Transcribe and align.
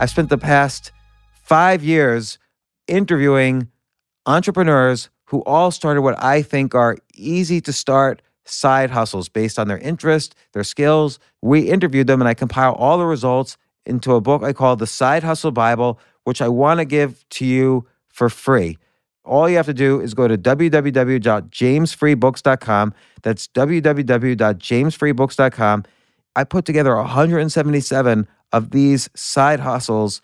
I've 0.00 0.10
spent 0.10 0.28
the 0.28 0.38
past 0.38 0.92
five 1.32 1.82
years 1.82 2.38
interviewing 2.86 3.68
entrepreneurs 4.26 5.10
who 5.24 5.42
all 5.42 5.72
started 5.72 6.02
what 6.02 6.22
I 6.22 6.42
think 6.42 6.72
are 6.74 6.98
easy 7.14 7.60
to 7.62 7.72
start 7.72 8.22
side 8.44 8.90
hustles 8.90 9.28
based 9.28 9.58
on 9.58 9.66
their 9.66 9.78
interest, 9.78 10.36
their 10.52 10.62
skills. 10.62 11.18
We 11.42 11.68
interviewed 11.68 12.06
them 12.06 12.20
and 12.20 12.28
I 12.28 12.34
compile 12.34 12.74
all 12.74 12.96
the 12.98 13.06
results 13.06 13.56
into 13.86 14.14
a 14.14 14.20
book 14.20 14.44
I 14.44 14.52
call 14.52 14.76
The 14.76 14.86
Side 14.86 15.24
Hustle 15.24 15.50
Bible, 15.50 15.98
which 16.24 16.40
I 16.40 16.46
want 16.48 16.78
to 16.78 16.84
give 16.84 17.28
to 17.30 17.44
you 17.44 17.84
for 18.08 18.28
free. 18.28 18.78
All 19.24 19.48
you 19.48 19.56
have 19.56 19.66
to 19.66 19.74
do 19.74 20.00
is 20.00 20.14
go 20.14 20.28
to 20.28 20.38
www.jamesfreebooks.com. 20.38 22.94
That's 23.22 23.48
www.jamesfreebooks.com. 23.48 25.84
I 26.36 26.44
put 26.44 26.64
together 26.64 26.94
177 26.94 28.28
of 28.52 28.70
these 28.70 29.08
side 29.14 29.60
hustles 29.60 30.20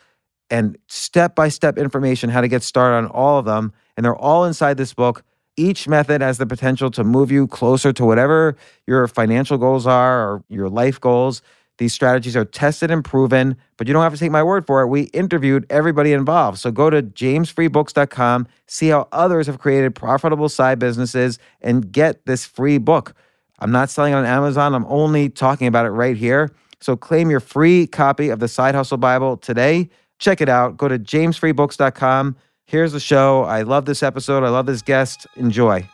and 0.51 0.79
step 0.87 1.35
by 1.35 1.49
step 1.49 1.79
information 1.79 2.31
how 2.31 2.41
to 2.41 2.49
get 2.49 2.63
started 2.63 2.97
on 2.97 3.07
all 3.07 3.39
of 3.39 3.45
them. 3.45 3.73
And 3.97 4.05
they're 4.05 4.17
all 4.17 4.45
inside 4.45 4.77
this 4.77 4.95
book. 4.95 5.23
Each 5.57 5.87
method 5.87 6.21
has 6.21 6.39
the 6.39 6.47
potential 6.47 6.91
to 6.93 7.05
move 7.05 7.31
you 7.31 7.47
closer 7.47 7.93
to 7.93 8.05
whatever 8.05 8.57
your 8.87 9.07
financial 9.07 9.57
goals 9.57 9.87
are 9.87 10.29
or 10.29 10.45
your 10.49 10.69
life 10.69 11.01
goals. 11.01 11.43
These 11.79 11.93
strategies 11.93 12.37
are 12.37 12.45
tested 12.45 12.91
and 12.91 13.05
proven, 13.05 13.57
but 13.77 13.89
you 13.89 13.93
don't 13.93 14.03
have 14.03 14.13
to 14.13 14.19
take 14.19 14.31
my 14.31 14.43
word 14.43 14.65
for 14.67 14.83
it. 14.83 14.87
We 14.87 15.03
interviewed 15.05 15.67
everybody 15.71 16.13
involved. 16.13 16.59
So 16.59 16.71
go 16.71 16.89
to 16.89 17.03
jamesfreebooks.com, 17.03 18.47
see 18.67 18.89
how 18.89 19.09
others 19.11 19.47
have 19.49 19.59
created 19.59 19.95
profitable 19.95 20.49
side 20.49 20.79
businesses, 20.79 21.39
and 21.61 21.91
get 21.91 22.27
this 22.27 22.45
free 22.45 22.79
book. 22.79 23.15
I'm 23.59 23.73
not 23.73 23.91
selling 23.91 24.13
it 24.13 24.17
on 24.17 24.25
Amazon, 24.25 24.75
I'm 24.75 24.87
only 24.87 25.29
talking 25.29 25.67
about 25.67 25.87
it 25.87 25.91
right 25.91 26.17
here. 26.17 26.53
So 26.85 26.99
claim 26.99 27.31
your 27.31 27.41
free 27.41 27.87
copy 27.87 28.29
of 28.29 28.41
the 28.41 28.47
Side 28.47 28.75
Hustle 28.75 28.99
Bible 28.99 29.39
today. 29.39 29.89
Check 30.19 30.43
it 30.43 30.51
out. 30.51 30.77
Go 30.77 30.87
to 30.87 30.99
jamesfreebooks.com. 30.99 32.37
Here's 32.67 32.93
the 32.93 33.01
show. 33.01 33.45
I 33.45 33.63
love 33.63 33.87
this 33.87 34.03
episode. 34.03 34.45
I 34.45 34.51
love 34.51 34.67
this 34.67 34.83
guest. 34.83 35.27
Enjoy. 35.37 35.89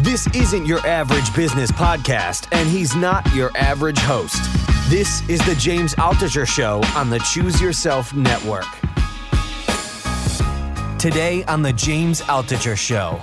This 0.00 0.26
isn't 0.34 0.64
your 0.64 0.78
average 0.86 1.36
business 1.36 1.70
podcast, 1.70 2.48
and 2.52 2.66
he's 2.66 2.96
not 2.96 3.30
your 3.34 3.54
average 3.54 3.98
host. 3.98 4.40
This 4.88 5.20
is 5.28 5.44
the 5.44 5.54
James 5.56 5.94
Altucher 5.96 6.48
Show 6.48 6.80
on 6.96 7.10
the 7.10 7.18
Choose 7.18 7.60
Yourself 7.60 8.14
Network. 8.14 8.64
Today 10.98 11.44
on 11.44 11.60
the 11.60 11.74
James 11.74 12.22
Altucher 12.22 12.74
Show. 12.74 13.20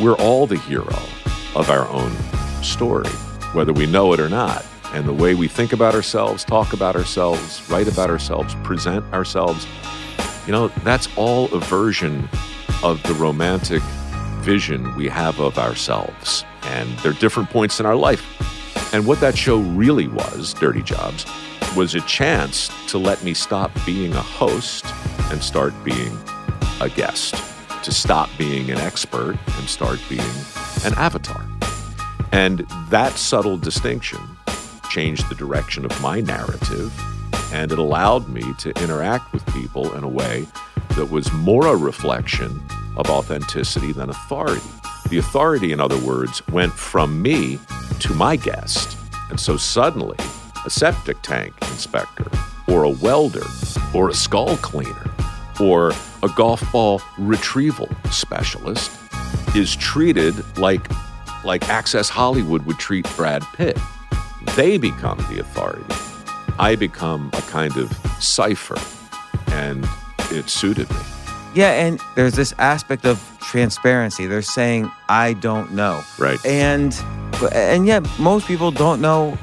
We're 0.00 0.14
all 0.18 0.46
the 0.46 0.56
hero 0.56 0.96
of 1.56 1.68
our 1.68 1.88
own 1.88 2.14
story, 2.62 3.10
whether 3.54 3.72
we 3.72 3.86
know 3.86 4.12
it 4.12 4.20
or 4.20 4.28
not. 4.28 4.64
And 4.94 5.08
the 5.08 5.12
way 5.12 5.34
we 5.34 5.48
think 5.48 5.72
about 5.72 5.96
ourselves, 5.96 6.44
talk 6.44 6.72
about 6.72 6.94
ourselves, 6.94 7.68
write 7.68 7.88
about 7.88 8.10
ourselves, 8.10 8.54
present 8.62 9.04
ourselves, 9.12 9.66
you 10.46 10.52
know, 10.52 10.68
that's 10.84 11.08
all 11.16 11.52
a 11.52 11.58
version 11.58 12.28
of 12.84 13.02
the 13.02 13.14
romantic 13.14 13.82
vision 14.42 14.94
we 14.94 15.08
have 15.08 15.40
of 15.40 15.58
ourselves. 15.58 16.44
And 16.66 16.88
there 17.00 17.10
are 17.10 17.14
different 17.16 17.50
points 17.50 17.80
in 17.80 17.86
our 17.86 17.96
life. 17.96 18.24
And 18.94 19.04
what 19.04 19.18
that 19.18 19.36
show 19.36 19.58
really 19.58 20.06
was, 20.06 20.54
Dirty 20.54 20.82
Jobs, 20.82 21.26
was 21.76 21.96
a 21.96 22.00
chance 22.02 22.70
to 22.86 22.96
let 22.96 23.24
me 23.24 23.34
stop 23.34 23.72
being 23.84 24.12
a 24.12 24.22
host 24.22 24.86
and 25.32 25.42
start 25.42 25.74
being 25.82 26.16
a 26.80 26.88
guest, 26.88 27.34
to 27.82 27.90
stop 27.90 28.30
being 28.38 28.70
an 28.70 28.78
expert 28.78 29.36
and 29.58 29.68
start 29.68 29.98
being 30.08 30.22
an 30.84 30.94
avatar. 30.94 31.44
And 32.30 32.60
that 32.90 33.14
subtle 33.14 33.56
distinction 33.56 34.20
changed 34.94 35.28
the 35.28 35.34
direction 35.34 35.84
of 35.84 36.00
my 36.00 36.20
narrative, 36.20 36.92
and 37.52 37.72
it 37.72 37.78
allowed 37.80 38.28
me 38.28 38.54
to 38.58 38.70
interact 38.80 39.32
with 39.32 39.44
people 39.46 39.92
in 39.96 40.04
a 40.04 40.08
way 40.08 40.46
that 40.90 41.10
was 41.10 41.32
more 41.32 41.66
a 41.66 41.74
reflection 41.74 42.62
of 42.96 43.10
authenticity 43.10 43.90
than 43.90 44.08
authority. 44.08 44.64
The 45.08 45.18
authority, 45.18 45.72
in 45.72 45.80
other 45.80 45.98
words, 45.98 46.46
went 46.46 46.72
from 46.72 47.20
me 47.20 47.58
to 47.98 48.14
my 48.14 48.36
guest. 48.36 48.96
And 49.30 49.40
so 49.40 49.56
suddenly, 49.56 50.16
a 50.64 50.70
septic 50.70 51.20
tank 51.22 51.54
inspector, 51.62 52.30
or 52.68 52.84
a 52.84 52.90
welder, 52.90 53.46
or 53.92 54.10
a 54.10 54.14
skull 54.14 54.56
cleaner, 54.58 55.10
or 55.60 55.90
a 56.22 56.28
golf 56.36 56.62
ball 56.70 57.02
retrieval 57.18 57.88
specialist 58.12 58.92
is 59.56 59.74
treated 59.74 60.36
like, 60.56 60.88
like 61.44 61.68
Access 61.68 62.08
Hollywood 62.08 62.64
would 62.66 62.78
treat 62.78 63.08
Brad 63.16 63.42
Pitt. 63.54 63.76
They 64.56 64.78
become 64.78 65.18
the 65.30 65.40
authority. 65.40 65.84
I 66.58 66.76
become 66.76 67.30
a 67.32 67.42
kind 67.42 67.76
of 67.76 67.92
cipher, 68.20 68.78
and 69.52 69.86
it 70.30 70.48
suited 70.48 70.88
me. 70.90 70.96
Yeah, 71.54 71.70
and 71.70 72.00
there's 72.16 72.34
this 72.34 72.52
aspect 72.58 73.04
of 73.04 73.20
transparency. 73.40 74.26
They're 74.26 74.42
saying, 74.42 74.90
I 75.08 75.34
don't 75.34 75.72
know. 75.72 76.02
Right. 76.18 76.44
And 76.44 76.96
and 77.52 77.86
yet 77.86 78.06
most 78.18 78.46
people 78.46 78.70
don't 78.70 79.00
know 79.00 79.38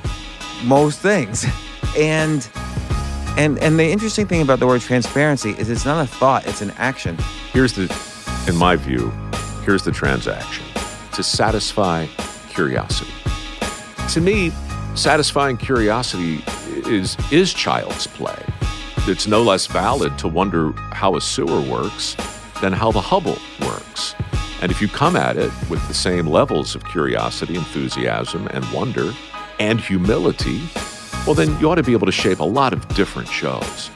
most 0.63 0.99
things. 0.99 1.45
And 1.97 2.49
and 3.37 3.59
and 3.59 3.77
the 3.77 3.83
interesting 3.83 4.25
thing 4.27 4.41
about 4.41 4.59
the 4.59 4.67
word 4.67 4.79
transparency 4.79 5.51
is 5.51 5.69
it's 5.69 5.83
not 5.83 6.01
a 6.01 6.07
thought, 6.07 6.47
it's 6.47 6.61
an 6.61 6.71
action. 6.77 7.17
Here's 7.51 7.73
the, 7.73 7.93
in 8.47 8.55
my 8.55 8.77
view, 8.77 9.11
here's 9.65 9.83
the 9.83 9.91
transaction 9.91 10.63
to 11.11 11.21
satisfy 11.21 12.07
curiosity. 12.49 13.11
To 14.09 14.21
me, 14.21 14.51
satisfying 14.95 15.57
curiosity 15.57 16.43
is 16.85 17.17
is 17.31 17.53
child's 17.53 18.07
play. 18.07 18.43
It's 19.07 19.27
no 19.27 19.41
less 19.41 19.65
valid 19.67 20.17
to 20.19 20.27
wonder 20.27 20.73
how 20.91 21.15
a 21.15 21.21
sewer 21.21 21.61
works 21.61 22.15
than 22.61 22.73
how 22.73 22.91
the 22.91 23.01
Hubble 23.01 23.39
works. 23.61 24.13
And 24.61 24.71
if 24.71 24.79
you 24.81 24.87
come 24.87 25.15
at 25.15 25.37
it 25.37 25.51
with 25.69 25.85
the 25.87 25.93
same 25.93 26.27
levels 26.27 26.75
of 26.75 26.85
curiosity, 26.85 27.55
enthusiasm, 27.55 28.47
and 28.49 28.63
wonder, 28.71 29.11
and 29.59 29.81
humility, 29.81 30.61
well, 31.25 31.33
then 31.33 31.59
you 31.59 31.69
ought 31.69 31.75
to 31.75 31.83
be 31.83 31.93
able 31.93 32.05
to 32.05 32.11
shape 32.11 32.39
a 32.39 32.43
lot 32.43 32.71
of 32.73 32.87
different 32.89 33.29
shows. 33.29 33.89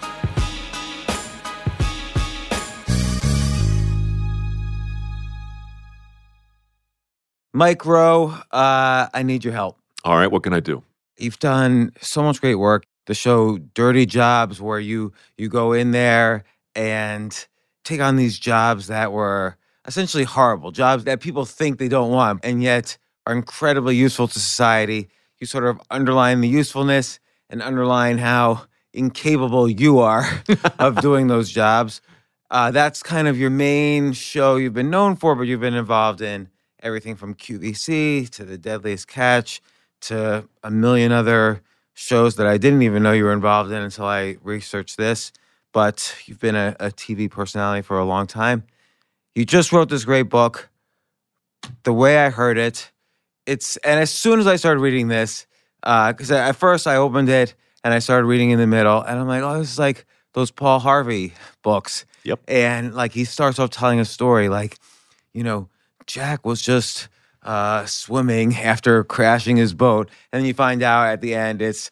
Mike 7.53 7.86
Rowe, 7.86 8.36
uh, 8.51 9.07
I 9.13 9.24
need 9.24 9.44
your 9.44 9.53
help. 9.53 9.80
All 10.06 10.18
right, 10.18 10.31
what 10.31 10.44
can 10.44 10.54
I 10.54 10.62
do? 10.62 10.84
You've 11.18 11.40
done 11.40 11.94
so 12.02 12.24
much 12.24 12.42
great 12.42 12.56
work. 12.56 12.86
The 13.07 13.16
show 13.16 13.60
Dirty 13.75 14.07
Jobs, 14.07 14.62
where 14.62 14.80
you 14.80 15.13
you 15.38 15.50
go 15.50 15.74
in 15.74 15.92
there 15.92 16.46
and 16.75 17.48
take 17.86 18.02
on 18.02 18.18
these 18.18 18.40
jobs 18.40 18.88
that 18.88 19.13
were 19.13 19.57
essentially 19.88 20.25
horrible, 20.25 20.72
jobs 20.72 21.06
that 21.06 21.22
people 21.22 21.46
think 21.46 21.80
they 21.80 21.90
don't 21.90 22.12
want, 22.12 22.42
and 22.46 22.63
yet 22.63 22.98
are 23.28 23.34
incredibly 23.34 23.96
useful 23.98 24.28
to 24.30 24.40
society. 24.40 25.10
You 25.40 25.48
sort 25.48 25.66
of 25.66 25.81
underline 25.92 26.42
the 26.42 26.50
usefulness 26.50 27.19
and 27.50 27.62
underline 27.63 28.19
how 28.19 28.66
incapable 28.94 29.69
you 29.69 30.00
are 30.00 30.25
of 30.80 31.01
doing 31.01 31.28
those 31.28 31.51
jobs. 31.51 32.01
Uh, 32.51 32.72
that's 32.72 33.04
kind 33.04 33.28
of 33.28 33.40
your 33.40 33.51
main 33.51 34.13
show 34.13 34.58
you've 34.58 34.74
been 34.74 34.92
known 34.92 35.16
for, 35.18 35.36
but 35.36 35.44
you've 35.44 35.62
been 35.62 35.75
involved 35.75 36.22
in. 36.22 36.50
everything 36.81 37.16
from 37.16 37.36
QVC 37.36 38.30
to 38.31 38.46
The 38.46 38.58
Deadliest 38.60 39.08
Catch 39.08 39.62
to 40.01 40.47
a 40.63 40.71
million 40.71 41.12
other 41.12 41.62
shows 41.94 42.36
that 42.36 42.47
I 42.47 42.57
didn't 42.57 42.81
even 42.83 43.03
know 43.03 43.12
you 43.12 43.24
were 43.24 43.33
involved 43.33 43.71
in 43.71 43.81
until 43.81 44.06
I 44.06 44.38
researched 44.44 44.97
this. 44.97 45.31
But 45.74 46.15
you've 46.25 46.39
been 46.39 46.56
a, 46.56 46.75
a 46.80 46.89
TV 46.89 47.30
personality 47.30 47.81
for 47.81 47.97
a 47.97 48.06
long 48.06 48.27
time. 48.27 48.63
You 49.33 49.45
just 49.45 49.74
wrote 49.74 49.89
this 49.89 50.06
great 50.06 50.30
book. 50.30 50.69
The 51.83 51.92
way 51.92 52.18
I 52.18 52.30
heard 52.30 52.57
it, 52.57 52.92
it's 53.45 53.75
and 53.77 54.00
as 54.00 54.12
soon 54.12 54.39
as 54.39 54.47
I 54.47 54.56
started 54.56 54.80
reading 54.80 55.07
this, 55.07 55.47
uh, 55.83 56.13
because 56.13 56.31
at 56.31 56.56
first 56.56 56.88
I 56.88 56.95
opened 56.95 57.27
it 57.30 57.56
and 57.83 57.94
I 57.94 58.00
started 58.00 58.25
reading 58.25 58.51
in 58.51 58.59
the 58.59 58.68
middle, 58.68 59.01
and 59.01 59.19
I'm 59.19 59.27
like, 59.27 59.44
oh, 59.44 59.59
this 59.59 59.71
is 59.71 59.80
like 59.80 60.06
those 60.33 60.51
Paul 60.51 60.80
Harvey 60.80 61.33
books. 61.62 62.06
Yep. 62.24 62.39
And 62.48 62.94
like 62.94 63.12
he 63.13 63.25
starts 63.25 63.59
off 63.59 63.69
telling 63.69 64.00
a 64.00 64.06
story, 64.06 64.50
like, 64.50 64.77
you 65.33 65.44
know, 65.44 65.69
Jack 66.07 66.45
was 66.45 66.62
just 66.62 67.09
uh, 67.45 67.86
swimming 67.86 68.56
after 68.56 69.03
crashing 69.03 69.56
his 69.56 69.74
boat, 69.74 70.09
and 70.33 70.42
then 70.42 70.47
you 70.47 70.53
find 70.53 70.83
out 70.83 71.07
at 71.07 71.21
the 71.21 71.33
end 71.36 71.62
it's 71.62 71.92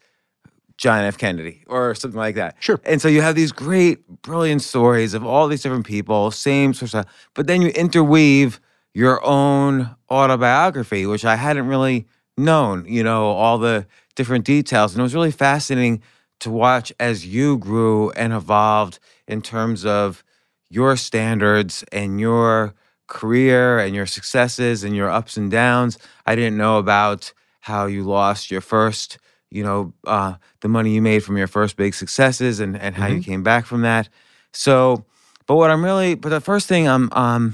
John 0.77 1.03
F. 1.03 1.17
Kennedy 1.17 1.63
or 1.67 1.95
something 1.95 2.19
like 2.19 2.35
that. 2.35 2.55
Sure. 2.59 2.79
And 2.83 3.01
so 3.01 3.07
you 3.07 3.21
have 3.21 3.35
these 3.35 3.51
great, 3.51 4.05
brilliant 4.23 4.63
stories 4.63 5.13
of 5.13 5.25
all 5.25 5.47
these 5.47 5.61
different 5.61 5.85
people, 5.85 6.31
same 6.31 6.73
sort 6.73 6.81
of 6.81 6.89
stuff, 6.89 7.29
but 7.35 7.47
then 7.47 7.61
you 7.61 7.69
interweave 7.69 8.59
your 8.93 9.23
own 9.25 9.95
autobiography, 10.09 11.05
which 11.05 11.23
I 11.23 11.35
hadn't 11.35 11.67
really 11.67 12.07
known, 12.37 12.85
you 12.87 13.03
know, 13.03 13.27
all 13.27 13.57
the 13.57 13.85
different 14.15 14.45
details. 14.45 14.93
And 14.93 14.99
it 14.99 15.03
was 15.03 15.15
really 15.15 15.31
fascinating 15.31 16.01
to 16.39 16.49
watch 16.51 16.91
as 16.99 17.25
you 17.25 17.57
grew 17.57 18.11
and 18.11 18.33
evolved 18.33 18.99
in 19.27 19.41
terms 19.41 19.85
of 19.85 20.23
your 20.69 20.97
standards 20.97 21.83
and 21.91 22.19
your 22.19 22.73
career 23.13 23.79
and 23.79 23.95
your 23.95 24.05
successes 24.07 24.83
and 24.83 24.95
your 24.95 25.09
ups 25.09 25.37
and 25.37 25.49
downs. 25.51 25.97
I 26.25 26.35
didn't 26.35 26.57
know 26.57 26.77
about 26.79 27.31
how 27.61 27.85
you 27.85 28.03
lost 28.03 28.51
your 28.51 28.59
first, 28.61 29.17
you 29.49 29.63
know, 29.63 29.93
uh, 30.05 30.33
the 30.61 30.67
money 30.67 30.93
you 30.93 31.01
made 31.01 31.23
from 31.23 31.37
your 31.37 31.47
first 31.47 31.77
big 31.77 31.93
successes 31.93 32.59
and, 32.59 32.75
and 32.77 32.95
how 32.95 33.07
you 33.07 33.21
came 33.23 33.43
back 33.43 33.65
from 33.65 33.83
that. 33.83 34.09
So, 34.51 35.05
but 35.45 35.55
what 35.55 35.69
I'm 35.71 35.83
really, 35.85 36.15
but 36.15 36.29
the 36.29 36.41
first 36.41 36.67
thing 36.67 36.87
I'm 36.89 37.09
um, 37.13 37.53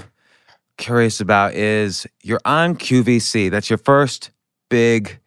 curious 0.77 1.19
about 1.19 1.53
is 1.53 2.07
you're 2.23 2.41
on 2.45 2.75
QVC. 2.75 3.51
That's 3.51 3.69
your 3.69 3.77
first 3.77 4.31
big 4.69 5.19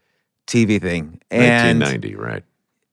TV 0.46 0.80
thing. 0.80 1.20
And 1.30 1.80
1990, 1.80 2.14
right? 2.16 2.44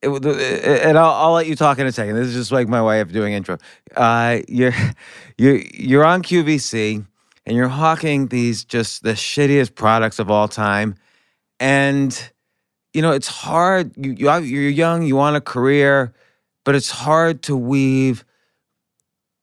it, 0.01 0.07
would- 0.07 0.25
and 0.25 0.97
I'll, 0.97 1.11
I'll 1.11 1.33
let 1.33 1.47
you 1.47 1.55
talk 1.55 1.79
in 1.79 1.87
a 1.87 1.91
second. 1.91 2.15
This 2.15 2.27
is 2.27 2.33
just 2.35 2.51
like 2.51 2.67
my 2.67 2.81
way 2.81 3.01
of 3.01 3.11
doing 3.11 3.33
intro. 3.33 3.57
Uh, 3.95 4.39
you're 4.47 4.73
you're 5.37 5.57
you're 5.73 6.05
on 6.05 6.21
QVC 6.23 7.05
and 7.49 7.57
you're 7.57 7.67
hawking 7.67 8.27
these 8.27 8.63
just 8.63 9.01
the 9.01 9.13
shittiest 9.13 9.73
products 9.73 10.19
of 10.19 10.29
all 10.29 10.47
time, 10.47 10.93
and 11.59 12.31
you 12.93 13.01
know 13.01 13.11
it's 13.11 13.27
hard. 13.27 13.91
You, 13.97 14.11
you, 14.11 14.31
you're 14.41 14.69
young, 14.69 15.01
you 15.01 15.15
want 15.15 15.35
a 15.35 15.41
career, 15.41 16.13
but 16.63 16.75
it's 16.75 16.91
hard 16.91 17.41
to 17.43 17.57
weave 17.57 18.23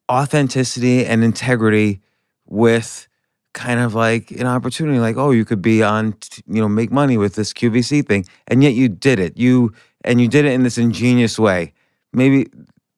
authenticity 0.08 1.04
and 1.04 1.24
integrity 1.24 2.00
with 2.46 3.08
kind 3.54 3.80
of 3.80 3.92
like 3.92 4.30
an 4.30 4.46
opportunity 4.46 5.00
like 5.00 5.16
oh 5.16 5.32
you 5.32 5.44
could 5.44 5.60
be 5.60 5.82
on 5.82 6.14
you 6.46 6.60
know 6.60 6.68
make 6.68 6.92
money 6.92 7.16
with 7.16 7.34
this 7.34 7.52
QVC 7.52 8.06
thing 8.06 8.24
and 8.46 8.62
yet 8.62 8.74
you 8.74 8.88
did 8.88 9.18
it. 9.18 9.36
You 9.36 9.72
and 10.04 10.20
you 10.20 10.28
did 10.28 10.44
it 10.44 10.52
in 10.52 10.62
this 10.62 10.78
ingenious 10.78 11.40
way. 11.40 11.72
Maybe 12.12 12.46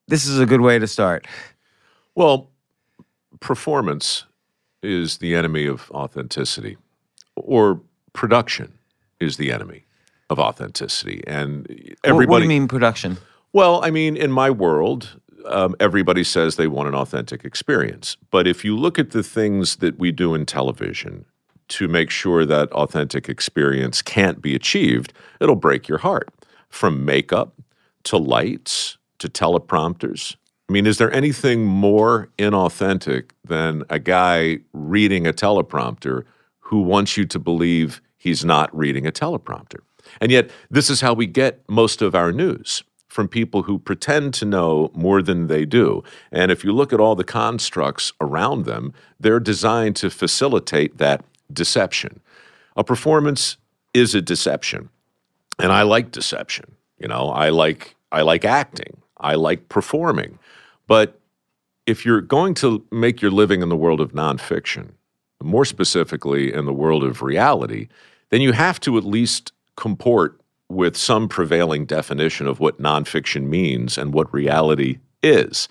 this 0.09 0.27
is 0.27 0.39
a 0.39 0.45
good 0.45 0.61
way 0.61 0.79
to 0.79 0.87
start. 0.87 1.27
Well, 2.15 2.51
performance 3.41 4.27
is 4.83 5.19
the 5.19 5.35
enemy 5.35 5.67
of 5.67 5.91
authenticity, 5.91 6.77
or 7.37 7.81
production 8.13 8.73
is 9.21 9.37
the 9.37 9.53
enemy 9.53 9.85
of 10.31 10.39
authenticity. 10.39 11.23
And 11.27 11.67
What- 11.69 11.97
everybody. 12.05 12.29
what, 12.31 12.39
do 12.39 12.43
you 12.45 12.49
mean 12.49 12.69
production 12.69 13.19
Well, 13.53 13.83
I 13.83 13.91
mean, 13.91 14.17
in 14.17 14.31
my 14.31 14.51
world, 14.51 15.19
um, 15.47 15.75
everybody 15.81 16.23
says 16.23 16.57
they 16.57 16.67
want 16.67 16.87
an 16.89 16.95
authentic 16.95 17.45
experience. 17.47 18.19
But 18.31 18.47
if 18.47 18.63
you 18.63 18.77
look 18.77 18.99
at 18.99 19.13
the 19.13 19.23
things 19.23 19.77
that 19.77 19.99
we 19.99 20.13
do 20.13 20.35
in 20.35 20.45
television 20.45 21.25
to 21.69 21.89
make 21.89 22.11
sure 22.11 22.45
that 22.45 22.71
authentic 22.73 23.27
experience 23.29 24.03
can't 24.03 24.43
be 24.43 24.55
achieved, 24.55 25.15
it'll 25.41 25.57
break 25.57 25.89
your 25.89 25.99
heart. 25.99 26.29
From 26.69 27.07
makeup 27.07 27.55
to 28.05 28.19
lights 28.19 28.99
to 29.19 29.29
teleprompters. 29.29 30.37
I 30.69 30.73
mean, 30.73 30.87
is 30.87 30.99
there 30.99 31.13
anything 31.13 31.65
more 31.65 32.29
inauthentic 32.39 33.31
than 33.43 33.85
a 33.89 33.99
guy 33.99 34.59
reading 34.75 35.27
a 35.27 35.33
teleprompter 35.33 36.25
who 36.61 36.83
wants 36.83 37.17
you 37.17 37.25
to 37.25 37.39
believe 37.39 38.03
he's 38.19 38.45
not 38.45 38.77
reading 38.77 39.07
a 39.07 39.13
teleprompter? 39.13 39.81
And 40.21 40.31
yet, 40.31 40.51
this 40.71 40.91
is 40.91 41.01
how 41.01 41.15
we 41.15 41.27
get 41.27 41.63
most 41.69 42.03
of 42.03 42.15
our 42.15 42.33
news 42.33 42.83
from 43.09 43.29
people 43.29 43.63
who 43.63 43.79
pretend 43.79 44.35
to 44.35 44.45
know 44.45 44.91
more 44.95 45.23
than 45.23 45.47
they 45.47 45.65
do. 45.65 46.05
And 46.31 46.53
if 46.53 46.63
you 46.63 46.73
look 46.73 46.93
at 46.93 47.01
all 47.01 47.15
the 47.15 47.25
constructs 47.25 48.13
around 48.21 48.67
them, 48.67 48.93
they're 49.19 49.41
designed 49.41 49.97
to 49.97 50.11
facilitate 50.11 50.99
that 50.99 51.25
deception. 51.51 52.21
A 52.77 52.85
performance 52.85 53.57
is 53.95 54.15
a 54.15 54.21
deception. 54.21 54.91
And 55.59 55.73
I 55.73 55.83
like 55.83 56.13
deception. 56.13 56.77
You 56.99 57.09
know, 57.09 57.31
I 57.31 57.49
like 57.49 57.97
I 58.13 58.21
like 58.23 58.45
acting. 58.45 58.99
I 59.19 59.35
like 59.35 59.69
performing. 59.69 60.39
But 60.89 61.21
if 61.87 62.05
you're 62.05 62.21
going 62.21 62.55
to 62.55 62.85
make 62.91 63.23
your 63.23 63.31
living 63.31 63.63
in 63.63 63.69
the 63.69 63.77
world 63.77 64.01
of 64.01 64.13
nonfiction, 64.13 64.95
more 65.41 65.65
specifically 65.65 66.53
in 66.53 66.65
the 66.67 66.73
world 66.73 67.05
of 67.05 67.23
reality, 67.23 67.87
then 68.31 68.41
you 68.41 68.53
have 68.53 68.81
to 68.81 68.99
at 68.99 69.05
least 69.05 69.53
comport 69.77 70.41
with 70.69 70.97
some 70.97 71.29
prevailing 71.29 71.87
definition 71.87 72.47
of 72.47 72.59
what 72.59 72.83
nonfiction 72.83 73.45
means 73.45 73.97
and 73.97 74.13
what 74.13 74.33
reality 74.35 74.99
is. 75.23 75.69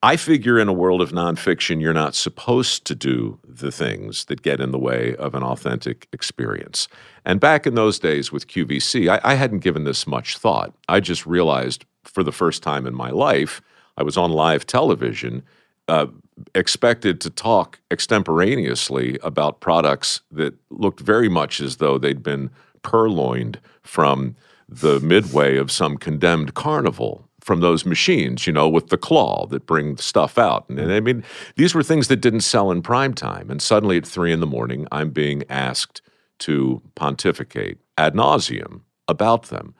I 0.00 0.16
figure 0.16 0.60
in 0.60 0.68
a 0.68 0.72
world 0.72 1.02
of 1.02 1.10
nonfiction, 1.10 1.80
you're 1.80 1.92
not 1.92 2.14
supposed 2.14 2.84
to 2.84 2.94
do 2.94 3.40
the 3.44 3.72
things 3.72 4.26
that 4.26 4.42
get 4.42 4.60
in 4.60 4.70
the 4.70 4.78
way 4.78 5.16
of 5.16 5.34
an 5.34 5.42
authentic 5.42 6.06
experience. 6.12 6.86
And 7.24 7.40
back 7.40 7.66
in 7.66 7.74
those 7.74 7.98
days 7.98 8.30
with 8.30 8.46
QVC, 8.46 9.10
I, 9.10 9.20
I 9.24 9.34
hadn't 9.34 9.58
given 9.58 9.82
this 9.82 10.06
much 10.06 10.38
thought. 10.38 10.72
I 10.88 11.00
just 11.00 11.26
realized 11.26 11.84
for 12.04 12.22
the 12.22 12.32
first 12.32 12.62
time 12.62 12.86
in 12.86 12.94
my 12.94 13.10
life, 13.10 13.60
I 13.98 14.04
was 14.04 14.16
on 14.16 14.30
live 14.30 14.64
television, 14.64 15.42
uh, 15.88 16.06
expected 16.54 17.20
to 17.22 17.30
talk 17.30 17.80
extemporaneously 17.90 19.18
about 19.24 19.60
products 19.60 20.20
that 20.30 20.54
looked 20.70 21.00
very 21.00 21.28
much 21.28 21.60
as 21.60 21.78
though 21.78 21.98
they'd 21.98 22.22
been 22.22 22.50
purloined 22.82 23.58
from 23.82 24.36
the 24.68 25.00
midway 25.00 25.56
of 25.56 25.72
some 25.72 25.96
condemned 25.96 26.54
carnival 26.54 27.28
from 27.40 27.60
those 27.60 27.84
machines, 27.84 28.46
you 28.46 28.52
know, 28.52 28.68
with 28.68 28.88
the 28.88 28.98
claw 28.98 29.46
that 29.46 29.66
bring 29.66 29.96
stuff 29.96 30.38
out. 30.38 30.68
And, 30.68 30.78
and 30.78 30.92
I 30.92 31.00
mean, 31.00 31.24
these 31.56 31.74
were 31.74 31.82
things 31.82 32.06
that 32.08 32.20
didn't 32.20 32.42
sell 32.42 32.70
in 32.70 32.82
prime 32.82 33.14
time. 33.14 33.50
And 33.50 33.60
suddenly 33.60 33.96
at 33.96 34.06
three 34.06 34.32
in 34.32 34.40
the 34.40 34.46
morning, 34.46 34.86
I'm 34.92 35.10
being 35.10 35.42
asked 35.48 36.02
to 36.40 36.82
pontificate 36.94 37.78
ad 37.96 38.14
nauseum 38.14 38.82
about 39.08 39.44
them. 39.44 39.74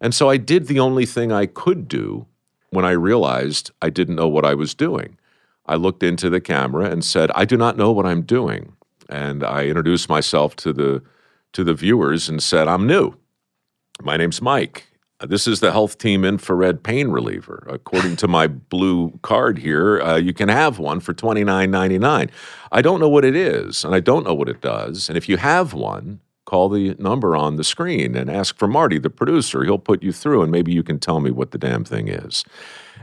And 0.00 0.14
so 0.14 0.28
I 0.28 0.36
did 0.36 0.66
the 0.66 0.80
only 0.80 1.06
thing 1.06 1.32
I 1.32 1.46
could 1.46 1.88
do 1.88 2.26
when 2.72 2.86
I 2.86 2.92
realized 2.92 3.70
I 3.82 3.90
didn't 3.90 4.16
know 4.16 4.28
what 4.28 4.46
I 4.46 4.54
was 4.54 4.74
doing. 4.74 5.18
I 5.66 5.76
looked 5.76 6.02
into 6.02 6.30
the 6.30 6.40
camera 6.40 6.90
and 6.90 7.04
said, 7.04 7.30
I 7.34 7.44
do 7.44 7.56
not 7.56 7.76
know 7.76 7.92
what 7.92 8.06
I'm 8.06 8.22
doing. 8.22 8.72
And 9.08 9.44
I 9.44 9.66
introduced 9.66 10.08
myself 10.08 10.56
to 10.56 10.72
the 10.72 11.02
to 11.52 11.64
the 11.64 11.74
viewers 11.74 12.30
and 12.30 12.42
said, 12.42 12.66
I'm 12.66 12.86
new. 12.86 13.14
My 14.00 14.16
name's 14.16 14.40
Mike. 14.40 14.86
This 15.20 15.46
is 15.46 15.60
the 15.60 15.70
health 15.70 15.98
team 15.98 16.24
infrared 16.24 16.82
pain 16.82 17.08
reliever. 17.08 17.66
According 17.68 18.16
to 18.16 18.26
my 18.26 18.46
blue 18.46 19.18
card 19.20 19.58
here, 19.58 20.00
uh, 20.00 20.16
you 20.16 20.32
can 20.32 20.48
have 20.48 20.78
one 20.78 20.98
for 20.98 21.12
$29.99. 21.12 22.30
I 22.72 22.82
don't 22.82 23.00
know 23.00 23.08
what 23.08 23.26
it 23.26 23.36
is, 23.36 23.84
and 23.84 23.94
I 23.94 24.00
don't 24.00 24.24
know 24.24 24.32
what 24.32 24.48
it 24.48 24.62
does. 24.62 25.10
And 25.10 25.18
if 25.18 25.28
you 25.28 25.36
have 25.36 25.74
one, 25.74 26.20
call 26.44 26.68
the 26.68 26.94
number 26.98 27.36
on 27.36 27.56
the 27.56 27.64
screen 27.64 28.14
and 28.16 28.30
ask 28.30 28.56
for 28.58 28.66
Marty, 28.68 28.98
the 28.98 29.10
producer. 29.10 29.64
He'll 29.64 29.78
put 29.78 30.02
you 30.02 30.12
through, 30.12 30.42
and 30.42 30.50
maybe 30.50 30.72
you 30.72 30.82
can 30.82 30.98
tell 30.98 31.20
me 31.20 31.30
what 31.30 31.50
the 31.52 31.58
damn 31.58 31.84
thing 31.84 32.08
is. 32.08 32.44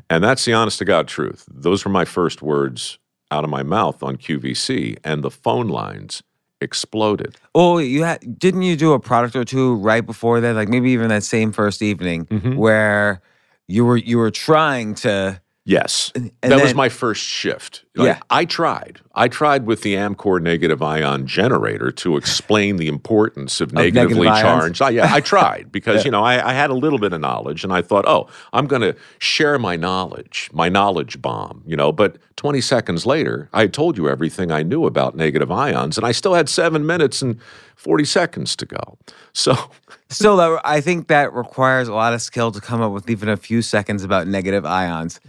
And 0.09 0.23
that's 0.23 0.45
the 0.45 0.53
honest 0.53 0.79
to 0.79 0.85
God 0.85 1.07
truth. 1.07 1.45
Those 1.51 1.85
were 1.85 1.91
my 1.91 2.05
first 2.05 2.41
words 2.41 2.97
out 3.31 3.43
of 3.43 3.49
my 3.49 3.63
mouth 3.63 4.01
on 4.03 4.17
QVC, 4.17 4.97
and 5.03 5.23
the 5.23 5.29
phone 5.31 5.67
lines 5.67 6.23
exploded. 6.61 7.37
oh 7.55 7.77
you 7.77 8.03
had 8.03 8.37
didn't 8.37 8.63
you 8.63 8.75
do 8.75 8.91
a 8.91 8.99
product 8.99 9.33
or 9.33 9.45
two 9.45 9.75
right 9.75 10.05
before 10.05 10.41
that 10.41 10.55
like 10.55 10.67
maybe 10.67 10.91
even 10.91 11.07
that 11.07 11.23
same 11.23 11.53
first 11.53 11.81
evening 11.81 12.25
Mm-hmm. 12.25 12.55
where 12.57 13.21
you 13.69 13.85
were 13.85 13.95
you 13.95 14.17
were 14.17 14.29
trying 14.29 14.93
to 14.95 15.39
Yes. 15.69 16.11
And 16.15 16.31
that 16.41 16.63
was 16.63 16.73
my 16.73 16.89
first 16.89 17.21
shift. 17.21 17.83
Like, 17.95 18.07
Yeah. 18.07 18.19
I 18.31 18.45
tried. 18.45 19.01
I 19.13 19.27
tried 19.27 19.67
with 19.67 19.83
the 19.83 19.93
Amcor 19.93 20.41
negative 20.41 20.81
ion 20.81 21.27
generator 21.27 21.91
to 21.91 22.17
explain 22.17 22.77
the 22.77 22.87
importance 22.87 23.61
of, 23.61 23.71
negative 23.71 23.93
negatively 23.93 24.27
ions? 24.29 24.41
charged. 24.41 24.81
I, 24.81 24.89
yeah, 24.89 25.13
I 25.13 25.21
tried 25.21 25.71
because, 25.71 26.05
you 26.05 26.11
know, 26.11 26.23
I, 26.23 26.49
I 26.49 26.53
had 26.53 26.71
a 26.71 26.73
little 26.73 26.97
bit 26.97 27.13
of 27.13 27.21
knowledge 27.21 27.63
and 27.63 27.71
I 27.71 27.83
thought, 27.83 28.05
oh, 28.07 28.27
I'm 28.51 28.65
going 28.65 28.81
to 28.81 28.95
share 29.19 29.59
my 29.59 29.75
knowledge, 29.75 30.49
my 30.53 30.69
knowledge 30.69 31.21
bomb, 31.21 31.61
you 31.67 31.75
know. 31.75 31.91
But 31.91 32.17
20 32.37 32.61
seconds 32.61 33.05
later, 33.05 33.47
I 33.53 33.61
had 33.61 33.73
told 33.73 33.95
you 33.95 34.09
everything 34.09 34.51
I 34.51 34.63
knew 34.63 34.87
about 34.87 35.15
negative 35.15 35.51
ions 35.51 35.97
and 35.97 36.05
I 36.05 36.13
still 36.13 36.33
had 36.33 36.49
seven 36.49 36.83
minutes 36.83 37.21
and 37.21 37.39
40 37.75 38.05
seconds 38.05 38.55
to 38.55 38.65
go. 38.65 38.97
So, 39.33 39.55
Still, 40.11 40.37
though, 40.37 40.59
I 40.65 40.81
think 40.81 41.07
that 41.09 41.31
requires 41.33 41.87
a 41.87 41.93
lot 41.93 42.15
of 42.15 42.21
skill 42.23 42.51
to 42.53 42.59
come 42.59 42.81
up 42.81 42.91
with 42.91 43.07
even 43.11 43.29
a 43.29 43.37
few 43.37 43.61
seconds 43.61 44.03
about 44.03 44.25
negative 44.25 44.65
ions. 44.65 45.19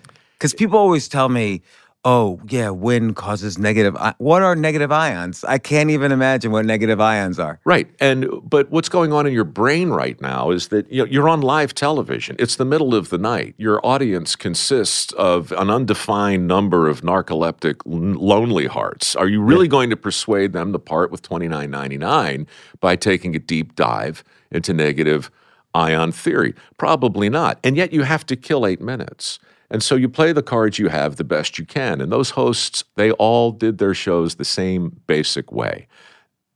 Because 0.41 0.55
people 0.55 0.79
always 0.79 1.07
tell 1.07 1.29
me, 1.29 1.61
oh, 2.03 2.41
yeah, 2.49 2.71
wind 2.71 3.15
causes 3.15 3.59
negative. 3.59 3.95
I- 3.97 4.15
what 4.17 4.41
are 4.41 4.57
negative 4.57 4.91
ions? 4.91 5.45
I 5.45 5.59
can't 5.59 5.91
even 5.91 6.13
imagine 6.13 6.51
what 6.51 6.65
negative 6.65 6.99
ions 6.99 7.39
are. 7.39 7.61
Right. 7.67 7.91
And 8.01 8.27
but 8.43 8.71
what's 8.71 8.89
going 8.89 9.13
on 9.13 9.27
in 9.27 9.35
your 9.35 9.45
brain 9.45 9.91
right 9.91 10.19
now 10.19 10.51
is 10.51 10.69
that 10.69 10.91
you 10.91 11.03
know, 11.03 11.11
you're 11.11 11.29
on 11.29 11.43
live 11.43 11.75
television. 11.75 12.37
It's 12.39 12.57
the 12.57 12.65
middle 12.65 12.95
of 12.95 13.11
the 13.11 13.19
night. 13.19 13.55
Your 13.59 13.85
audience 13.85 14.35
consists 14.35 15.13
of 15.13 15.53
an 15.53 15.69
undefined 15.69 16.49
number 16.49 16.89
of 16.89 17.03
narcoleptic 17.03 17.83
lonely 17.85 18.67
hearts. 18.67 19.15
Are 19.15 19.29
you 19.29 19.43
really 19.43 19.69
going 19.69 19.91
to 19.91 19.97
persuade 19.97 20.55
them 20.55 20.73
to 20.73 20.79
part 20.79 21.11
with 21.11 21.21
29.99 21.21 22.47
by 22.81 22.97
taking 22.97 23.37
a 23.37 23.39
deep 23.39 23.75
dive 23.75 24.25
into 24.51 24.73
negative 24.73 25.31
ion 25.75 26.13
theory? 26.13 26.55
Probably 26.79 27.29
not. 27.29 27.59
And 27.63 27.77
yet 27.77 27.93
you 27.93 28.05
have 28.05 28.25
to 28.25 28.37
kill 28.37 28.67
8 28.67 28.81
minutes. 28.81 29.39
And 29.71 29.83
so 29.83 29.95
you 29.95 30.09
play 30.09 30.33
the 30.33 30.43
cards 30.43 30.79
you 30.79 30.89
have 30.89 31.17
the 31.17 31.25
best 31.25 31.59
you 31.59 31.65
can. 31.65 32.01
And 32.01 32.11
those 32.11 32.31
hosts, 32.31 32.85
they 32.97 33.13
all 33.13 33.53
did 33.53 33.79
their 33.79 33.95
shows 33.95 34.35
the 34.35 34.45
same 34.45 35.01
basic 35.07 35.53
way. 35.53 35.87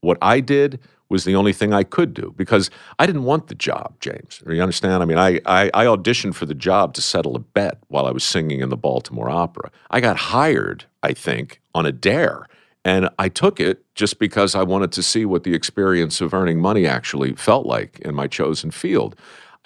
What 0.01 0.17
I 0.21 0.41
did 0.41 0.79
was 1.07 1.23
the 1.23 1.35
only 1.35 1.53
thing 1.53 1.71
I 1.71 1.83
could 1.83 2.13
do 2.13 2.33
because 2.35 2.69
I 2.97 3.05
didn't 3.05 3.23
want 3.23 3.47
the 3.47 3.55
job, 3.55 3.99
James. 3.99 4.41
You 4.47 4.61
understand? 4.61 5.03
I 5.03 5.05
mean, 5.05 5.17
I, 5.17 5.39
I, 5.45 5.69
I 5.73 5.85
auditioned 5.85 6.35
for 6.35 6.45
the 6.45 6.55
job 6.55 6.93
to 6.95 7.01
settle 7.01 7.35
a 7.35 7.39
bet 7.39 7.77
while 7.87 8.05
I 8.05 8.11
was 8.11 8.23
singing 8.23 8.59
in 8.59 8.69
the 8.69 8.77
Baltimore 8.77 9.29
Opera. 9.29 9.71
I 9.91 10.01
got 10.01 10.17
hired, 10.17 10.85
I 11.03 11.13
think, 11.13 11.61
on 11.73 11.85
a 11.85 11.91
dare. 11.91 12.47
And 12.83 13.09
I 13.17 13.29
took 13.29 13.59
it 13.59 13.83
just 13.95 14.19
because 14.19 14.55
I 14.55 14.63
wanted 14.63 14.91
to 14.93 15.03
see 15.03 15.25
what 15.25 15.43
the 15.43 15.55
experience 15.55 16.21
of 16.21 16.33
earning 16.33 16.59
money 16.59 16.85
actually 16.85 17.33
felt 17.33 17.65
like 17.65 17.99
in 17.99 18.13
my 18.13 18.27
chosen 18.27 18.71
field. 18.71 19.15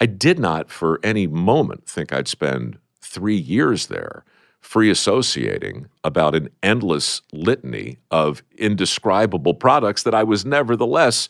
I 0.00 0.06
did 0.06 0.38
not 0.38 0.70
for 0.70 1.00
any 1.02 1.26
moment 1.26 1.86
think 1.86 2.12
I'd 2.12 2.28
spend 2.28 2.78
three 3.10 3.36
years 3.36 3.88
there 3.88 4.24
free 4.60 4.90
associating 4.90 5.86
about 6.04 6.34
an 6.34 6.48
endless 6.62 7.22
litany 7.32 7.98
of 8.10 8.42
indescribable 8.58 9.54
products 9.54 10.02
that 10.02 10.14
I 10.14 10.22
was 10.22 10.44
nevertheless 10.44 11.28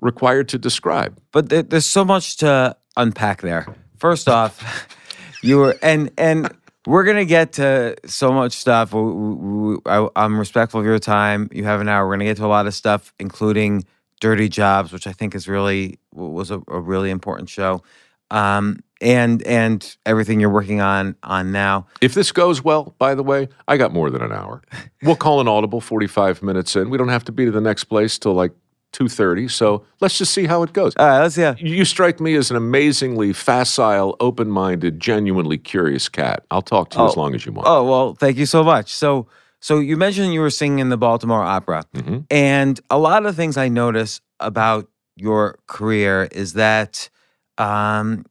required 0.00 0.48
to 0.50 0.58
describe. 0.58 1.18
But 1.32 1.48
there, 1.48 1.62
there's 1.62 1.86
so 1.86 2.04
much 2.04 2.36
to 2.38 2.76
unpack 2.96 3.40
there. 3.42 3.66
First 3.98 4.28
off, 4.28 4.86
you 5.42 5.58
were 5.58 5.78
and 5.82 6.10
and 6.18 6.54
we're 6.86 7.04
gonna 7.04 7.24
get 7.24 7.54
to 7.54 7.96
so 8.04 8.32
much 8.32 8.52
stuff. 8.52 8.94
I, 8.94 10.08
I'm 10.16 10.38
respectful 10.38 10.80
of 10.80 10.86
your 10.86 10.98
time. 10.98 11.48
You 11.52 11.64
have 11.64 11.80
an 11.80 11.88
hour. 11.88 12.06
We're 12.06 12.14
gonna 12.14 12.24
get 12.24 12.36
to 12.38 12.46
a 12.46 12.48
lot 12.48 12.66
of 12.66 12.74
stuff, 12.74 13.14
including 13.18 13.84
Dirty 14.20 14.48
Jobs, 14.48 14.92
which 14.92 15.06
I 15.06 15.12
think 15.12 15.34
is 15.34 15.48
really 15.48 15.98
was 16.12 16.50
a, 16.50 16.60
a 16.68 16.80
really 16.80 17.10
important 17.10 17.48
show, 17.48 17.82
um, 18.30 18.80
and 19.02 19.42
and 19.42 19.96
everything 20.06 20.40
you're 20.40 20.50
working 20.50 20.80
on 20.80 21.16
on 21.22 21.52
now. 21.52 21.86
If 22.00 22.14
this 22.14 22.32
goes 22.32 22.62
well, 22.64 22.94
by 22.98 23.14
the 23.14 23.22
way, 23.22 23.48
I 23.68 23.76
got 23.76 23.92
more 23.92 24.10
than 24.10 24.22
an 24.22 24.32
hour. 24.32 24.62
We'll 25.04 25.16
call 25.16 25.40
an 25.40 25.48
audible 25.48 25.80
45 25.80 26.44
minutes 26.44 26.76
in. 26.76 26.88
We 26.88 26.96
don't 26.96 27.08
have 27.08 27.24
to 27.24 27.32
be 27.32 27.44
to 27.44 27.50
the 27.50 27.60
next 27.60 27.84
place 27.84 28.20
till 28.20 28.34
like 28.34 28.52
2:30. 28.92 29.50
So 29.50 29.84
let's 30.00 30.16
just 30.16 30.32
see 30.32 30.46
how 30.46 30.62
it 30.62 30.72
goes. 30.72 30.94
All 30.96 31.04
right, 31.06 31.20
let's 31.22 31.36
yeah. 31.36 31.56
You 31.58 31.84
strike 31.84 32.20
me 32.20 32.34
as 32.36 32.50
an 32.52 32.56
amazingly 32.56 33.32
facile, 33.32 34.16
open-minded, 34.20 35.00
genuinely 35.00 35.58
curious 35.58 36.08
cat. 36.08 36.44
I'll 36.52 36.62
talk 36.62 36.90
to 36.90 36.98
you 37.00 37.04
as 37.06 37.16
Oh. 37.16 37.20
long 37.20 37.34
as 37.34 37.44
you 37.44 37.50
want. 37.52 37.66
Oh 37.66 37.82
well, 37.84 38.14
thank 38.14 38.36
you 38.36 38.46
so 38.46 38.62
much. 38.62 38.92
So 38.94 39.26
so 39.60 39.80
you 39.80 39.96
mentioned 39.96 40.32
you 40.34 40.40
were 40.40 40.50
singing 40.50 40.78
in 40.78 40.88
the 40.90 40.96
Baltimore 40.96 41.42
Opera, 41.42 41.84
Mhm. 41.96 42.26
and 42.30 42.78
a 42.90 42.98
lot 42.98 43.26
of 43.26 43.34
things 43.34 43.56
I 43.56 43.68
notice 43.68 44.20
about 44.38 44.86
your 45.16 45.58
career 45.66 46.28
is 46.30 46.52
that 46.52 47.08
um, 47.58 48.24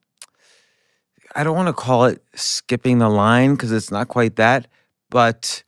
I 1.35 1.43
don't 1.43 1.55
want 1.55 1.67
to 1.67 1.73
call 1.73 2.05
it 2.05 2.23
skipping 2.35 2.99
the 2.99 3.09
line 3.09 3.55
because 3.55 3.71
it's 3.71 3.91
not 3.91 4.07
quite 4.07 4.35
that, 4.35 4.67
but 5.09 5.63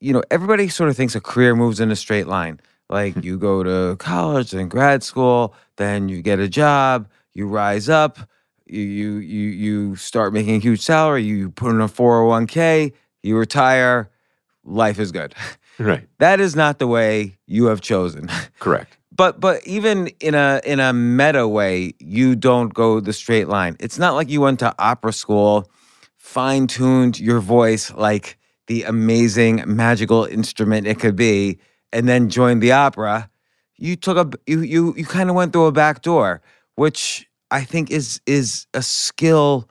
you 0.00 0.12
know 0.12 0.22
everybody 0.30 0.68
sort 0.68 0.90
of 0.90 0.96
thinks 0.96 1.14
a 1.14 1.20
career 1.20 1.54
moves 1.54 1.80
in 1.80 1.90
a 1.90 1.96
straight 1.96 2.26
line. 2.26 2.60
Like 2.88 3.14
hmm. 3.14 3.20
you 3.20 3.38
go 3.38 3.62
to 3.62 3.96
college 3.96 4.52
and 4.54 4.70
grad 4.70 5.02
school, 5.02 5.54
then 5.76 6.08
you 6.08 6.22
get 6.22 6.38
a 6.38 6.48
job, 6.48 7.08
you 7.32 7.46
rise 7.46 7.88
up, 7.88 8.18
you 8.66 8.80
you 8.80 9.12
you 9.16 9.48
you 9.50 9.96
start 9.96 10.32
making 10.32 10.56
a 10.56 10.60
huge 10.60 10.80
salary, 10.80 11.22
you 11.22 11.50
put 11.50 11.70
in 11.70 11.80
a 11.80 11.88
401k, 11.88 12.92
you 13.22 13.36
retire, 13.36 14.10
life 14.64 14.98
is 14.98 15.12
good. 15.12 15.34
Right. 15.76 16.06
That 16.18 16.38
is 16.38 16.54
not 16.54 16.78
the 16.78 16.86
way 16.86 17.36
you 17.48 17.64
have 17.64 17.80
chosen. 17.80 18.30
Correct. 18.60 18.96
But 19.16 19.40
but 19.40 19.64
even 19.66 20.08
in 20.20 20.34
a 20.34 20.60
in 20.64 20.80
a 20.80 20.92
meta 20.92 21.46
way, 21.46 21.94
you 22.00 22.34
don't 22.34 22.74
go 22.74 23.00
the 23.00 23.12
straight 23.12 23.48
line. 23.48 23.76
It's 23.78 23.98
not 23.98 24.14
like 24.14 24.28
you 24.28 24.40
went 24.40 24.58
to 24.60 24.74
opera 24.78 25.12
school, 25.12 25.70
fine 26.16 26.66
tuned 26.66 27.20
your 27.20 27.40
voice 27.40 27.92
like 27.92 28.38
the 28.66 28.82
amazing 28.84 29.62
magical 29.66 30.24
instrument 30.24 30.86
it 30.86 30.98
could 30.98 31.16
be, 31.16 31.58
and 31.92 32.08
then 32.08 32.28
joined 32.28 32.62
the 32.62 32.72
opera. 32.72 33.30
You 33.76 33.94
took 33.94 34.16
a 34.16 34.38
you 34.46 34.60
you 34.62 34.94
you 34.96 35.04
kind 35.04 35.30
of 35.30 35.36
went 35.36 35.52
through 35.52 35.66
a 35.66 35.72
back 35.72 36.02
door, 36.02 36.42
which 36.74 37.28
I 37.50 37.62
think 37.62 37.90
is 37.90 38.20
is 38.26 38.66
a 38.74 38.82
skill 38.82 39.68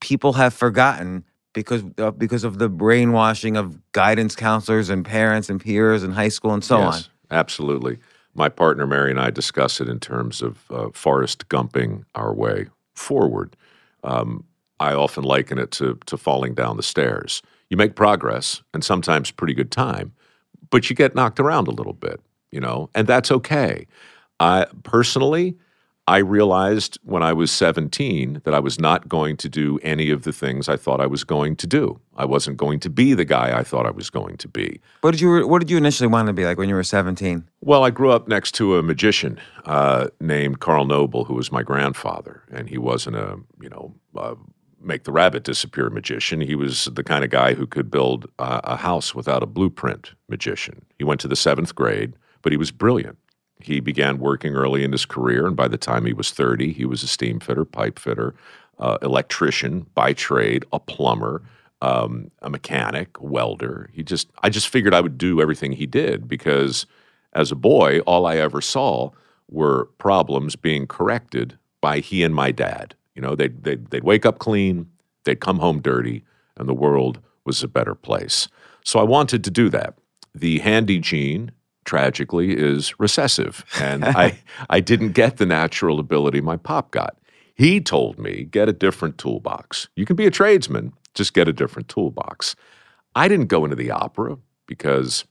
people 0.00 0.34
have 0.34 0.52
forgotten 0.52 1.24
because 1.54 1.82
uh, 1.96 2.10
because 2.10 2.44
of 2.44 2.58
the 2.58 2.68
brainwashing 2.68 3.56
of 3.56 3.78
guidance 3.92 4.36
counselors 4.36 4.90
and 4.90 5.02
parents 5.02 5.48
and 5.48 5.60
peers 5.60 6.02
in 6.02 6.12
high 6.12 6.28
school 6.28 6.52
and 6.52 6.64
so 6.64 6.78
on. 6.78 7.00
Absolutely. 7.30 7.98
My 8.34 8.48
partner 8.48 8.86
Mary 8.86 9.10
and 9.10 9.20
I 9.20 9.30
discuss 9.30 9.80
it 9.80 9.88
in 9.88 10.00
terms 10.00 10.42
of 10.42 10.70
uh, 10.70 10.88
Forrest 10.92 11.48
Gumping 11.48 12.04
our 12.14 12.32
way 12.32 12.68
forward. 12.94 13.56
Um, 14.02 14.44
I 14.80 14.94
often 14.94 15.22
liken 15.22 15.58
it 15.58 15.70
to, 15.72 15.98
to 16.06 16.16
falling 16.16 16.54
down 16.54 16.76
the 16.76 16.82
stairs. 16.82 17.42
You 17.70 17.76
make 17.76 17.94
progress 17.94 18.62
and 18.74 18.84
sometimes 18.84 19.30
pretty 19.30 19.54
good 19.54 19.70
time, 19.70 20.12
but 20.70 20.90
you 20.90 20.96
get 20.96 21.14
knocked 21.14 21.40
around 21.40 21.68
a 21.68 21.72
little 21.72 21.92
bit, 21.92 22.20
you 22.50 22.60
know, 22.60 22.90
and 22.94 23.06
that's 23.06 23.30
okay. 23.30 23.86
I 24.40 24.66
personally, 24.82 25.56
I 26.08 26.18
realized 26.18 26.98
when 27.04 27.22
I 27.22 27.32
was 27.32 27.52
17 27.52 28.42
that 28.44 28.52
I 28.52 28.58
was 28.58 28.80
not 28.80 29.08
going 29.08 29.36
to 29.36 29.48
do 29.48 29.78
any 29.82 30.10
of 30.10 30.22
the 30.22 30.32
things 30.32 30.68
I 30.68 30.76
thought 30.76 31.00
I 31.00 31.06
was 31.06 31.22
going 31.22 31.54
to 31.56 31.66
do. 31.66 32.00
I 32.16 32.24
wasn't 32.24 32.56
going 32.56 32.80
to 32.80 32.90
be 32.90 33.14
the 33.14 33.24
guy 33.24 33.56
I 33.56 33.62
thought 33.62 33.86
I 33.86 33.92
was 33.92 34.10
going 34.10 34.36
to 34.38 34.48
be. 34.48 34.80
What 35.02 35.12
did 35.12 35.20
you 35.20 35.46
What 35.46 35.60
did 35.60 35.70
you 35.70 35.76
initially 35.76 36.08
want 36.08 36.26
to 36.26 36.32
be 36.32 36.44
like 36.44 36.58
when 36.58 36.68
you 36.68 36.74
were 36.74 36.82
seventeen? 36.82 37.48
Well, 37.60 37.84
I 37.84 37.90
grew 37.90 38.10
up 38.10 38.26
next 38.26 38.52
to 38.56 38.76
a 38.78 38.82
magician 38.82 39.38
uh, 39.64 40.08
named 40.20 40.58
Carl 40.58 40.86
Knobel, 40.86 41.26
who 41.26 41.34
was 41.34 41.52
my 41.52 41.62
grandfather, 41.62 42.42
and 42.50 42.68
he 42.68 42.78
wasn't 42.78 43.16
a 43.16 43.38
you 43.60 43.68
know 43.68 43.94
uh, 44.16 44.34
make 44.80 45.04
the 45.04 45.12
rabbit 45.12 45.44
disappear 45.44 45.88
magician. 45.88 46.40
He 46.40 46.56
was 46.56 46.86
the 46.92 47.04
kind 47.04 47.22
of 47.22 47.30
guy 47.30 47.54
who 47.54 47.66
could 47.66 47.90
build 47.92 48.28
uh, 48.40 48.60
a 48.64 48.76
house 48.76 49.14
without 49.14 49.42
a 49.42 49.46
blueprint 49.46 50.12
magician. 50.28 50.84
He 50.98 51.04
went 51.04 51.20
to 51.20 51.28
the 51.28 51.36
seventh 51.36 51.74
grade, 51.76 52.14
but 52.42 52.52
he 52.52 52.58
was 52.58 52.72
brilliant. 52.72 53.18
He 53.64 53.80
began 53.80 54.18
working 54.18 54.54
early 54.54 54.84
in 54.84 54.92
his 54.92 55.04
career, 55.04 55.46
and 55.46 55.56
by 55.56 55.68
the 55.68 55.78
time 55.78 56.04
he 56.04 56.12
was 56.12 56.30
thirty, 56.30 56.72
he 56.72 56.84
was 56.84 57.02
a 57.02 57.08
steam 57.08 57.40
fitter, 57.40 57.64
pipe 57.64 57.98
fitter, 57.98 58.34
uh, 58.78 58.98
electrician 59.02 59.86
by 59.94 60.12
trade, 60.12 60.64
a 60.72 60.78
plumber 60.78 61.42
um, 61.82 62.30
a 62.40 62.48
mechanic, 62.48 63.20
welder. 63.20 63.90
He 63.92 64.02
just, 64.02 64.30
I 64.42 64.48
just 64.48 64.68
figured 64.68 64.94
I 64.94 65.00
would 65.00 65.18
do 65.18 65.42
everything 65.42 65.72
he 65.72 65.84
did 65.84 66.28
because 66.28 66.86
as 67.34 67.50
a 67.50 67.56
boy, 67.56 67.98
all 68.00 68.24
I 68.24 68.36
ever 68.36 68.60
saw 68.60 69.10
were 69.50 69.86
problems 69.98 70.54
being 70.54 70.86
corrected 70.86 71.58
by 71.80 71.98
he 71.98 72.22
and 72.22 72.34
my 72.34 72.52
dad. 72.52 72.94
You 73.16 73.20
know, 73.20 73.34
they'd, 73.34 73.64
they'd, 73.64 73.90
they'd 73.90 74.04
wake 74.04 74.24
up 74.24 74.38
clean, 74.38 74.88
they'd 75.24 75.40
come 75.40 75.58
home 75.58 75.80
dirty, 75.80 76.22
and 76.56 76.68
the 76.68 76.74
world 76.74 77.20
was 77.44 77.64
a 77.64 77.68
better 77.68 77.96
place. 77.96 78.46
So 78.84 79.00
I 79.00 79.02
wanted 79.02 79.42
to 79.42 79.50
do 79.50 79.68
that. 79.70 79.94
The 80.32 80.60
handy 80.60 81.00
gene, 81.00 81.50
tragically, 81.84 82.56
is 82.56 82.98
recessive, 82.98 83.64
and 83.80 84.04
I, 84.04 84.38
I 84.70 84.80
didn't 84.80 85.12
get 85.12 85.36
the 85.36 85.46
natural 85.46 85.98
ability 85.98 86.40
my 86.40 86.56
pop 86.56 86.90
got. 86.90 87.16
He 87.54 87.80
told 87.80 88.18
me, 88.18 88.44
get 88.44 88.68
a 88.68 88.72
different 88.72 89.18
toolbox. 89.18 89.88
You 89.96 90.06
can 90.06 90.16
be 90.16 90.26
a 90.26 90.30
tradesman, 90.30 90.92
just 91.14 91.34
get 91.34 91.48
a 91.48 91.52
different 91.52 91.88
toolbox. 91.88 92.56
I 93.14 93.28
didn't 93.28 93.46
go 93.46 93.64
into 93.64 93.76
the 93.76 93.90
opera 93.90 94.38
because 94.66 95.24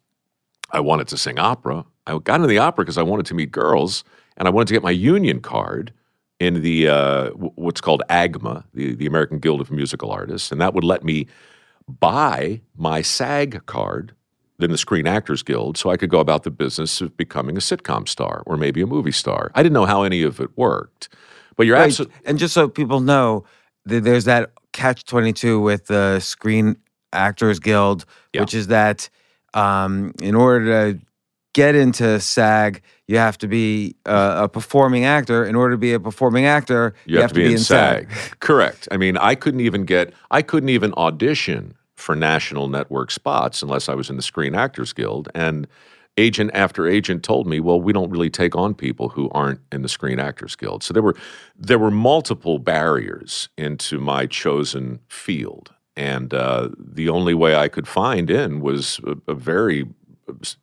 I 0.71 0.79
wanted 0.79 1.07
to 1.09 1.17
sing 1.17 1.39
opera. 1.39 1.85
I 2.05 2.17
got 2.19 2.35
into 2.35 2.47
the 2.47 2.59
opera 2.59 2.85
because 2.85 2.97
I 2.97 3.03
wanted 3.03 3.25
to 3.27 3.33
meet 3.33 3.51
girls 3.51 4.03
and 4.37 4.47
I 4.47 4.51
wanted 4.51 4.67
to 4.67 4.73
get 4.73 4.83
my 4.83 4.91
union 4.91 5.41
card 5.41 5.93
in 6.39 6.61
the 6.61 6.87
uh, 6.87 7.29
what's 7.31 7.81
called 7.81 8.01
AGMA, 8.09 8.63
the, 8.73 8.95
the 8.95 9.05
American 9.05 9.39
Guild 9.39 9.61
of 9.61 9.69
Musical 9.69 10.09
Artists, 10.11 10.51
and 10.51 10.59
that 10.59 10.73
would 10.73 10.83
let 10.83 11.03
me 11.03 11.27
buy 11.87 12.61
my 12.75 13.01
SAG 13.01 13.65
card 13.67 14.15
in 14.63 14.71
the 14.71 14.77
Screen 14.77 15.07
Actors 15.07 15.43
Guild 15.43 15.77
so 15.77 15.89
I 15.89 15.97
could 15.97 16.09
go 16.09 16.19
about 16.19 16.43
the 16.43 16.51
business 16.51 17.01
of 17.01 17.15
becoming 17.17 17.55
a 17.57 17.59
sitcom 17.59 18.07
star 18.07 18.43
or 18.45 18.57
maybe 18.57 18.81
a 18.81 18.87
movie 18.87 19.11
star. 19.11 19.51
I 19.55 19.63
didn't 19.63 19.73
know 19.73 19.85
how 19.85 20.03
any 20.03 20.21
of 20.23 20.39
it 20.39 20.49
worked. 20.57 21.09
But 21.57 21.65
you're 21.67 21.75
Right. 21.77 21.85
absolutely 21.85 22.15
And 22.25 22.37
just 22.39 22.53
so 22.53 22.67
people 22.69 22.99
know, 23.01 23.43
th- 23.87 24.03
there's 24.03 24.25
that 24.25 24.51
catch 24.73 25.05
22 25.05 25.59
with 25.59 25.87
the 25.87 26.19
Screen 26.19 26.77
Actors 27.13 27.59
Guild, 27.59 28.05
Yeah. 28.33 28.41
which 28.41 28.53
is 28.53 28.67
that 28.67 29.09
um, 29.53 30.13
in 30.21 30.33
order 30.33 30.93
to 30.93 30.99
get 31.53 31.75
into 31.75 32.19
SAG, 32.21 32.81
you 33.07 33.17
have 33.17 33.37
to 33.39 33.47
be 33.49 33.95
uh, 34.05 34.43
a 34.43 34.47
performing 34.49 35.03
actor. 35.03 35.43
In 35.43 35.55
order 35.55 35.73
to 35.73 35.77
be 35.77 35.91
a 35.91 35.99
performing 35.99 36.45
actor, 36.45 36.93
You, 37.05 37.19
have, 37.19 37.33
to 37.33 37.41
be, 37.41 37.51
in 37.51 37.57
SAG. 37.59 38.07
Correct. 38.39 38.87
I 38.91 38.95
mean, 38.95 39.17
I 39.17 39.35
couldn't 39.35 39.59
even 39.59 39.83
get, 39.83 40.13
I 40.31 40.41
couldn't 40.41 40.69
even 40.69 40.93
audition 40.95 41.73
for 42.01 42.15
national 42.15 42.67
network 42.67 43.11
spots 43.11 43.61
unless 43.61 43.87
I 43.87 43.95
was 43.95 44.09
in 44.09 44.17
the 44.17 44.21
Screen 44.21 44.55
Actors 44.55 44.93
Guild. 44.93 45.29
And 45.33 45.67
agent 46.17 46.51
after 46.53 46.87
agent 46.87 47.23
told 47.23 47.47
me, 47.47 47.59
well, 47.59 47.79
we 47.79 47.93
don't 47.93 48.09
really 48.09 48.29
take 48.29 48.55
on 48.55 48.73
people 48.73 49.09
who 49.09 49.29
aren't 49.31 49.61
in 49.71 49.81
the 49.81 49.89
Screen 49.89 50.19
Actors 50.19 50.55
Guild. 50.55 50.83
So 50.83 50.93
there 50.93 51.03
were 51.03 51.15
there 51.57 51.79
were 51.79 51.91
multiple 51.91 52.59
barriers 52.59 53.49
into 53.57 53.99
my 53.99 54.25
chosen 54.25 54.99
field. 55.07 55.71
And 55.95 56.33
uh, 56.33 56.69
the 56.77 57.09
only 57.09 57.33
way 57.33 57.55
I 57.55 57.67
could 57.67 57.87
find 57.87 58.29
in 58.29 58.61
was 58.61 58.99
a, 59.05 59.31
a 59.31 59.33
very 59.33 59.85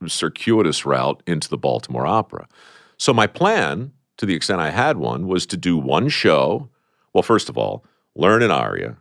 circuitous 0.06 0.86
route 0.86 1.22
into 1.26 1.48
the 1.48 1.58
Baltimore 1.58 2.06
Opera. 2.06 2.48
So 2.96 3.12
my 3.12 3.26
plan, 3.26 3.92
to 4.16 4.26
the 4.26 4.34
extent 4.34 4.60
I 4.60 4.70
had 4.70 4.96
one, 4.96 5.26
was 5.26 5.46
to 5.46 5.56
do 5.56 5.76
one 5.76 6.08
show. 6.08 6.68
Well, 7.12 7.22
first 7.22 7.48
of 7.48 7.58
all, 7.58 7.84
learn 8.14 8.42
an 8.42 8.50
aria, 8.50 8.96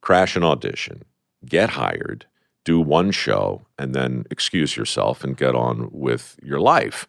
crash 0.00 0.36
an 0.36 0.44
audition, 0.44 1.02
get 1.46 1.70
hired, 1.70 2.26
do 2.64 2.80
one 2.80 3.10
show, 3.10 3.62
and 3.78 3.94
then 3.94 4.24
excuse 4.30 4.76
yourself 4.76 5.24
and 5.24 5.36
get 5.36 5.54
on 5.54 5.88
with 5.92 6.36
your 6.42 6.60
life. 6.60 7.06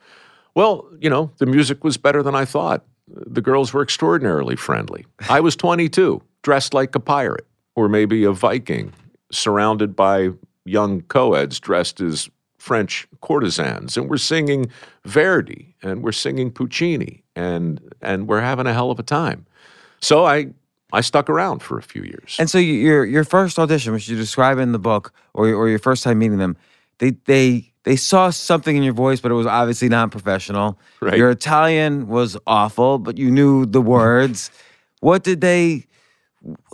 Well, 0.55 0.87
you 0.99 1.09
know, 1.09 1.31
the 1.37 1.45
music 1.45 1.83
was 1.83 1.97
better 1.97 2.23
than 2.23 2.35
I 2.35 2.45
thought. 2.45 2.85
The 3.07 3.41
girls 3.41 3.73
were 3.73 3.81
extraordinarily 3.81 4.55
friendly. 4.55 5.05
I 5.29 5.39
was 5.39 5.55
22, 5.55 6.21
dressed 6.41 6.73
like 6.73 6.95
a 6.95 6.99
pirate 6.99 7.47
or 7.75 7.89
maybe 7.89 8.23
a 8.23 8.31
Viking, 8.31 8.93
surrounded 9.31 9.95
by 9.95 10.29
young 10.65 11.01
co-eds 11.01 11.59
dressed 11.59 12.01
as 12.01 12.29
French 12.57 13.07
courtesans, 13.21 13.97
and 13.97 14.09
we're 14.09 14.17
singing 14.17 14.71
Verdi 15.03 15.75
and 15.81 16.01
we're 16.01 16.13
singing 16.13 16.49
Puccini, 16.49 17.21
and 17.35 17.81
and 18.01 18.27
we're 18.27 18.39
having 18.39 18.67
a 18.67 18.73
hell 18.73 18.89
of 18.89 18.99
a 18.99 19.03
time. 19.03 19.45
So 19.99 20.25
I 20.25 20.53
I 20.93 21.01
stuck 21.01 21.29
around 21.29 21.59
for 21.63 21.77
a 21.77 21.81
few 21.81 22.03
years. 22.03 22.35
And 22.39 22.49
so 22.49 22.57
your 22.59 23.03
your 23.05 23.23
first 23.23 23.57
audition, 23.59 23.93
which 23.93 24.07
you 24.07 24.15
describe 24.15 24.59
in 24.59 24.71
the 24.71 24.79
book, 24.79 25.11
or 25.33 25.47
or 25.53 25.67
your 25.67 25.79
first 25.79 26.03
time 26.03 26.19
meeting 26.19 26.37
them, 26.37 26.55
they 26.99 27.11
they 27.25 27.73
they 27.83 27.95
saw 27.95 28.29
something 28.29 28.77
in 28.77 28.83
your 28.83 28.93
voice, 28.93 29.19
but 29.19 29.31
it 29.31 29.35
was 29.35 29.47
obviously 29.47 29.89
not 29.89 30.11
professional. 30.11 30.79
Right. 31.01 31.17
Your 31.17 31.31
Italian 31.31 32.07
was 32.07 32.37
awful, 32.47 32.99
but 32.99 33.17
you 33.17 33.29
knew 33.31 33.65
the 33.65 33.81
words. 33.81 34.51
what 35.01 35.23
did 35.23 35.41
they? 35.41 35.85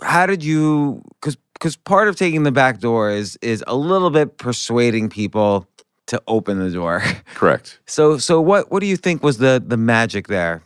How 0.02 0.26
did 0.26 0.44
you? 0.44 1.02
Because 1.20 1.36
because 1.54 1.76
part 1.76 2.08
of 2.08 2.16
taking 2.16 2.42
the 2.42 2.52
back 2.52 2.80
door 2.80 3.10
is 3.10 3.38
is 3.42 3.64
a 3.66 3.74
little 3.74 4.10
bit 4.10 4.36
persuading 4.38 5.08
people 5.08 5.66
to 6.06 6.22
open 6.26 6.58
the 6.58 6.70
door. 6.70 7.02
Correct. 7.34 7.80
So 7.86 8.18
so 8.18 8.40
what 8.40 8.70
what 8.70 8.80
do 8.80 8.86
you 8.86 8.96
think 8.96 9.22
was 9.22 9.38
the 9.38 9.62
the 9.64 9.76
magic 9.76 10.28
there? 10.28 10.62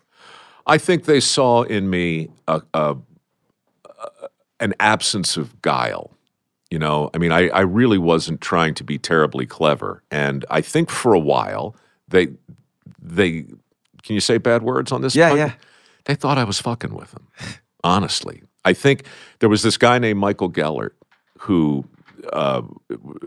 I 0.66 0.78
think 0.78 1.04
they 1.04 1.20
saw 1.20 1.62
in 1.62 1.90
me 1.90 2.30
a, 2.48 2.62
a, 2.72 2.96
a- 2.96 2.96
an 4.60 4.74
absence 4.80 5.36
of 5.36 5.60
guile. 5.62 6.10
You 6.70 6.78
know, 6.78 7.10
I 7.14 7.18
mean, 7.18 7.30
I, 7.30 7.48
I 7.48 7.60
really 7.60 7.98
wasn't 7.98 8.40
trying 8.40 8.74
to 8.74 8.84
be 8.84 8.98
terribly 8.98 9.46
clever, 9.46 10.02
and 10.10 10.44
I 10.50 10.60
think 10.60 10.90
for 10.90 11.14
a 11.14 11.20
while 11.20 11.76
they 12.08 12.28
they 13.00 13.42
can 14.02 14.14
you 14.14 14.20
say 14.20 14.38
bad 14.38 14.62
words 14.62 14.90
on 14.90 15.02
this? 15.02 15.14
Yeah, 15.14 15.30
podcast? 15.30 15.36
yeah. 15.36 15.52
They 16.06 16.14
thought 16.14 16.36
I 16.36 16.44
was 16.44 16.60
fucking 16.60 16.94
with 16.94 17.12
them. 17.12 17.28
Honestly, 17.84 18.42
I 18.64 18.72
think 18.72 19.04
there 19.38 19.48
was 19.48 19.62
this 19.62 19.76
guy 19.76 19.98
named 19.98 20.18
Michael 20.18 20.48
Gellert 20.48 20.96
who 21.38 21.84
uh, 22.32 22.62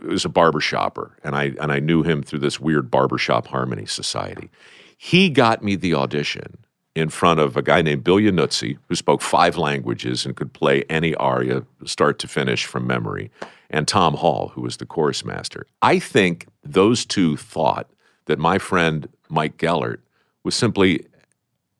was 0.07 0.25
a 0.25 0.29
barber 0.29 0.60
shopper, 0.60 1.15
and 1.24 1.36
I 1.36 1.53
and 1.62 1.72
I 1.72 1.79
knew 1.79 2.03
him 2.03 2.24
through 2.24 2.39
this 2.39 2.60
weird 2.60 2.89
barbershop 2.91 3.48
harmony 3.48 3.86
society. 3.86 4.50
He 4.98 5.29
got 5.29 5.63
me 5.63 5.75
the 5.75 5.93
audition 5.93 6.57
in 6.98 7.10
front 7.10 7.39
of 7.39 7.56
a 7.56 7.62
guy 7.62 7.82
named 7.82 8.04
Bill 8.04 8.18
Yannuzzi, 8.18 8.77
who 8.88 8.96
spoke 8.96 9.22
five 9.22 9.58
languages 9.58 10.25
and 10.25 10.36
could 10.36 10.54
play 10.54 10.84
any 10.89 11.14
aria 11.16 11.64
start 11.86 12.20
to 12.20 12.27
finish 12.27 12.66
from 12.66 12.88
memory, 12.88 13.29
and 13.70 13.88
Tom 13.88 14.16
Hall, 14.16 14.50
who 14.50 14.62
was 14.62 14.77
the 14.77 14.86
chorus 14.86 15.24
master. 15.24 15.68
I 15.81 16.00
think 16.00 16.48
those 16.64 17.05
two 17.05 17.38
thought 17.38 17.90
that 18.25 18.40
my 18.40 18.57
friend 18.57 19.10
Mike 19.29 19.57
Gellert 19.57 20.00
was 20.44 20.55
simply 20.55 21.05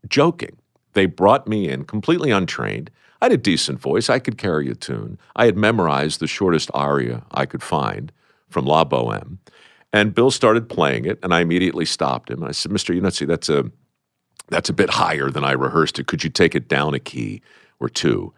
joking. 0.08 0.58
They 0.94 1.06
brought 1.06 1.48
me 1.48 1.70
in 1.70 1.86
completely 1.86 2.32
untrained. 2.32 2.90
I 3.22 3.26
had 3.26 3.32
a 3.32 3.38
decent 3.38 3.80
voice. 3.80 4.10
I 4.10 4.20
could 4.20 4.38
carry 4.38 4.70
a 4.70 4.76
tune. 4.76 5.18
I 5.36 5.46
had 5.46 5.58
memorized 5.58 6.20
the 6.20 6.28
shortest 6.28 6.70
aria 6.74 7.24
I 7.32 7.46
could 7.46 7.64
find 7.64 8.12
from 8.50 8.66
La 8.66 8.84
Boheme. 8.84 9.40
And 9.94 10.14
Bill 10.14 10.32
started 10.32 10.70
playing 10.70 11.06
it, 11.06 11.18
and 11.24 11.34
I 11.34 11.42
immediately 11.42 11.86
stopped 11.86 12.30
him. 12.30 12.44
I 12.44 12.52
said, 12.52 12.72
Mr. 12.72 12.96
Yannuzzi, 12.96 13.26
that's 13.26 13.50
a, 13.50 13.72
that's 14.48 14.70
a 14.70 14.74
bit 14.74 14.90
higher 14.90 15.30
than 15.30 15.44
I 15.44 15.52
rehearsed 15.52 16.00
it. 16.00 16.08
Could 16.08 16.24
you 16.24 16.30
take 16.30 16.56
it 16.56 16.68
down 16.68 16.94
a 16.94 17.00
key 17.00 17.42
or 17.80 17.90
two? 17.90 18.34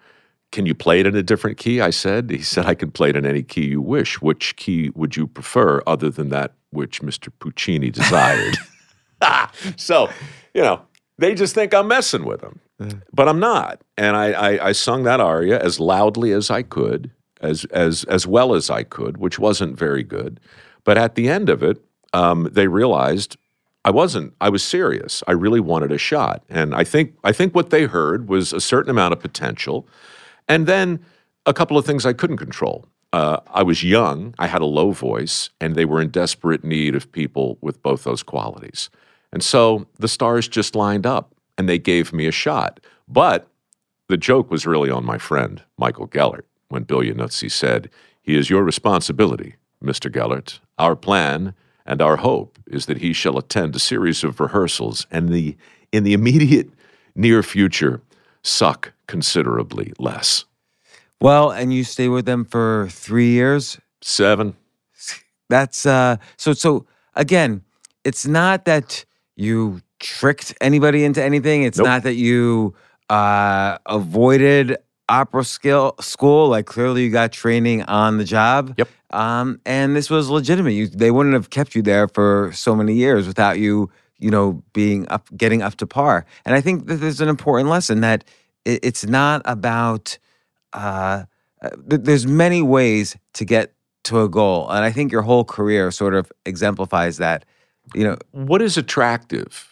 Can 0.51 0.65
you 0.65 0.73
play 0.73 0.99
it 0.99 1.05
in 1.05 1.15
a 1.15 1.21
different 1.21 1.57
key? 1.57 1.79
I 1.79 1.91
said. 1.91 2.31
He 2.31 2.41
said, 2.41 2.65
I 2.65 2.73
can 2.73 2.89
play 2.91 3.09
it 3.09 3.15
in 3.15 3.25
any 3.25 3.43
key 3.43 3.67
you 3.67 3.81
wish. 3.81 4.19
Which 4.21 4.55
key 4.55 4.89
would 4.95 5.15
you 5.15 5.27
prefer 5.27 5.81
other 5.85 6.09
than 6.09 6.29
that 6.29 6.53
which 6.71 7.01
Mr. 7.01 7.29
Puccini 7.39 7.89
desired? 7.91 8.57
so, 9.77 10.09
you 10.53 10.61
know, 10.61 10.81
they 11.19 11.35
just 11.35 11.53
think 11.53 11.73
I'm 11.73 11.87
messing 11.87 12.25
with 12.25 12.41
them, 12.41 12.59
but 13.13 13.27
I'm 13.27 13.39
not. 13.39 13.81
And 13.97 14.15
I, 14.15 14.31
I, 14.31 14.67
I 14.69 14.71
sung 14.71 15.03
that 15.03 15.19
aria 15.19 15.59
as 15.59 15.79
loudly 15.79 16.31
as 16.31 16.49
I 16.49 16.63
could, 16.63 17.11
as 17.41 17.65
as 17.65 18.05
as 18.05 18.25
well 18.25 18.55
as 18.55 18.69
I 18.69 18.83
could, 18.83 19.17
which 19.17 19.37
wasn't 19.37 19.77
very 19.77 20.03
good. 20.03 20.39
But 20.85 20.97
at 20.97 21.15
the 21.15 21.27
end 21.27 21.49
of 21.49 21.61
it, 21.61 21.83
um, 22.13 22.49
they 22.51 22.67
realized 22.67 23.37
I 23.89 23.91
wasn't. 23.91 24.35
I 24.39 24.49
was 24.49 24.63
serious. 24.63 25.23
I 25.27 25.31
really 25.31 25.59
wanted 25.59 25.91
a 25.91 25.97
shot, 25.97 26.43
and 26.47 26.75
I 26.75 26.83
think 26.83 27.15
I 27.23 27.31
think 27.31 27.55
what 27.55 27.71
they 27.71 27.85
heard 27.85 28.29
was 28.29 28.53
a 28.53 28.61
certain 28.61 28.91
amount 28.91 29.13
of 29.13 29.19
potential, 29.19 29.87
and 30.47 30.67
then 30.67 31.03
a 31.47 31.55
couple 31.55 31.75
of 31.75 31.87
things 31.87 32.05
I 32.05 32.13
couldn't 32.13 32.37
control. 32.37 32.85
Uh, 33.11 33.39
I 33.51 33.63
was 33.63 33.83
young, 33.83 34.35
I 34.37 34.45
had 34.45 34.61
a 34.61 34.67
low 34.67 34.91
voice, 34.91 35.49
and 35.59 35.73
they 35.73 35.85
were 35.85 35.99
in 35.99 36.09
desperate 36.09 36.63
need 36.63 36.93
of 36.93 37.11
people 37.11 37.57
with 37.61 37.81
both 37.81 38.03
those 38.03 38.21
qualities. 38.21 38.91
And 39.33 39.43
so 39.43 39.87
the 39.97 40.07
stars 40.07 40.47
just 40.47 40.75
lined 40.75 41.07
up 41.07 41.33
and 41.57 41.67
they 41.67 41.79
gave 41.79 42.13
me 42.13 42.27
a 42.27 42.31
shot. 42.31 42.79
But 43.07 43.47
the 44.07 44.17
joke 44.17 44.51
was 44.51 44.67
really 44.67 44.91
on 44.91 45.03
my 45.03 45.17
friend, 45.17 45.63
Michael 45.79 46.05
Gellert, 46.05 46.45
when 46.67 46.83
Bill 46.83 46.99
Yannuzzi 46.99 47.49
said, 47.49 47.89
He 48.21 48.37
is 48.37 48.51
your 48.51 48.63
responsibility, 48.63 49.55
Mr. 49.83 50.11
Gellert. 50.11 50.59
Our 50.77 50.95
plan 50.95 51.55
and 51.89 52.01
our 52.01 52.17
hope 52.17 52.59
is 52.67 52.85
that 52.85 52.97
he 52.99 53.11
shall 53.13 53.37
attend 53.37 53.75
a 53.75 53.79
series 53.79 54.23
of 54.23 54.39
rehearsals 54.39 55.07
and 55.11 55.29
the, 55.29 55.57
in 55.91 56.03
the 56.03 56.13
immediate 56.13 56.69
near 57.15 57.43
future 57.43 58.01
suck 58.43 58.93
considerably 59.07 59.91
less. 59.99 60.45
Well, 61.19 61.51
and 61.51 61.73
you 61.73 61.83
stay 61.83 62.07
with 62.07 62.25
them 62.25 62.45
for 62.45 62.87
three 62.91 63.31
years. 63.31 63.79
Seven. 64.01 64.55
That's 65.49 65.85
uh 65.85 66.17
so 66.37 66.53
so 66.53 66.85
again, 67.15 67.63
it's 68.05 68.25
not 68.27 68.65
that 68.65 69.03
you 69.35 69.81
tricked 69.99 70.53
anybody 70.61 71.03
into 71.03 71.21
anything. 71.23 71.63
It's 71.63 71.79
Nope. 71.79 71.87
not 71.87 72.03
that 72.03 72.13
you 72.15 72.75
uh 73.09 73.79
avoided 73.87 74.77
opera 75.09 75.43
skill 75.43 75.95
school. 75.99 76.49
Like 76.49 76.65
clearly 76.65 77.03
you 77.03 77.09
got 77.09 77.31
training 77.31 77.83
on 77.83 78.17
the 78.17 78.23
job. 78.23 78.75
Yep. 78.77 78.89
Um 79.11 79.59
and 79.65 79.95
this 79.95 80.09
was 80.09 80.29
legitimate. 80.29 80.71
You 80.71 80.87
they 80.87 81.11
wouldn't 81.11 81.33
have 81.33 81.49
kept 81.49 81.75
you 81.75 81.81
there 81.81 82.07
for 82.07 82.51
so 82.53 82.75
many 82.75 82.93
years 82.93 83.27
without 83.27 83.59
you, 83.59 83.89
you 84.19 84.29
know, 84.29 84.63
being 84.73 85.07
up 85.09 85.27
getting 85.35 85.61
up 85.61 85.75
to 85.75 85.87
par. 85.87 86.25
And 86.45 86.55
I 86.55 86.61
think 86.61 86.87
that 86.87 86.95
there's 86.95 87.21
an 87.21 87.29
important 87.29 87.69
lesson 87.69 88.01
that 88.01 88.23
it, 88.65 88.79
it's 88.83 89.05
not 89.05 89.41
about 89.45 90.17
uh, 90.73 91.23
uh, 91.61 91.69
th- 91.89 92.01
there's 92.03 92.27
many 92.27 92.61
ways 92.61 93.17
to 93.33 93.45
get 93.45 93.73
to 94.03 94.21
a 94.21 94.29
goal, 94.29 94.69
and 94.69 94.85
I 94.85 94.91
think 94.91 95.11
your 95.11 95.21
whole 95.23 95.43
career 95.43 95.91
sort 95.91 96.13
of 96.13 96.31
exemplifies 96.45 97.17
that. 97.17 97.45
You 97.93 98.03
know, 98.03 98.17
what 98.31 98.61
is 98.61 98.77
attractive 98.77 99.68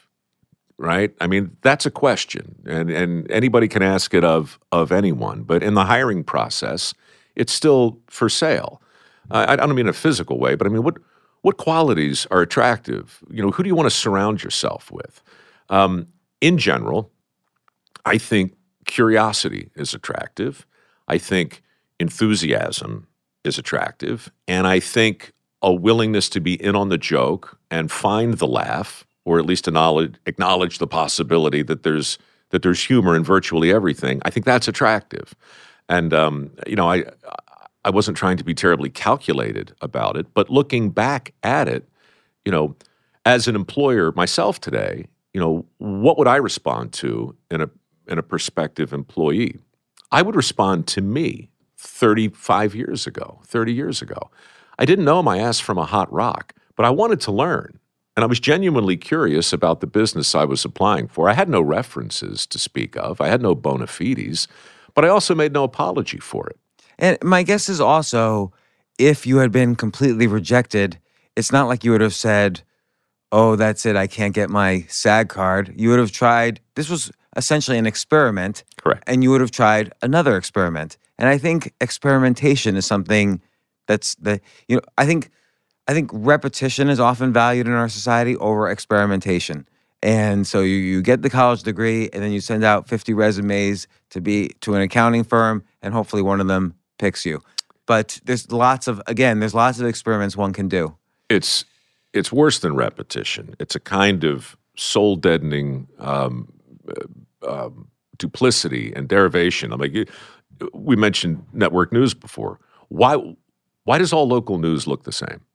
right? 0.78 1.14
I 1.20 1.28
mean 1.28 1.56
that's 1.62 1.86
a 1.86 1.92
question 1.92 2.56
and 2.66 2.90
and 2.90 3.30
anybody 3.32 3.68
can 3.68 3.82
ask 3.82 4.14
it 4.14 4.24
of 4.24 4.60
of 4.72 4.92
anyone 4.92 5.44
but 5.44 5.64
in 5.64 5.74
the 5.74 5.86
hiring 5.86 6.24
process 6.24 6.94
it's 7.36 7.54
still 7.54 8.00
for 8.08 8.30
sale. 8.30 8.82
Uh, 9.30 9.46
i 9.50 9.56
don't 9.58 9.70
mean 9.70 9.80
in 9.80 9.90
a 9.90 9.94
physical 9.94 10.40
way 10.40 10.56
but 10.56 10.68
i 10.68 10.70
mean 10.70 10.84
what 10.84 10.98
what 11.42 11.58
qualities 11.58 12.26
are 12.32 12.42
attractive? 12.42 13.24
You 13.30 13.44
know 13.44 13.52
who 13.52 13.64
do 13.64 13.70
you 13.70 13.76
want 13.76 13.88
to 13.90 13.96
surround 13.96 14.44
yourself 14.44 14.92
with? 14.92 15.22
Um, 15.70 16.08
in 16.40 16.58
general 16.58 17.12
i 18.06 18.18
think 18.18 18.54
curiosity 18.88 19.70
is 19.76 19.94
attractive. 19.94 20.66
I 21.08 21.20
think 21.20 21.62
enthusiasm 22.00 23.08
is 23.44 23.60
attractive. 23.60 24.32
And 24.48 24.66
I 24.66 24.80
think 24.80 25.34
a 25.62 25.72
willingness 25.72 26.30
to 26.30 26.40
be 26.40 26.62
in 26.62 26.76
on 26.76 26.90
the 26.90 26.98
joke 26.98 27.60
and 27.70 27.92
find 27.92 28.36
the 28.36 28.48
laugh, 28.48 29.06
or 29.28 29.40
at 29.40 29.46
least 29.46 29.68
acknowledge, 29.68 30.16
acknowledge 30.26 30.78
the 30.78 30.88
possibility 30.88 31.62
that 31.62 31.84
there's 31.84 32.18
that 32.52 32.62
there's 32.62 32.82
humor 32.82 33.14
in 33.14 33.26
virtually 33.26 33.74
everything. 33.74 34.22
I 34.24 34.30
think 34.30 34.46
that's 34.46 34.70
attractive. 34.70 35.36
And 35.90 36.14
um, 36.14 36.52
you 36.66 36.78
know, 36.78 36.90
I 36.90 37.04
I 37.84 37.90
wasn't 37.90 38.16
trying 38.16 38.38
to 38.38 38.46
be 38.46 38.54
terribly 38.54 38.90
calculated 38.90 39.74
about 39.82 40.16
it, 40.16 40.34
but 40.34 40.50
looking 40.50 40.92
back 40.92 41.34
at 41.44 41.68
it, 41.68 41.90
you 42.46 42.54
know, 42.54 42.78
as 43.26 43.50
an 43.50 43.56
employer 43.56 44.14
myself 44.14 44.62
today, 44.62 45.08
you 45.34 45.42
know, 45.42 45.66
what 45.78 46.18
would 46.18 46.28
I 46.28 46.38
respond 46.38 46.94
to 46.94 47.36
in 47.52 47.60
a 47.60 47.70
in 48.08 48.18
a 48.18 48.24
prospective 48.24 48.94
employee? 48.94 49.58
I 50.10 50.22
would 50.22 50.38
respond 50.38 50.88
to 50.88 51.02
me 51.02 51.50
35 51.78 52.74
years 52.76 53.06
ago, 53.06 53.42
30 53.46 53.74
years 53.74 54.02
ago. 54.02 54.32
I 54.80 54.86
didn't 54.86 55.04
know 55.04 55.22
my 55.22 55.40
ass 55.40 55.60
from 55.60 55.78
a 55.78 55.86
hot 55.86 56.12
rock, 56.14 56.54
but 56.78 56.86
I 56.86 56.92
wanted 56.92 57.20
to 57.22 57.34
learn. 57.34 57.78
And 58.18 58.24
I 58.24 58.28
was 58.28 58.40
genuinely 58.40 58.98
curious 58.98 59.54
about 59.54 59.80
the 59.80 59.86
business 59.86 60.34
I 60.34 60.44
was 60.44 60.66
applying 60.66 61.08
for. 61.08 61.30
I 61.30 61.34
had 61.34 61.48
no 61.48 61.62
references 61.62 62.48
to 62.48 62.58
speak 62.58 62.98
of, 62.98 63.22
I 63.22 63.28
had 63.28 63.44
no 63.44 63.54
bona 63.54 63.86
fides, 63.86 64.48
but 64.96 65.06
I 65.06 65.08
also 65.10 65.36
made 65.36 65.54
no 65.54 65.64
apology 65.64 66.18
for 66.18 66.48
it. 66.48 66.58
And 66.98 67.20
my 67.24 67.44
guess 67.44 67.70
is 67.70 67.80
also 67.80 68.52
if 68.98 69.28
you 69.28 69.38
had 69.38 69.52
been 69.52 69.76
completely 69.76 70.26
rejected, 70.26 70.98
it's 71.36 71.52
not 71.52 71.68
like 71.68 71.84
you 71.84 71.92
would 71.92 72.02
have 72.02 72.16
said, 72.16 72.64
Oh, 73.32 73.56
that's 73.56 73.86
it. 73.86 73.96
I 73.96 74.08
can't 74.08 74.34
get 74.34 74.50
my 74.50 74.86
SAG 74.88 75.30
card. 75.30 75.74
You 75.76 75.90
would 75.90 76.00
have 76.00 76.12
tried, 76.12 76.60
this 76.76 76.90
was 76.90 77.12
essentially 77.36 77.78
an 77.78 77.86
experiment. 77.86 78.64
Correct. 78.78 79.04
And 79.06 79.22
you 79.22 79.30
would 79.30 79.42
have 79.42 79.52
tried 79.52 79.94
another 80.02 80.38
experiment. 80.38 80.98
And 81.20 81.30
I 81.30 81.38
think 81.38 81.72
experimentation 81.82 82.76
is 82.76 82.86
something 82.88 83.42
that's 83.86 84.16
the, 84.16 84.42
you 84.68 84.78
know, 84.78 84.82
I 84.98 85.06
think 85.06 85.30
I 85.88 85.94
think 85.94 86.10
repetition 86.14 86.90
is 86.90 87.00
often 87.00 87.32
valued 87.32 87.68
in 87.68 87.74
our 87.74 87.90
society 87.90 88.36
over 88.38 88.70
experimentation. 88.70 89.68
And 90.04 90.46
so 90.46 90.62
you, 90.62 90.76
you 90.76 91.02
get 91.02 91.22
the 91.22 91.30
college 91.30 91.64
degree 91.64 92.10
and 92.14 92.22
then 92.22 92.32
you 92.32 92.42
send 92.42 92.64
out 92.64 92.88
50 92.88 93.14
resumes 93.14 93.88
to 94.12 94.22
be 94.22 94.50
to 94.62 94.76
an 94.76 94.82
accounting 94.82 95.24
firm 95.24 95.64
and 95.82 95.94
hopefully 95.94 96.22
one 96.22 96.40
of 96.40 96.48
them 96.48 96.76
picks 97.00 97.26
you. 97.26 97.42
But 97.86 98.20
there's 98.26 98.52
lots 98.52 98.88
of 98.88 99.02
again, 99.08 99.40
there's 99.40 99.56
lots 99.56 99.80
of 99.80 99.88
experiments 99.88 100.36
one 100.36 100.54
can 100.54 100.68
do. 100.68 100.96
It's 101.30 101.66
it's 102.14 102.32
worse 102.32 102.60
than 102.60 102.76
repetition. 102.76 103.56
It's 103.60 103.76
a 103.76 103.80
kind 103.80 104.24
of 104.24 104.58
soul 104.76 105.16
deadening 105.16 105.88
um, 106.00 106.52
uh, 106.90 107.48
um, 107.48 107.88
duplicity 108.18 108.94
and 108.94 109.08
derivation. 109.08 109.74
I 109.74 109.78
mean, 109.78 110.06
we 110.74 110.96
mentioned 110.96 111.46
network 111.54 111.92
news 111.92 112.14
before. 112.14 112.60
Why 112.90 113.36
why 113.86 113.98
does 113.98 114.12
all 114.12 114.28
local 114.28 114.58
news 114.58 114.86
look 114.86 115.04
the 115.04 115.14
same? 115.14 115.47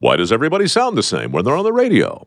Why 0.00 0.16
does 0.16 0.32
everybody 0.32 0.68
sound 0.68 0.96
the 0.96 1.02
same 1.02 1.32
when 1.32 1.44
they're 1.44 1.56
on 1.56 1.64
the 1.64 1.72
radio? 1.72 2.26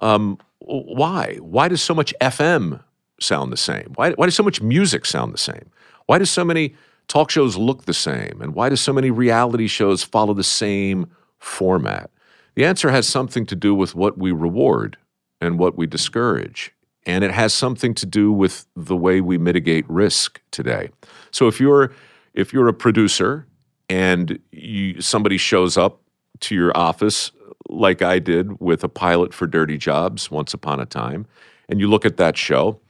Um, 0.00 0.38
why? 0.58 1.36
Why 1.40 1.68
does 1.68 1.82
so 1.82 1.94
much 1.94 2.12
FM 2.20 2.82
sound 3.20 3.52
the 3.52 3.56
same? 3.56 3.92
Why, 3.94 4.12
why 4.12 4.26
does 4.26 4.34
so 4.34 4.42
much 4.42 4.60
music 4.60 5.06
sound 5.06 5.32
the 5.32 5.38
same? 5.38 5.70
Why 6.06 6.18
does 6.18 6.30
so 6.30 6.44
many 6.44 6.74
talk 7.06 7.30
shows 7.30 7.56
look 7.56 7.84
the 7.84 7.94
same? 7.94 8.40
And 8.40 8.54
why 8.54 8.68
do 8.68 8.76
so 8.76 8.92
many 8.92 9.10
reality 9.10 9.68
shows 9.68 10.02
follow 10.02 10.34
the 10.34 10.42
same 10.42 11.10
format? 11.38 12.10
The 12.54 12.64
answer 12.64 12.90
has 12.90 13.06
something 13.06 13.46
to 13.46 13.56
do 13.56 13.74
with 13.74 13.94
what 13.94 14.18
we 14.18 14.32
reward 14.32 14.96
and 15.40 15.58
what 15.58 15.76
we 15.76 15.86
discourage. 15.86 16.72
And 17.06 17.22
it 17.22 17.32
has 17.32 17.52
something 17.52 17.94
to 17.94 18.06
do 18.06 18.32
with 18.32 18.66
the 18.74 18.96
way 18.96 19.20
we 19.20 19.38
mitigate 19.38 19.88
risk 19.88 20.40
today. 20.50 20.90
So 21.30 21.48
if 21.48 21.60
you're 21.60 21.92
if 22.32 22.52
you're 22.52 22.66
a 22.66 22.74
producer 22.74 23.46
and 23.88 24.38
you, 24.50 25.00
somebody 25.00 25.36
shows 25.36 25.76
up 25.76 26.00
to 26.40 26.54
your 26.54 26.76
office 26.76 27.30
like 27.68 28.02
I 28.02 28.18
did 28.18 28.60
with 28.60 28.84
a 28.84 28.88
pilot 28.88 29.32
for 29.32 29.46
Dirty 29.46 29.78
Jobs 29.78 30.30
once 30.30 30.54
upon 30.54 30.80
a 30.80 30.86
time, 30.86 31.26
and 31.68 31.80
you 31.80 31.88
look 31.88 32.04
at 32.04 32.16
that 32.18 32.36
show, 32.36 32.80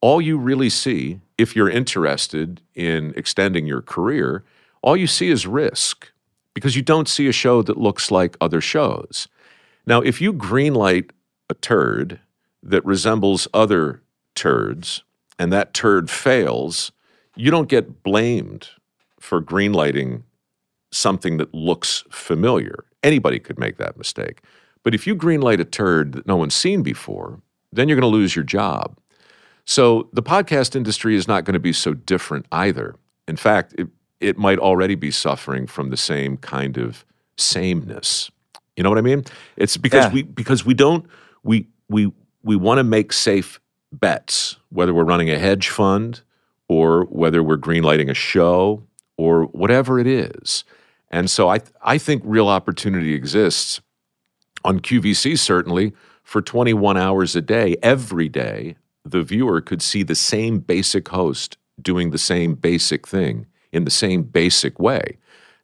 all 0.00 0.20
you 0.20 0.38
really 0.38 0.70
see, 0.70 1.20
if 1.38 1.54
you're 1.54 1.70
interested 1.70 2.60
in 2.74 3.12
extending 3.16 3.66
your 3.66 3.82
career, 3.82 4.44
all 4.82 4.96
you 4.96 5.06
see 5.06 5.28
is 5.28 5.46
risk 5.46 6.10
because 6.54 6.76
you 6.76 6.82
don't 6.82 7.08
see 7.08 7.28
a 7.28 7.32
show 7.32 7.62
that 7.62 7.76
looks 7.76 8.10
like 8.10 8.36
other 8.40 8.60
shows. 8.60 9.28
Now, 9.86 10.00
if 10.00 10.20
you 10.20 10.32
greenlight 10.32 11.10
a 11.48 11.54
turd 11.54 12.20
that 12.62 12.84
resembles 12.84 13.46
other 13.54 14.02
turds 14.34 15.02
and 15.38 15.52
that 15.52 15.74
turd 15.74 16.10
fails, 16.10 16.92
you 17.36 17.50
don't 17.50 17.68
get 17.68 18.02
blamed 18.02 18.70
for 19.20 19.42
greenlighting 19.42 20.22
something 20.92 21.36
that 21.38 21.52
looks 21.54 22.04
familiar. 22.10 22.84
Anybody 23.02 23.38
could 23.38 23.58
make 23.58 23.76
that 23.78 23.96
mistake. 23.96 24.42
But 24.82 24.94
if 24.94 25.06
you 25.06 25.16
greenlight 25.16 25.60
a 25.60 25.64
turd 25.64 26.12
that 26.12 26.26
no 26.26 26.36
one's 26.36 26.54
seen 26.54 26.82
before, 26.82 27.40
then 27.72 27.88
you're 27.88 27.96
going 28.00 28.10
to 28.10 28.16
lose 28.16 28.36
your 28.36 28.44
job. 28.44 28.98
So 29.64 30.08
the 30.12 30.22
podcast 30.22 30.76
industry 30.76 31.16
is 31.16 31.26
not 31.26 31.44
going 31.44 31.54
to 31.54 31.60
be 31.60 31.72
so 31.72 31.92
different 31.92 32.46
either. 32.52 32.94
In 33.26 33.36
fact, 33.36 33.74
it, 33.76 33.88
it 34.20 34.38
might 34.38 34.58
already 34.60 34.94
be 34.94 35.10
suffering 35.10 35.66
from 35.66 35.90
the 35.90 35.96
same 35.96 36.36
kind 36.36 36.78
of 36.78 37.04
sameness. 37.36 38.30
You 38.76 38.82
know 38.82 38.88
what 38.88 38.98
I 38.98 39.02
mean? 39.02 39.24
It's 39.56 39.76
because 39.76 40.04
Yeah. 40.06 40.12
we 40.12 40.22
because 40.22 40.64
we 40.64 40.74
don't 40.74 41.06
we 41.42 41.66
we 41.88 42.12
we 42.42 42.56
want 42.56 42.78
to 42.78 42.84
make 42.84 43.12
safe 43.12 43.58
bets, 43.92 44.56
whether 44.68 44.92
we're 44.94 45.04
running 45.04 45.30
a 45.30 45.38
hedge 45.38 45.68
fund 45.68 46.20
or 46.68 47.04
whether 47.06 47.42
we're 47.42 47.56
greenlighting 47.58 48.10
a 48.10 48.14
show 48.14 48.82
or 49.16 49.44
whatever 49.46 49.98
it 49.98 50.06
is. 50.06 50.64
And 51.16 51.30
so 51.30 51.48
I 51.48 51.60
I 51.80 51.96
think 51.96 52.22
real 52.26 52.46
opportunity 52.46 53.14
exists 53.14 53.80
on 54.64 54.80
QVC 54.80 55.38
certainly 55.38 55.94
for 56.22 56.42
21 56.42 56.98
hours 56.98 57.34
a 57.34 57.40
day 57.40 57.76
every 57.82 58.28
day 58.28 58.76
the 59.02 59.22
viewer 59.22 59.62
could 59.62 59.80
see 59.80 60.02
the 60.02 60.14
same 60.14 60.58
basic 60.58 61.08
host 61.08 61.56
doing 61.80 62.10
the 62.10 62.18
same 62.18 62.54
basic 62.54 63.08
thing 63.08 63.46
in 63.72 63.84
the 63.84 63.90
same 63.90 64.24
basic 64.24 64.78
way. 64.78 65.16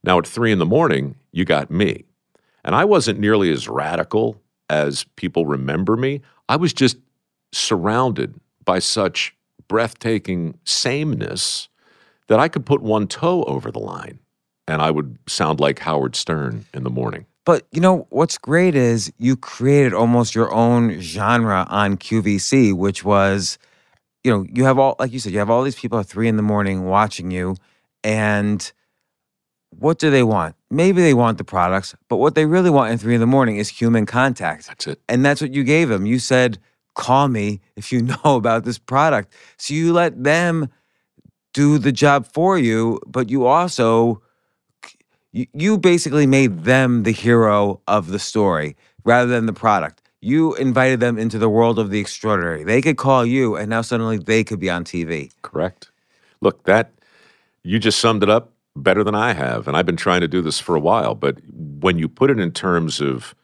Now 0.03 0.19
at 0.19 0.27
3 0.27 0.53
in 0.53 0.59
the 0.59 0.65
morning 0.65 1.17
you 1.33 1.45
got 1.45 1.71
me. 1.71 2.07
And 2.65 2.75
I 2.75 2.87
wasn't 2.87 3.21
nearly 3.21 3.53
as 3.53 3.69
radical 3.69 4.41
as 4.71 5.05
people 5.17 5.45
remember 5.45 5.99
me. 5.99 6.23
I 6.49 6.57
was 6.57 6.73
just 6.73 6.97
surrounded 7.53 8.41
by 8.65 8.79
such 8.79 9.37
breathtaking 9.69 10.59
sameness 10.65 11.69
that 12.29 12.41
I 12.41 12.49
could 12.49 12.65
put 12.65 12.81
one 12.81 13.07
toe 13.07 13.45
over 13.45 13.71
the 13.71 13.87
line 13.95 14.19
and 14.69 14.81
I 14.81 14.91
would 14.91 15.19
sound 15.27 15.61
like 15.61 15.79
Howard 15.81 16.17
Stern 16.17 16.65
in 16.75 16.85
the 16.85 16.91
morning. 16.91 17.27
But 17.45 17.67
you 17.73 17.81
know 17.81 18.07
what's 18.11 18.39
great 18.39 18.75
is 18.75 19.13
you 19.19 19.37
created 19.37 19.93
almost 19.93 20.35
your 20.35 20.53
own 20.53 21.01
genre 21.01 21.67
on 21.69 21.97
QVC, 21.97 22.73
which 22.73 23.05
was, 23.05 23.59
you 24.23 24.31
know, 24.31 24.47
you 24.53 24.65
have 24.65 24.79
all 24.79 24.97
like 24.99 25.13
you 25.13 25.19
said, 25.19 25.33
you 25.33 25.41
have 25.41 25.51
all 25.51 25.63
these 25.63 25.75
people 25.75 25.99
at 25.99 26.07
three 26.07 26.29
in 26.29 26.37
the 26.37 26.43
morning 26.43 26.85
watching 26.85 27.31
you, 27.31 27.57
and 28.05 28.73
what 29.79 29.99
do 29.99 30.11
they 30.11 30.23
want? 30.23 30.55
Maybe 30.71 31.03
they 31.03 31.15
want 31.15 31.39
the 31.39 31.45
products, 31.45 31.95
but 32.09 32.17
what 32.17 32.35
they 32.35 32.47
really 32.47 32.71
want 32.71 32.93
at 32.93 33.01
three 33.01 33.15
in 33.15 33.21
the 33.21 33.27
morning 33.27 33.57
is 33.57 33.69
human 33.69 34.07
contact. 34.07 34.69
That's 34.69 34.87
it. 34.87 35.01
And 35.09 35.25
that's 35.25 35.41
what 35.41 35.53
you 35.53 35.65
gave 35.65 35.89
them. 35.89 36.07
You 36.07 36.19
said, 36.19 36.59
call 36.95 37.29
me 37.29 37.61
if 37.77 37.93
you 37.93 38.03
know 38.25 38.37
about 38.37 38.65
this 38.65 38.79
product. 38.79 39.33
So 39.57 39.75
you 39.75 39.93
let 39.93 40.23
them 40.23 40.69
do 41.55 41.79
the 41.79 41.93
job 41.93 42.27
for 42.27 42.59
you, 42.59 43.01
but 43.07 43.31
you 43.31 43.47
also 43.47 44.23
you, 45.33 45.47
you 45.53 45.79
basically 45.79 46.27
made 46.27 46.65
them 46.65 47.03
the 47.03 47.13
hero 47.13 47.81
of 47.89 48.09
the 48.09 48.19
story 48.19 48.77
rather 49.05 49.31
than 49.31 49.47
the 49.47 49.53
product. 49.53 50.01
You 50.21 50.55
invited 50.55 51.01
them 51.01 51.19
into 51.19 51.39
the 51.39 51.49
world 51.49 51.79
of 51.79 51.91
the 51.91 51.99
extraordinary. 51.99 52.63
They 52.63 52.81
could 52.81 52.97
call 52.97 53.27
you, 53.27 53.57
and 53.57 53.69
now 53.69 53.83
suddenly 53.83 54.19
they 54.19 54.45
could 54.45 54.61
be 54.61 54.71
on 54.71 54.85
TV. 54.85 55.33
Correct. 55.43 55.91
Look, 56.41 56.63
that 56.65 56.93
you 57.65 57.79
just 57.79 57.99
summed 57.99 58.23
it 58.23 58.31
up 58.31 58.53
better 58.77 59.03
than 59.03 59.15
I 59.15 59.33
have, 59.33 59.67
and 59.67 59.77
I've 59.77 59.87
been 59.87 59.97
trying 59.97 60.21
to 60.21 60.29
do 60.29 60.41
this 60.41 60.61
for 60.61 60.77
a 60.77 60.81
while. 60.81 61.15
But 61.15 61.39
when 61.51 61.99
you 61.99 62.09
put 62.09 62.31
it 62.31 62.39
in 62.39 62.53
terms 62.53 63.01
of 63.01 63.35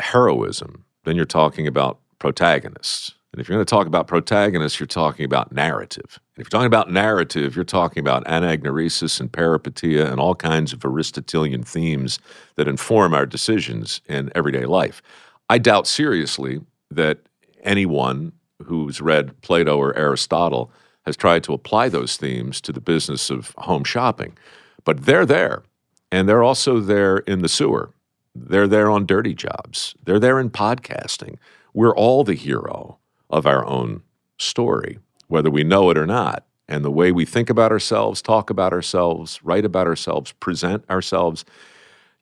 heroism, 0.00 0.84
then 1.04 1.16
you're 1.16 1.24
talking 1.24 1.66
about 1.66 1.98
protagonists. 2.18 3.15
And 3.36 3.42
if 3.42 3.50
you're 3.50 3.56
going 3.56 3.66
to 3.66 3.70
talk 3.70 3.86
about 3.86 4.06
protagonists, 4.06 4.80
you're 4.80 4.86
talking 4.86 5.26
about 5.26 5.52
narrative. 5.52 6.18
And 6.34 6.40
if 6.40 6.46
you're 6.46 6.58
talking 6.58 6.66
about 6.66 6.90
narrative, 6.90 7.54
you're 7.54 7.66
talking 7.66 8.00
about 8.00 8.24
anagnorisis 8.24 9.20
and 9.20 9.30
peripeteia 9.30 10.10
and 10.10 10.18
all 10.18 10.34
kinds 10.34 10.72
of 10.72 10.82
Aristotelian 10.86 11.62
themes 11.62 12.18
that 12.54 12.66
inform 12.66 13.12
our 13.12 13.26
decisions 13.26 14.00
in 14.08 14.32
everyday 14.34 14.64
life. 14.64 15.02
I 15.50 15.58
doubt 15.58 15.86
seriously 15.86 16.62
that 16.90 17.18
anyone 17.62 18.32
who's 18.64 19.02
read 19.02 19.38
Plato 19.42 19.76
or 19.76 19.94
Aristotle 19.98 20.72
has 21.04 21.14
tried 21.14 21.44
to 21.44 21.52
apply 21.52 21.90
those 21.90 22.16
themes 22.16 22.62
to 22.62 22.72
the 22.72 22.80
business 22.80 23.28
of 23.28 23.54
home 23.58 23.84
shopping. 23.84 24.38
But 24.84 25.04
they're 25.04 25.26
there, 25.26 25.62
and 26.10 26.26
they're 26.26 26.42
also 26.42 26.80
there 26.80 27.18
in 27.18 27.40
the 27.40 27.50
sewer. 27.50 27.90
They're 28.34 28.66
there 28.66 28.90
on 28.90 29.04
dirty 29.04 29.34
jobs. 29.34 29.94
They're 30.02 30.18
there 30.18 30.40
in 30.40 30.48
podcasting. 30.48 31.36
We're 31.74 31.94
all 31.94 32.24
the 32.24 32.32
hero 32.32 32.98
of 33.30 33.46
our 33.46 33.64
own 33.66 34.02
story, 34.38 34.98
whether 35.28 35.50
we 35.50 35.64
know 35.64 35.90
it 35.90 35.98
or 35.98 36.06
not. 36.06 36.44
and 36.68 36.84
the 36.84 36.90
way 36.90 37.12
we 37.12 37.24
think 37.24 37.48
about 37.50 37.70
ourselves, 37.72 38.20
talk 38.20 38.50
about 38.50 38.72
ourselves, 38.72 39.40
write 39.42 39.64
about 39.64 39.86
ourselves, 39.86 40.32
present 40.40 40.84
ourselves, 40.90 41.44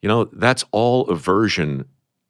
you 0.01 0.09
know, 0.09 0.25
that's 0.25 0.63
all 0.71 1.07
a 1.09 1.15
version 1.15 1.85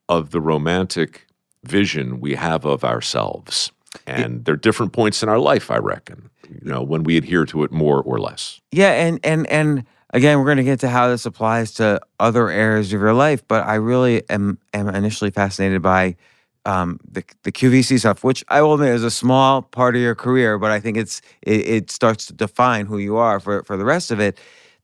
of 0.08 0.32
the 0.32 0.40
romantic 0.40 1.28
vision 1.64 2.22
we 2.22 2.36
have 2.36 2.66
of 2.66 2.84
ourselves. 2.84 3.72
And 4.08 4.46
there 4.46 4.54
are 4.54 4.58
different 4.58 4.94
points 4.94 5.24
in 5.24 5.30
our 5.30 5.40
life, 5.40 5.72
I 5.72 5.78
reckon, 5.78 6.30
you 6.50 6.70
know, 6.70 6.84
when 6.84 7.04
we 7.04 7.18
adhere 7.18 7.46
to 7.48 7.64
it 7.64 7.72
more 7.72 8.02
or 8.02 8.20
less. 8.20 8.62
Yeah, 8.72 8.92
and 8.92 9.20
and 9.24 9.48
and 9.48 9.86
again, 10.12 10.38
we're 10.40 10.46
going 10.46 10.58
to 10.58 10.64
get 10.64 10.82
to 10.82 10.90
how 10.90 11.08
this 11.10 11.26
applies 11.26 11.74
to 11.76 12.02
other 12.20 12.50
areas 12.50 12.94
of 12.94 13.00
your 13.00 13.14
life, 13.14 13.46
but 13.48 13.66
I 13.66 13.76
really 13.76 14.24
am 14.30 14.58
am 14.74 14.90
initially 14.90 15.32
fascinated 15.32 15.82
by 15.82 16.16
um, 16.66 17.00
the 17.10 17.24
the 17.44 17.52
QVC 17.52 18.00
stuff, 18.00 18.24
which 18.24 18.44
I 18.50 18.62
will 18.62 18.74
admit 18.74 18.94
is 18.96 19.04
a 19.04 19.12
small 19.12 19.62
part 19.62 19.96
of 19.96 20.02
your 20.02 20.16
career, 20.16 20.58
but 20.58 20.72
I 20.72 20.80
think 20.80 20.98
it's 20.98 21.22
it, 21.42 21.68
it 21.68 21.92
starts 21.92 22.26
to 22.28 22.34
define 22.34 22.88
who 22.88 22.98
you 22.98 23.18
are 23.18 23.40
for 23.40 23.64
for 23.64 23.78
the 23.78 23.86
rest 23.86 24.12
of 24.12 24.20
it. 24.20 24.40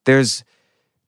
There's 0.06 0.44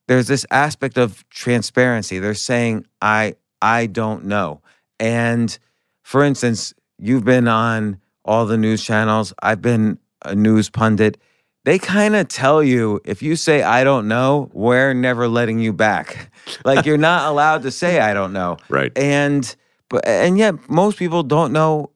there's 0.07 0.27
this 0.27 0.45
aspect 0.51 0.97
of 0.97 1.27
transparency. 1.29 2.19
They're 2.19 2.33
saying 2.33 2.85
I 3.01 3.35
I 3.61 3.85
don't 3.85 4.25
know, 4.25 4.61
and 4.99 5.57
for 6.01 6.23
instance, 6.23 6.73
you've 6.97 7.23
been 7.23 7.47
on 7.47 7.99
all 8.25 8.45
the 8.45 8.57
news 8.57 8.83
channels. 8.83 9.33
I've 9.41 9.61
been 9.61 9.99
a 10.23 10.35
news 10.35 10.69
pundit. 10.69 11.17
They 11.65 11.79
kind 11.79 12.15
of 12.15 12.27
tell 12.27 12.61
you 12.61 12.99
if 13.05 13.21
you 13.21 13.35
say 13.35 13.61
I 13.61 13.83
don't 13.83 14.07
know, 14.07 14.49
we're 14.53 14.93
never 14.93 15.27
letting 15.27 15.59
you 15.59 15.71
back. 15.71 16.33
like 16.65 16.85
you're 16.85 16.97
not 16.97 17.29
allowed 17.29 17.61
to 17.63 17.71
say 17.71 17.99
I 17.99 18.13
don't 18.13 18.33
know. 18.33 18.57
Right. 18.69 18.91
And 18.97 19.55
but 19.89 20.05
and 20.07 20.37
yet 20.37 20.69
most 20.69 20.97
people 20.97 21.23
don't 21.23 21.51
know 21.53 21.91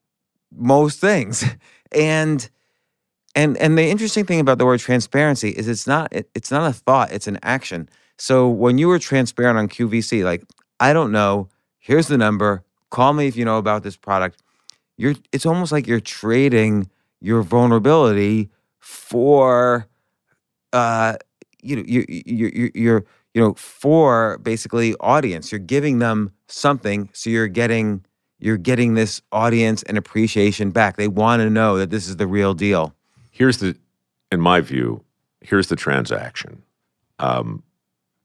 most 0.52 1.00
things. 1.00 1.43
And 1.93 2.50
and 3.34 3.56
and 3.58 3.78
the 3.78 3.88
interesting 3.88 4.26
thing 4.26 4.41
about 4.41 4.58
the 4.58 4.65
word 4.65 4.82
transparency 4.82 5.52
is 5.52 5.69
it's 5.69 5.88
not 5.88 6.12
it, 6.12 6.30
it's 6.36 6.52
not 6.52 6.69
a 6.69 6.73
thought, 6.73 7.13
it's 7.13 7.28
an 7.28 7.39
action. 7.43 7.88
So 8.17 8.50
when 8.50 8.78
you 8.78 8.89
were 8.89 9.00
transparent 9.00 9.58
on 9.58 9.69
QVC, 9.69 10.26
like 10.26 10.43
I 10.82 10.91
don't 10.91 11.13
know, 11.13 11.47
here's 11.80 12.08
the 12.08 12.17
number, 12.17 12.63
call 12.89 13.13
me 13.13 13.28
if 13.28 13.38
you 13.38 13.45
know 13.45 13.58
about 13.58 13.84
this 13.84 13.95
product. 13.95 14.41
You're 14.97 15.15
it's 15.32 15.45
almost 15.45 15.71
like 15.71 15.88
you're 15.88 16.02
trading 16.02 16.89
your 17.21 17.41
vulnerability 17.41 18.50
for 18.80 19.88
uh 20.73 21.15
you 21.62 21.78
know 21.78 21.84
you 21.88 22.06
you 22.10 22.52
you 22.54 22.71
you're 22.76 23.06
you 23.38 23.43
know 23.43 23.54
for 23.54 24.38
basically 24.39 24.95
audience 25.00 25.52
you're 25.52 25.60
giving 25.60 26.00
them 26.00 26.32
something 26.47 27.10
so 27.13 27.30
you're 27.30 27.47
getting 27.47 28.04
you're 28.39 28.58
getting 28.58 28.95
this 28.95 29.21
audience 29.32 29.84
and 29.84 29.97
appreciation 29.97 30.71
back 30.71 30.97
they 30.97 31.08
want 31.08 31.41
to 31.41 31.50
know 31.50 31.78
that 31.78 31.89
this 31.89 32.08
is 32.08 32.17
the 32.17 32.28
real 32.28 32.54
deal 32.54 32.93
Here's 33.38 33.60
the, 33.60 33.78
in 34.32 34.41
my 34.41 34.62
view, 34.62 35.04
here's 35.41 35.67
the 35.67 35.76
transaction. 35.76 36.63
Um, 37.19 37.62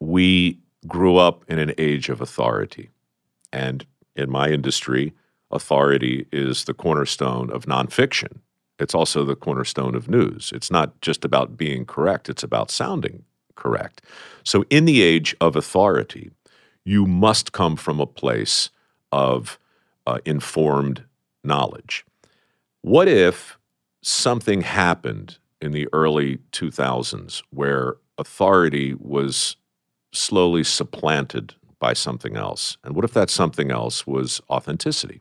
we 0.00 0.58
grew 0.86 1.18
up 1.18 1.44
in 1.48 1.58
an 1.58 1.74
age 1.76 2.08
of 2.08 2.22
authority. 2.22 2.88
And 3.52 3.84
in 4.16 4.30
my 4.30 4.48
industry, 4.48 5.12
authority 5.50 6.24
is 6.32 6.64
the 6.64 6.72
cornerstone 6.72 7.50
of 7.50 7.66
nonfiction. 7.66 8.38
It's 8.78 8.94
also 8.94 9.26
the 9.26 9.36
cornerstone 9.36 9.94
of 9.94 10.08
news. 10.08 10.50
It's 10.54 10.70
not 10.70 10.98
just 11.02 11.26
about 11.26 11.58
being 11.58 11.84
correct, 11.84 12.30
it's 12.30 12.42
about 12.42 12.70
sounding 12.70 13.24
correct. 13.56 14.02
So, 14.44 14.64
in 14.70 14.84
the 14.84 15.02
age 15.02 15.34
of 15.40 15.56
authority, 15.56 16.30
you 16.84 17.06
must 17.06 17.52
come 17.52 17.76
from 17.76 18.00
a 18.00 18.06
place 18.06 18.70
of 19.10 19.58
uh, 20.06 20.18
informed 20.24 21.04
knowledge. 21.44 22.04
What 22.82 23.08
if 23.08 23.58
something 24.02 24.62
happened 24.62 25.38
in 25.60 25.72
the 25.72 25.88
early 25.92 26.38
2000s 26.52 27.42
where 27.50 27.96
authority 28.18 28.94
was 28.98 29.56
slowly 30.12 30.64
supplanted 30.64 31.54
by 31.78 31.92
something 31.92 32.36
else? 32.36 32.76
And 32.82 32.96
what 32.96 33.04
if 33.04 33.12
that 33.12 33.30
something 33.30 33.70
else 33.70 34.06
was 34.06 34.40
authenticity? 34.50 35.20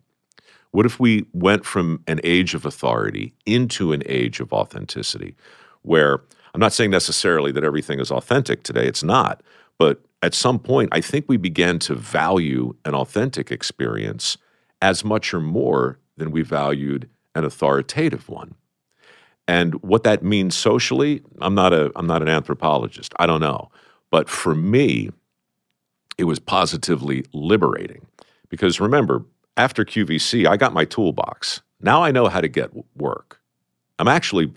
What 0.71 0.85
if 0.85 0.99
we 0.99 1.25
went 1.33 1.65
from 1.65 2.01
an 2.07 2.19
age 2.23 2.53
of 2.53 2.65
authority 2.65 3.33
into 3.45 3.91
an 3.91 4.03
age 4.05 4.39
of 4.39 4.53
authenticity 4.53 5.35
where 5.81 6.21
I'm 6.53 6.59
not 6.59 6.73
saying 6.73 6.91
necessarily 6.91 7.51
that 7.53 7.63
everything 7.63 7.99
is 7.99 8.11
authentic 8.11 8.63
today, 8.63 8.87
it's 8.87 9.03
not. 9.03 9.41
But 9.77 10.01
at 10.21 10.33
some 10.33 10.59
point, 10.59 10.89
I 10.91 11.01
think 11.01 11.25
we 11.27 11.37
began 11.37 11.79
to 11.79 11.95
value 11.95 12.75
an 12.85 12.93
authentic 12.93 13.51
experience 13.51 14.37
as 14.81 15.03
much 15.03 15.33
or 15.33 15.39
more 15.39 15.97
than 16.17 16.31
we 16.31 16.41
valued 16.41 17.09
an 17.35 17.43
authoritative 17.45 18.29
one. 18.29 18.55
And 19.47 19.81
what 19.81 20.03
that 20.03 20.23
means 20.23 20.55
socially, 20.55 21.21
I'm 21.39 21.55
not 21.55 21.73
a 21.73 21.91
I'm 21.95 22.07
not 22.07 22.21
an 22.21 22.29
anthropologist. 22.29 23.13
I 23.17 23.25
don't 23.25 23.41
know. 23.41 23.71
But 24.11 24.29
for 24.29 24.53
me, 24.53 25.09
it 26.17 26.25
was 26.25 26.39
positively 26.39 27.25
liberating 27.33 28.05
because 28.49 28.79
remember, 28.79 29.25
after 29.57 29.83
QVC, 29.83 30.47
I 30.47 30.57
got 30.57 30.73
my 30.73 30.85
toolbox. 30.85 31.61
Now 31.79 32.03
I 32.03 32.11
know 32.11 32.27
how 32.27 32.41
to 32.41 32.47
get 32.47 32.69
work. 32.95 33.39
I'm 33.97 34.07
actually 34.07 34.53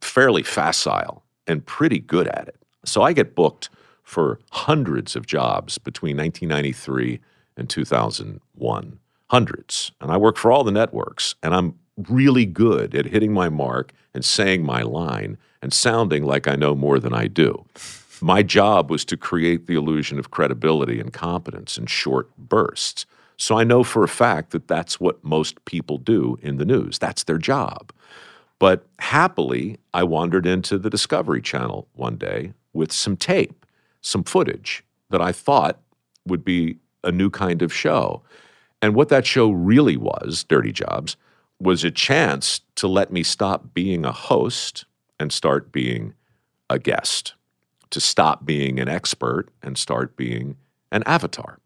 fairly 0.00 0.42
facile 0.42 1.24
and 1.46 1.64
pretty 1.64 1.98
good 1.98 2.28
at 2.28 2.48
it. 2.48 2.56
So 2.84 3.02
I 3.02 3.12
get 3.12 3.34
booked 3.34 3.70
for 4.02 4.40
hundreds 4.50 5.14
of 5.14 5.26
jobs 5.26 5.78
between 5.78 6.16
1993 6.16 7.20
and 7.56 7.68
2001. 7.68 8.98
Hundreds. 9.28 9.92
And 10.00 10.10
I 10.10 10.16
work 10.16 10.36
for 10.36 10.50
all 10.50 10.64
the 10.64 10.72
networks, 10.72 11.36
and 11.42 11.54
I'm 11.54 11.78
really 12.08 12.46
good 12.46 12.94
at 12.94 13.06
hitting 13.06 13.32
my 13.32 13.48
mark 13.48 13.92
and 14.14 14.24
saying 14.24 14.64
my 14.64 14.82
line 14.82 15.38
and 15.62 15.72
sounding 15.72 16.24
like 16.24 16.48
I 16.48 16.56
know 16.56 16.74
more 16.74 16.98
than 16.98 17.12
I 17.12 17.26
do. 17.26 17.64
My 18.20 18.42
job 18.42 18.90
was 18.90 19.04
to 19.06 19.16
create 19.16 19.66
the 19.66 19.74
illusion 19.74 20.18
of 20.18 20.30
credibility 20.30 21.00
and 21.00 21.12
competence 21.12 21.78
in 21.78 21.86
short 21.86 22.28
bursts. 22.36 23.06
So 23.36 23.58
I 23.58 23.64
know 23.64 23.82
for 23.82 24.04
a 24.04 24.08
fact 24.08 24.50
that 24.50 24.68
that's 24.68 25.00
what 25.00 25.22
most 25.24 25.64
people 25.64 25.96
do 25.96 26.38
in 26.42 26.58
the 26.58 26.66
news. 26.66 26.98
That's 26.98 27.24
their 27.24 27.38
job. 27.38 27.92
But 28.60 28.86
happily, 29.00 29.78
I 29.92 30.04
wandered 30.04 30.46
into 30.46 30.78
the 30.78 30.90
Discovery 30.90 31.42
Channel 31.42 31.88
one 31.94 32.16
day 32.16 32.52
with 32.72 32.92
some 32.92 33.16
tape, 33.16 33.66
some 34.02 34.22
footage 34.22 34.84
that 35.08 35.20
I 35.20 35.32
thought 35.32 35.80
would 36.26 36.44
be 36.44 36.76
a 37.02 37.10
new 37.10 37.30
kind 37.30 37.62
of 37.62 37.72
show. 37.72 38.22
And 38.82 38.94
what 38.94 39.08
that 39.08 39.26
show 39.26 39.50
really 39.50 39.96
was, 39.96 40.44
Dirty 40.44 40.72
Jobs, 40.72 41.16
was 41.58 41.84
a 41.84 41.90
chance 41.90 42.60
to 42.76 42.86
let 42.86 43.10
me 43.10 43.22
stop 43.22 43.74
being 43.74 44.04
a 44.04 44.12
host 44.12 44.84
and 45.18 45.32
start 45.32 45.72
being 45.72 46.14
a 46.68 46.78
guest, 46.78 47.34
to 47.90 48.00
stop 48.00 48.44
being 48.44 48.78
an 48.78 48.88
expert 48.88 49.48
and 49.62 49.76
start 49.76 50.16
being 50.16 50.56
an 50.92 51.02
avatar. 51.06 51.58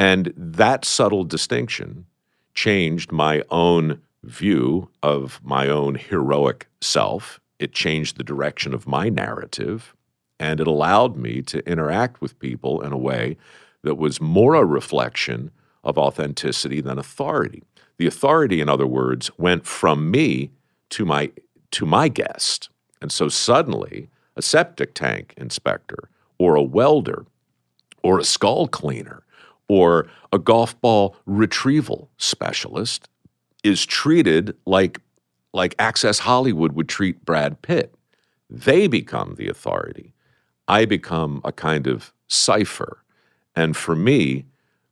And 0.00 0.32
that 0.36 0.84
subtle 0.84 1.24
distinction 1.24 2.06
changed 2.54 3.12
my 3.12 3.42
own 3.50 4.00
view 4.22 4.88
of 5.02 5.40
my 5.42 5.68
own 5.68 5.94
heroic 5.94 6.68
self. 6.80 7.40
It 7.58 7.72
changed 7.72 8.16
the 8.16 8.24
direction 8.24 8.74
of 8.74 8.86
my 8.86 9.08
narrative, 9.08 9.94
and 10.38 10.60
it 10.60 10.66
allowed 10.66 11.16
me 11.16 11.42
to 11.42 11.66
interact 11.68 12.20
with 12.20 12.38
people 12.38 12.80
in 12.80 12.92
a 12.92 12.98
way 12.98 13.36
that 13.82 13.96
was 13.96 14.20
more 14.20 14.54
a 14.54 14.64
reflection 14.64 15.50
of 15.84 15.98
authenticity 15.98 16.80
than 16.80 16.98
authority. 16.98 17.62
The 17.96 18.06
authority, 18.06 18.60
in 18.60 18.68
other 18.68 18.86
words, 18.86 19.30
went 19.38 19.66
from 19.66 20.10
me 20.10 20.50
to 20.90 21.04
my 21.04 21.30
to 21.70 21.84
my 21.84 22.08
guest. 22.08 22.70
And 23.02 23.12
so 23.12 23.28
suddenly, 23.28 24.08
a 24.36 24.42
septic 24.42 24.94
tank 24.94 25.34
inspector 25.36 26.08
or 26.38 26.54
a 26.54 26.62
welder 26.62 27.26
or 28.02 28.18
a 28.18 28.24
skull 28.24 28.68
cleaner 28.68 29.22
or 29.68 30.06
a 30.32 30.38
golf 30.38 30.80
ball 30.80 31.16
retrieval 31.26 32.08
specialist 32.16 33.08
is 33.68 33.86
treated 33.86 34.56
like 34.66 35.00
like 35.54 35.74
Access 35.78 36.20
Hollywood 36.20 36.72
would 36.72 36.88
treat 36.88 37.24
Brad 37.24 37.62
Pitt. 37.62 37.94
They 38.50 38.86
become 38.86 39.34
the 39.36 39.48
authority. 39.48 40.14
I 40.66 40.84
become 40.84 41.40
a 41.44 41.52
kind 41.52 41.86
of 41.86 42.12
cipher. 42.28 43.02
And 43.56 43.76
for 43.76 43.96
me, 43.96 44.46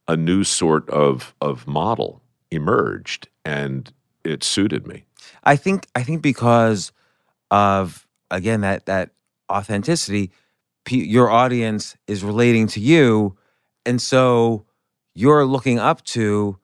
a 0.08 0.16
new 0.16 0.44
sort 0.44 0.88
of 0.90 1.34
of 1.40 1.66
model 1.66 2.22
emerged 2.50 3.28
and 3.44 3.92
it 4.24 4.44
suited 4.44 4.86
me. 4.86 5.04
I 5.44 5.56
think 5.56 5.86
I 5.94 6.02
think 6.02 6.22
because 6.22 6.92
of 7.50 8.06
again 8.30 8.60
that 8.60 8.86
that 8.86 9.10
authenticity, 9.50 10.30
your 10.90 11.30
audience 11.30 11.96
is 12.06 12.24
relating 12.24 12.66
to 12.68 12.80
you, 12.80 13.36
and 13.84 14.00
so 14.00 14.64
you're 15.14 15.44
looking 15.46 15.78
up 15.78 16.04
to 16.04 16.58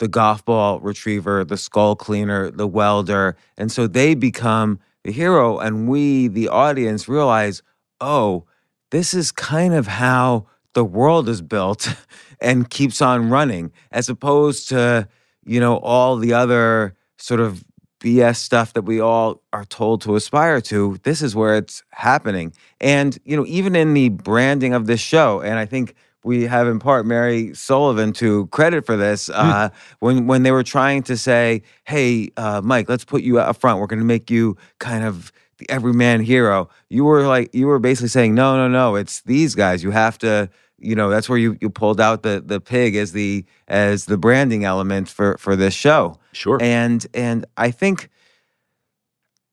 the 0.00 0.08
golf 0.08 0.44
ball 0.44 0.80
retriever, 0.80 1.44
the 1.44 1.56
skull 1.56 1.94
cleaner, 1.94 2.50
the 2.50 2.66
welder, 2.66 3.36
and 3.56 3.70
so 3.70 3.86
they 3.86 4.14
become 4.14 4.80
the 5.04 5.12
hero, 5.12 5.58
and 5.58 5.88
we, 5.88 6.26
the 6.26 6.48
audience, 6.48 7.08
realize, 7.08 7.62
oh, 8.00 8.44
this 8.90 9.14
is 9.14 9.30
kind 9.30 9.72
of 9.72 9.86
how 9.86 10.46
the 10.74 10.84
world 10.84 11.28
is 11.28 11.42
built 11.42 11.94
and 12.40 12.68
keeps 12.68 13.00
on 13.00 13.30
running, 13.30 13.70
as 13.92 14.08
opposed 14.08 14.68
to 14.70 15.06
you 15.44 15.60
know 15.60 15.78
all 15.78 16.16
the 16.16 16.32
other 16.32 16.96
sort 17.18 17.40
of 17.40 17.62
BS 18.00 18.36
stuff 18.36 18.72
that 18.72 18.82
we 18.82 18.98
all 18.98 19.42
are 19.52 19.64
told 19.66 20.00
to 20.02 20.16
aspire 20.16 20.60
to. 20.62 20.98
This 21.02 21.20
is 21.22 21.36
where 21.36 21.56
it's 21.56 21.82
happening. 21.90 22.54
And, 22.80 23.18
you 23.24 23.36
know, 23.36 23.44
even 23.46 23.76
in 23.76 23.92
the 23.92 24.08
branding 24.08 24.72
of 24.72 24.86
this 24.86 25.00
show, 25.00 25.42
and 25.42 25.58
I 25.58 25.66
think 25.66 25.94
we 26.24 26.44
have 26.44 26.66
in 26.68 26.78
part 26.78 27.06
Mary 27.06 27.54
Sullivan 27.54 28.12
to 28.14 28.46
credit 28.48 28.84
for 28.84 28.96
this. 28.96 29.28
Uh, 29.30 29.70
when 30.00 30.26
when 30.26 30.42
they 30.42 30.52
were 30.52 30.62
trying 30.62 31.02
to 31.04 31.16
say, 31.16 31.62
"Hey, 31.84 32.30
uh, 32.36 32.60
Mike, 32.62 32.88
let's 32.88 33.04
put 33.04 33.22
you 33.22 33.38
up 33.38 33.56
front. 33.56 33.80
We're 33.80 33.86
going 33.86 34.00
to 34.00 34.04
make 34.04 34.30
you 34.30 34.56
kind 34.78 35.04
of 35.04 35.32
the 35.58 35.68
everyman 35.70 36.20
hero." 36.20 36.68
You 36.88 37.04
were 37.04 37.26
like, 37.26 37.54
you 37.54 37.66
were 37.66 37.78
basically 37.78 38.08
saying, 38.08 38.34
"No, 38.34 38.56
no, 38.56 38.68
no. 38.68 38.96
It's 38.96 39.22
these 39.22 39.54
guys. 39.54 39.82
You 39.82 39.90
have 39.90 40.18
to." 40.18 40.50
You 40.82 40.94
know, 40.94 41.10
that's 41.10 41.28
where 41.28 41.36
you, 41.36 41.58
you 41.60 41.68
pulled 41.68 42.00
out 42.00 42.22
the 42.22 42.42
the 42.44 42.58
pig 42.58 42.96
as 42.96 43.12
the 43.12 43.44
as 43.68 44.06
the 44.06 44.16
branding 44.16 44.64
element 44.64 45.10
for 45.10 45.36
for 45.36 45.54
this 45.54 45.74
show. 45.74 46.18
Sure. 46.32 46.56
And 46.58 47.06
and 47.12 47.44
I 47.58 47.70
think, 47.70 48.08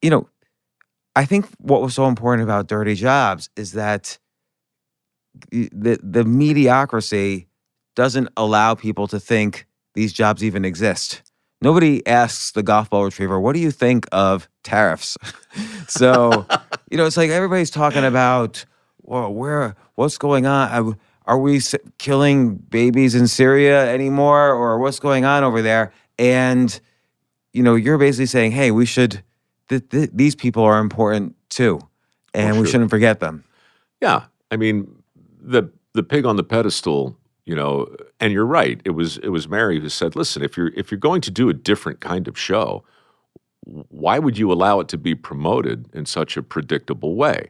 you 0.02 0.10
know, 0.10 0.30
I 1.18 1.26
think 1.26 1.48
what 1.58 1.82
was 1.82 1.96
so 1.96 2.08
important 2.08 2.44
about 2.44 2.68
Dirty 2.68 2.96
Jobs 2.96 3.50
is 3.58 3.74
that 3.74 4.20
the 5.52 6.00
the 6.04 6.24
mediocrity 6.24 7.48
doesn't 7.96 8.30
allow 8.38 8.76
people 8.76 9.08
to 9.08 9.20
think 9.20 9.66
these 9.96 10.14
jobs 10.14 10.44
even 10.44 10.64
exist. 10.64 11.24
Nobody 11.62 12.06
asks 12.06 12.52
the 12.52 12.62
golf 12.62 12.90
ball 12.90 13.04
retriever, 13.06 13.40
"What 13.40 13.54
do 13.54 13.60
you 13.60 13.72
think 13.72 14.08
of 14.12 14.48
tariffs?" 14.64 15.18
so, 15.88 16.46
you 16.92 16.98
know, 16.98 17.06
it's 17.06 17.18
like 17.18 17.32
everybody's 17.32 17.72
talking 17.72 18.06
about, 18.06 18.64
well, 19.02 19.34
where, 19.34 19.76
what's 19.96 20.18
going 20.18 20.46
on? 20.46 20.96
Are- 21.26 21.40
we 21.40 21.60
killing 21.98 22.56
babies 22.56 23.14
in 23.14 23.28
Syria 23.28 23.92
anymore, 23.92 24.54
or 24.54 24.80
what's 24.80 25.00
going 25.00 25.26
on 25.26 25.44
over 25.44 25.62
there? 25.62 25.92
And 26.18 26.80
you 27.52 27.64
know, 27.64 27.76
you're 27.76 27.98
basically 27.98 28.28
saying, 28.28 28.52
"Hey, 28.52 28.72
we 28.72 28.86
should. 28.86 29.24
Th- 29.68 29.90
th- 29.90 30.12
these 30.14 30.36
people 30.36 30.64
are 30.64 30.80
important 30.80 31.36
too, 31.50 31.82
and 32.34 32.58
we 32.58 32.64
sure. 32.64 32.74
shouldn't 32.74 32.92
forget 32.92 33.20
them." 33.20 33.44
Yeah, 34.00 34.26
I 34.52 34.56
mean 34.56 34.97
the 35.48 35.72
the 35.94 36.04
pig 36.04 36.26
on 36.26 36.36
the 36.36 36.44
pedestal, 36.44 37.18
you 37.46 37.56
know, 37.56 37.88
and 38.20 38.32
you're 38.32 38.46
right. 38.46 38.82
It 38.86 38.92
was 38.92 39.18
it 39.20 39.30
was 39.30 39.48
Mary 39.48 39.80
who 39.80 39.90
said, 39.90 40.16
"Listen, 40.16 40.44
if 40.44 40.58
you're 40.58 40.72
if 40.76 40.92
you're 40.92 41.00
going 41.00 41.22
to 41.22 41.32
do 41.32 41.50
a 41.50 41.54
different 41.54 42.02
kind 42.02 42.28
of 42.28 42.38
show, 42.38 42.84
why 43.66 44.20
would 44.20 44.38
you 44.38 44.52
allow 44.52 44.80
it 44.80 44.88
to 44.90 44.98
be 44.98 45.16
promoted 45.16 45.90
in 45.94 46.06
such 46.06 46.38
a 46.38 46.44
predictable 46.44 47.16
way? 47.16 47.50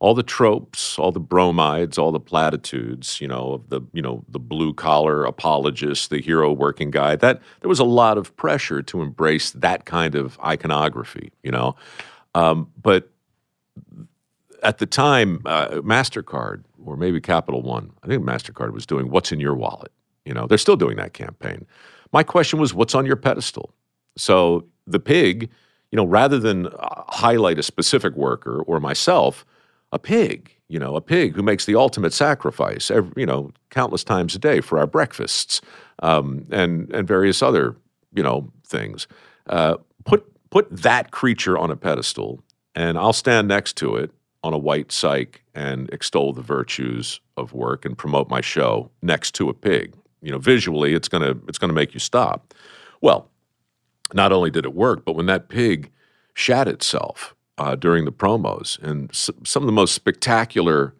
All 0.00 0.14
the 0.14 0.22
tropes, 0.22 0.96
all 0.98 1.10
the 1.10 1.18
bromides, 1.20 1.98
all 1.98 2.12
the 2.12 2.20
platitudes, 2.20 3.20
you 3.20 3.26
know, 3.26 3.54
of 3.54 3.68
the 3.68 3.80
you 3.92 4.02
know 4.02 4.24
the 4.28 4.38
blue 4.38 4.74
collar 4.74 5.24
apologist, 5.24 6.10
the 6.10 6.20
hero 6.20 6.52
working 6.52 6.90
guy. 6.90 7.16
That 7.16 7.40
there 7.60 7.68
was 7.68 7.80
a 7.80 7.84
lot 7.84 8.18
of 8.18 8.36
pressure 8.36 8.82
to 8.82 9.02
embrace 9.02 9.50
that 9.52 9.86
kind 9.86 10.14
of 10.14 10.38
iconography, 10.40 11.32
you 11.42 11.50
know, 11.50 11.76
um, 12.34 12.70
but 12.80 13.10
at 14.62 14.78
the 14.78 14.86
time, 14.86 15.40
uh, 15.46 15.68
Mastercard 15.82 16.64
or 16.88 16.96
maybe 16.96 17.20
Capital 17.20 17.62
One, 17.62 17.92
I 18.02 18.06
think 18.06 18.24
Mastercard 18.24 18.72
was 18.72 18.86
doing 18.86 19.10
"What's 19.10 19.32
in 19.32 19.40
Your 19.40 19.54
Wallet." 19.54 19.92
You 20.24 20.34
know, 20.34 20.46
they're 20.46 20.58
still 20.58 20.76
doing 20.76 20.96
that 20.96 21.12
campaign. 21.12 21.66
My 22.12 22.22
question 22.22 22.58
was, 22.58 22.74
"What's 22.74 22.94
on 22.94 23.06
your 23.06 23.16
pedestal?" 23.16 23.74
So 24.16 24.64
the 24.86 24.98
pig, 24.98 25.50
you 25.92 25.96
know, 25.96 26.04
rather 26.04 26.38
than 26.38 26.66
uh, 26.66 27.02
highlight 27.08 27.58
a 27.58 27.62
specific 27.62 28.14
worker 28.14 28.62
or 28.62 28.80
myself, 28.80 29.44
a 29.92 29.98
pig, 29.98 30.50
you 30.68 30.78
know, 30.78 30.96
a 30.96 31.00
pig 31.00 31.34
who 31.34 31.42
makes 31.42 31.64
the 31.64 31.74
ultimate 31.74 32.12
sacrifice, 32.12 32.90
every, 32.90 33.12
you 33.16 33.26
know, 33.26 33.50
countless 33.70 34.04
times 34.04 34.34
a 34.34 34.38
day 34.38 34.60
for 34.60 34.78
our 34.78 34.86
breakfasts 34.86 35.60
um, 36.00 36.46
and 36.50 36.90
and 36.92 37.06
various 37.06 37.42
other, 37.42 37.76
you 38.14 38.22
know, 38.22 38.50
things. 38.66 39.06
Uh, 39.48 39.76
put 40.04 40.24
put 40.50 40.68
that 40.70 41.10
creature 41.10 41.56
on 41.56 41.70
a 41.70 41.76
pedestal, 41.76 42.42
and 42.74 42.98
I'll 42.98 43.12
stand 43.12 43.48
next 43.48 43.76
to 43.78 43.96
it 43.96 44.10
on 44.44 44.52
a 44.54 44.58
white 44.58 44.88
cyc 44.88 45.36
and 45.54 45.90
extol 45.92 46.32
the 46.32 46.42
virtues 46.42 47.20
of 47.36 47.52
work 47.52 47.84
and 47.84 47.98
promote 47.98 48.28
my 48.28 48.40
show 48.40 48.90
next 49.02 49.34
to 49.34 49.48
a 49.48 49.54
pig. 49.54 49.94
You 50.22 50.32
know, 50.32 50.38
visually, 50.38 50.94
it's 50.94 51.08
gonna 51.08 51.36
it's 51.48 51.58
gonna 51.58 51.72
make 51.72 51.94
you 51.94 52.00
stop. 52.00 52.54
Well, 53.00 53.30
not 54.14 54.32
only 54.32 54.50
did 54.50 54.64
it 54.64 54.74
work, 54.74 55.04
but 55.04 55.14
when 55.14 55.26
that 55.26 55.48
pig 55.48 55.90
shat 56.34 56.68
itself 56.68 57.34
uh, 57.58 57.74
during 57.74 58.04
the 58.04 58.12
promos, 58.12 58.80
and 58.82 59.10
s- 59.10 59.30
some 59.44 59.62
of 59.62 59.66
the 59.66 59.72
most 59.72 59.94
spectacular 59.94 60.94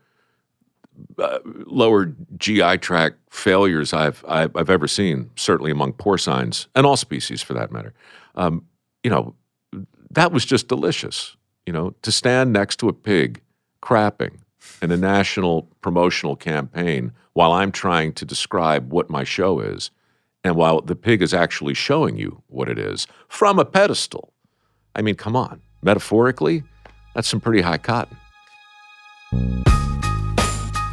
uh, 1.18 1.38
lower 1.66 2.12
GI 2.38 2.79
tract 2.79 3.16
failures 3.31 3.92
I've, 3.92 4.24
I've 4.29 4.55
I've 4.57 4.70
ever 4.70 4.88
seen, 4.88 5.31
certainly 5.37 5.70
among 5.70 5.92
porcines 5.94 6.66
and 6.74 6.85
all 6.87 6.96
species 6.96 7.40
for 7.42 7.55
that 7.55 7.70
matter. 7.72 7.94
Um, 8.35 8.64
you 9.05 9.11
know, 9.11 9.35
that 10.11 10.33
was 10.33 10.44
just 10.44 10.68
delicious. 10.68 11.37
You 11.68 11.72
know, 11.72 11.94
to 12.00 12.11
stand 12.11 12.50
next 12.50 12.76
to 12.76 12.88
a 12.88 12.94
pig 12.94 13.42
crapping 13.83 14.38
in 14.81 14.90
a 14.90 14.96
national 14.96 15.68
promotional 15.83 16.35
campaign 16.35 17.12
while 17.35 17.52
I'm 17.52 17.72
trying 17.72 18.14
to 18.14 18.24
describe 18.24 18.90
what 18.90 19.11
my 19.11 19.22
show 19.22 19.61
is, 19.61 19.90
and 20.42 20.57
while 20.57 20.81
the 20.81 20.96
pig 20.96 21.20
is 21.20 21.35
actually 21.35 21.74
showing 21.74 22.16
you 22.16 22.42
what 22.46 22.70
it 22.70 22.78
is 22.78 23.07
from 23.28 23.59
a 23.59 23.66
pedestal. 23.66 24.33
I 24.94 25.02
mean, 25.02 25.14
come 25.14 25.37
on, 25.37 25.61
metaphorically, 25.83 26.62
that's 27.14 27.28
some 27.28 27.38
pretty 27.38 27.61
high 27.61 27.76
cotton. 27.76 28.16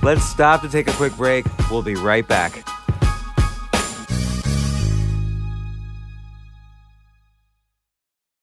Let's 0.04 0.26
stop 0.26 0.62
to 0.64 0.68
take 0.68 0.90
a 0.90 0.94
quick 0.96 1.16
break. 1.16 1.46
We'll 1.72 1.84
be 1.84 1.96
right 1.96 2.28
back. 2.28 2.68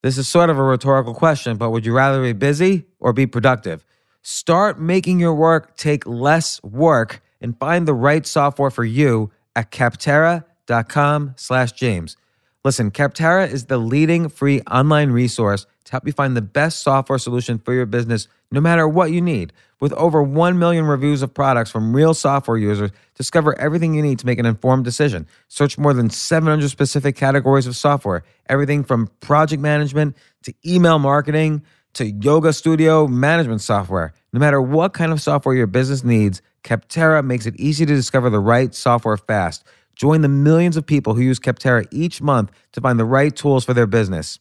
This 0.03 0.17
is 0.17 0.27
sort 0.27 0.49
of 0.49 0.59
a 0.59 0.63
rhetorical 0.63 1.13
question, 1.13 1.55
but 1.55 1.69
would 1.69 1.85
you 1.85 1.93
rather 1.93 2.21
be 2.21 2.33
busy 2.33 2.85
or 2.99 3.13
be 3.13 3.25
productive? 3.25 3.85
Start 4.21 4.77
making 4.77 5.21
your 5.21 5.33
work 5.33 5.77
take 5.77 6.05
less 6.05 6.61
work 6.61 7.21
and 7.39 7.57
find 7.57 7.87
the 7.87 7.93
right 7.93 8.25
software 8.25 8.69
for 8.69 8.83
you 8.83 9.31
at 9.55 9.71
capterra.com 9.71 11.33
slash 11.37 11.71
James. 11.71 12.17
Listen, 12.65 12.91
Capterra 12.91 13.49
is 13.49 13.67
the 13.67 13.77
leading 13.77 14.27
free 14.27 14.59
online 14.69 15.11
resource 15.11 15.65
to 15.85 15.91
help 15.91 16.05
you 16.05 16.13
find 16.13 16.35
the 16.35 16.41
best 16.41 16.81
software 16.81 17.19
solution 17.19 17.59
for 17.59 17.73
your 17.73 17.85
business, 17.85 18.27
no 18.51 18.61
matter 18.61 18.87
what 18.87 19.11
you 19.11 19.21
need. 19.21 19.53
With 19.79 19.91
over 19.93 20.23
1 20.23 20.57
million 20.57 20.85
reviews 20.85 21.21
of 21.21 21.33
products 21.33 21.69
from 21.69 21.93
real 21.95 22.13
software 22.13 22.57
users, 22.57 22.91
discover 23.15 23.57
everything 23.59 23.93
you 23.93 24.01
need 24.01 24.19
to 24.19 24.25
make 24.25 24.39
an 24.39 24.45
informed 24.45 24.85
decision. 24.85 25.27
Search 25.49 25.77
more 25.77 25.93
than 25.93 26.09
700 26.09 26.69
specific 26.69 27.15
categories 27.15 27.67
of 27.67 27.75
software, 27.75 28.23
everything 28.47 28.83
from 28.83 29.07
project 29.19 29.61
management 29.61 30.15
to 30.43 30.53
email 30.65 30.99
marketing 30.99 31.63
to 31.93 32.09
yoga 32.11 32.53
studio 32.53 33.07
management 33.07 33.61
software. 33.61 34.13
No 34.31 34.39
matter 34.39 34.61
what 34.61 34.93
kind 34.93 35.11
of 35.11 35.21
software 35.21 35.53
your 35.53 35.67
business 35.67 36.03
needs, 36.03 36.41
Capterra 36.63 37.23
makes 37.23 37.45
it 37.45 37.55
easy 37.59 37.85
to 37.85 37.93
discover 37.93 38.29
the 38.29 38.39
right 38.39 38.73
software 38.73 39.17
fast. 39.17 39.63
Join 39.95 40.21
the 40.21 40.29
millions 40.29 40.75
of 40.75 40.85
people 40.85 41.13
who 41.13 41.21
use 41.21 41.39
Capterra 41.39 41.85
each 41.91 42.21
month 42.21 42.51
to 42.71 42.81
find 42.81 42.99
the 42.99 43.05
right 43.05 43.35
tools 43.35 43.63
for 43.65 43.73
their 43.73 43.85
business. 43.85 44.39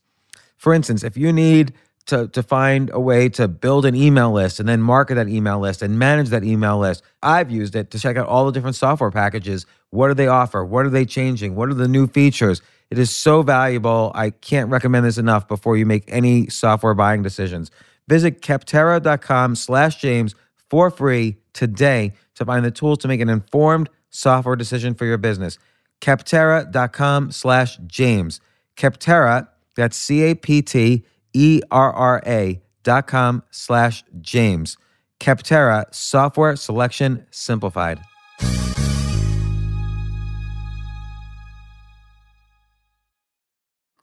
For 0.63 0.73
instance, 0.73 1.03
if 1.03 1.17
you 1.17 1.33
need 1.33 1.73
to, 2.07 2.29
to 2.29 2.41
find 2.41 2.89
a 2.93 3.01
way 3.01 3.29
to 3.31 3.49
build 3.49 3.85
an 3.85 3.97
email 3.97 4.31
list 4.31 4.61
and 4.61 4.69
then 4.69 4.81
market 4.81 5.17
that 5.17 5.29
email 5.29 5.59
list 5.59 5.83
and 5.83 5.99
manage 5.99 6.29
that 6.29 6.45
email 6.45 6.79
list, 6.79 7.03
I've 7.21 7.51
used 7.51 7.75
it 7.75 7.91
to 7.91 7.99
check 7.99 8.17
out 8.17 8.29
all 8.29 8.47
the 8.47 8.53
different 8.53 8.77
software 8.77 9.11
packages. 9.11 9.67
What 9.91 10.07
do 10.07 10.15
they 10.15 10.29
offer? 10.29 10.65
What 10.65 10.87
are 10.87 10.89
they 10.89 11.05
changing? 11.05 11.57
What 11.57 11.69
are 11.69 11.75
the 11.75 11.89
new 11.89 12.07
features? 12.07 12.63
It 12.93 12.99
is 13.01 13.11
so 13.11 13.43
valuable. 13.43 14.13
I 14.15 14.31
can't 14.31 14.71
recommend 14.71 15.05
this 15.05 15.19
enough 15.19 15.49
before 15.49 15.77
you 15.77 15.85
make 15.85 16.05
any 16.07 16.49
software 16.49 16.95
buying 16.95 17.25
decisions. 17.25 17.73
Visit 18.07 18.41
Capterra.com 18.41 19.57
slash 19.57 19.97
James 19.97 20.37
for 20.71 20.91
free 20.91 21.39
today 21.55 22.13
to 22.37 22.45
find 22.45 22.65
the 22.65 22.71
tools 22.71 22.99
to 22.99 23.09
make 23.09 23.21
an 23.21 23.29
informed 23.29 23.91
software 24.11 24.55
decision 24.55 24.95
for 24.95 25.07
your 25.07 25.19
business. 25.19 25.59
Capterra.com 26.01 27.33
slash 27.33 27.79
James. 27.89 28.41
Capterra, 28.77 29.49
that's 29.77 29.97
C 29.97 30.23
A 30.23 30.35
P 30.35 30.63
T 30.63 31.05
E 31.33 31.61
R 31.71 31.93
R 31.93 32.23
A 32.27 32.61
dot 32.83 33.07
com 33.07 33.43
slash 33.51 34.05
James. 34.21 34.77
Capterra 35.21 35.85
software 35.95 36.57
selection 36.57 37.27
simplified. 37.31 38.01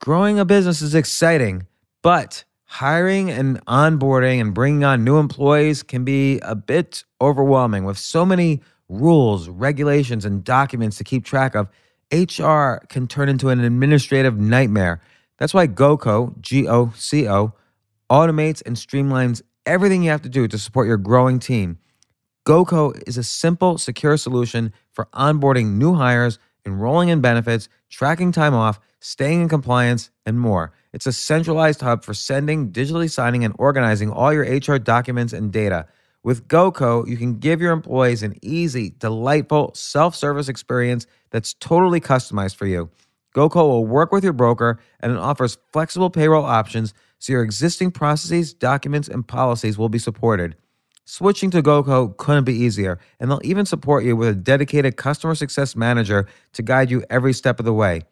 Growing 0.00 0.38
a 0.38 0.46
business 0.46 0.80
is 0.80 0.94
exciting, 0.94 1.66
but 2.02 2.44
hiring 2.64 3.28
and 3.28 3.62
onboarding 3.66 4.40
and 4.40 4.54
bringing 4.54 4.82
on 4.82 5.04
new 5.04 5.18
employees 5.18 5.82
can 5.82 6.04
be 6.04 6.38
a 6.38 6.54
bit 6.54 7.04
overwhelming 7.20 7.84
with 7.84 7.98
so 7.98 8.24
many 8.24 8.62
rules, 8.88 9.50
regulations, 9.50 10.24
and 10.24 10.42
documents 10.42 10.96
to 10.96 11.04
keep 11.04 11.24
track 11.24 11.54
of. 11.54 11.68
HR 12.12 12.84
can 12.88 13.06
turn 13.06 13.28
into 13.28 13.50
an 13.50 13.60
administrative 13.60 14.38
nightmare. 14.38 15.02
That's 15.40 15.54
why 15.54 15.66
GoCo, 15.66 16.38
G 16.40 16.68
O 16.68 16.92
C 16.96 17.26
O, 17.26 17.54
automates 18.10 18.62
and 18.64 18.76
streamlines 18.76 19.42
everything 19.64 20.02
you 20.04 20.10
have 20.10 20.22
to 20.22 20.28
do 20.28 20.46
to 20.46 20.58
support 20.58 20.86
your 20.86 20.98
growing 20.98 21.38
team. 21.38 21.78
GoCo 22.46 23.02
is 23.08 23.16
a 23.16 23.24
simple, 23.24 23.78
secure 23.78 24.16
solution 24.18 24.72
for 24.92 25.08
onboarding 25.14 25.78
new 25.78 25.94
hires, 25.94 26.38
enrolling 26.66 27.08
in 27.08 27.22
benefits, 27.22 27.68
tracking 27.88 28.32
time 28.32 28.54
off, 28.54 28.78
staying 29.00 29.40
in 29.40 29.48
compliance, 29.48 30.10
and 30.26 30.38
more. 30.38 30.72
It's 30.92 31.06
a 31.06 31.12
centralized 31.12 31.80
hub 31.80 32.04
for 32.04 32.12
sending, 32.12 32.70
digitally 32.70 33.10
signing, 33.10 33.44
and 33.44 33.54
organizing 33.58 34.10
all 34.10 34.32
your 34.32 34.42
HR 34.44 34.78
documents 34.78 35.32
and 35.32 35.50
data. 35.50 35.86
With 36.22 36.48
GoCo, 36.48 37.08
you 37.08 37.16
can 37.16 37.38
give 37.38 37.62
your 37.62 37.72
employees 37.72 38.22
an 38.22 38.34
easy, 38.42 38.90
delightful 38.98 39.72
self 39.74 40.14
service 40.14 40.48
experience 40.48 41.06
that's 41.30 41.54
totally 41.54 42.00
customized 42.00 42.56
for 42.56 42.66
you. 42.66 42.90
GoCo 43.34 43.56
will 43.56 43.86
work 43.86 44.12
with 44.12 44.24
your 44.24 44.32
broker 44.32 44.80
and 45.00 45.12
it 45.12 45.18
offers 45.18 45.58
flexible 45.72 46.10
payroll 46.10 46.44
options 46.44 46.94
so 47.18 47.32
your 47.32 47.42
existing 47.42 47.90
processes, 47.90 48.54
documents, 48.54 49.08
and 49.08 49.26
policies 49.26 49.78
will 49.78 49.88
be 49.88 49.98
supported. 49.98 50.56
Switching 51.04 51.50
to 51.50 51.62
GoCo 51.62 52.16
couldn't 52.16 52.44
be 52.44 52.54
easier, 52.54 52.98
and 53.18 53.30
they'll 53.30 53.40
even 53.42 53.66
support 53.66 54.04
you 54.04 54.16
with 54.16 54.28
a 54.28 54.34
dedicated 54.34 54.96
customer 54.96 55.34
success 55.34 55.74
manager 55.74 56.28
to 56.52 56.62
guide 56.62 56.90
you 56.90 57.04
every 57.10 57.32
step 57.32 57.58
of 57.58 57.66
the 57.66 57.72
way. 57.72 58.02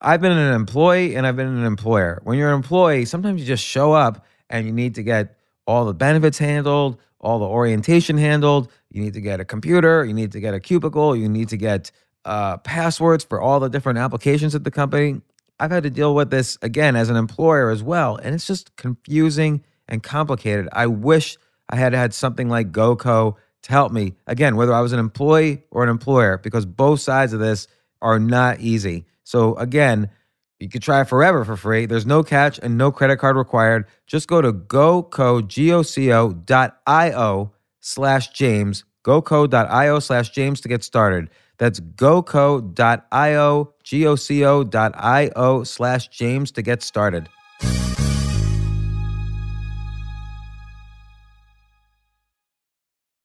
I've 0.00 0.20
been 0.20 0.32
an 0.32 0.54
employee 0.54 1.14
and 1.14 1.26
I've 1.26 1.36
been 1.36 1.46
an 1.46 1.64
employer. 1.64 2.20
When 2.24 2.38
you're 2.38 2.48
an 2.48 2.54
employee, 2.54 3.04
sometimes 3.04 3.40
you 3.40 3.46
just 3.46 3.64
show 3.64 3.92
up 3.92 4.24
and 4.50 4.66
you 4.66 4.72
need 4.72 4.94
to 4.96 5.02
get 5.02 5.36
all 5.66 5.84
the 5.84 5.94
benefits 5.94 6.38
handled, 6.38 6.98
all 7.20 7.38
the 7.38 7.46
orientation 7.46 8.16
handled. 8.18 8.70
You 8.90 9.02
need 9.02 9.14
to 9.14 9.20
get 9.20 9.40
a 9.40 9.44
computer, 9.44 10.04
you 10.04 10.14
need 10.14 10.32
to 10.32 10.40
get 10.40 10.54
a 10.54 10.60
cubicle, 10.60 11.16
you 11.16 11.28
need 11.28 11.48
to 11.50 11.56
get 11.56 11.90
uh, 12.26 12.58
passwords 12.58 13.24
for 13.24 13.40
all 13.40 13.60
the 13.60 13.70
different 13.70 13.98
applications 13.98 14.54
at 14.54 14.64
the 14.64 14.70
company. 14.70 15.20
I've 15.58 15.70
had 15.70 15.84
to 15.84 15.90
deal 15.90 16.14
with 16.14 16.30
this 16.30 16.58
again 16.60 16.96
as 16.96 17.08
an 17.08 17.16
employer 17.16 17.70
as 17.70 17.82
well, 17.82 18.16
and 18.16 18.34
it's 18.34 18.46
just 18.46 18.76
confusing 18.76 19.64
and 19.88 20.02
complicated. 20.02 20.68
I 20.72 20.88
wish 20.88 21.38
I 21.70 21.76
had 21.76 21.94
had 21.94 22.12
something 22.12 22.48
like 22.48 22.72
GoCo 22.72 23.36
to 23.62 23.70
help 23.70 23.92
me 23.92 24.14
again, 24.26 24.56
whether 24.56 24.74
I 24.74 24.80
was 24.80 24.92
an 24.92 24.98
employee 24.98 25.62
or 25.70 25.82
an 25.82 25.88
employer, 25.88 26.38
because 26.38 26.66
both 26.66 27.00
sides 27.00 27.32
of 27.32 27.40
this 27.40 27.68
are 28.02 28.18
not 28.18 28.60
easy. 28.60 29.06
So 29.24 29.56
again, 29.56 30.10
you 30.58 30.68
could 30.68 30.82
try 30.82 31.02
it 31.02 31.08
forever 31.08 31.44
for 31.44 31.56
free. 31.56 31.86
There's 31.86 32.06
no 32.06 32.22
catch 32.22 32.58
and 32.58 32.76
no 32.76 32.90
credit 32.90 33.18
card 33.18 33.36
required. 33.36 33.86
Just 34.06 34.28
go 34.28 34.42
to 34.42 34.52
GoCo, 34.52 35.46
G-O-C-O 35.46 36.32
dot 36.32 36.80
I-O 36.86 37.52
slash 37.80 38.28
James, 38.30 38.84
GoCo.io 39.04 39.98
slash 40.00 40.30
James 40.30 40.60
to 40.62 40.68
get 40.68 40.82
started. 40.82 41.30
That's 41.58 41.80
goco.io, 41.80 43.74
G-O-C-O.io 43.82 45.64
slash 45.64 46.08
James 46.08 46.52
to 46.52 46.62
get 46.62 46.82
started. 46.82 47.28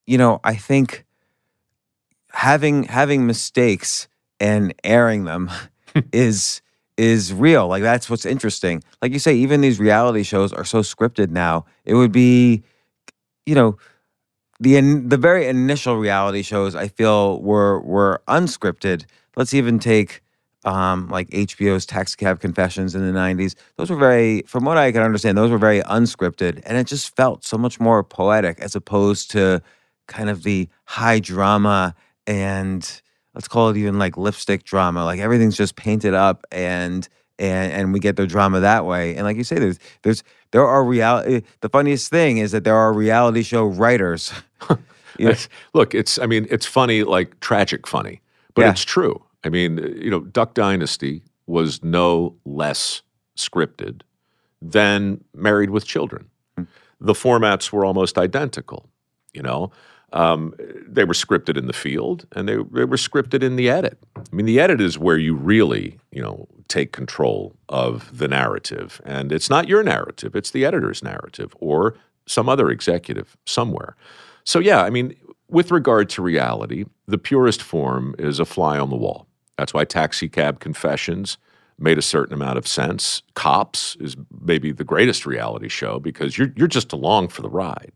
You 0.07 0.17
know, 0.17 0.39
I 0.43 0.55
think 0.55 1.05
having 2.33 2.83
having 2.83 3.27
mistakes 3.27 4.07
and 4.39 4.73
airing 4.83 5.25
them 5.25 5.49
is 6.11 6.61
is 6.97 7.33
real. 7.33 7.67
Like 7.67 7.83
that's 7.83 8.09
what's 8.09 8.25
interesting. 8.25 8.83
Like 9.01 9.13
you 9.13 9.19
say, 9.19 9.35
even 9.35 9.61
these 9.61 9.79
reality 9.79 10.23
shows 10.23 10.53
are 10.53 10.65
so 10.65 10.79
scripted 10.79 11.29
now. 11.29 11.65
It 11.85 11.95
would 11.95 12.11
be, 12.11 12.63
you 13.45 13.55
know, 13.55 13.77
the 14.61 14.77
in, 14.77 15.09
the 15.09 15.17
very 15.17 15.47
initial 15.47 15.97
reality 15.97 16.43
shows 16.43 16.75
I 16.75 16.87
feel 16.87 17.41
were 17.41 17.81
were 17.81 18.21
unscripted. 18.27 19.05
Let's 19.35 19.53
even 19.55 19.79
take 19.79 20.21
um, 20.63 21.09
like 21.09 21.29
HBO's 21.31 21.87
Taxi 21.87 22.15
Cab 22.15 22.39
Confessions 22.39 22.93
in 22.93 23.01
the 23.01 23.19
'90s. 23.19 23.55
Those 23.77 23.89
were 23.89 23.97
very, 23.97 24.43
from 24.43 24.63
what 24.63 24.77
I 24.77 24.91
can 24.91 25.01
understand, 25.01 25.35
those 25.35 25.49
were 25.49 25.57
very 25.57 25.81
unscripted, 25.81 26.61
and 26.65 26.77
it 26.77 26.85
just 26.85 27.15
felt 27.15 27.43
so 27.43 27.57
much 27.57 27.79
more 27.79 28.03
poetic 28.03 28.59
as 28.59 28.75
opposed 28.75 29.31
to 29.31 29.63
kind 30.07 30.29
of 30.29 30.43
the 30.43 30.69
high 30.85 31.19
drama 31.19 31.95
and 32.27 33.01
let's 33.33 33.47
call 33.47 33.69
it 33.69 33.77
even 33.77 33.97
like 33.97 34.15
lipstick 34.15 34.63
drama. 34.63 35.03
Like 35.05 35.19
everything's 35.19 35.57
just 35.57 35.75
painted 35.75 36.13
up 36.13 36.45
and 36.51 37.07
and 37.39 37.71
and 37.71 37.93
we 37.93 37.99
get 37.99 38.15
the 38.15 38.27
drama 38.27 38.59
that 38.59 38.85
way. 38.85 39.15
And 39.15 39.25
like 39.25 39.37
you 39.37 39.43
say, 39.43 39.57
there's 39.57 39.79
there's 40.03 40.23
there 40.51 40.65
are 40.65 40.83
reality. 40.83 41.41
The 41.61 41.69
funniest 41.69 42.09
thing 42.09 42.37
is 42.37 42.51
that 42.51 42.63
there 42.63 42.75
are 42.75 42.93
reality 42.93 43.43
show 43.43 43.65
writers. 43.65 44.31
Look, 45.73 45.93
it's 45.95 46.17
I 46.19 46.25
mean, 46.25 46.47
it's 46.49 46.65
funny, 46.65 47.03
like 47.03 47.39
tragic 47.39 47.87
funny, 47.87 48.21
but 48.53 48.63
Yeah. 48.63 48.71
it's 48.71 48.83
true. 48.83 49.23
I 49.43 49.49
mean, 49.49 49.77
you 50.01 50.09
know, 50.09 50.21
Duck 50.21 50.53
Dynasty 50.53 51.23
was 51.47 51.83
no 51.83 52.35
less 52.45 53.01
scripted 53.37 54.01
than 54.61 55.23
Married 55.33 55.69
with 55.71 55.85
Children. 55.85 56.25
Hmm. 56.57 56.63
The 56.99 57.13
formats 57.13 57.71
were 57.71 57.83
almost 57.85 58.17
identical. 58.17 58.89
You 59.33 59.41
know, 59.41 59.71
um, 60.13 60.53
they 60.87 61.03
were 61.03 61.13
scripted 61.13 61.57
in 61.57 61.67
the 61.67 61.73
field 61.73 62.25
and 62.33 62.47
they, 62.47 62.55
they 62.55 62.85
were 62.85 62.97
scripted 62.97 63.43
in 63.43 63.55
the 63.55 63.69
edit. 63.69 63.97
I 64.15 64.35
mean, 64.35 64.45
the 64.45 64.59
edit 64.59 64.81
is 64.81 64.99
where 64.99 65.17
you 65.17 65.33
really, 65.35 65.97
you 66.11 66.21
know, 66.21 66.47
take 66.67 66.91
control 66.91 67.55
of 67.69 68.17
the 68.17 68.27
narrative, 68.27 69.01
and 69.05 69.31
it's 69.31 69.49
not 69.49 69.67
your 69.67 69.83
narrative; 69.83 70.35
it's 70.35 70.51
the 70.51 70.65
editor's 70.65 71.03
narrative 71.03 71.53
or 71.59 71.95
some 72.25 72.47
other 72.47 72.69
executive 72.69 73.35
somewhere. 73.45 73.95
So, 74.43 74.59
yeah, 74.59 74.83
I 74.83 74.89
mean, 74.89 75.15
with 75.49 75.71
regard 75.71 76.09
to 76.11 76.21
reality, 76.21 76.85
the 77.07 77.17
purest 77.17 77.61
form 77.61 78.15
is 78.17 78.39
a 78.39 78.45
fly 78.45 78.79
on 78.79 78.89
the 78.89 78.95
wall. 78.95 79.27
That's 79.57 79.73
why 79.73 79.85
Taxi 79.85 80.29
Cab 80.29 80.59
Confessions 80.59 81.37
made 81.77 81.97
a 81.97 82.01
certain 82.01 82.33
amount 82.33 82.57
of 82.57 82.67
sense. 82.67 83.21
Cops 83.33 83.97
is 83.99 84.15
maybe 84.39 84.71
the 84.71 84.83
greatest 84.83 85.25
reality 85.25 85.67
show 85.67 85.99
because 85.99 86.37
you're, 86.37 86.53
you're 86.55 86.67
just 86.67 86.93
along 86.93 87.27
for 87.27 87.41
the 87.41 87.49
ride. 87.49 87.91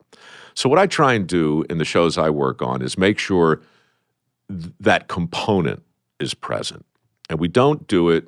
So, 0.56 0.70
what 0.70 0.80
I 0.80 0.88
try 0.88 1.14
and 1.14 1.28
do 1.28 1.66
in 1.70 1.78
the 1.78 1.86
shows 1.86 2.18
I 2.18 2.30
work 2.30 2.62
on 2.62 2.82
is 2.82 2.98
make 2.98 3.20
sure 3.20 3.62
th- 4.50 4.74
that 4.80 5.08
component 5.08 5.84
is 6.20 6.34
present. 6.34 6.86
And 7.30 7.40
we 7.40 7.48
don't 7.48 7.88
do 7.88 8.10
it 8.10 8.28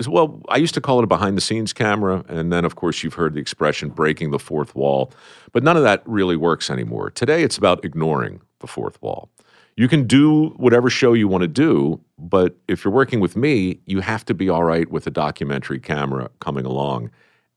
as 0.00 0.08
well. 0.08 0.42
I 0.48 0.56
used 0.56 0.74
to 0.74 0.80
call 0.80 0.98
it 0.98 1.04
a 1.04 1.06
behind 1.06 1.36
the 1.36 1.40
scenes 1.40 1.72
camera. 1.72 2.24
And 2.28 2.52
then, 2.52 2.64
of 2.64 2.76
course, 2.76 3.02
you've 3.02 3.14
heard 3.14 3.34
the 3.34 3.40
expression 3.40 3.88
breaking 3.88 4.32
the 4.32 4.38
fourth 4.38 4.74
wall. 4.74 5.12
But 5.52 5.62
none 5.62 5.76
of 5.76 5.82
that 5.84 6.02
really 6.06 6.36
works 6.36 6.70
anymore. 6.70 7.10
Today, 7.10 7.42
it's 7.42 7.56
about 7.56 7.84
ignoring 7.84 8.40
the 8.58 8.66
fourth 8.66 9.00
wall. 9.00 9.30
You 9.76 9.88
can 9.88 10.06
do 10.06 10.48
whatever 10.56 10.90
show 10.90 11.14
you 11.14 11.28
want 11.28 11.42
to 11.42 11.48
do, 11.48 11.98
but 12.18 12.56
if 12.68 12.84
you're 12.84 12.92
working 12.92 13.20
with 13.20 13.36
me, 13.36 13.80
you 13.86 14.00
have 14.00 14.24
to 14.26 14.34
be 14.34 14.50
all 14.50 14.64
right 14.64 14.90
with 14.90 15.06
a 15.06 15.10
documentary 15.10 15.80
camera 15.80 16.30
coming 16.40 16.66
along 16.66 17.10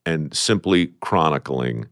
and 0.06 0.34
simply 0.34 0.94
chronicling 1.02 1.88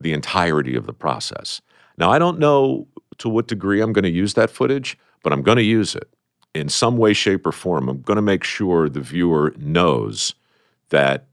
the 0.00 0.12
entirety 0.12 0.74
of 0.76 0.86
the 0.86 0.92
process. 0.92 1.60
Now, 1.98 2.10
I 2.10 2.18
don't 2.18 2.38
know 2.38 2.86
to 3.18 3.28
what 3.28 3.48
degree 3.48 3.80
I'm 3.80 3.92
going 3.92 4.04
to 4.04 4.10
use 4.10 4.34
that 4.34 4.50
footage, 4.50 4.98
but 5.22 5.32
I'm 5.32 5.42
going 5.42 5.58
to 5.58 5.62
use 5.62 5.94
it 5.94 6.08
in 6.54 6.68
some 6.68 6.96
way, 6.96 7.12
shape, 7.12 7.46
or 7.46 7.52
form. 7.52 7.88
I'm 7.88 8.02
going 8.02 8.16
to 8.16 8.22
make 8.22 8.44
sure 8.44 8.88
the 8.88 9.00
viewer 9.00 9.54
knows 9.58 10.34
that 10.88 11.26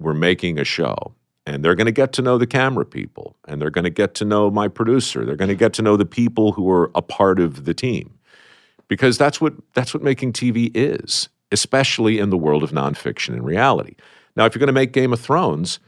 we're 0.00 0.14
making 0.14 0.58
a 0.58 0.64
show. 0.64 1.14
And 1.46 1.62
they're 1.62 1.74
going 1.74 1.84
to 1.84 1.92
get 1.92 2.14
to 2.14 2.22
know 2.22 2.38
the 2.38 2.46
camera 2.46 2.86
people, 2.86 3.36
and 3.46 3.60
they're 3.60 3.68
going 3.68 3.84
to 3.84 3.90
get 3.90 4.14
to 4.14 4.24
know 4.24 4.50
my 4.50 4.66
producer. 4.66 5.26
They're 5.26 5.36
going 5.36 5.50
to 5.50 5.54
get 5.54 5.74
to 5.74 5.82
know 5.82 5.98
the 5.98 6.06
people 6.06 6.52
who 6.52 6.70
are 6.70 6.90
a 6.94 7.02
part 7.02 7.38
of 7.38 7.66
the 7.66 7.74
team, 7.74 8.18
because 8.88 9.18
that's 9.18 9.42
what 9.42 9.52
that's 9.74 9.92
what 9.92 10.02
making 10.02 10.32
TV 10.32 10.70
is, 10.74 11.28
especially 11.52 12.18
in 12.18 12.30
the 12.30 12.38
world 12.38 12.62
of 12.62 12.70
nonfiction 12.70 13.34
and 13.34 13.44
reality. 13.44 13.94
Now, 14.36 14.46
if 14.46 14.54
you're 14.54 14.60
going 14.60 14.68
to 14.68 14.72
make 14.72 14.92
Game 14.92 15.12
of 15.12 15.20
Thrones, 15.20 15.80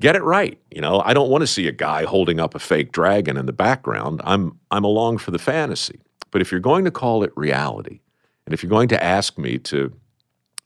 get 0.00 0.16
it 0.16 0.22
right. 0.22 0.58
You 0.70 0.80
know, 0.80 1.00
I 1.00 1.14
don't 1.14 1.30
want 1.30 1.42
to 1.42 1.46
see 1.46 1.66
a 1.66 1.72
guy 1.72 2.04
holding 2.04 2.40
up 2.40 2.54
a 2.54 2.58
fake 2.58 2.92
dragon 2.92 3.36
in 3.36 3.46
the 3.46 3.52
background. 3.52 4.20
I'm 4.24 4.58
I'm 4.70 4.84
along 4.84 5.18
for 5.18 5.30
the 5.30 5.38
fantasy. 5.38 6.00
But 6.30 6.42
if 6.42 6.50
you're 6.50 6.60
going 6.60 6.84
to 6.84 6.90
call 6.90 7.22
it 7.22 7.32
reality, 7.36 8.00
and 8.44 8.52
if 8.52 8.62
you're 8.62 8.70
going 8.70 8.88
to 8.88 9.02
ask 9.02 9.38
me 9.38 9.58
to 9.58 9.92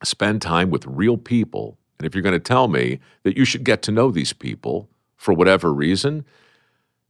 spend 0.02 0.42
time 0.42 0.70
with 0.70 0.86
real 0.86 1.16
people, 1.16 1.78
and 1.98 2.06
if 2.06 2.14
you're 2.14 2.22
going 2.22 2.32
to 2.32 2.40
tell 2.40 2.68
me 2.68 2.98
that 3.22 3.36
you 3.36 3.44
should 3.44 3.64
get 3.64 3.82
to 3.82 3.92
know 3.92 4.10
these 4.10 4.32
people 4.32 4.88
for 5.16 5.34
whatever 5.34 5.72
reason, 5.72 6.24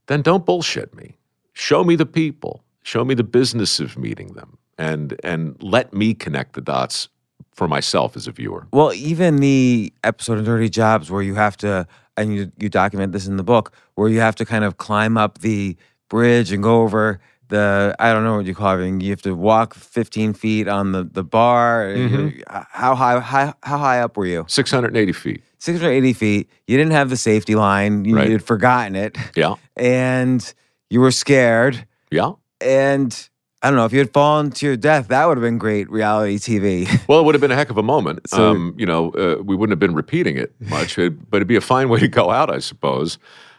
then 0.07 0.21
don't 0.21 0.45
bullshit 0.45 0.93
me. 0.95 1.17
Show 1.53 1.83
me 1.83 1.95
the 1.95 2.05
people. 2.05 2.63
Show 2.83 3.05
me 3.05 3.13
the 3.13 3.23
business 3.23 3.79
of 3.79 3.97
meeting 3.97 4.33
them, 4.33 4.57
and 4.77 5.19
and 5.23 5.55
let 5.61 5.93
me 5.93 6.13
connect 6.13 6.53
the 6.53 6.61
dots 6.61 7.09
for 7.53 7.67
myself 7.67 8.15
as 8.15 8.27
a 8.27 8.31
viewer. 8.31 8.67
Well, 8.71 8.93
even 8.93 9.37
the 9.37 9.93
episode 10.03 10.39
of 10.39 10.45
Dirty 10.45 10.69
Jobs 10.69 11.11
where 11.11 11.21
you 11.21 11.35
have 11.35 11.57
to, 11.57 11.87
and 12.17 12.33
you, 12.35 12.51
you 12.59 12.69
document 12.69 13.13
this 13.13 13.27
in 13.27 13.37
the 13.37 13.43
book, 13.43 13.73
where 13.95 14.09
you 14.09 14.19
have 14.19 14.35
to 14.35 14.45
kind 14.45 14.63
of 14.63 14.77
climb 14.77 15.17
up 15.17 15.39
the 15.39 15.75
bridge 16.09 16.51
and 16.51 16.61
go 16.63 16.81
over 16.81 17.19
the, 17.49 17.95
I 17.99 18.13
don't 18.13 18.23
know 18.23 18.37
what 18.37 18.45
you 18.45 18.55
call 18.55 18.79
it, 18.79 19.01
you 19.03 19.09
have 19.09 19.21
to 19.23 19.33
walk 19.35 19.73
15 19.73 20.33
feet 20.33 20.67
on 20.67 20.91
the, 20.93 21.03
the 21.03 21.23
bar. 21.23 21.91
You- 21.93 22.09
mm-hmm. 22.09 22.61
How 22.69 22.95
high, 22.95 23.19
high, 23.19 23.53
how 23.63 23.77
high 23.77 23.99
up 24.01 24.15
were 24.17 24.25
you? 24.25 24.45
680 24.47 25.11
feet. 25.13 25.43
680 25.59 26.13
feet. 26.13 26.49
You 26.67 26.77
didn't 26.77 26.93
have 26.93 27.09
the 27.09 27.17
safety 27.17 27.55
line. 27.55 28.05
You 28.05 28.15
Right. 28.15 28.29
had 28.31 28.43
forgotten 28.43 28.95
it. 28.95 29.17
Yeah. 29.35 29.55
And 29.75 30.53
you 30.89 31.01
were 31.01 31.11
scared. 31.11 31.85
Yeah. 32.09 32.31
And 32.61 33.29
I 33.63 33.69
don't 33.69 33.77
know, 33.77 33.85
if 33.85 33.93
you 33.93 33.99
had 33.99 34.11
fallen 34.11 34.49
to 34.51 34.65
your 34.65 34.75
death, 34.75 35.09
that 35.09 35.25
would 35.27 35.37
have 35.37 35.43
been 35.43 35.59
great 35.59 35.89
reality 35.89 36.37
TV. 36.39 36.87
Well, 37.07 37.19
it 37.19 37.23
would 37.23 37.35
have 37.35 37.41
been 37.41 37.51
a 37.51 37.55
heck 37.55 37.69
of 37.69 37.77
a 37.77 37.83
moment. 37.83 38.27
So- 38.29 38.51
um, 38.51 38.73
you 38.77 38.85
know, 38.85 39.11
uh, 39.11 39.41
we 39.43 39.55
wouldn't 39.55 39.71
have 39.71 39.79
been 39.79 39.93
repeating 39.95 40.35
it 40.37 40.53
much, 40.59 40.97
it- 40.97 41.29
but 41.29 41.37
it'd 41.37 41.47
be 41.47 41.55
a 41.55 41.61
fine 41.61 41.89
way 41.93 41.99
to 41.99 42.07
go 42.07 42.31
out, 42.31 42.49
I 42.49 42.59
suppose. 42.59 43.17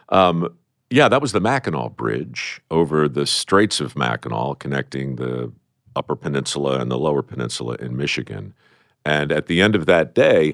Um, 0.09 0.53
yeah, 0.89 1.07
that 1.07 1.21
was 1.21 1.31
the 1.31 1.39
Mackinac 1.39 1.95
Bridge 1.95 2.61
over 2.69 3.07
the 3.07 3.25
Straits 3.25 3.79
of 3.79 3.95
Mackinac, 3.95 4.59
connecting 4.59 5.15
the 5.15 5.51
Upper 5.95 6.15
Peninsula 6.15 6.79
and 6.79 6.91
the 6.91 6.97
Lower 6.97 7.21
Peninsula 7.23 7.75
in 7.79 7.95
Michigan. 7.95 8.53
And 9.05 9.31
at 9.31 9.47
the 9.47 9.61
end 9.61 9.75
of 9.75 9.85
that 9.85 10.13
day, 10.13 10.45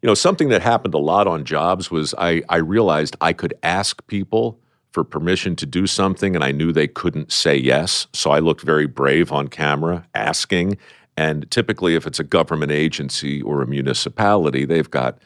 you 0.00 0.06
know, 0.06 0.14
something 0.14 0.48
that 0.48 0.62
happened 0.62 0.94
a 0.94 0.98
lot 0.98 1.26
on 1.26 1.44
jobs 1.44 1.90
was 1.90 2.14
I, 2.18 2.42
I 2.48 2.56
realized 2.56 3.16
I 3.20 3.32
could 3.32 3.54
ask 3.62 4.04
people 4.06 4.58
for 4.92 5.04
permission 5.04 5.56
to 5.56 5.66
do 5.66 5.86
something 5.86 6.34
and 6.34 6.44
I 6.44 6.52
knew 6.52 6.72
they 6.72 6.86
couldn't 6.86 7.32
say 7.32 7.56
yes. 7.56 8.06
So 8.12 8.30
I 8.30 8.38
looked 8.38 8.62
very 8.62 8.86
brave 8.86 9.32
on 9.32 9.48
camera 9.48 10.06
asking. 10.14 10.78
And 11.16 11.50
typically, 11.50 11.94
if 11.94 12.06
it's 12.06 12.20
a 12.20 12.24
government 12.24 12.72
agency 12.72 13.42
or 13.42 13.62
a 13.62 13.66
municipality, 13.66 14.64
they've 14.64 14.90
got, 14.90 15.18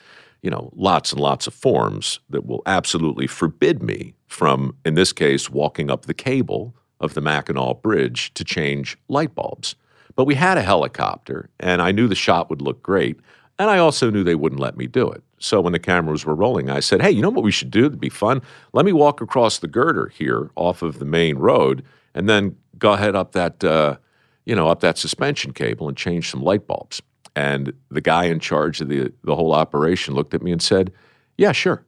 you 0.42 0.50
know, 0.50 0.70
lots 0.74 1.12
and 1.12 1.20
lots 1.20 1.46
of 1.46 1.54
forms 1.54 2.20
that 2.30 2.46
will 2.46 2.62
absolutely 2.66 3.26
forbid 3.26 3.82
me 3.82 4.14
from, 4.26 4.76
in 4.84 4.94
this 4.94 5.12
case, 5.12 5.50
walking 5.50 5.90
up 5.90 6.06
the 6.06 6.14
cable 6.14 6.74
of 7.00 7.14
the 7.14 7.20
Mackinac 7.20 7.82
Bridge 7.82 8.32
to 8.34 8.44
change 8.44 8.96
light 9.08 9.34
bulbs. 9.34 9.76
But 10.16 10.24
we 10.24 10.34
had 10.34 10.56
a 10.56 10.62
helicopter, 10.62 11.50
and 11.60 11.82
I 11.82 11.92
knew 11.92 12.08
the 12.08 12.14
shot 12.14 12.48
would 12.48 12.62
look 12.62 12.82
great. 12.82 13.20
And 13.58 13.70
I 13.70 13.78
also 13.78 14.10
knew 14.10 14.22
they 14.22 14.34
wouldn't 14.34 14.60
let 14.60 14.76
me 14.76 14.86
do 14.86 15.10
it. 15.10 15.22
So 15.38 15.60
when 15.60 15.72
the 15.72 15.78
cameras 15.78 16.24
were 16.24 16.34
rolling, 16.34 16.70
I 16.70 16.80
said, 16.80 17.02
Hey, 17.02 17.10
you 17.10 17.22
know 17.22 17.30
what 17.30 17.44
we 17.44 17.50
should 17.50 17.70
do? 17.70 17.86
It'd 17.86 18.00
be 18.00 18.08
fun. 18.08 18.42
Let 18.72 18.84
me 18.84 18.92
walk 18.92 19.20
across 19.20 19.58
the 19.58 19.68
girder 19.68 20.08
here 20.08 20.50
off 20.56 20.82
of 20.82 20.98
the 20.98 21.04
main 21.04 21.36
road 21.36 21.84
and 22.14 22.28
then 22.28 22.56
go 22.78 22.92
ahead 22.92 23.14
up 23.14 23.32
that, 23.32 23.62
uh, 23.64 23.96
you 24.44 24.54
know, 24.54 24.68
up 24.68 24.80
that 24.80 24.98
suspension 24.98 25.52
cable 25.52 25.88
and 25.88 25.96
change 25.96 26.30
some 26.30 26.42
light 26.42 26.66
bulbs. 26.66 27.02
And 27.34 27.74
the 27.90 28.00
guy 28.00 28.24
in 28.24 28.40
charge 28.40 28.80
of 28.80 28.88
the, 28.88 29.12
the 29.24 29.36
whole 29.36 29.52
operation 29.52 30.14
looked 30.14 30.34
at 30.34 30.42
me 30.42 30.52
and 30.52 30.62
said, 30.62 30.92
Yeah, 31.36 31.52
sure. 31.52 31.84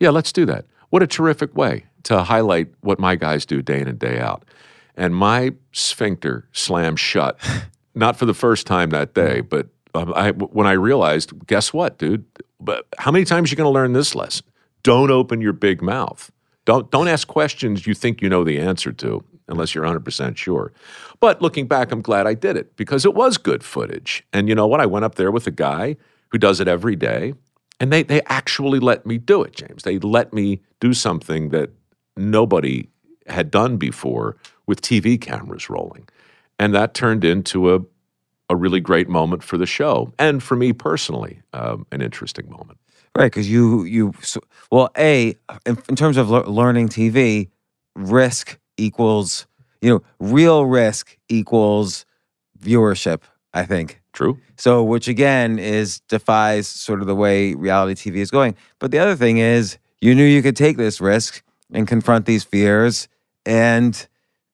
Yeah, 0.00 0.10
let's 0.10 0.32
do 0.32 0.44
that. 0.46 0.66
What 0.90 1.02
a 1.02 1.06
terrific 1.06 1.56
way 1.56 1.84
to 2.04 2.22
highlight 2.22 2.68
what 2.80 2.98
my 2.98 3.16
guys 3.16 3.46
do 3.46 3.62
day 3.62 3.80
in 3.80 3.88
and 3.88 3.98
day 3.98 4.18
out. 4.18 4.44
And 4.96 5.14
my 5.14 5.52
sphincter 5.72 6.48
slammed 6.52 7.00
shut, 7.00 7.38
not 7.94 8.16
for 8.16 8.26
the 8.26 8.34
first 8.34 8.66
time 8.66 8.90
that 8.90 9.14
day, 9.14 9.40
but 9.40 9.68
um, 9.94 10.12
I, 10.14 10.30
when 10.30 10.66
I 10.66 10.72
realized, 10.72 11.46
guess 11.46 11.72
what, 11.72 11.98
dude? 11.98 12.24
But 12.60 12.86
how 12.98 13.10
many 13.10 13.24
times 13.24 13.50
are 13.50 13.52
you 13.52 13.56
going 13.56 13.66
to 13.66 13.74
learn 13.74 13.92
this 13.92 14.14
lesson? 14.14 14.46
Don't 14.82 15.10
open 15.10 15.40
your 15.40 15.52
big 15.52 15.82
mouth. 15.82 16.30
Don't 16.64 16.90
don't 16.90 17.08
ask 17.08 17.26
questions 17.26 17.86
you 17.86 17.94
think 17.94 18.22
you 18.22 18.28
know 18.28 18.44
the 18.44 18.58
answer 18.58 18.92
to 18.92 19.24
unless 19.48 19.74
you're 19.74 19.84
100% 19.84 20.36
sure. 20.36 20.72
But 21.20 21.42
looking 21.42 21.66
back, 21.66 21.90
I'm 21.90 22.00
glad 22.00 22.26
I 22.26 22.34
did 22.34 22.56
it 22.56 22.76
because 22.76 23.04
it 23.04 23.14
was 23.14 23.36
good 23.36 23.64
footage. 23.64 24.24
And 24.32 24.48
you 24.48 24.54
know 24.54 24.66
what? 24.66 24.80
I 24.80 24.86
went 24.86 25.04
up 25.04 25.16
there 25.16 25.30
with 25.30 25.46
a 25.46 25.50
guy 25.50 25.96
who 26.28 26.38
does 26.38 26.60
it 26.60 26.68
every 26.68 26.96
day, 26.96 27.34
and 27.80 27.92
they 27.92 28.02
they 28.04 28.22
actually 28.26 28.78
let 28.78 29.04
me 29.04 29.18
do 29.18 29.42
it, 29.42 29.54
James. 29.54 29.82
They 29.82 29.98
let 29.98 30.32
me 30.32 30.60
do 30.80 30.94
something 30.94 31.50
that 31.50 31.70
nobody 32.16 32.88
had 33.26 33.50
done 33.50 33.76
before 33.76 34.36
with 34.66 34.80
TV 34.80 35.20
cameras 35.20 35.68
rolling. 35.68 36.08
And 36.58 36.74
that 36.74 36.94
turned 36.94 37.24
into 37.24 37.74
a 37.74 37.80
a 38.52 38.56
really 38.56 38.80
great 38.80 39.08
moment 39.08 39.42
for 39.42 39.56
the 39.56 39.66
show 39.66 40.12
and 40.18 40.42
for 40.42 40.56
me 40.56 40.72
personally, 40.72 41.40
um, 41.52 41.86
an 41.90 42.02
interesting 42.02 42.48
moment. 42.50 42.78
Right, 43.16 43.26
because 43.26 43.50
you 43.50 43.84
you 43.84 44.14
so, 44.22 44.40
well, 44.70 44.90
a 44.96 45.34
in, 45.66 45.76
in 45.88 45.96
terms 45.96 46.16
of 46.16 46.30
le- 46.30 46.48
learning 46.48 46.88
TV, 46.88 47.50
risk 47.94 48.58
equals 48.78 49.46
you 49.82 49.90
know 49.90 50.02
real 50.18 50.64
risk 50.64 51.18
equals 51.28 52.06
viewership. 52.58 53.22
I 53.52 53.66
think 53.66 54.00
true. 54.14 54.38
So, 54.56 54.82
which 54.82 55.08
again 55.08 55.58
is 55.58 56.00
defies 56.08 56.68
sort 56.68 57.02
of 57.02 57.06
the 57.06 57.14
way 57.14 57.54
reality 57.54 58.10
TV 58.10 58.16
is 58.16 58.30
going. 58.30 58.56
But 58.78 58.92
the 58.92 58.98
other 58.98 59.16
thing 59.16 59.38
is, 59.38 59.76
you 60.00 60.14
knew 60.14 60.24
you 60.24 60.42
could 60.42 60.56
take 60.56 60.78
this 60.78 60.98
risk 61.00 61.42
and 61.70 61.86
confront 61.86 62.24
these 62.24 62.44
fears, 62.44 63.08
and 63.44 64.08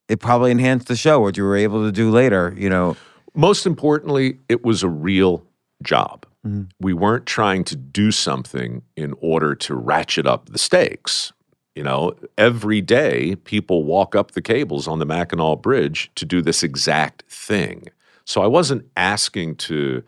it 0.08 0.18
probably 0.18 0.50
enhanced 0.50 0.88
the 0.88 0.96
show, 0.96 1.20
what 1.20 1.36
you 1.36 1.44
were 1.44 1.56
able 1.56 1.84
to 1.84 1.92
do 1.92 2.10
later. 2.10 2.54
You 2.58 2.70
know, 2.70 2.96
most 3.38 3.66
importantly, 3.66 4.36
it 4.48 4.64
was 4.64 4.82
a 4.82 4.88
real 4.88 5.44
job. 5.80 6.26
Mm-hmm. 6.44 6.64
We 6.80 6.92
weren't 6.92 7.24
trying 7.24 7.62
to 7.64 7.76
do 7.76 8.10
something 8.10 8.82
in 8.96 9.14
order 9.20 9.54
to 9.54 9.76
ratchet 9.76 10.26
up 10.26 10.48
the 10.48 10.58
stakes. 10.58 11.32
You 11.76 11.84
know, 11.84 12.16
every 12.36 12.80
day 12.80 13.36
people 13.36 13.84
walk 13.84 14.16
up 14.16 14.32
the 14.32 14.42
cables 14.42 14.88
on 14.88 14.98
the 14.98 15.06
Mackinac 15.06 15.62
Bridge 15.62 16.10
to 16.16 16.24
do 16.24 16.42
this 16.42 16.64
exact 16.64 17.22
thing. 17.28 17.86
So 18.24 18.42
I 18.42 18.48
wasn't 18.48 18.84
asking 18.96 19.54
to 19.56 20.02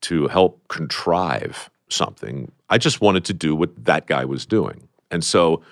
to 0.00 0.26
help 0.26 0.66
contrive 0.66 1.70
something. 1.88 2.50
I 2.68 2.78
just 2.78 3.00
wanted 3.00 3.24
to 3.26 3.32
do 3.32 3.54
what 3.54 3.84
that 3.84 4.06
guy 4.08 4.24
was 4.24 4.44
doing. 4.44 4.88
And 5.12 5.22
so 5.22 5.62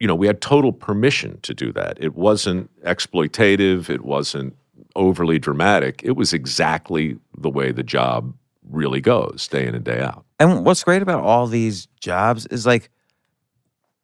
you 0.00 0.06
know, 0.06 0.14
we 0.14 0.26
had 0.26 0.40
total 0.40 0.72
permission 0.72 1.40
to 1.42 1.52
do 1.52 1.72
that. 1.72 1.98
It 2.00 2.14
wasn't 2.14 2.70
exploitative, 2.82 3.90
it 3.90 4.04
wasn't 4.04 4.56
overly 4.96 5.38
dramatic. 5.38 6.02
It 6.04 6.12
was 6.12 6.32
exactly 6.32 7.18
the 7.36 7.50
way 7.50 7.72
the 7.72 7.82
job 7.82 8.34
really 8.70 9.00
goes 9.00 9.48
day 9.48 9.66
in 9.66 9.74
and 9.74 9.84
day 9.84 10.00
out. 10.00 10.24
And 10.38 10.64
what's 10.64 10.84
great 10.84 11.02
about 11.02 11.22
all 11.22 11.46
these 11.46 11.86
jobs 12.00 12.46
is 12.46 12.66
like, 12.66 12.90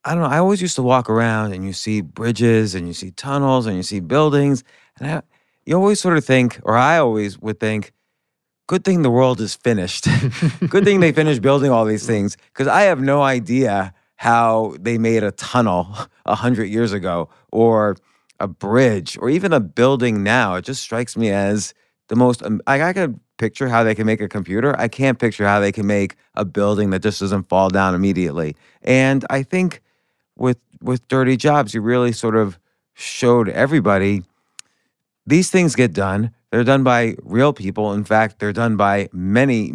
I 0.04 0.12
don't 0.12 0.22
know, 0.22 0.28
I 0.28 0.38
always 0.38 0.60
used 0.60 0.76
to 0.76 0.82
walk 0.82 1.08
around 1.08 1.52
and 1.52 1.64
you 1.64 1.72
see 1.72 2.00
bridges 2.00 2.74
and 2.74 2.86
you 2.86 2.92
see 2.92 3.10
tunnels 3.10 3.66
and 3.66 3.76
you 3.76 3.82
see 3.82 4.00
buildings. 4.00 4.64
And 4.98 5.10
I, 5.10 5.22
you 5.64 5.76
always 5.76 6.00
sort 6.00 6.16
of 6.16 6.24
think, 6.24 6.60
or 6.64 6.76
I 6.76 6.98
always 6.98 7.38
would 7.38 7.58
think, 7.58 7.92
good 8.66 8.84
thing 8.84 9.02
the 9.02 9.10
world 9.10 9.40
is 9.40 9.54
finished. 9.54 10.06
good 10.68 10.84
thing 10.84 11.00
they 11.00 11.12
finished 11.12 11.42
building 11.42 11.70
all 11.70 11.84
these 11.84 12.06
things 12.06 12.36
because 12.52 12.68
I 12.68 12.82
have 12.82 13.00
no 13.00 13.22
idea 13.22 13.94
how 14.16 14.74
they 14.78 14.98
made 14.98 15.22
a 15.22 15.32
tunnel 15.32 15.88
a 16.26 16.34
hundred 16.34 16.66
years 16.66 16.92
ago 16.92 17.28
or 17.50 17.96
a 18.40 18.48
bridge 18.48 19.16
or 19.18 19.28
even 19.28 19.52
a 19.52 19.60
building 19.60 20.22
now. 20.22 20.54
It 20.54 20.64
just 20.64 20.82
strikes 20.82 21.16
me 21.16 21.30
as 21.30 21.74
the 22.08 22.16
most. 22.16 22.42
I, 22.66 22.82
I 22.82 22.92
could 22.92 23.18
picture 23.36 23.68
how 23.68 23.82
they 23.84 23.94
can 23.94 24.06
make 24.06 24.20
a 24.20 24.28
computer. 24.28 24.78
I 24.78 24.88
can't 24.88 25.18
picture 25.18 25.46
how 25.46 25.60
they 25.60 25.72
can 25.72 25.86
make 25.86 26.16
a 26.34 26.44
building 26.44 26.90
that 26.90 27.02
just 27.02 27.20
doesn't 27.20 27.48
fall 27.48 27.68
down 27.68 27.94
immediately. 27.94 28.56
And 28.82 29.24
I 29.30 29.42
think 29.42 29.82
with 30.36 30.58
with 30.80 31.06
Dirty 31.08 31.36
Jobs, 31.36 31.74
you 31.74 31.80
really 31.80 32.12
sort 32.12 32.36
of 32.36 32.58
showed 32.94 33.48
everybody 33.48 34.22
these 35.26 35.50
things 35.50 35.74
get 35.74 35.92
done. 35.92 36.32
They're 36.50 36.64
done 36.64 36.84
by 36.84 37.16
real 37.22 37.52
people. 37.52 37.92
In 37.92 38.04
fact, 38.04 38.38
they're 38.38 38.52
done 38.52 38.76
by 38.76 39.08
many, 39.12 39.72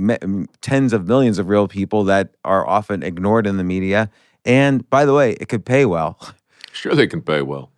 tens 0.62 0.94
of 0.94 1.08
millions 1.08 1.38
of 1.38 1.50
real 1.50 1.68
people 1.68 2.06
that 2.06 2.36
are 2.46 2.66
often 2.66 3.04
ignored 3.04 3.46
in 3.46 3.58
the 3.58 3.64
media. 3.64 4.10
And 4.46 4.90
by 4.90 5.04
the 5.06 5.14
way, 5.14 5.34
it 5.34 5.50
could 5.50 5.66
pay 5.66 5.86
well. 5.86 6.18
Sure, 6.72 6.96
they 6.96 7.08
can 7.08 7.22
pay 7.22 7.42
well. 7.42 7.72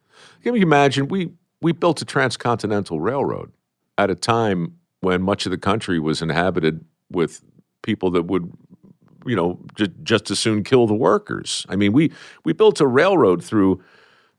Can 0.43 0.55
you 0.55 0.61
imagine? 0.61 1.07
We 1.07 1.31
we 1.61 1.71
built 1.71 2.01
a 2.01 2.05
transcontinental 2.05 2.99
railroad 2.99 3.51
at 3.97 4.09
a 4.09 4.15
time 4.15 4.75
when 5.01 5.21
much 5.21 5.45
of 5.45 5.51
the 5.51 5.57
country 5.57 5.99
was 5.99 6.21
inhabited 6.21 6.83
with 7.11 7.43
people 7.83 8.11
that 8.11 8.23
would, 8.23 8.51
you 9.25 9.35
know, 9.35 9.59
j- 9.75 9.87
just 10.03 10.31
as 10.31 10.39
soon 10.39 10.63
kill 10.63 10.87
the 10.87 10.95
workers. 10.95 11.65
I 11.69 11.75
mean, 11.75 11.93
we 11.93 12.11
we 12.43 12.53
built 12.53 12.79
a 12.81 12.87
railroad 12.87 13.43
through 13.43 13.81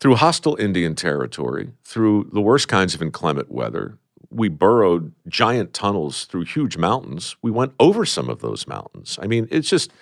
through 0.00 0.16
hostile 0.16 0.57
Indian 0.57 0.96
territory, 0.96 1.70
through 1.84 2.28
the 2.32 2.40
worst 2.40 2.66
kinds 2.66 2.94
of 2.94 3.03
inclement 3.03 3.50
weather. 3.53 3.98
We 4.30 4.48
burrowed 4.48 5.12
giant 5.28 5.74
tunnels 5.74 6.24
through 6.24 6.44
huge 6.44 6.76
mountains. 6.76 7.36
We 7.42 7.50
went 7.53 7.72
over 7.78 8.05
some 8.05 8.28
of 8.28 8.40
those 8.40 8.66
mountains. 8.66 9.18
I 9.22 9.26
mean, 9.28 9.46
it's 9.50 9.68
just 9.68 9.92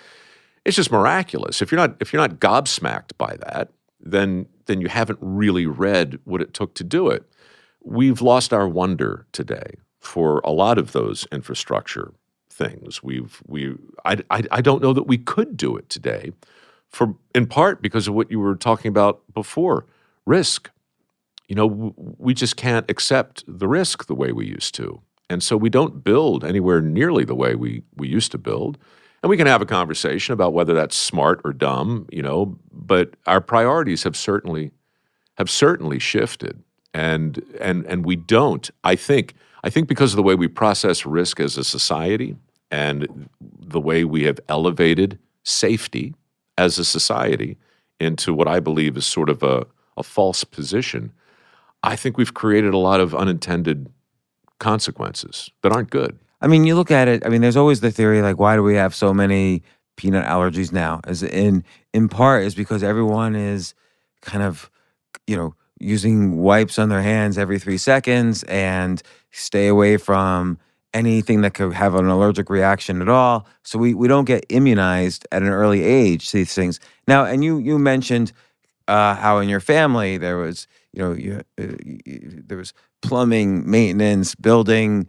it's 0.65 0.75
just 0.75 0.91
miraculous. 0.91 1.61
If 1.61 1.71
you're 1.71 1.79
not 1.79 1.97
if 1.99 2.13
you're 2.13 2.21
not 2.21 2.39
gobsmacked 2.39 3.17
by 3.17 3.35
that, 3.37 3.69
then 4.01 4.47
then 4.65 4.81
you 4.81 4.87
haven't 4.87 5.19
really 5.21 5.65
read 5.65 6.19
what 6.23 6.41
it 6.41 6.53
took 6.53 6.73
to 6.75 6.83
do 6.83 7.09
it. 7.09 7.23
We've 7.83 8.21
lost 8.21 8.53
our 8.53 8.67
wonder 8.67 9.25
today 9.31 9.73
for 9.99 10.39
a 10.43 10.51
lot 10.51 10.77
of 10.77 10.91
those 10.91 11.27
infrastructure 11.31 12.13
things. 12.49 13.01
We've 13.03 13.41
we 13.47 13.75
I, 14.05 14.17
I, 14.29 14.43
I 14.51 14.61
don't 14.61 14.81
know 14.81 14.93
that 14.93 15.07
we 15.07 15.17
could 15.17 15.57
do 15.57 15.75
it 15.77 15.89
today, 15.89 16.31
for 16.89 17.15
in 17.33 17.47
part 17.47 17.81
because 17.81 18.07
of 18.07 18.13
what 18.13 18.31
you 18.31 18.39
were 18.39 18.55
talking 18.55 18.89
about 18.89 19.21
before, 19.33 19.85
risk. 20.25 20.69
You 21.47 21.55
know, 21.55 21.93
we 21.97 22.33
just 22.33 22.55
can't 22.55 22.89
accept 22.89 23.43
the 23.45 23.67
risk 23.67 24.07
the 24.07 24.15
way 24.15 24.31
we 24.31 24.45
used 24.45 24.73
to, 24.75 25.01
and 25.29 25.43
so 25.43 25.57
we 25.57 25.69
don't 25.69 26.03
build 26.03 26.45
anywhere 26.45 26.81
nearly 26.81 27.25
the 27.25 27.35
way 27.35 27.55
we 27.55 27.83
we 27.95 28.07
used 28.07 28.31
to 28.31 28.37
build. 28.37 28.77
And 29.23 29.29
we 29.29 29.37
can 29.37 29.47
have 29.47 29.61
a 29.61 29.67
conversation 29.67 30.33
about 30.33 30.53
whether 30.53 30.73
that's 30.73 30.95
smart 30.95 31.41
or 31.43 31.53
dumb, 31.53 32.07
you 32.11 32.23
know, 32.23 32.57
but 32.71 33.15
our 33.27 33.41
priorities 33.41 34.03
have 34.03 34.17
certainly 34.17 34.71
have 35.37 35.49
certainly 35.49 35.99
shifted. 35.99 36.61
And 36.93 37.43
and 37.59 37.85
and 37.85 38.05
we 38.05 38.15
don't, 38.15 38.69
I 38.83 38.95
think, 38.95 39.35
I 39.63 39.69
think 39.69 39.87
because 39.87 40.11
of 40.11 40.17
the 40.17 40.23
way 40.23 40.35
we 40.35 40.47
process 40.47 41.05
risk 41.05 41.39
as 41.39 41.57
a 41.57 41.63
society 41.63 42.35
and 42.69 43.29
the 43.39 43.79
way 43.79 44.03
we 44.03 44.23
have 44.23 44.39
elevated 44.49 45.19
safety 45.43 46.15
as 46.57 46.79
a 46.79 46.85
society 46.85 47.57
into 47.99 48.33
what 48.33 48.47
I 48.47 48.59
believe 48.59 48.97
is 48.97 49.05
sort 49.05 49.29
of 49.29 49.43
a, 49.43 49.65
a 49.95 50.03
false 50.03 50.43
position, 50.43 51.11
I 51.83 51.95
think 51.95 52.17
we've 52.17 52.33
created 52.33 52.73
a 52.73 52.77
lot 52.77 52.99
of 52.99 53.15
unintended 53.15 53.89
consequences 54.59 55.49
that 55.61 55.71
aren't 55.71 55.89
good. 55.89 56.19
I 56.41 56.47
mean, 56.47 56.65
you 56.65 56.75
look 56.75 56.91
at 56.91 57.07
it. 57.07 57.25
I 57.25 57.29
mean, 57.29 57.41
there's 57.41 57.57
always 57.57 57.81
the 57.81 57.91
theory 57.91 58.21
like, 58.21 58.39
why 58.39 58.55
do 58.55 58.63
we 58.63 58.75
have 58.75 58.95
so 58.95 59.13
many 59.13 59.63
peanut 59.95 60.25
allergies 60.25 60.71
now? 60.71 61.01
As 61.05 61.23
in, 61.23 61.63
in 61.93 62.09
part, 62.09 62.43
is 62.43 62.55
because 62.55 62.83
everyone 62.83 63.35
is 63.35 63.73
kind 64.21 64.43
of, 64.43 64.69
you 65.27 65.35
know, 65.35 65.55
using 65.79 66.37
wipes 66.37 66.77
on 66.79 66.89
their 66.89 67.01
hands 67.01 67.37
every 67.37 67.59
three 67.59 67.77
seconds 67.77 68.43
and 68.43 69.01
stay 69.31 69.67
away 69.67 69.97
from 69.97 70.57
anything 70.93 71.41
that 71.41 71.53
could 71.53 71.73
have 71.73 71.95
an 71.95 72.07
allergic 72.07 72.49
reaction 72.49 73.01
at 73.01 73.09
all. 73.09 73.47
So 73.63 73.79
we, 73.79 73.93
we 73.93 74.07
don't 74.07 74.25
get 74.25 74.45
immunized 74.49 75.27
at 75.31 75.41
an 75.41 75.49
early 75.49 75.83
age 75.83 76.29
to 76.29 76.37
these 76.37 76.53
things. 76.53 76.79
Now, 77.07 77.25
and 77.25 77.43
you 77.43 77.57
you 77.57 77.79
mentioned 77.79 78.31
uh, 78.87 79.15
how 79.15 79.39
in 79.39 79.49
your 79.49 79.59
family 79.59 80.17
there 80.17 80.37
was 80.37 80.67
you 80.93 81.01
know 81.01 81.13
you, 81.13 81.41
uh, 81.59 81.63
you, 81.83 82.43
there 82.45 82.57
was 82.57 82.73
plumbing, 83.01 83.69
maintenance, 83.69 84.35
building, 84.35 85.07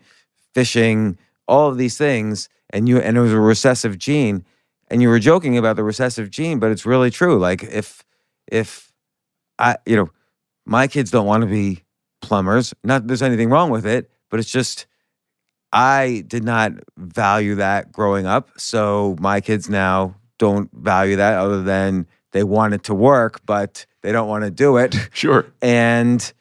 fishing, 0.55 1.19
all 1.49 1.69
of 1.69 1.77
these 1.79 1.97
things, 1.97 2.49
and 2.71 2.89
you 2.89 2.99
and 2.99 3.17
it 3.17 3.21
was 3.21 3.33
a 3.33 3.41
recessive 3.41 3.99
gene, 3.99 4.45
and 4.89 5.03
you 5.03 5.09
were 5.09 5.19
joking 5.19 5.57
about 5.59 5.77
the 5.77 5.85
recessive 5.85 6.31
gene, 6.31 6.59
but 6.59 6.71
it's 6.71 6.87
really 6.87 7.11
true. 7.11 7.39
Like 7.39 7.63
if 7.63 8.05
if 8.51 8.93
I 9.59 9.77
you 9.87 9.97
know 9.97 10.11
my 10.65 10.87
kids 10.87 11.11
don't 11.11 11.27
want 11.27 11.43
to 11.43 11.49
be 11.49 11.83
plumbers, 12.21 12.75
not 12.85 13.03
that 13.03 13.09
there's 13.09 13.23
anything 13.23 13.51
wrong 13.51 13.71
with 13.71 13.87
it, 13.87 14.11
but 14.31 14.41
it's 14.41 14.51
just 14.51 14.87
I 15.73 16.25
did 16.27 16.45
not 16.45 16.73
value 16.99 17.55
that 17.57 17.93
growing 17.93 18.27
up. 18.27 18.51
So 18.59 19.17
my 19.19 19.41
kids 19.41 19.69
now 19.69 20.17
don't 20.39 20.71
value 20.73 21.17
that 21.17 21.39
other 21.39 21.63
than 21.63 22.07
they 22.33 22.45
want 22.45 22.75
it 22.75 22.83
to 22.85 22.95
work, 22.95 23.41
but 23.47 23.87
they 24.03 24.13
don't 24.13 24.29
want 24.29 24.45
to 24.45 24.51
do 24.51 24.77
it. 24.77 24.97
Sure. 25.13 25.47
And 25.63 26.33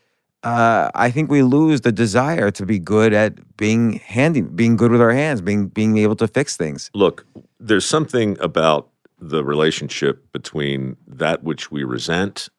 uh, 0.44 0.89
I 0.96 1.12
think 1.12 1.30
we 1.30 1.44
lose 1.44 1.82
the 1.82 1.92
desire 1.92 2.50
to 2.52 2.66
be 2.66 2.80
good 2.80 3.14
at 3.14 3.58
being 3.58 3.94
handy, 3.94 4.42
being 4.42 4.76
good 4.76 4.92
with 4.92 5.02
our 5.02 5.12
hands, 5.12 5.42
being 5.42 5.68
being 5.68 5.98
able 5.98 6.16
to 6.18 6.28
fix 6.28 6.58
things. 6.58 6.89
Look, 6.94 7.26
there's 7.60 7.86
something 7.86 8.38
about 8.39 8.89
the 9.20 9.44
relationship 9.44 10.32
between 10.32 10.98
that 11.08 11.44
which 11.44 11.72
we 11.72 11.84
resent 11.84 12.50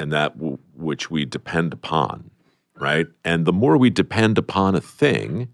and 0.00 0.12
that 0.12 0.36
w- 0.36 0.58
which 0.74 1.10
we 1.10 1.24
depend 1.24 1.72
upon, 1.72 2.30
right? 2.74 3.06
And 3.24 3.46
the 3.46 3.52
more 3.52 3.76
we 3.76 3.90
depend 3.90 4.36
upon 4.36 4.74
a 4.74 4.80
thing, 4.80 5.48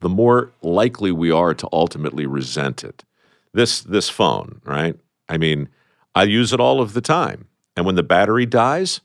the 0.00 0.08
more 0.08 0.52
likely 0.62 1.12
we 1.12 1.30
are 1.30 1.54
to 1.54 1.68
ultimately 1.72 2.26
resent 2.26 2.82
it. 2.82 3.04
This 3.52 3.80
this 3.80 4.08
phone, 4.08 4.60
right? 4.64 4.98
I 5.28 5.38
mean, 5.38 5.68
I 6.16 6.24
use 6.24 6.52
it 6.52 6.58
all 6.58 6.80
of 6.80 6.94
the 6.94 7.00
time. 7.00 7.46
And 7.76 7.86
when 7.86 7.94
the 7.94 8.02
battery 8.02 8.44
dies, 8.44 9.00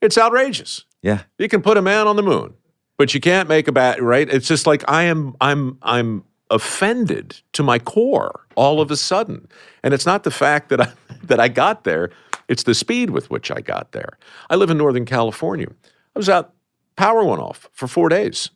it's 0.00 0.18
outrageous. 0.18 0.84
Yeah. 1.02 1.22
You 1.38 1.48
can 1.48 1.62
put 1.62 1.76
a 1.76 1.82
man 1.82 2.06
on 2.06 2.16
the 2.16 2.22
moon, 2.22 2.54
but 2.96 3.14
you 3.14 3.20
can't 3.20 3.48
make 3.48 3.68
a 3.68 3.72
bat, 3.72 4.02
right? 4.02 4.28
It's 4.28 4.48
just 4.48 4.66
like 4.66 4.84
I 4.88 5.04
am 5.04 5.34
I'm 5.40 5.78
I'm 5.82 6.24
offended 6.50 7.40
to 7.52 7.62
my 7.62 7.78
core 7.78 8.46
all 8.54 8.80
of 8.80 8.90
a 8.90 8.96
sudden. 8.96 9.48
And 9.82 9.92
it's 9.92 10.06
not 10.06 10.24
the 10.24 10.30
fact 10.30 10.70
that 10.70 10.80
I 10.80 10.92
that 11.24 11.40
I 11.40 11.48
got 11.48 11.84
there, 11.84 12.10
it's 12.48 12.64
the 12.64 12.74
speed 12.74 13.10
with 13.10 13.30
which 13.30 13.50
I 13.50 13.60
got 13.60 13.92
there. 13.92 14.18
I 14.50 14.56
live 14.56 14.70
in 14.70 14.78
Northern 14.78 15.04
California. 15.04 15.68
I 16.14 16.18
was 16.18 16.28
out 16.28 16.54
power 16.96 17.22
went 17.22 17.40
off 17.40 17.68
for 17.72 17.86
4 17.86 18.08
days 18.08 18.50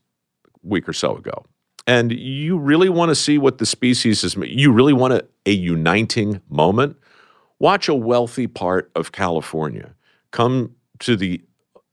a 0.46 0.66
week 0.66 0.88
or 0.88 0.92
so 0.92 1.16
ago. 1.16 1.44
And 1.86 2.12
you 2.12 2.58
really 2.58 2.88
want 2.88 3.10
to 3.10 3.14
see 3.14 3.38
what 3.38 3.58
the 3.58 3.66
species 3.66 4.22
is 4.22 4.36
you 4.36 4.72
really 4.72 4.92
want 4.92 5.14
a, 5.14 5.26
a 5.46 5.52
uniting 5.52 6.40
moment. 6.48 6.96
Watch 7.58 7.88
a 7.88 7.94
wealthy 7.94 8.46
part 8.46 8.90
of 8.94 9.12
California 9.12 9.94
come 10.30 10.74
to 11.00 11.16
the 11.16 11.40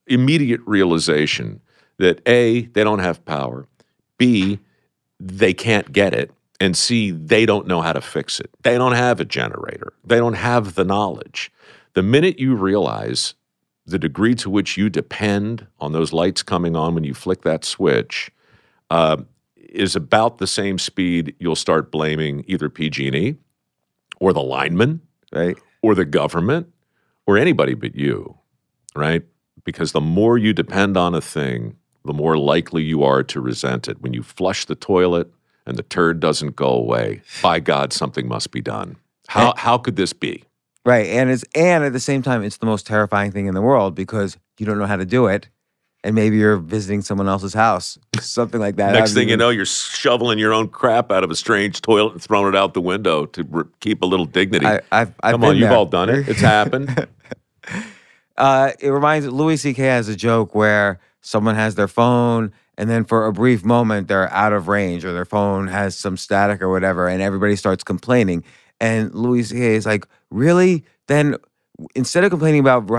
immediate 0.09 0.61
realization 0.65 1.61
that 1.97 2.21
A, 2.27 2.61
they 2.67 2.83
don't 2.83 2.99
have 2.99 3.23
power, 3.25 3.67
B, 4.17 4.59
they 5.19 5.53
can't 5.53 5.91
get 5.91 6.13
it, 6.13 6.31
and 6.59 6.75
C, 6.75 7.11
they 7.11 7.45
don't 7.45 7.67
know 7.67 7.81
how 7.81 7.93
to 7.93 8.01
fix 8.01 8.39
it. 8.39 8.49
They 8.63 8.77
don't 8.77 8.93
have 8.93 9.19
a 9.19 9.25
generator, 9.25 9.93
they 10.03 10.17
don't 10.17 10.33
have 10.33 10.75
the 10.75 10.83
knowledge. 10.85 11.51
The 11.93 12.03
minute 12.03 12.39
you 12.39 12.55
realize 12.55 13.33
the 13.85 13.99
degree 13.99 14.35
to 14.35 14.49
which 14.49 14.77
you 14.77 14.89
depend 14.89 15.65
on 15.79 15.91
those 15.93 16.13
lights 16.13 16.43
coming 16.43 16.75
on 16.75 16.93
when 16.93 17.03
you 17.03 17.13
flick 17.13 17.41
that 17.41 17.65
switch 17.65 18.31
uh, 18.91 19.17
is 19.55 19.95
about 19.95 20.37
the 20.37 20.47
same 20.47 20.77
speed 20.77 21.35
you'll 21.39 21.55
start 21.55 21.91
blaming 21.91 22.43
either 22.47 22.69
PG&E 22.69 23.35
or 24.19 24.33
the 24.33 24.41
lineman 24.41 25.01
Right. 25.31 25.57
or 25.81 25.93
the 25.95 26.05
government 26.05 26.71
or 27.27 27.37
anybody 27.37 27.73
but 27.73 27.95
you, 27.95 28.37
right? 28.95 29.23
Because 29.63 29.91
the 29.91 30.01
more 30.01 30.37
you 30.37 30.53
depend 30.53 30.97
on 30.97 31.13
a 31.13 31.21
thing, 31.21 31.75
the 32.05 32.13
more 32.13 32.37
likely 32.37 32.83
you 32.83 33.03
are 33.03 33.23
to 33.23 33.41
resent 33.41 33.87
it. 33.87 34.01
When 34.01 34.13
you 34.13 34.23
flush 34.23 34.65
the 34.65 34.75
toilet 34.75 35.31
and 35.65 35.77
the 35.77 35.83
turd 35.83 36.19
doesn't 36.19 36.55
go 36.55 36.69
away, 36.69 37.21
by 37.41 37.59
God, 37.59 37.93
something 37.93 38.27
must 38.27 38.51
be 38.51 38.61
done. 38.61 38.95
How, 39.27 39.53
how 39.57 39.77
could 39.77 39.95
this 39.95 40.13
be? 40.13 40.43
Right. 40.85 41.07
And 41.07 41.29
it's 41.29 41.43
and 41.53 41.83
at 41.83 41.93
the 41.93 41.99
same 41.99 42.21
time, 42.21 42.43
it's 42.43 42.57
the 42.57 42.65
most 42.65 42.87
terrifying 42.87 43.31
thing 43.31 43.45
in 43.45 43.53
the 43.53 43.61
world 43.61 43.95
because 43.95 44.37
you 44.57 44.65
don't 44.65 44.79
know 44.79 44.85
how 44.85 44.95
to 44.95 45.05
do 45.05 45.27
it. 45.27 45.49
And 46.01 46.15
maybe 46.15 46.37
you're 46.37 46.55
visiting 46.55 47.01
someone 47.01 47.27
else's 47.27 47.53
house, 47.53 47.99
something 48.21 48.59
like 48.59 48.77
that. 48.77 48.93
Next 48.93 49.13
thing 49.13 49.27
you 49.27 49.35
know, 49.35 49.49
you're 49.49 49.65
shoveling 49.65 50.39
your 50.39 50.53
own 50.53 50.69
crap 50.69 51.11
out 51.11 51.25
of 51.25 51.29
a 51.29 51.35
strange 51.35 51.81
toilet 51.81 52.13
and 52.13 52.21
throwing 52.23 52.47
it 52.47 52.55
out 52.55 52.73
the 52.73 52.81
window 52.81 53.25
to 53.25 53.43
re- 53.43 53.63
keep 53.81 54.01
a 54.01 54.05
little 54.05 54.25
dignity. 54.25 54.65
I, 54.65 54.79
I've 54.91 55.13
Come 55.21 55.43
on, 55.43 55.57
you've 55.57 55.71
all 55.71 55.85
done 55.85 56.09
it. 56.09 56.29
It's 56.29 56.39
happened. 56.39 57.07
Uh, 58.39 58.71
it 58.79 58.89
reminds 58.89 59.27
Louis 59.27 59.57
C.K. 59.57 59.83
has 59.83 60.07
a 60.07 60.15
joke 60.15 60.55
where 60.55 60.99
someone 61.21 61.55
has 61.55 61.75
their 61.75 61.89
phone 61.89 62.53
and 62.77 62.89
then 62.89 63.03
for 63.03 63.25
a 63.25 63.33
brief 63.33 63.65
moment 63.65 64.07
they're 64.07 64.31
out 64.31 64.53
of 64.53 64.69
range 64.69 65.03
or 65.03 65.11
their 65.11 65.25
phone 65.25 65.67
has 65.67 65.97
some 65.97 66.15
static 66.15 66.61
or 66.61 66.69
whatever 66.69 67.09
and 67.09 67.21
everybody 67.21 67.57
starts 67.57 67.83
complaining. 67.83 68.43
And 68.79 69.13
Louis 69.13 69.43
C.K. 69.43 69.75
is 69.75 69.85
like, 69.85 70.07
really? 70.31 70.85
Then 71.07 71.35
instead 71.95 72.23
of 72.23 72.29
complaining 72.29 72.61
about 72.61 72.89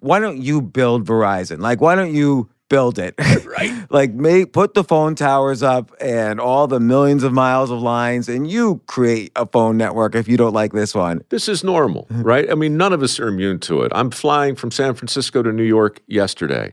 why 0.00 0.18
don't 0.18 0.42
you 0.42 0.60
build 0.60 1.06
Verizon? 1.06 1.60
Like, 1.60 1.80
why 1.80 1.94
don't 1.94 2.14
you 2.14 2.50
build 2.68 2.98
it? 2.98 3.14
Right. 3.54 3.86
like, 3.88 4.12
make 4.12 4.52
put 4.52 4.74
the 4.74 4.82
phone 4.82 5.14
towers 5.14 5.62
up 5.62 5.92
and 6.00 6.40
all 6.40 6.66
the 6.66 6.80
millions 6.80 7.22
of 7.22 7.32
miles 7.32 7.70
of 7.70 7.80
lines, 7.80 8.28
and 8.28 8.50
you 8.50 8.80
create 8.86 9.30
a 9.36 9.46
phone 9.46 9.76
network 9.76 10.16
if 10.16 10.26
you 10.26 10.36
don't 10.36 10.52
like 10.52 10.72
this 10.72 10.92
one. 10.92 11.22
This 11.28 11.48
is 11.48 11.62
normal, 11.62 12.06
right? 12.10 12.50
I 12.50 12.54
mean, 12.56 12.76
none 12.76 12.92
of 12.92 13.00
us 13.00 13.20
are 13.20 13.28
immune 13.28 13.60
to 13.60 13.82
it. 13.82 13.92
I'm 13.94 14.10
flying 14.10 14.56
from 14.56 14.72
San 14.72 14.94
Francisco 14.94 15.40
to 15.44 15.52
New 15.52 15.62
York 15.62 16.00
yesterday. 16.08 16.72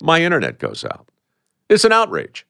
My 0.00 0.22
internet 0.22 0.60
goes 0.60 0.84
out. 0.84 1.08
It's 1.68 1.84
an 1.84 1.90
outrage. 1.90 2.46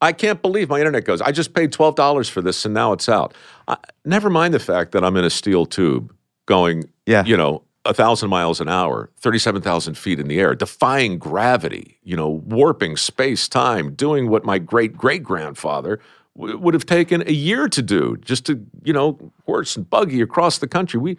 I 0.00 0.12
can't 0.12 0.40
believe 0.40 0.68
my 0.68 0.78
internet 0.78 1.04
goes. 1.04 1.20
I 1.20 1.32
just 1.32 1.52
paid 1.52 1.72
twelve 1.72 1.96
dollars 1.96 2.28
for 2.28 2.40
this, 2.40 2.64
and 2.64 2.72
now 2.72 2.92
it's 2.92 3.08
out. 3.08 3.34
I, 3.66 3.76
never 4.04 4.30
mind 4.30 4.54
the 4.54 4.60
fact 4.60 4.92
that 4.92 5.02
I'm 5.04 5.16
in 5.16 5.24
a 5.24 5.30
steel 5.30 5.66
tube 5.66 6.14
going, 6.46 6.84
Yeah. 7.06 7.24
you 7.24 7.36
know, 7.36 7.62
a 7.84 7.94
thousand 7.94 8.30
miles 8.30 8.60
an 8.60 8.68
hour, 8.68 9.10
thirty-seven 9.18 9.62
thousand 9.62 9.96
feet 9.96 10.20
in 10.20 10.28
the 10.28 10.38
air, 10.38 10.54
defying 10.54 11.18
gravity, 11.18 11.98
you 12.02 12.16
know, 12.16 12.28
warping 12.28 12.96
space 12.96 13.48
time, 13.48 13.94
doing 13.94 14.28
what 14.28 14.44
my 14.44 14.58
great 14.58 14.96
great 14.96 15.22
grandfather 15.22 15.98
w- 16.36 16.58
would 16.58 16.74
have 16.74 16.86
taken 16.86 17.26
a 17.26 17.32
year 17.32 17.68
to 17.68 17.82
do, 17.82 18.16
just 18.20 18.44
to 18.46 18.64
you 18.84 18.92
know, 18.92 19.18
horse 19.46 19.76
and 19.76 19.88
buggy 19.88 20.20
across 20.20 20.58
the 20.58 20.68
country. 20.68 21.00
We 21.00 21.16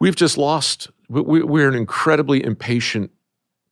we've 0.00 0.16
just 0.16 0.36
lost. 0.36 0.90
we- 1.08 1.42
We're 1.42 1.68
an 1.68 1.74
incredibly 1.74 2.44
impatient 2.44 3.10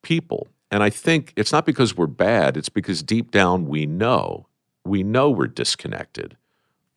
people. 0.03 0.49
And 0.71 0.83
I 0.83 0.91
think 0.91 1.33
it's 1.37 1.53
not 1.53 1.65
because 1.67 1.97
we're 1.97 2.07
bad, 2.09 2.57
it's 2.57 2.69
because 2.69 3.03
deep 3.03 3.31
down 3.31 3.67
we 3.67 3.87
know, 3.87 4.47
we 4.85 5.03
know 5.05 5.31
we're 5.31 5.47
disconnected 5.47 6.37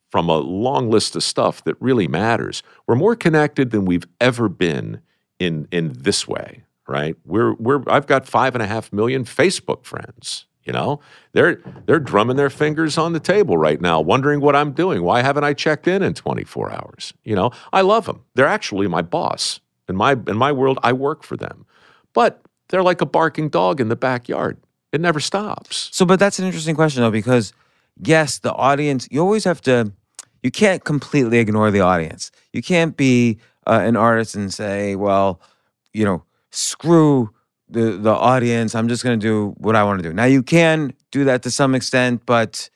from 0.10 0.30
a 0.30 0.38
long 0.38 0.90
list 0.90 1.16
of 1.16 1.24
stuff 1.24 1.64
that 1.64 1.76
really 1.80 2.08
matters. 2.08 2.64
We're 2.88 2.96
more 2.96 3.16
connected 3.16 3.72
than 3.72 3.86
we've 3.86 4.08
ever 4.20 4.50
been 4.50 5.02
in 5.40 5.68
in 5.72 5.94
this 5.94 6.28
way, 6.28 6.64
right? 6.88 7.16
We're 7.26 7.54
we're 7.54 7.84
I've 7.88 8.08
got 8.08 8.28
five 8.28 8.56
and 8.56 8.62
a 8.62 8.68
half 8.68 8.92
million 8.92 9.24
Facebook 9.24 9.86
friends. 9.86 10.46
You 10.64 10.74
know, 10.74 11.00
they're 11.32 11.62
they're 11.86 12.00
drumming 12.00 12.38
their 12.38 12.50
fingers 12.50 12.98
on 12.98 13.14
the 13.14 13.20
table 13.20 13.58
right 13.58 13.80
now, 13.80 14.02
wondering 14.02 14.42
what 14.42 14.56
I'm 14.56 14.72
doing. 14.72 15.02
Why 15.04 15.22
haven't 15.22 15.44
I 15.44 15.54
checked 15.54 15.88
in 15.88 16.04
in 16.04 16.14
24 16.14 16.72
hours? 16.72 17.14
You 17.24 17.36
know, 17.36 17.52
I 17.72 17.82
love 17.82 18.06
them. 18.06 18.24
They're 18.36 18.46
actually 18.46 18.88
my 18.88 19.02
boss 19.02 19.62
in 19.88 19.96
my 19.96 20.12
in 20.12 20.38
my 20.38 20.52
world. 20.52 20.80
I 20.84 20.94
work 20.94 21.24
for 21.24 21.38
them, 21.38 21.66
but 22.14 22.42
they're 22.70 22.84
like 22.84 23.02
a 23.02 23.06
barking 23.06 23.50
dog 23.50 23.80
in 23.80 23.90
the 23.90 23.96
backyard. 23.96 24.58
It 24.92 25.02
never 25.02 25.20
stops. 25.20 25.90
So, 25.92 26.06
but 26.06 26.20
that's 26.20 26.40
an 26.40 26.46
interesting 26.46 26.76
question 26.76 27.02
though, 27.02 27.12
because 27.12 27.54
yes, 28.02 28.40
the 28.40 28.54
audience, 28.54 29.08
you 29.12 29.22
always 29.22 29.44
have 29.44 29.62
to, 29.62 29.92
you 30.44 30.52
can't 30.52 30.84
completely 30.84 31.40
ignore 31.40 31.72
the 31.72 31.82
audience. 31.82 32.32
You 32.54 32.62
can't 32.62 32.96
be 32.96 33.40
uh, 33.68 33.82
an 33.84 33.96
artist 33.96 34.36
and 34.36 34.54
say, 34.54 34.96
well, 34.96 35.42
you 35.94 36.06
know, 36.06 36.24
screw 36.52 37.32
the, 37.70 37.98
the 37.98 38.14
audience. 38.14 38.76
I'm 38.76 38.88
just 38.88 39.04
going 39.04 39.20
to 39.20 39.24
do 39.24 39.54
what 39.58 39.76
I 39.76 39.84
want 39.84 40.02
to 40.02 40.10
do. 40.10 40.14
Now, 40.14 40.26
you 40.26 40.42
can 40.42 40.94
do 41.12 41.24
that 41.26 41.44
to 41.44 41.52
some 41.52 41.76
extent, 41.76 42.26
but 42.26 42.70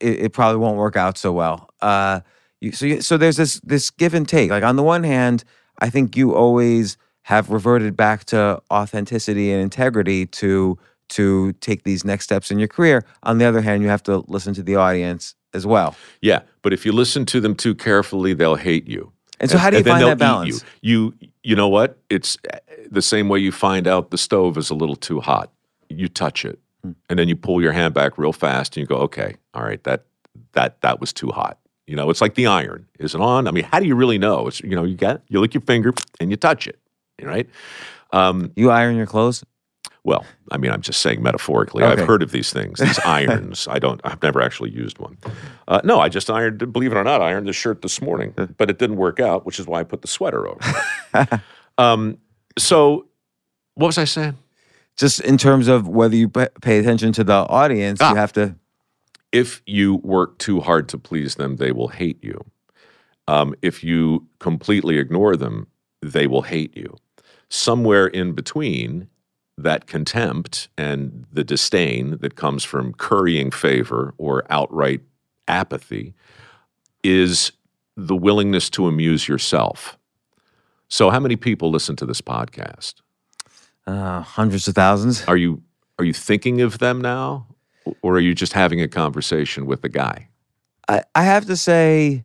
it, 0.00 0.24
it 0.24 0.32
probably 0.32 0.58
won't 0.58 0.76
work 0.76 0.96
out 0.96 1.16
so 1.16 1.32
well. 1.32 1.70
Uh, 1.80 2.20
you, 2.60 2.72
so, 2.72 2.86
you, 2.86 3.00
so 3.00 3.16
there's 3.16 3.36
this, 3.36 3.60
this 3.60 3.90
give 3.90 4.14
and 4.14 4.28
take. 4.28 4.50
Like 4.50 4.64
on 4.64 4.76
the 4.76 4.82
one 4.82 5.04
hand, 5.04 5.44
I 5.78 5.90
think 5.90 6.16
you 6.16 6.34
always 6.34 6.96
have 7.22 7.50
reverted 7.50 7.96
back 7.96 8.24
to 8.26 8.60
authenticity 8.70 9.50
and 9.50 9.62
integrity 9.62 10.26
to 10.26 10.78
to 11.06 11.52
take 11.54 11.84
these 11.84 12.02
next 12.02 12.24
steps 12.24 12.50
in 12.50 12.58
your 12.58 12.66
career. 12.68 13.04
On 13.24 13.36
the 13.36 13.44
other 13.44 13.60
hand, 13.60 13.82
you 13.82 13.88
have 13.88 14.02
to 14.04 14.24
listen 14.26 14.54
to 14.54 14.62
the 14.62 14.76
audience 14.76 15.34
as 15.54 15.66
well. 15.66 15.96
Yeah, 16.20 16.40
but 16.62 16.72
if 16.72 16.84
you 16.84 16.92
listen 16.92 17.24
to 17.26 17.40
them 17.40 17.54
too 17.54 17.74
carefully, 17.74 18.34
they'll 18.34 18.56
hate 18.56 18.86
you. 18.86 19.12
And 19.40 19.50
so 19.50 19.58
how 19.58 19.70
do 19.70 19.78
you 19.78 19.84
find 19.84 20.06
that 20.06 20.18
balance? 20.18 20.64
You. 20.80 21.14
you 21.20 21.28
you 21.42 21.56
know 21.56 21.68
what? 21.68 21.98
It's 22.10 22.38
uh, 22.52 22.58
the 22.90 23.02
same 23.02 23.28
way 23.28 23.38
you 23.38 23.52
find 23.52 23.86
out 23.86 24.10
the 24.10 24.18
stove 24.18 24.56
is 24.56 24.70
a 24.70 24.74
little 24.74 24.96
too 24.96 25.20
hot. 25.20 25.50
You 25.88 26.08
touch 26.08 26.44
it, 26.44 26.58
and 27.08 27.18
then 27.18 27.28
you 27.28 27.36
pull 27.36 27.60
your 27.62 27.72
hand 27.72 27.94
back 27.94 28.16
real 28.18 28.32
fast 28.32 28.76
and 28.76 28.82
you 28.82 28.86
go, 28.86 28.96
okay, 29.02 29.36
all 29.52 29.62
right, 29.62 29.82
that 29.84 30.04
that 30.52 30.80
that 30.82 31.00
was 31.00 31.12
too 31.12 31.30
hot. 31.30 31.58
You 31.86 31.96
know, 31.96 32.08
it's 32.10 32.20
like 32.20 32.34
the 32.34 32.46
iron. 32.46 32.86
Is 32.98 33.14
it 33.14 33.20
on? 33.20 33.46
I 33.46 33.50
mean, 33.50 33.64
how 33.64 33.78
do 33.80 33.86
you 33.86 33.94
really 33.94 34.18
know? 34.18 34.46
It's 34.48 34.60
you 34.60 34.74
know, 34.74 34.84
you 34.84 34.96
got 34.96 35.22
you 35.28 35.40
lick 35.40 35.54
your 35.54 35.60
finger 35.62 35.92
and 36.20 36.30
you 36.30 36.36
touch 36.36 36.66
it, 36.66 36.78
right? 37.22 37.48
Um, 38.12 38.52
You 38.56 38.70
iron 38.70 38.96
your 38.96 39.06
clothes? 39.06 39.44
Well, 40.04 40.24
I 40.50 40.58
mean, 40.58 40.70
I'm 40.70 40.82
just 40.82 41.00
saying 41.00 41.22
metaphorically. 41.22 41.82
Okay. 41.82 42.00
I've 42.02 42.06
heard 42.06 42.22
of 42.22 42.30
these 42.30 42.52
things, 42.52 42.78
these 42.78 42.98
irons. 43.06 43.66
I 43.68 43.78
don't. 43.78 44.00
I've 44.04 44.22
never 44.22 44.40
actually 44.42 44.70
used 44.70 44.98
one. 44.98 45.16
Uh, 45.66 45.80
no, 45.82 45.98
I 46.00 46.08
just 46.08 46.30
ironed. 46.30 46.72
Believe 46.72 46.92
it 46.92 46.96
or 46.96 47.04
not, 47.04 47.22
I 47.22 47.30
ironed 47.30 47.46
the 47.48 47.52
shirt 47.54 47.80
this 47.82 48.00
morning, 48.02 48.34
but 48.58 48.68
it 48.70 48.78
didn't 48.78 48.96
work 48.96 49.18
out, 49.18 49.46
which 49.46 49.58
is 49.58 49.66
why 49.66 49.80
I 49.80 49.82
put 49.84 50.02
the 50.02 50.08
sweater 50.08 50.46
over. 50.46 50.60
it. 51.14 51.40
um, 51.78 52.18
so, 52.58 53.06
what 53.74 53.86
was 53.86 53.98
I 53.98 54.04
saying? 54.04 54.36
Just 54.96 55.20
in 55.20 55.38
terms 55.38 55.66
of 55.68 55.88
whether 55.88 56.14
you 56.14 56.28
pay 56.28 56.78
attention 56.78 57.12
to 57.14 57.24
the 57.24 57.32
audience, 57.48 57.98
Ah. 58.00 58.10
you 58.10 58.16
have 58.16 58.32
to. 58.34 58.54
if 59.32 59.62
you 59.66 59.96
work 59.96 60.38
too 60.38 60.60
hard 60.60 60.88
to 60.90 60.98
please 60.98 61.34
them, 61.36 61.56
they 61.56 61.72
will 61.72 61.88
hate 61.88 62.22
you. 62.22 62.44
Um, 63.26 63.54
if 63.62 63.82
you 63.82 64.26
completely 64.38 64.98
ignore 64.98 65.34
them, 65.34 65.66
they 66.02 66.26
will 66.26 66.42
hate 66.42 66.76
you. 66.76 66.94
Somewhere 67.48 68.06
in 68.06 68.32
between 68.34 69.08
that 69.56 69.86
contempt 69.86 70.68
and 70.76 71.26
the 71.32 71.44
disdain 71.44 72.18
that 72.20 72.34
comes 72.34 72.64
from 72.64 72.92
currying 72.94 73.50
favor 73.50 74.14
or 74.18 74.44
outright 74.50 75.00
apathy 75.46 76.14
is 77.02 77.52
the 77.96 78.16
willingness 78.16 78.68
to 78.70 78.86
amuse 78.86 79.28
yourself. 79.28 79.96
So, 80.88 81.10
how 81.10 81.20
many 81.20 81.36
people 81.36 81.70
listen 81.70 81.96
to 81.96 82.06
this 82.06 82.20
podcast? 82.20 82.94
Uh, 83.86 84.20
hundreds 84.20 84.66
of 84.66 84.74
thousands. 84.74 85.24
Are 85.26 85.36
you 85.36 85.62
are 85.98 86.04
you 86.04 86.12
thinking 86.12 86.60
of 86.60 86.78
them 86.78 87.00
now, 87.00 87.46
or 88.02 88.14
are 88.14 88.20
you 88.20 88.34
just 88.34 88.52
having 88.52 88.80
a 88.80 88.88
conversation 88.88 89.66
with 89.66 89.82
the 89.82 89.88
guy? 89.88 90.28
I, 90.88 91.02
I 91.14 91.22
have 91.22 91.46
to 91.46 91.56
say 91.56 92.24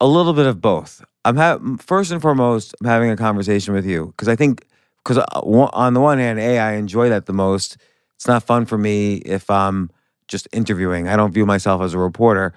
a 0.00 0.06
little 0.06 0.32
bit 0.32 0.46
of 0.46 0.60
both. 0.60 1.04
I'm 1.24 1.36
ha- 1.36 1.58
first 1.78 2.10
and 2.10 2.22
foremost, 2.22 2.74
I'm 2.80 2.86
having 2.86 3.10
a 3.10 3.16
conversation 3.16 3.74
with 3.74 3.84
you 3.84 4.06
because 4.06 4.28
I 4.28 4.36
think 4.36 4.66
because 5.04 5.18
uh, 5.18 5.40
on 5.40 5.94
the 5.94 6.00
one 6.00 6.18
hand, 6.18 6.38
a 6.38 6.58
I 6.58 6.72
enjoy 6.72 7.08
that 7.08 7.26
the 7.26 7.32
most. 7.32 7.76
It's 8.16 8.26
not 8.26 8.42
fun 8.42 8.66
for 8.66 8.76
me 8.76 9.16
if 9.16 9.48
I'm 9.50 9.90
just 10.28 10.46
interviewing. 10.52 11.08
I 11.08 11.16
don't 11.16 11.32
view 11.32 11.46
myself 11.46 11.80
as 11.82 11.94
a 11.94 11.98
reporter. 11.98 12.52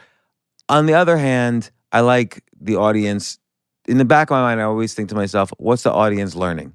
On 0.69 0.85
the 0.85 0.93
other 0.93 1.17
hand, 1.17 1.71
I 1.91 2.01
like 2.01 2.43
the 2.59 2.75
audience. 2.75 3.39
In 3.87 3.97
the 3.97 4.05
back 4.05 4.29
of 4.29 4.35
my 4.35 4.41
mind, 4.41 4.59
I 4.59 4.63
always 4.63 4.93
think 4.93 5.09
to 5.09 5.15
myself, 5.15 5.51
"What's 5.57 5.83
the 5.83 5.91
audience 5.91 6.35
learning?" 6.35 6.73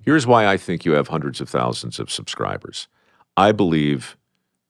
Here's 0.00 0.26
why 0.26 0.46
I 0.46 0.56
think 0.56 0.84
you 0.84 0.92
have 0.92 1.08
hundreds 1.08 1.40
of 1.40 1.48
thousands 1.48 1.98
of 1.98 2.10
subscribers. 2.10 2.88
I 3.36 3.52
believe 3.52 4.16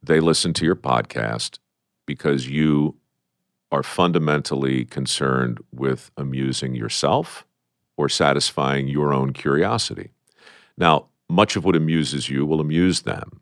they 0.03 0.21
listen 0.21 0.53
to 0.55 0.65
your 0.65 0.77
podcast 0.77 1.59
because 2.07 2.49
you 2.49 2.97
are 3.71 3.83
fundamentally 3.83 4.85
concerned 4.85 5.59
with 5.73 6.11
amusing 6.17 6.75
yourself 6.75 7.47
or 7.97 8.09
satisfying 8.09 8.89
your 8.89 9.13
own 9.13 9.33
curiosity. 9.33 10.13
Now, 10.79 11.07
much 11.29 11.57
of 11.57 11.65
what 11.65 11.77
amuses 11.77 12.31
you 12.31 12.47
will 12.47 12.61
amuse 12.61 13.03
them. 13.03 13.41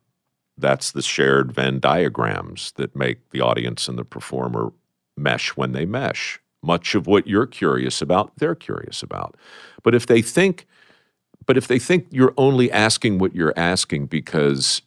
That's 0.59 0.91
the 0.91 1.03
shared 1.03 1.53
Venn 1.53 1.78
diagrams 1.78 2.72
that 2.76 2.97
make 2.97 3.30
the 3.30 3.41
audience 3.41 3.89
and 3.89 3.99
the 3.99 4.05
performer 4.05 4.72
mesh 5.16 5.51
when 5.51 5.72
they 5.72 5.84
mesh. 5.84 6.41
Much 6.62 6.95
of 6.95 7.07
what 7.07 7.26
you're 7.26 7.47
curious 7.47 8.03
about, 8.03 8.32
they're 8.39 8.55
curious 8.55 9.03
about. 9.03 9.37
But 9.82 9.95
if 9.95 10.07
they 10.07 10.22
think 10.22 10.66
but 11.47 11.57
if 11.57 11.68
they 11.68 11.78
think 11.78 12.09
you're 12.11 12.34
only 12.37 12.70
asking 12.72 13.18
what 13.18 13.34
you're 13.34 13.55
asking 13.57 14.07
because 14.07 14.82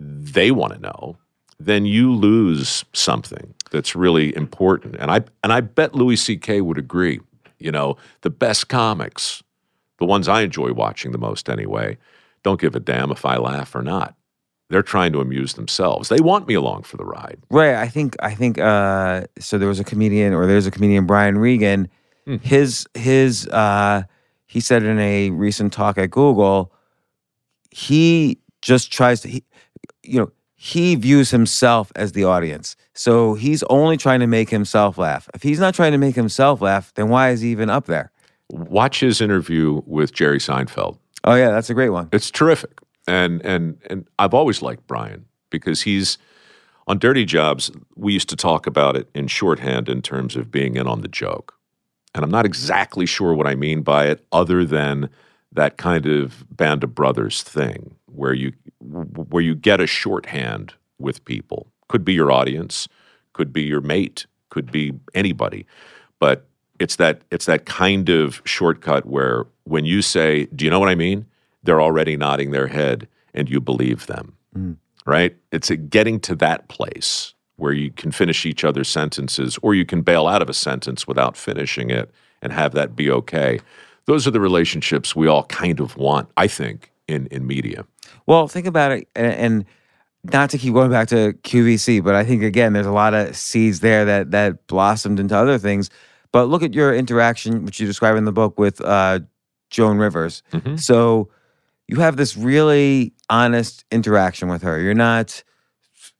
they 0.00 0.50
want 0.50 0.74
to 0.74 0.80
know, 0.80 1.16
then 1.58 1.86
you 1.86 2.12
lose 2.12 2.84
something 2.92 3.54
that's 3.70 3.94
really 3.94 4.36
important. 4.36 4.96
And 4.96 5.10
I 5.10 5.22
and 5.44 5.52
I 5.52 5.60
bet 5.60 5.94
Louis 5.94 6.16
C.K. 6.16 6.60
would 6.60 6.78
agree. 6.78 7.20
You 7.58 7.70
know, 7.70 7.96
the 8.22 8.30
best 8.30 8.68
comics, 8.68 9.44
the 10.02 10.06
ones 10.06 10.26
I 10.26 10.40
enjoy 10.42 10.72
watching 10.72 11.12
the 11.12 11.18
most 11.18 11.48
anyway, 11.48 11.96
don't 12.42 12.60
give 12.60 12.74
a 12.74 12.80
damn 12.80 13.12
if 13.12 13.24
I 13.24 13.36
laugh 13.36 13.72
or 13.72 13.82
not. 13.82 14.16
They're 14.68 14.82
trying 14.82 15.12
to 15.12 15.20
amuse 15.20 15.54
themselves. 15.54 16.08
They 16.08 16.18
want 16.18 16.48
me 16.48 16.54
along 16.54 16.82
for 16.82 16.96
the 16.96 17.04
ride. 17.04 17.38
Right. 17.50 17.76
I 17.76 17.86
think 17.86 18.16
I 18.18 18.34
think 18.34 18.58
uh 18.58 19.26
so 19.38 19.58
there 19.58 19.68
was 19.68 19.78
a 19.78 19.84
comedian 19.84 20.32
or 20.32 20.48
there's 20.48 20.66
a 20.66 20.72
comedian 20.72 21.06
Brian 21.06 21.38
Regan. 21.38 21.88
His 22.42 22.84
his 22.94 23.46
uh 23.46 24.02
he 24.46 24.58
said 24.58 24.82
in 24.82 24.98
a 24.98 25.30
recent 25.30 25.72
talk 25.72 25.98
at 25.98 26.10
Google, 26.10 26.72
he 27.70 28.40
just 28.60 28.90
tries 28.90 29.20
to 29.20 29.28
he, 29.28 29.44
you 30.02 30.18
know, 30.18 30.32
he 30.56 30.96
views 30.96 31.30
himself 31.30 31.92
as 31.94 32.10
the 32.10 32.24
audience. 32.24 32.74
So 32.92 33.34
he's 33.34 33.62
only 33.64 33.96
trying 33.96 34.18
to 34.18 34.26
make 34.26 34.50
himself 34.50 34.98
laugh. 34.98 35.28
If 35.32 35.44
he's 35.44 35.60
not 35.60 35.74
trying 35.74 35.92
to 35.92 35.98
make 35.98 36.16
himself 36.16 36.60
laugh, 36.60 36.92
then 36.94 37.08
why 37.08 37.30
is 37.30 37.40
he 37.40 37.52
even 37.52 37.70
up 37.70 37.86
there? 37.86 38.10
Watch 38.50 39.00
his 39.00 39.20
interview 39.20 39.82
with 39.86 40.12
Jerry 40.12 40.38
Seinfeld. 40.38 40.98
Oh 41.24 41.34
yeah, 41.34 41.50
that's 41.50 41.70
a 41.70 41.74
great 41.74 41.90
one. 41.90 42.08
It's 42.12 42.30
terrific. 42.30 42.78
And 43.06 43.44
and 43.44 43.78
and 43.88 44.08
I've 44.18 44.34
always 44.34 44.62
liked 44.62 44.86
Brian 44.86 45.26
because 45.50 45.82
he's 45.82 46.18
on 46.86 46.98
Dirty 46.98 47.24
Jobs, 47.24 47.70
we 47.94 48.12
used 48.12 48.28
to 48.30 48.36
talk 48.36 48.66
about 48.66 48.96
it 48.96 49.08
in 49.14 49.28
shorthand 49.28 49.88
in 49.88 50.02
terms 50.02 50.36
of 50.36 50.50
being 50.50 50.76
in 50.76 50.86
on 50.86 51.00
the 51.00 51.08
joke. 51.08 51.54
And 52.14 52.24
I'm 52.24 52.30
not 52.30 52.44
exactly 52.44 53.06
sure 53.06 53.34
what 53.34 53.46
I 53.46 53.54
mean 53.54 53.82
by 53.82 54.06
it 54.06 54.24
other 54.32 54.64
than 54.64 55.08
that 55.52 55.76
kind 55.76 56.06
of 56.06 56.44
band 56.54 56.82
of 56.82 56.94
brothers 56.94 57.42
thing 57.42 57.94
where 58.06 58.34
you 58.34 58.52
where 58.80 59.42
you 59.42 59.54
get 59.54 59.80
a 59.80 59.86
shorthand 59.86 60.74
with 60.98 61.24
people. 61.24 61.68
Could 61.88 62.04
be 62.04 62.14
your 62.14 62.32
audience, 62.32 62.88
could 63.32 63.52
be 63.52 63.62
your 63.62 63.80
mate, 63.80 64.26
could 64.50 64.72
be 64.72 64.92
anybody. 65.14 65.66
But 66.18 66.46
it's 66.82 66.96
that 66.96 67.22
it's 67.30 67.46
that 67.46 67.64
kind 67.64 68.08
of 68.08 68.42
shortcut 68.44 69.06
where 69.06 69.46
when 69.64 69.84
you 69.84 70.02
say, 70.02 70.46
"Do 70.54 70.64
you 70.64 70.70
know 70.70 70.80
what 70.80 70.88
I 70.88 70.94
mean?" 70.94 71.26
they're 71.62 71.80
already 71.80 72.16
nodding 72.16 72.50
their 72.50 72.66
head 72.66 73.08
and 73.34 73.48
you 73.48 73.60
believe 73.60 74.06
them. 74.06 74.34
Mm. 74.56 74.76
Right? 75.06 75.36
It's 75.50 75.70
a 75.70 75.76
getting 75.76 76.20
to 76.20 76.34
that 76.36 76.68
place 76.68 77.34
where 77.56 77.72
you 77.72 77.90
can 77.90 78.10
finish 78.10 78.44
each 78.44 78.64
other's 78.64 78.88
sentences 78.88 79.58
or 79.62 79.74
you 79.74 79.84
can 79.84 80.02
bail 80.02 80.26
out 80.26 80.42
of 80.42 80.48
a 80.48 80.54
sentence 80.54 81.06
without 81.06 81.36
finishing 81.36 81.90
it 81.90 82.10
and 82.40 82.52
have 82.52 82.72
that 82.72 82.96
be 82.96 83.10
okay. 83.10 83.60
Those 84.06 84.26
are 84.26 84.32
the 84.32 84.40
relationships 84.40 85.14
we 85.14 85.28
all 85.28 85.44
kind 85.44 85.78
of 85.78 85.96
want, 85.96 86.28
I 86.36 86.48
think, 86.48 86.90
in 87.06 87.26
in 87.28 87.46
media. 87.46 87.84
Well, 88.26 88.48
think 88.48 88.66
about 88.66 88.92
it, 88.92 89.08
a- 89.14 89.20
and 89.20 89.64
not 90.24 90.50
to 90.50 90.58
keep 90.58 90.74
going 90.74 90.90
back 90.90 91.08
to 91.08 91.32
QVC, 91.44 92.02
but 92.02 92.14
I 92.14 92.24
think 92.24 92.42
again, 92.42 92.72
there's 92.72 92.86
a 92.86 92.92
lot 92.92 93.14
of 93.14 93.36
seeds 93.36 93.80
there 93.80 94.04
that 94.04 94.30
that 94.32 94.66
blossomed 94.66 95.20
into 95.20 95.36
other 95.36 95.58
things. 95.58 95.90
But 96.32 96.46
look 96.46 96.62
at 96.62 96.74
your 96.74 96.94
interaction, 96.94 97.64
which 97.64 97.78
you 97.80 97.86
describe 97.86 98.16
in 98.16 98.24
the 98.24 98.32
book 98.32 98.58
with 98.58 98.80
uh, 98.80 99.20
Joan 99.70 99.98
Rivers. 99.98 100.42
Mhm. 100.52 100.80
So 100.80 101.28
you 101.88 101.96
have 102.00 102.16
this 102.16 102.36
really 102.36 103.12
honest 103.28 103.84
interaction 103.90 104.48
with 104.48 104.62
her. 104.62 104.80
You're 104.80 104.94
not, 104.94 105.42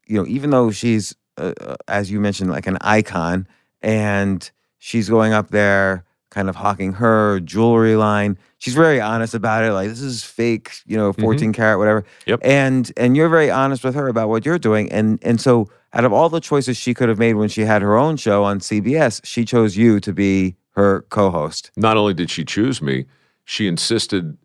you 0.06 0.18
know, 0.18 0.26
even 0.26 0.50
though 0.50 0.70
she's, 0.70 1.14
uh, 1.38 1.52
uh, 1.60 1.76
as 1.88 2.10
you 2.10 2.20
mentioned, 2.20 2.50
like 2.50 2.66
an 2.66 2.76
icon, 2.82 3.46
and 3.80 4.50
she's 4.78 5.08
going 5.08 5.32
up 5.32 5.50
there, 5.50 6.04
kind 6.30 6.48
of 6.48 6.56
hawking 6.56 6.92
her 6.94 7.40
jewelry 7.40 7.96
line. 7.96 8.38
She's 8.58 8.74
very 8.74 9.00
honest 9.00 9.34
about 9.34 9.64
it. 9.64 9.72
Like 9.72 9.88
this 9.88 10.00
is 10.00 10.24
fake, 10.24 10.72
you 10.86 10.96
know, 10.96 11.12
14 11.12 11.52
karat, 11.52 11.78
whatever 11.78 12.04
Yep. 12.26 12.40
and 12.42 12.92
and 12.96 13.16
you're 13.16 13.28
very 13.28 13.50
honest 13.50 13.82
with 13.84 13.94
her 13.94 14.08
about 14.08 14.28
what 14.28 14.44
you're 14.46 14.58
doing 14.58 14.90
and 14.92 15.18
and 15.22 15.40
so 15.40 15.68
out 15.94 16.04
of 16.04 16.12
all 16.12 16.28
the 16.28 16.40
choices 16.40 16.76
she 16.76 16.94
could 16.94 17.08
have 17.08 17.18
made 17.18 17.34
when 17.34 17.48
she 17.48 17.62
had 17.62 17.82
her 17.82 17.96
own 17.96 18.16
show 18.16 18.44
on 18.44 18.60
CBS 18.60 19.20
she 19.24 19.44
chose 19.44 19.76
you 19.76 20.00
to 20.00 20.12
be 20.12 20.56
her 20.70 21.02
co-host 21.10 21.70
Not 21.76 21.96
only 21.96 22.14
did 22.14 22.30
she 22.30 22.44
choose 22.44 22.80
me, 22.80 23.06
she 23.44 23.66
insisted 23.66 24.36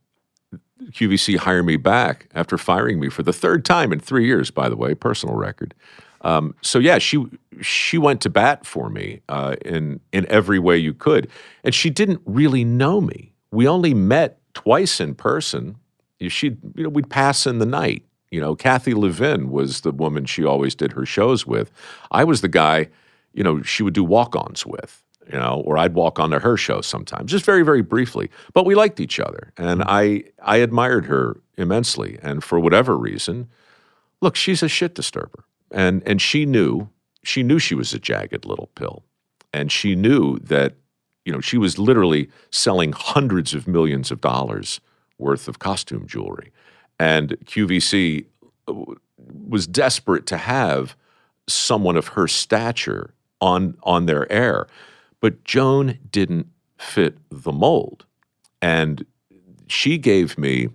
QVC 0.91 1.37
hire 1.37 1.63
me 1.63 1.77
back 1.77 2.29
after 2.33 2.57
firing 2.57 2.99
me 2.99 3.09
for 3.09 3.23
the 3.23 3.33
third 3.33 3.65
time 3.65 3.91
in 3.91 3.99
three 3.99 4.25
years. 4.25 4.51
By 4.51 4.69
the 4.69 4.75
way, 4.75 4.93
personal 4.93 5.35
record. 5.35 5.73
Um, 6.21 6.55
so 6.61 6.79
yeah, 6.79 6.97
she 6.97 7.25
she 7.61 7.97
went 7.97 8.21
to 8.21 8.29
bat 8.29 8.65
for 8.65 8.89
me 8.89 9.21
uh, 9.29 9.55
in 9.63 9.99
in 10.11 10.25
every 10.29 10.59
way 10.59 10.77
you 10.77 10.93
could, 10.93 11.29
and 11.63 11.73
she 11.73 11.89
didn't 11.89 12.21
really 12.25 12.63
know 12.63 13.01
me. 13.01 13.33
We 13.51 13.67
only 13.67 13.93
met 13.93 14.39
twice 14.53 14.99
in 14.99 15.15
person. 15.15 15.77
She 16.27 16.57
you 16.75 16.83
know 16.83 16.89
we'd 16.89 17.09
pass 17.09 17.45
in 17.45 17.59
the 17.59 17.65
night. 17.65 18.03
You 18.31 18.41
know, 18.41 18.55
Kathy 18.55 18.93
Levine 18.93 19.49
was 19.49 19.81
the 19.81 19.91
woman 19.91 20.25
she 20.25 20.43
always 20.43 20.75
did 20.75 20.93
her 20.93 21.05
shows 21.05 21.45
with. 21.45 21.71
I 22.11 22.23
was 22.23 22.41
the 22.41 22.49
guy, 22.49 22.89
you 23.33 23.43
know, 23.43 23.61
she 23.61 23.83
would 23.83 23.93
do 23.93 24.03
walk-ons 24.03 24.65
with 24.65 25.03
you 25.31 25.37
know, 25.37 25.61
or 25.65 25.77
I'd 25.77 25.93
walk 25.93 26.19
onto 26.19 26.39
her 26.39 26.57
show 26.57 26.81
sometimes, 26.81 27.31
just 27.31 27.45
very, 27.45 27.63
very 27.63 27.81
briefly. 27.81 28.29
But 28.53 28.65
we 28.65 28.75
liked 28.75 28.99
each 28.99 29.19
other, 29.19 29.51
and 29.57 29.81
mm-hmm. 29.81 29.89
I 29.89 30.23
I 30.41 30.57
admired 30.57 31.05
her 31.05 31.41
immensely. 31.57 32.17
And 32.21 32.43
for 32.43 32.59
whatever 32.59 32.97
reason, 32.97 33.49
look, 34.21 34.35
she's 34.35 34.63
a 34.63 34.69
shit 34.69 34.95
disturber, 34.95 35.43
and 35.71 36.01
and 36.05 36.21
she 36.21 36.45
knew 36.45 36.89
she 37.23 37.43
knew 37.43 37.59
she 37.59 37.75
was 37.75 37.93
a 37.93 37.99
jagged 37.99 38.45
little 38.45 38.69
pill, 38.75 39.03
and 39.51 39.71
she 39.71 39.95
knew 39.95 40.39
that 40.39 40.75
you 41.25 41.33
know 41.33 41.41
she 41.41 41.57
was 41.57 41.77
literally 41.77 42.29
selling 42.49 42.93
hundreds 42.93 43.53
of 43.53 43.67
millions 43.67 44.11
of 44.11 44.21
dollars 44.21 44.79
worth 45.17 45.47
of 45.47 45.59
costume 45.59 46.07
jewelry, 46.07 46.51
and 46.99 47.37
QVC 47.45 48.25
uh, 48.67 48.73
was 49.17 49.67
desperate 49.67 50.25
to 50.27 50.37
have 50.37 50.95
someone 51.47 51.95
of 51.95 52.09
her 52.09 52.27
stature 52.27 53.13
on 53.39 53.77
on 53.83 54.05
their 54.05 54.31
air. 54.31 54.67
But 55.19 55.43
Joan 55.43 55.97
didn't 56.11 56.47
fit 56.77 57.17
the 57.29 57.51
mold. 57.51 58.05
And 58.61 59.05
she 59.67 59.97
gave 59.97 60.37
me, 60.37 60.69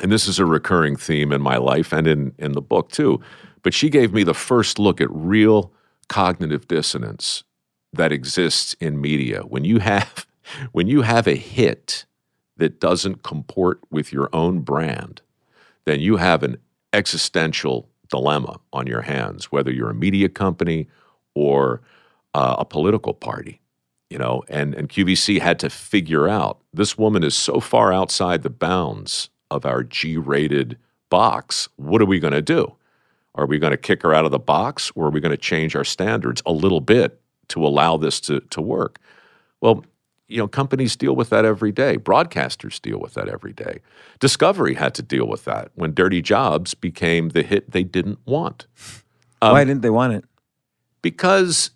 and 0.00 0.12
this 0.12 0.28
is 0.28 0.38
a 0.38 0.46
recurring 0.46 0.96
theme 0.96 1.32
in 1.32 1.40
my 1.40 1.56
life 1.56 1.92
and 1.92 2.06
in, 2.06 2.34
in 2.38 2.52
the 2.52 2.60
book 2.60 2.90
too, 2.90 3.20
but 3.62 3.74
she 3.74 3.88
gave 3.88 4.12
me 4.12 4.24
the 4.24 4.34
first 4.34 4.78
look 4.78 5.00
at 5.00 5.08
real 5.10 5.72
cognitive 6.08 6.66
dissonance 6.68 7.44
that 7.92 8.12
exists 8.12 8.74
in 8.80 9.00
media. 9.00 9.42
When 9.42 9.64
you 9.64 9.78
have 9.78 10.26
when 10.72 10.86
you 10.88 11.02
have 11.02 11.26
a 11.26 11.36
hit 11.36 12.04
that 12.56 12.80
doesn't 12.80 13.22
comport 13.22 13.80
with 13.90 14.12
your 14.12 14.28
own 14.32 14.60
brand, 14.60 15.22
then 15.84 16.00
you 16.00 16.16
have 16.16 16.42
an 16.42 16.56
existential 16.92 17.88
dilemma 18.08 18.60
on 18.72 18.86
your 18.86 19.02
hands, 19.02 19.46
whether 19.46 19.70
you're 19.70 19.90
a 19.90 19.94
media 19.94 20.28
company 20.28 20.86
or 21.34 21.80
uh, 22.34 22.56
a 22.58 22.64
political 22.64 23.14
party. 23.14 23.60
You 24.10 24.18
know, 24.18 24.44
and, 24.48 24.74
and 24.74 24.90
QVC 24.90 25.40
had 25.40 25.58
to 25.60 25.70
figure 25.70 26.28
out 26.28 26.60
this 26.74 26.98
woman 26.98 27.24
is 27.24 27.34
so 27.34 27.60
far 27.60 27.94
outside 27.94 28.42
the 28.42 28.50
bounds 28.50 29.30
of 29.50 29.64
our 29.64 29.82
G 29.82 30.18
rated 30.18 30.76
box. 31.08 31.68
What 31.76 32.02
are 32.02 32.06
we 32.06 32.20
going 32.20 32.34
to 32.34 32.42
do? 32.42 32.74
Are 33.34 33.46
we 33.46 33.58
going 33.58 33.70
to 33.70 33.78
kick 33.78 34.02
her 34.02 34.12
out 34.12 34.26
of 34.26 34.30
the 34.30 34.38
box 34.38 34.92
or 34.94 35.06
are 35.06 35.10
we 35.10 35.20
going 35.20 35.30
to 35.30 35.38
change 35.38 35.74
our 35.74 35.84
standards 35.84 36.42
a 36.44 36.52
little 36.52 36.82
bit 36.82 37.20
to 37.48 37.64
allow 37.66 37.96
this 37.96 38.20
to, 38.22 38.40
to 38.40 38.60
work? 38.60 38.98
Well, 39.62 39.84
you 40.32 40.38
know, 40.38 40.48
companies 40.48 40.96
deal 40.96 41.14
with 41.14 41.28
that 41.28 41.44
every 41.44 41.72
day. 41.72 41.98
Broadcasters 41.98 42.80
deal 42.80 42.98
with 42.98 43.12
that 43.14 43.28
every 43.28 43.52
day. 43.52 43.80
Discovery 44.18 44.74
had 44.74 44.94
to 44.94 45.02
deal 45.02 45.28
with 45.28 45.44
that 45.44 45.70
when 45.74 45.92
Dirty 45.92 46.22
Jobs 46.22 46.72
became 46.72 47.28
the 47.28 47.42
hit 47.42 47.70
they 47.70 47.84
didn't 47.84 48.18
want. 48.24 48.66
Um, 49.42 49.52
Why 49.52 49.64
didn't 49.64 49.82
they 49.82 49.90
want 49.90 50.14
it? 50.14 50.24
Because 51.02 51.70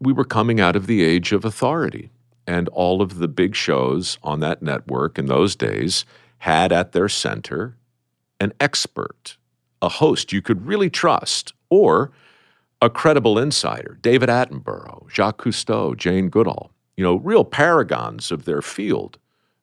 we 0.00 0.12
were 0.12 0.24
coming 0.24 0.60
out 0.60 0.74
of 0.74 0.88
the 0.88 1.04
age 1.04 1.30
of 1.32 1.44
authority, 1.44 2.10
and 2.46 2.68
all 2.70 3.00
of 3.02 3.18
the 3.18 3.28
big 3.28 3.54
shows 3.54 4.18
on 4.24 4.40
that 4.40 4.62
network 4.62 5.18
in 5.18 5.26
those 5.26 5.54
days 5.54 6.04
had 6.38 6.72
at 6.72 6.90
their 6.90 7.08
center 7.08 7.76
an 8.40 8.52
expert, 8.58 9.36
a 9.80 9.88
host 9.88 10.32
you 10.32 10.42
could 10.42 10.66
really 10.66 10.90
trust, 10.90 11.52
or 11.68 12.10
a 12.82 12.90
credible 12.90 13.38
insider, 13.38 13.98
David 14.00 14.28
Attenborough, 14.28 15.08
Jacques 15.10 15.44
Cousteau, 15.44 15.96
Jane 15.96 16.30
Goodall 16.30 16.72
you 17.00 17.04
know, 17.04 17.14
real 17.14 17.46
paragons 17.46 18.30
of 18.30 18.44
their 18.44 18.60
field, 18.60 19.16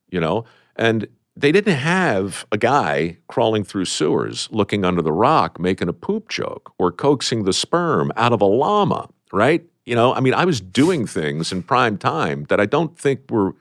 you 0.09 0.19
know, 0.19 0.43
and 0.75 1.07
they 1.35 1.51
didn't 1.51 1.75
have 1.75 2.47
a 2.51 2.57
guy 2.57 3.15
crawling 3.27 3.63
through 3.63 3.85
sewers 3.85 4.49
looking 4.51 4.83
under 4.83 5.03
the 5.03 5.11
rock 5.11 5.59
making 5.59 5.87
a 5.87 5.93
poop 5.93 6.29
joke 6.29 6.73
or 6.79 6.91
coaxing 6.91 7.43
the 7.43 7.53
sperm 7.53 8.11
out 8.17 8.33
of 8.33 8.41
a 8.41 8.45
llama, 8.45 9.07
right? 9.31 9.63
You 9.85 9.93
know, 9.93 10.15
I 10.15 10.19
mean, 10.19 10.33
I 10.33 10.45
was 10.45 10.59
doing 10.59 11.05
things 11.05 11.51
in 11.51 11.61
prime 11.61 11.99
time 11.99 12.45
that 12.45 12.59
I 12.59 12.65
don't 12.65 12.97
think 12.97 13.29
were 13.29 13.53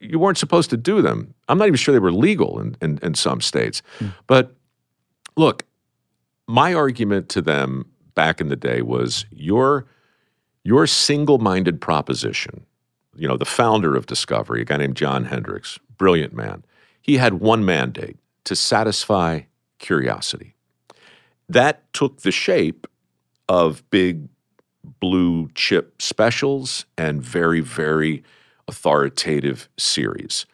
you 0.00 0.18
weren't 0.18 0.36
supposed 0.36 0.68
to 0.70 0.76
do 0.76 1.00
them. 1.00 1.32
I'm 1.48 1.58
not 1.58 1.68
even 1.68 1.76
sure 1.76 1.92
they 1.92 2.00
were 2.00 2.12
legal 2.12 2.58
in, 2.58 2.76
in, 2.82 2.98
in 3.04 3.14
some 3.14 3.40
states. 3.40 3.82
Mm. 4.00 4.12
But 4.26 4.52
look, 5.36 5.64
my 6.48 6.74
argument 6.74 7.28
to 7.28 7.40
them 7.40 7.86
back 8.16 8.40
in 8.40 8.48
the 8.48 8.56
day 8.56 8.82
was 8.82 9.26
you're 9.30 9.86
your 10.64 10.86
single 10.86 11.38
minded 11.38 11.80
proposition, 11.80 12.66
you 13.14 13.28
know, 13.28 13.36
the 13.36 13.44
founder 13.44 13.94
of 13.94 14.06
Discovery, 14.06 14.62
a 14.62 14.64
guy 14.64 14.78
named 14.78 14.96
John 14.96 15.26
Hendricks, 15.26 15.78
brilliant 15.98 16.32
man, 16.32 16.64
he 17.00 17.18
had 17.18 17.34
one 17.34 17.64
mandate 17.64 18.16
to 18.44 18.56
satisfy 18.56 19.42
curiosity. 19.78 20.54
That 21.48 21.92
took 21.92 22.22
the 22.22 22.32
shape 22.32 22.86
of 23.48 23.88
big 23.90 24.28
blue 25.00 25.50
chip 25.54 26.00
specials 26.00 26.86
and 26.96 27.22
very, 27.22 27.60
very 27.60 28.22
authoritative 28.68 29.68
series. 29.76 30.46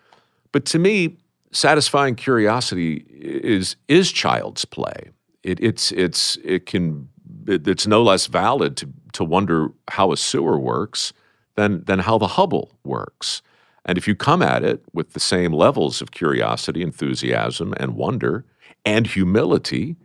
But 0.53 0.65
to 0.67 0.79
me, 0.79 1.17
satisfying 1.53 2.17
curiosity 2.17 3.05
is 3.09 3.77
is 3.89 4.11
child's 4.11 4.65
play. 4.65 5.11
It, 5.43 5.61
it's 5.61 5.93
it's 5.93 6.37
it 6.45 6.67
can 6.67 7.09
it, 7.47 7.67
it's 7.67 7.87
no 7.87 8.03
less 8.03 8.27
valid 8.27 8.77
to 8.79 8.89
to 9.13 9.25
wonder 9.25 9.69
how 9.89 10.13
a 10.13 10.17
sewer 10.17 10.59
works 10.59 11.13
than 11.57 11.85
than 11.85 12.01
how 12.01 12.19
the 12.19 12.29
Hubble 12.29 12.73
works. 12.85 13.43
And 13.85 13.97
if 13.97 14.07
you 14.07 14.15
come 14.15 14.43
at 14.43 14.63
it 14.63 14.85
with 14.93 15.13
the 15.13 15.21
same 15.21 15.53
levels 15.53 16.03
of 16.03 16.11
curiosity, 16.11 16.83
enthusiasm, 16.83 17.75
and 17.79 17.97
wonder, 17.97 18.45
and 18.85 19.07
humility, 19.07 19.97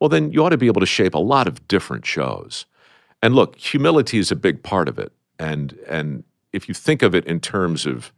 well, 0.00 0.08
then 0.08 0.32
you 0.32 0.44
ought 0.44 0.50
to 0.50 0.56
be 0.56 0.66
able 0.66 0.80
to 0.80 0.86
shape 0.86 1.14
a 1.14 1.18
lot 1.18 1.46
of 1.46 1.66
different 1.68 2.06
shows. 2.06 2.66
And 3.22 3.34
look, 3.34 3.56
humility 3.56 4.18
is 4.18 4.30
a 4.30 4.36
big 4.36 4.62
part 4.62 4.88
of 4.88 4.98
it. 4.98 5.12
And 5.38 5.78
and 5.88 6.24
if 6.52 6.68
you 6.68 6.74
think 6.74 7.02
of 7.02 7.14
it 7.14 7.24
in 7.26 7.40
terms 7.40 7.86
of 7.86 8.12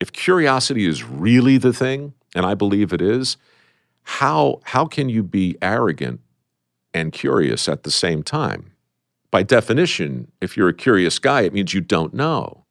if 0.00 0.12
curiosity 0.12 0.86
is 0.86 1.04
really 1.04 1.58
the 1.58 1.72
thing, 1.72 2.14
and 2.34 2.46
I 2.46 2.54
believe 2.54 2.92
it 2.92 3.02
is, 3.02 3.36
how 4.02 4.60
how 4.64 4.86
can 4.86 5.08
you 5.08 5.22
be 5.22 5.56
arrogant 5.62 6.20
and 6.92 7.12
curious 7.12 7.68
at 7.68 7.82
the 7.82 7.90
same 7.90 8.22
time? 8.22 8.69
By 9.30 9.42
definition, 9.42 10.30
if 10.40 10.56
you're 10.56 10.68
a 10.68 10.74
curious 10.74 11.18
guy, 11.18 11.42
it 11.42 11.52
means 11.52 11.74
you 11.74 11.80
don't 11.80 12.14
know. 12.14 12.64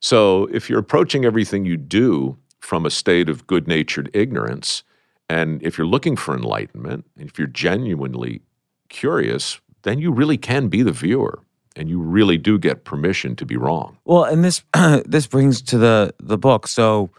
So 0.00 0.46
if 0.46 0.68
you're 0.68 0.78
approaching 0.78 1.24
everything 1.24 1.64
you 1.64 1.76
do 1.76 2.36
from 2.60 2.84
a 2.84 2.90
state 2.90 3.28
of 3.28 3.46
good 3.46 3.68
natured 3.68 4.10
ignorance, 4.12 4.82
and 5.28 5.62
if 5.62 5.78
you're 5.78 5.86
looking 5.86 6.16
for 6.16 6.34
enlightenment, 6.34 7.06
and 7.16 7.28
if 7.28 7.38
you're 7.38 7.48
genuinely 7.48 8.42
curious, 8.88 9.60
then 9.82 9.98
you 9.98 10.10
really 10.12 10.36
can 10.36 10.68
be 10.68 10.82
the 10.82 10.92
viewer 10.92 11.40
and 11.76 11.88
you 11.88 11.98
really 12.00 12.38
do 12.38 12.58
get 12.58 12.84
permission 12.84 13.34
to 13.34 13.44
be 13.44 13.56
wrong. 13.56 13.98
Well, 14.04 14.24
and 14.24 14.44
this 14.44 14.62
this 15.06 15.26
brings 15.26 15.62
to 15.62 15.78
the 15.78 16.14
the 16.18 16.38
book. 16.38 16.68
So 16.68 17.10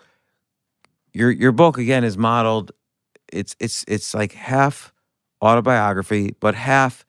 your 1.14 1.32
your 1.32 1.52
book 1.52 1.78
again 1.78 2.04
is 2.04 2.18
modeled 2.18 2.72
it's 3.32 3.56
it's 3.60 3.84
it's 3.88 4.14
like 4.14 4.34
half 4.34 4.94
autobiography 5.42 6.36
but 6.40 6.56
half 6.56 7.06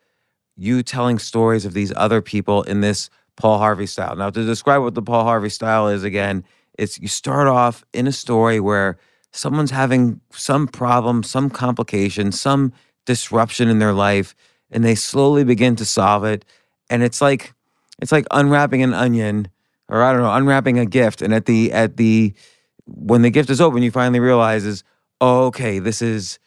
you 0.57 0.83
telling 0.83 1.19
stories 1.19 1.65
of 1.65 1.75
these 1.75 1.93
other 1.97 2.23
people 2.23 2.63
in 2.63 2.81
this 2.81 3.11
Paul 3.37 3.59
Harvey 3.59 3.87
style. 3.87 4.17
Now, 4.17 4.31
to 4.31 4.45
describe 4.45 4.83
what 4.83 4.95
the 4.95 5.03
Paul 5.03 5.25
Harvey 5.25 5.51
style 5.51 5.89
is 5.89 6.03
again, 6.03 6.45
it's 6.79 6.99
you 6.99 7.09
start 7.09 7.47
off 7.47 7.85
in 7.93 8.07
a 8.07 8.13
story 8.13 8.61
where 8.61 8.99
someone's 9.33 9.71
having 9.71 10.21
some 10.31 10.67
problem, 10.67 11.23
some 11.23 11.51
complication, 11.51 12.33
some 12.33 12.73
disruption 13.05 13.69
in 13.69 13.79
their 13.79 13.93
life, 13.93 14.35
and 14.71 14.85
they 14.85 14.95
slowly 14.95 15.45
begin 15.45 15.77
to 15.77 15.85
solve 15.85 16.25
it. 16.25 16.45
And 16.91 17.03
it's 17.03 17.21
like 17.21 17.55
it's 18.01 18.13
like 18.13 18.27
unwrapping 18.31 18.83
an 18.83 18.95
onion, 18.95 19.49
or 19.89 20.03
I 20.03 20.13
don't 20.13 20.23
know, 20.23 20.33
unwrapping 20.33 20.79
a 20.79 20.87
gift. 20.87 21.23
And 21.23 21.35
at 21.35 21.47
the 21.47 21.73
at 21.73 21.97
the 21.97 22.35
when 22.87 23.23
the 23.23 23.31
gift 23.31 23.51
is 23.51 23.61
open, 23.61 23.83
you 23.83 23.91
finally 23.91 24.21
realize 24.21 24.65
is, 24.65 24.85
oh, 25.21 25.47
okay, 25.47 25.79
this 25.79 26.01
is 26.01 26.39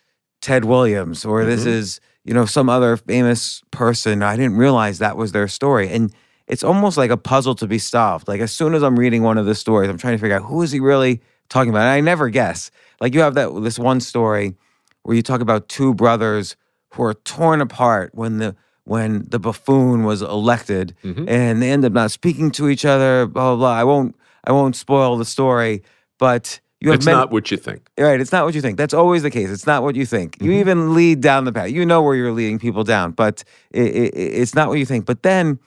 Ted 0.41 0.65
Williams, 0.65 1.25
or 1.25 1.39
mm-hmm. 1.39 1.49
this 1.49 1.65
is 1.65 1.99
you 2.29 2.35
know, 2.35 2.45
some 2.45 2.69
other 2.69 2.95
famous 2.95 3.63
person. 3.71 4.21
I 4.21 4.37
didn't 4.37 4.55
realize 4.55 4.99
that 4.99 5.17
was 5.17 5.31
their 5.31 5.47
story. 5.47 5.89
And 5.89 6.13
it's 6.45 6.63
almost 6.63 6.95
like 6.95 7.09
a 7.09 7.17
puzzle 7.17 7.55
to 7.55 7.65
be 7.65 7.79
solved. 7.79 8.27
Like 8.27 8.39
as 8.39 8.51
soon 8.51 8.75
as 8.75 8.83
I'm 8.83 8.99
reading 8.99 9.23
one 9.23 9.39
of 9.39 9.47
the 9.47 9.55
stories, 9.55 9.89
I'm 9.89 9.97
trying 9.97 10.13
to 10.13 10.21
figure 10.21 10.35
out 10.35 10.43
who 10.43 10.61
is 10.61 10.71
he 10.71 10.79
really 10.79 11.23
talking 11.49 11.71
about. 11.71 11.79
And 11.79 11.89
I 11.89 12.01
never 12.01 12.29
guess. 12.29 12.69
Like 13.01 13.15
you 13.15 13.21
have 13.21 13.33
that 13.33 13.49
this 13.63 13.79
one 13.79 13.99
story 13.99 14.55
where 15.01 15.15
you 15.15 15.23
talk 15.23 15.41
about 15.41 15.69
two 15.69 15.95
brothers 15.95 16.55
who 16.89 17.01
are 17.01 17.15
torn 17.15 17.61
apart 17.61 18.11
when 18.13 18.37
the 18.37 18.55
when 18.83 19.25
the 19.27 19.39
buffoon 19.39 20.03
was 20.03 20.21
elected 20.21 20.95
mm-hmm. 21.03 21.27
and 21.27 21.63
they 21.63 21.71
end 21.71 21.83
up 21.83 21.93
not 21.93 22.11
speaking 22.11 22.51
to 22.51 22.69
each 22.69 22.85
other, 22.85 23.25
blah 23.25 23.55
blah 23.55 23.57
blah. 23.57 23.73
I 23.73 23.83
won't 23.85 24.15
I 24.43 24.51
won't 24.51 24.75
spoil 24.75 25.17
the 25.17 25.25
story, 25.25 25.81
but 26.19 26.59
you 26.81 26.91
have 26.91 26.99
it's 26.99 27.05
not 27.05 27.31
what 27.31 27.51
you 27.51 27.57
think. 27.57 27.89
Right. 27.97 28.21
It's 28.21 28.31
not 28.31 28.45
what 28.45 28.55
you 28.55 28.61
think. 28.61 28.77
That's 28.77 28.93
always 28.93 29.21
the 29.23 29.31
case. 29.31 29.49
It's 29.49 29.67
not 29.67 29.83
what 29.83 29.95
you 29.95 30.05
think. 30.05 30.37
Mm-hmm. 30.37 30.45
You 30.45 30.59
even 30.59 30.93
lead 30.93 31.21
down 31.21 31.43
the 31.43 31.51
path. 31.51 31.71
You 31.71 31.85
know 31.85 32.01
where 32.01 32.15
you're 32.15 32.31
leading 32.31 32.57
people 32.57 32.83
down, 32.83 33.11
but 33.11 33.43
it, 33.71 33.95
it, 33.95 34.13
it's 34.15 34.55
not 34.55 34.69
what 34.69 34.79
you 34.79 34.85
think. 34.85 35.05
But 35.05 35.23
then 35.23 35.59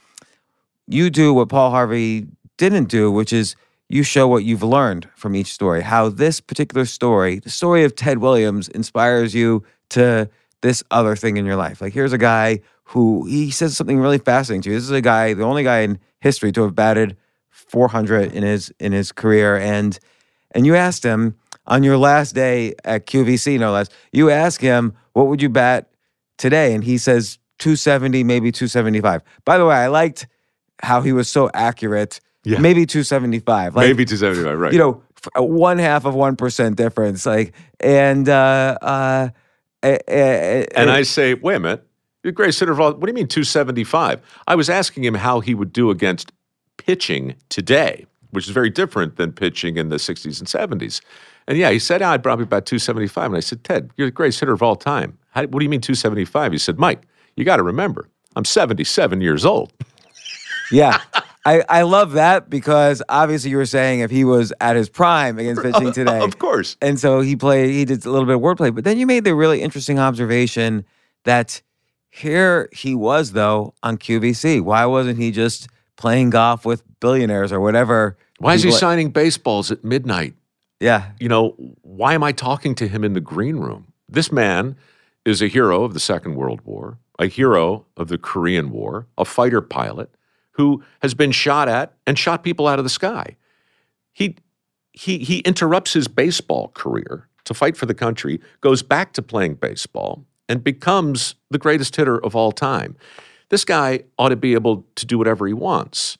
you 0.86 1.10
do 1.10 1.34
what 1.34 1.48
Paul 1.48 1.70
Harvey 1.70 2.26
didn't 2.56 2.86
do, 2.86 3.10
which 3.10 3.32
is 3.32 3.56
you 3.88 4.02
show 4.02 4.26
what 4.26 4.44
you've 4.44 4.62
learned 4.62 5.06
from 5.14 5.36
each 5.36 5.52
story, 5.52 5.82
how 5.82 6.08
this 6.08 6.40
particular 6.40 6.86
story, 6.86 7.40
the 7.40 7.50
story 7.50 7.84
of 7.84 7.94
Ted 7.94 8.18
Williams, 8.18 8.68
inspires 8.68 9.34
you 9.34 9.62
to 9.90 10.30
this 10.62 10.82
other 10.90 11.14
thing 11.14 11.36
in 11.36 11.44
your 11.44 11.56
life. 11.56 11.82
Like 11.82 11.92
here's 11.92 12.14
a 12.14 12.18
guy 12.18 12.60
who 12.84 13.26
he 13.26 13.50
says 13.50 13.76
something 13.76 13.98
really 13.98 14.18
fascinating 14.18 14.62
to 14.62 14.70
you. 14.70 14.76
This 14.76 14.84
is 14.84 14.90
a 14.90 15.02
guy, 15.02 15.34
the 15.34 15.44
only 15.44 15.62
guy 15.62 15.80
in 15.80 15.98
history 16.20 16.52
to 16.52 16.62
have 16.62 16.74
batted 16.74 17.16
400 17.50 18.32
in 18.32 18.42
his 18.42 18.72
in 18.78 18.92
his 18.92 19.12
career, 19.12 19.58
and 19.58 19.98
and 20.52 20.66
you 20.66 20.74
asked 20.74 21.02
him 21.02 21.36
on 21.66 21.82
your 21.82 21.96
last 21.96 22.34
day 22.34 22.74
at 22.84 23.06
QVC, 23.06 23.58
no 23.58 23.72
less, 23.72 23.88
you 24.12 24.30
ask 24.30 24.60
him, 24.60 24.94
what 25.12 25.28
would 25.28 25.42
you 25.42 25.48
bet 25.48 25.90
today? 26.38 26.74
And 26.74 26.82
he 26.82 26.98
says 26.98 27.38
270, 27.58 28.24
maybe 28.24 28.50
275. 28.50 29.22
By 29.44 29.58
the 29.58 29.66
way, 29.66 29.76
I 29.76 29.86
liked 29.88 30.26
how 30.82 31.00
he 31.00 31.12
was 31.12 31.28
so 31.28 31.50
accurate. 31.54 32.20
Yeah. 32.44 32.58
Maybe 32.58 32.86
275. 32.86 33.76
Like, 33.76 33.86
maybe 33.86 34.04
275, 34.04 34.58
right. 34.58 34.72
You 34.72 34.78
know, 34.78 35.02
one 35.36 35.78
half 35.78 36.04
of 36.04 36.14
1% 36.14 36.76
difference. 36.76 37.24
Like, 37.24 37.54
and, 37.78 38.28
uh, 38.28 38.78
uh, 38.82 39.28
eh, 39.82 40.66
And 40.74 40.90
I 40.90 41.02
say, 41.02 41.34
wait 41.34 41.56
a 41.56 41.60
minute, 41.60 41.86
you're 42.22 42.32
the 42.32 42.36
greatest 42.36 42.60
hitter 42.60 42.72
of 42.72 42.80
all. 42.80 42.92
What 42.92 43.02
do 43.02 43.08
you 43.08 43.14
mean 43.14 43.28
275? 43.28 44.20
I 44.46 44.54
was 44.54 44.68
asking 44.68 45.04
him 45.04 45.14
how 45.14 45.40
he 45.40 45.54
would 45.54 45.72
do 45.72 45.90
against 45.90 46.32
pitching 46.78 47.36
today, 47.48 48.06
which 48.32 48.46
is 48.46 48.50
very 48.50 48.70
different 48.70 49.16
than 49.16 49.32
pitching 49.32 49.76
in 49.76 49.88
the 49.88 49.96
60s 49.96 50.40
and 50.40 50.80
70s. 50.80 51.00
And 51.46 51.56
yeah, 51.56 51.70
he 51.70 51.78
said, 51.78 52.02
"Ah, 52.02 52.12
I'd 52.12 52.22
probably 52.22 52.44
about 52.44 52.66
275. 52.66 53.26
And 53.26 53.36
I 53.36 53.40
said, 53.40 53.62
Ted, 53.62 53.90
you're 53.96 54.08
the 54.08 54.12
greatest 54.12 54.40
hitter 54.40 54.52
of 54.52 54.62
all 54.62 54.76
time. 54.76 55.18
How, 55.30 55.42
what 55.46 55.60
do 55.60 55.64
you 55.64 55.68
mean 55.68 55.80
275? 55.80 56.52
He 56.52 56.58
said, 56.58 56.78
Mike, 56.78 57.02
you 57.36 57.44
got 57.44 57.56
to 57.56 57.62
remember, 57.62 58.08
I'm 58.36 58.44
77 58.44 59.20
years 59.20 59.44
old. 59.44 59.72
yeah. 60.70 61.00
I, 61.44 61.64
I 61.68 61.82
love 61.82 62.12
that 62.12 62.48
because 62.48 63.02
obviously 63.08 63.50
you 63.50 63.56
were 63.56 63.66
saying 63.66 63.98
if 63.98 64.12
he 64.12 64.22
was 64.22 64.52
at 64.60 64.76
his 64.76 64.88
prime 64.88 65.40
against 65.40 65.60
pitching 65.62 65.90
today. 65.92 66.20
Of 66.20 66.38
course. 66.38 66.76
And 66.80 67.00
so 67.00 67.20
he 67.20 67.34
played, 67.34 67.70
he 67.70 67.84
did 67.84 68.06
a 68.06 68.10
little 68.10 68.26
bit 68.26 68.36
of 68.36 68.40
wordplay. 68.40 68.72
But 68.72 68.84
then 68.84 68.96
you 68.96 69.08
made 69.08 69.24
the 69.24 69.34
really 69.34 69.60
interesting 69.60 69.98
observation 69.98 70.84
that 71.24 71.60
here 72.10 72.68
he 72.72 72.94
was, 72.94 73.32
though, 73.32 73.74
on 73.82 73.98
QVC. 73.98 74.60
Why 74.60 74.86
wasn't 74.86 75.18
he 75.18 75.32
just 75.32 75.68
playing 75.96 76.30
golf 76.30 76.64
with 76.64 76.82
billionaires 77.00 77.52
or 77.52 77.60
whatever? 77.60 78.16
Why 78.38 78.54
is 78.54 78.62
he 78.62 78.72
signing 78.72 79.10
baseballs 79.10 79.70
at 79.70 79.84
midnight? 79.84 80.34
Yeah. 80.80 81.12
you 81.20 81.28
know, 81.28 81.50
why 81.82 82.14
am 82.14 82.24
I 82.24 82.32
talking 82.32 82.74
to 82.76 82.88
him 82.88 83.04
in 83.04 83.12
the 83.12 83.20
green 83.20 83.56
room? 83.56 83.92
This 84.08 84.32
man 84.32 84.76
is 85.24 85.40
a 85.40 85.46
hero 85.46 85.84
of 85.84 85.94
the 85.94 86.00
Second 86.00 86.34
World 86.34 86.60
War, 86.64 86.98
a 87.20 87.26
hero 87.26 87.86
of 87.96 88.08
the 88.08 88.18
Korean 88.18 88.70
War, 88.70 89.06
a 89.16 89.24
fighter 89.24 89.60
pilot 89.60 90.10
who 90.52 90.82
has 91.00 91.14
been 91.14 91.30
shot 91.30 91.68
at 91.68 91.94
and 92.06 92.18
shot 92.18 92.42
people 92.42 92.66
out 92.66 92.78
of 92.78 92.84
the 92.84 92.90
sky. 92.90 93.36
He 94.12 94.36
he 94.92 95.18
he 95.18 95.38
interrupts 95.40 95.92
his 95.92 96.08
baseball 96.08 96.68
career 96.74 97.28
to 97.44 97.54
fight 97.54 97.76
for 97.76 97.86
the 97.86 97.94
country, 97.94 98.40
goes 98.60 98.82
back 98.82 99.12
to 99.14 99.22
playing 99.22 99.54
baseball 99.54 100.24
and 100.48 100.62
becomes 100.62 101.34
the 101.50 101.58
greatest 101.58 101.96
hitter 101.96 102.22
of 102.22 102.36
all 102.36 102.52
time. 102.52 102.96
This 103.52 103.66
guy 103.66 104.04
ought 104.18 104.30
to 104.30 104.36
be 104.36 104.54
able 104.54 104.86
to 104.94 105.04
do 105.04 105.18
whatever 105.18 105.46
he 105.46 105.52
wants. 105.52 106.16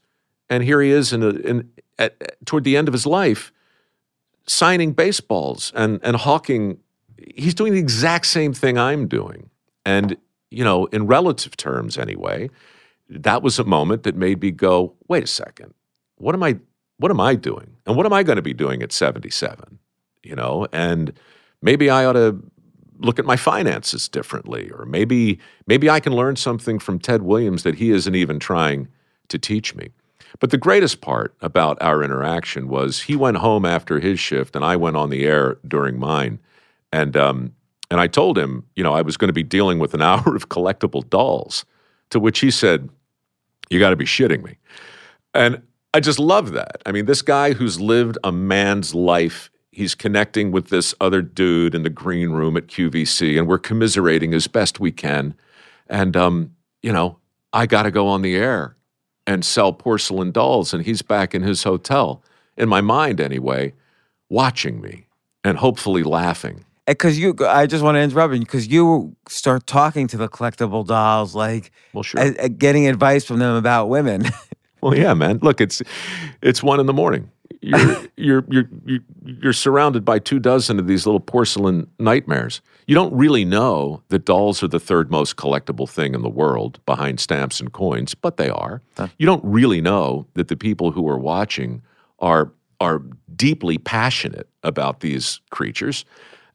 And 0.50 0.62
here 0.62 0.82
he 0.82 0.90
is 0.90 1.14
in, 1.14 1.22
a, 1.22 1.30
in 1.30 1.70
at, 1.98 2.44
toward 2.44 2.64
the 2.64 2.76
end 2.76 2.88
of 2.88 2.92
his 2.92 3.06
life 3.06 3.50
signing 4.46 4.92
baseballs 4.92 5.72
and 5.74 5.98
and 6.02 6.16
hawking 6.16 6.76
he's 7.34 7.54
doing 7.54 7.72
the 7.72 7.78
exact 7.78 8.26
same 8.26 8.52
thing 8.52 8.76
I'm 8.76 9.08
doing. 9.08 9.48
And 9.86 10.18
you 10.50 10.62
know, 10.62 10.84
in 10.86 11.06
relative 11.06 11.56
terms 11.56 11.96
anyway, 11.96 12.50
that 13.08 13.42
was 13.42 13.58
a 13.58 13.64
moment 13.64 14.02
that 14.02 14.14
made 14.14 14.42
me 14.42 14.50
go, 14.50 14.92
wait 15.08 15.24
a 15.24 15.26
second. 15.26 15.72
What 16.16 16.34
am 16.34 16.42
I 16.42 16.58
what 16.98 17.10
am 17.10 17.18
I 17.18 17.34
doing? 17.34 17.76
And 17.86 17.96
what 17.96 18.04
am 18.04 18.12
I 18.12 18.24
going 18.24 18.36
to 18.36 18.42
be 18.42 18.52
doing 18.52 18.82
at 18.82 18.92
77? 18.92 19.78
You 20.22 20.36
know, 20.36 20.66
and 20.70 21.18
maybe 21.62 21.88
I 21.88 22.04
ought 22.04 22.12
to 22.12 22.42
look 23.04 23.18
at 23.18 23.24
my 23.24 23.36
finances 23.36 24.08
differently 24.08 24.70
or 24.70 24.84
maybe 24.84 25.38
maybe 25.66 25.90
I 25.90 26.00
can 26.00 26.14
learn 26.14 26.36
something 26.36 26.78
from 26.78 26.98
Ted 26.98 27.22
Williams 27.22 27.62
that 27.62 27.76
he 27.76 27.90
isn't 27.90 28.14
even 28.14 28.38
trying 28.38 28.88
to 29.28 29.38
teach 29.38 29.74
me. 29.74 29.90
But 30.40 30.50
the 30.50 30.58
greatest 30.58 31.00
part 31.00 31.34
about 31.40 31.80
our 31.80 32.02
interaction 32.02 32.68
was 32.68 33.02
he 33.02 33.16
went 33.16 33.36
home 33.38 33.64
after 33.64 34.00
his 34.00 34.18
shift 34.18 34.56
and 34.56 34.64
I 34.64 34.76
went 34.76 34.96
on 34.96 35.10
the 35.10 35.24
air 35.24 35.58
during 35.66 35.98
mine. 35.98 36.38
And 36.92 37.16
um, 37.16 37.54
and 37.92 38.00
I 38.00 38.06
told 38.06 38.38
him, 38.38 38.64
you 38.74 38.82
know, 38.82 38.94
I 38.94 39.02
was 39.02 39.18
going 39.18 39.28
to 39.28 39.34
be 39.34 39.42
dealing 39.42 39.78
with 39.78 39.92
an 39.92 40.00
hour 40.10 40.34
of 40.34 40.48
collectible 40.48 41.08
dolls, 41.08 41.66
to 42.10 42.18
which 42.18 42.40
he 42.40 42.50
said, 42.50 42.88
You 43.68 43.78
got 43.78 43.90
to 43.90 43.96
be 43.96 44.06
shitting 44.06 44.42
me. 44.42 44.56
And 45.34 45.62
I 45.94 46.00
just 46.00 46.18
love 46.18 46.52
that. 46.52 46.82
I 46.86 46.92
mean, 46.92 47.04
this 47.04 47.20
guy 47.20 47.52
who's 47.52 47.80
lived 47.80 48.16
a 48.24 48.32
man's 48.32 48.94
life, 48.94 49.50
he's 49.72 49.94
connecting 49.94 50.52
with 50.52 50.68
this 50.68 50.94
other 51.00 51.22
dude 51.22 51.74
in 51.74 51.82
the 51.82 51.90
green 51.90 52.30
room 52.30 52.56
at 52.56 52.68
QVC, 52.68 53.38
and 53.38 53.48
we're 53.48 53.58
commiserating 53.58 54.34
as 54.34 54.46
best 54.46 54.78
we 54.78 54.92
can. 54.92 55.34
And, 55.88 56.16
um, 56.16 56.54
you 56.82 56.92
know, 56.92 57.18
I 57.52 57.66
got 57.66 57.82
to 57.84 57.90
go 57.90 58.06
on 58.06 58.22
the 58.22 58.36
air 58.36 58.76
and 59.26 59.44
sell 59.44 59.72
porcelain 59.72 60.30
dolls, 60.30 60.72
and 60.72 60.84
he's 60.84 61.02
back 61.02 61.34
in 61.34 61.42
his 61.42 61.62
hotel, 61.64 62.22
in 62.56 62.68
my 62.68 62.80
mind 62.80 63.20
anyway, 63.20 63.72
watching 64.28 64.80
me 64.80 65.06
and 65.42 65.58
hopefully 65.58 66.02
laughing. 66.02 66.64
Because 66.86 67.18
you, 67.18 67.34
I 67.46 67.66
just 67.66 67.84
want 67.84 67.94
to 67.94 68.00
interrupt 68.00 68.34
you 68.34 68.40
because 68.40 68.66
you 68.66 69.16
start 69.28 69.66
talking 69.66 70.08
to 70.08 70.16
the 70.16 70.28
collectible 70.28 70.84
dolls, 70.86 71.34
like 71.34 71.70
Well, 71.92 72.02
sure. 72.02 72.20
uh, 72.20 72.32
uh, 72.38 72.48
getting 72.48 72.88
advice 72.88 73.24
from 73.24 73.38
them 73.38 73.54
about 73.56 73.88
women. 73.88 74.24
Well, 74.82 74.96
yeah, 74.96 75.14
man. 75.14 75.38
Look, 75.42 75.60
it's 75.60 75.80
it's 76.42 76.60
one 76.60 76.80
in 76.80 76.86
the 76.86 76.92
morning. 76.92 77.30
You're 77.62 78.08
you're 78.16 78.44
you're 78.84 79.00
you're 79.24 79.52
surrounded 79.52 80.04
by 80.04 80.18
two 80.18 80.40
dozen 80.40 80.80
of 80.80 80.88
these 80.88 81.06
little 81.06 81.20
porcelain 81.20 81.86
nightmares. 81.98 82.60
You 82.88 82.96
don't 82.96 83.14
really 83.14 83.44
know 83.44 84.02
that 84.08 84.24
dolls 84.24 84.62
are 84.64 84.68
the 84.68 84.80
third 84.80 85.10
most 85.12 85.36
collectible 85.36 85.88
thing 85.88 86.14
in 86.14 86.22
the 86.22 86.28
world 86.28 86.84
behind 86.86 87.20
stamps 87.20 87.60
and 87.60 87.72
coins, 87.72 88.14
but 88.16 88.36
they 88.36 88.48
are. 88.48 88.82
You 89.16 89.26
don't 89.26 89.44
really 89.44 89.80
know 89.80 90.26
that 90.34 90.48
the 90.48 90.56
people 90.56 90.90
who 90.90 91.08
are 91.08 91.18
watching 91.18 91.82
are 92.18 92.52
are 92.80 93.00
deeply 93.36 93.78
passionate 93.78 94.48
about 94.64 95.00
these 95.00 95.40
creatures, 95.50 96.04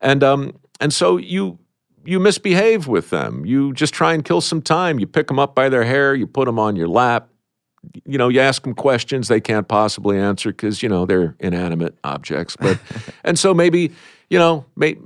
and 0.02 0.24
um 0.24 0.60
and 0.82 0.94
so 0.94 1.16
you 1.16 1.58
you 2.04 2.20
misbehave 2.20 2.88
with 2.88 3.12
them. 3.12 3.46
You 3.46 3.72
just 3.74 3.94
try 3.94 4.14
and 4.14 4.26
kill 4.26 4.42
some 4.42 4.62
time. 4.62 5.00
You 5.00 5.08
pick 5.08 5.28
them 5.28 5.40
up 5.40 5.56
by 5.56 5.70
their 5.70 5.84
hair. 5.84 6.16
You 6.16 6.28
put 6.28 6.46
them 6.46 6.60
on 6.60 6.76
your 6.76 6.88
lap 6.90 7.30
you 8.06 8.18
know, 8.18 8.30
you 8.30 8.40
ask 8.40 8.64
them 8.64 8.74
questions 8.74 9.28
they 9.28 9.42
can't 9.42 9.68
possibly 9.68 10.18
answer 10.18 10.50
because 10.50 10.84
you 10.84 10.90
know 10.90 11.06
they're 11.06 11.36
inanimate 11.40 11.98
objects. 12.04 12.56
But 12.60 12.80
and 13.24 13.38
so 13.38 13.54
maybe 13.54 13.92
you 14.30 14.38
know, 14.38 14.66
may, 14.76 14.98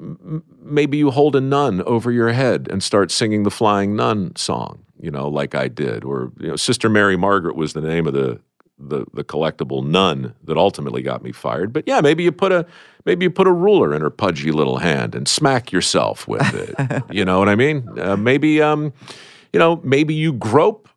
maybe 0.61 0.97
you 0.97 1.11
hold 1.11 1.35
a 1.35 1.41
nun 1.41 1.81
over 1.83 2.11
your 2.11 2.31
head 2.31 2.67
and 2.71 2.81
start 2.81 3.11
singing 3.11 3.43
the 3.43 3.51
Flying 3.51 3.95
Nun 3.95 4.35
song. 4.35 4.83
You 4.99 5.11
know, 5.11 5.27
like 5.27 5.55
I 5.55 5.67
did, 5.67 6.03
or 6.03 6.31
you 6.39 6.47
know, 6.47 6.55
Sister 6.55 6.89
Mary 6.89 7.17
Margaret 7.17 7.55
was 7.55 7.73
the 7.73 7.81
name 7.81 8.05
of 8.07 8.13
the 8.13 8.39
the 8.77 9.05
the 9.13 9.23
collectible 9.23 9.85
nun 9.85 10.33
that 10.43 10.57
ultimately 10.57 11.01
got 11.01 11.23
me 11.23 11.31
fired. 11.31 11.73
But 11.73 11.83
yeah, 11.87 12.01
maybe 12.01 12.23
you 12.23 12.31
put 12.31 12.51
a 12.51 12.65
maybe 13.05 13.25
you 13.25 13.31
put 13.31 13.47
a 13.47 13.51
ruler 13.51 13.93
in 13.95 14.01
her 14.01 14.09
pudgy 14.11 14.51
little 14.51 14.77
hand 14.77 15.15
and 15.15 15.27
smack 15.27 15.71
yourself 15.71 16.27
with 16.27 16.53
it. 16.53 17.03
you 17.11 17.25
know 17.25 17.39
what 17.39 17.49
I 17.49 17.55
mean? 17.55 17.87
Uh, 17.99 18.15
maybe 18.15 18.61
um, 18.61 18.93
you 19.53 19.59
know, 19.59 19.81
maybe 19.83 20.13
you 20.13 20.33
grope 20.33 20.87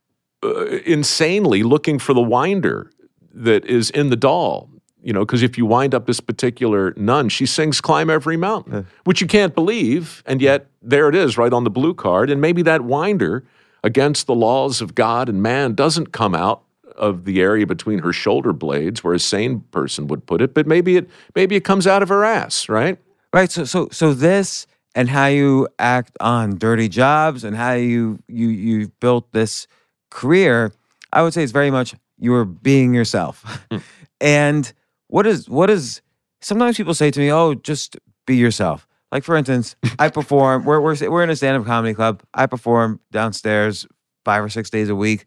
uh, 0.44 0.66
insanely 0.84 1.62
looking 1.62 1.98
for 1.98 2.14
the 2.14 2.22
winder 2.22 2.90
that 3.32 3.64
is 3.64 3.90
in 3.90 4.10
the 4.10 4.16
doll. 4.16 4.68
You 5.02 5.12
know, 5.12 5.20
because 5.20 5.42
if 5.42 5.58
you 5.58 5.66
wind 5.66 5.94
up 5.94 6.06
this 6.06 6.20
particular 6.20 6.94
nun, 6.96 7.28
she 7.28 7.44
sings 7.44 7.80
"Climb 7.80 8.08
Every 8.08 8.38
Mountain," 8.38 8.86
which 9.04 9.20
you 9.20 9.26
can't 9.26 9.54
believe, 9.54 10.22
and 10.24 10.40
yet 10.40 10.66
there 10.80 11.10
it 11.10 11.14
is, 11.14 11.36
right 11.36 11.52
on 11.52 11.64
the 11.64 11.70
blue 11.70 11.92
card. 11.92 12.30
And 12.30 12.40
maybe 12.40 12.62
that 12.62 12.82
winder, 12.82 13.44
against 13.82 14.26
the 14.26 14.34
laws 14.34 14.80
of 14.80 14.94
God 14.94 15.28
and 15.28 15.42
man, 15.42 15.74
doesn't 15.74 16.12
come 16.12 16.34
out 16.34 16.62
of 16.96 17.24
the 17.24 17.42
area 17.42 17.66
between 17.66 17.98
her 17.98 18.12
shoulder 18.12 18.52
blades, 18.52 19.04
where 19.04 19.14
a 19.14 19.18
sane 19.18 19.60
person 19.72 20.06
would 20.06 20.24
put 20.26 20.40
it, 20.40 20.54
but 20.54 20.66
maybe 20.66 20.96
it 20.96 21.10
maybe 21.34 21.54
it 21.54 21.64
comes 21.64 21.86
out 21.86 22.02
of 22.02 22.08
her 22.08 22.24
ass, 22.24 22.68
right? 22.68 22.98
Right. 23.32 23.50
So 23.50 23.64
so 23.64 23.88
so 23.92 24.14
this 24.14 24.66
and 24.94 25.10
how 25.10 25.26
you 25.26 25.68
act 25.78 26.16
on 26.20 26.56
dirty 26.56 26.88
jobs 26.88 27.44
and 27.44 27.56
how 27.56 27.72
you 27.72 28.20
you 28.28 28.48
you 28.48 28.88
built 29.00 29.32
this 29.32 29.66
career, 30.14 30.72
I 31.12 31.22
would 31.22 31.34
say 31.34 31.42
it's 31.42 31.52
very 31.52 31.70
much 31.70 31.94
you're 32.18 32.44
being 32.46 32.94
yourself. 32.94 33.42
Hmm. 33.70 33.78
and 34.20 34.72
what 35.08 35.26
is 35.26 35.48
what 35.50 35.68
is 35.68 36.00
sometimes 36.40 36.76
people 36.76 36.94
say 36.94 37.10
to 37.10 37.20
me, 37.20 37.30
"Oh, 37.30 37.54
just 37.54 37.98
be 38.26 38.36
yourself." 38.36 38.86
Like 39.12 39.24
for 39.24 39.36
instance, 39.36 39.76
I 39.98 40.08
perform. 40.08 40.64
We're 40.64 40.80
we're 40.80 40.96
we're 41.10 41.22
in 41.22 41.30
a 41.30 41.36
stand 41.36 41.58
up 41.58 41.66
comedy 41.66 41.92
club. 41.92 42.22
I 42.32 42.46
perform 42.46 43.00
downstairs 43.10 43.86
five 44.24 44.42
or 44.42 44.48
six 44.48 44.70
days 44.70 44.88
a 44.88 44.94
week. 44.94 45.26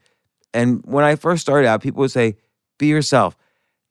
And 0.53 0.81
when 0.85 1.03
I 1.03 1.15
first 1.15 1.41
started 1.41 1.67
out, 1.67 1.83
people 1.83 1.99
would 1.99 2.11
say, 2.11 2.37
"Be 2.79 2.87
yourself." 2.87 3.37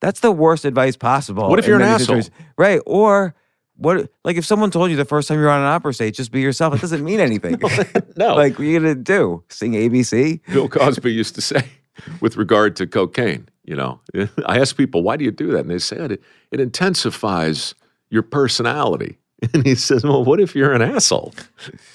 That's 0.00 0.20
the 0.20 0.32
worst 0.32 0.64
advice 0.64 0.96
possible. 0.96 1.48
What 1.48 1.58
if 1.58 1.66
you're 1.66 1.76
an 1.76 1.82
asshole? 1.82 2.22
situations. 2.22 2.30
Right. 2.58 2.80
Or 2.84 3.34
what 3.76 4.08
like 4.24 4.36
if 4.36 4.44
someone 4.46 4.70
told 4.70 4.90
you 4.90 4.96
the 4.96 5.04
first 5.04 5.28
time 5.28 5.38
you're 5.38 5.50
on 5.50 5.60
an 5.60 5.66
opera 5.66 5.92
stage, 5.94 6.16
just 6.16 6.32
be 6.32 6.40
yourself, 6.40 6.74
it 6.74 6.80
doesn't 6.80 7.04
mean 7.04 7.20
anything. 7.20 7.60
No. 8.16 8.34
like 8.34 8.54
what 8.54 8.60
are 8.60 8.64
you 8.64 8.78
gonna 8.80 8.94
do? 8.94 9.42
Sing 9.48 9.72
ABC? 9.72 10.40
Bill 10.52 10.68
Cosby 10.68 11.12
used 11.12 11.34
to 11.34 11.40
say 11.40 11.68
with 12.20 12.36
regard 12.36 12.76
to 12.76 12.86
cocaine, 12.86 13.48
you 13.64 13.76
know, 13.76 14.00
I 14.46 14.58
ask 14.60 14.76
people, 14.76 15.02
why 15.02 15.16
do 15.16 15.24
you 15.24 15.30
do 15.30 15.52
that? 15.52 15.60
And 15.60 15.70
they 15.70 15.78
said 15.78 16.12
it, 16.12 16.22
it 16.50 16.60
intensifies 16.60 17.74
your 18.10 18.22
personality. 18.22 19.18
And 19.52 19.66
he 19.66 19.74
says, 19.74 20.02
well, 20.02 20.24
what 20.24 20.40
if 20.40 20.54
you're 20.56 20.72
an 20.72 20.80
asshole? 20.80 21.34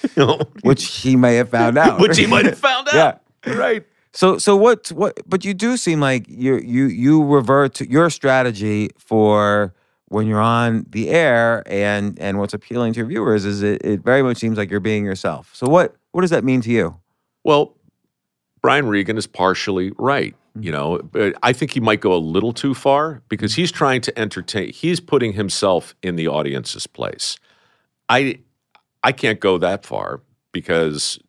You 0.04 0.10
know, 0.26 0.40
Which 0.62 0.86
he 0.98 1.16
may 1.16 1.36
have 1.38 1.50
found 1.50 1.76
out. 1.78 2.00
which 2.00 2.18
he 2.18 2.28
might 2.28 2.46
have 2.46 2.58
found 2.60 2.88
out. 2.90 3.22
yeah. 3.48 3.54
Right. 3.56 3.84
So 4.14 4.38
so 4.38 4.56
what 4.56 4.90
what 4.90 5.18
but 5.28 5.44
you 5.44 5.54
do 5.56 5.76
seem 5.78 6.00
like 6.02 6.26
you 6.28 6.58
you 6.60 6.86
you 6.86 7.24
revert 7.24 7.74
to 7.76 7.90
your 7.90 8.10
strategy 8.12 8.90
for 9.00 9.74
when 10.12 10.28
you're 10.28 10.42
on 10.42 10.86
the 10.90 11.10
air 11.10 11.64
and 11.66 12.20
and 12.20 12.38
what's 12.38 12.54
appealing 12.54 12.92
to 12.94 12.98
your 12.98 13.08
viewers 13.08 13.46
is 13.46 13.64
it, 13.64 13.82
it 13.84 14.02
very 14.02 14.22
much 14.22 14.38
seems 14.38 14.58
like 14.58 14.70
you're 14.70 14.82
being 14.82 15.06
yourself. 15.06 15.50
So 15.54 15.68
what 15.68 15.96
what 16.12 16.22
does 16.22 16.32
that 16.32 16.44
mean 16.44 16.60
to 16.62 16.70
you? 16.70 16.98
Well, 17.46 17.78
Brian 18.62 18.88
Regan 18.88 19.18
is 19.18 19.26
partially 19.26 19.94
right. 19.98 20.34
Mm-hmm. 20.34 20.64
You 20.64 20.72
know, 20.74 21.00
but 21.00 21.36
I 21.42 21.54
think 21.54 21.72
he 21.72 21.80
might 21.80 22.02
go 22.02 22.14
a 22.14 22.20
little 22.20 22.52
too 22.52 22.74
far 22.74 23.22
because 23.30 23.54
mm-hmm. 23.54 23.62
he's 23.62 23.72
trying 23.72 24.02
to 24.02 24.20
entertain. 24.20 24.74
He's 24.74 25.00
putting 25.00 25.32
himself 25.32 25.96
in 26.04 26.18
the 26.18 26.28
audience's 26.28 26.88
place. 26.88 27.38
I, 28.10 28.40
I 29.02 29.14
can't 29.14 29.40
go 29.40 29.58
that 29.60 29.86
far 29.86 30.20
because 30.52 31.20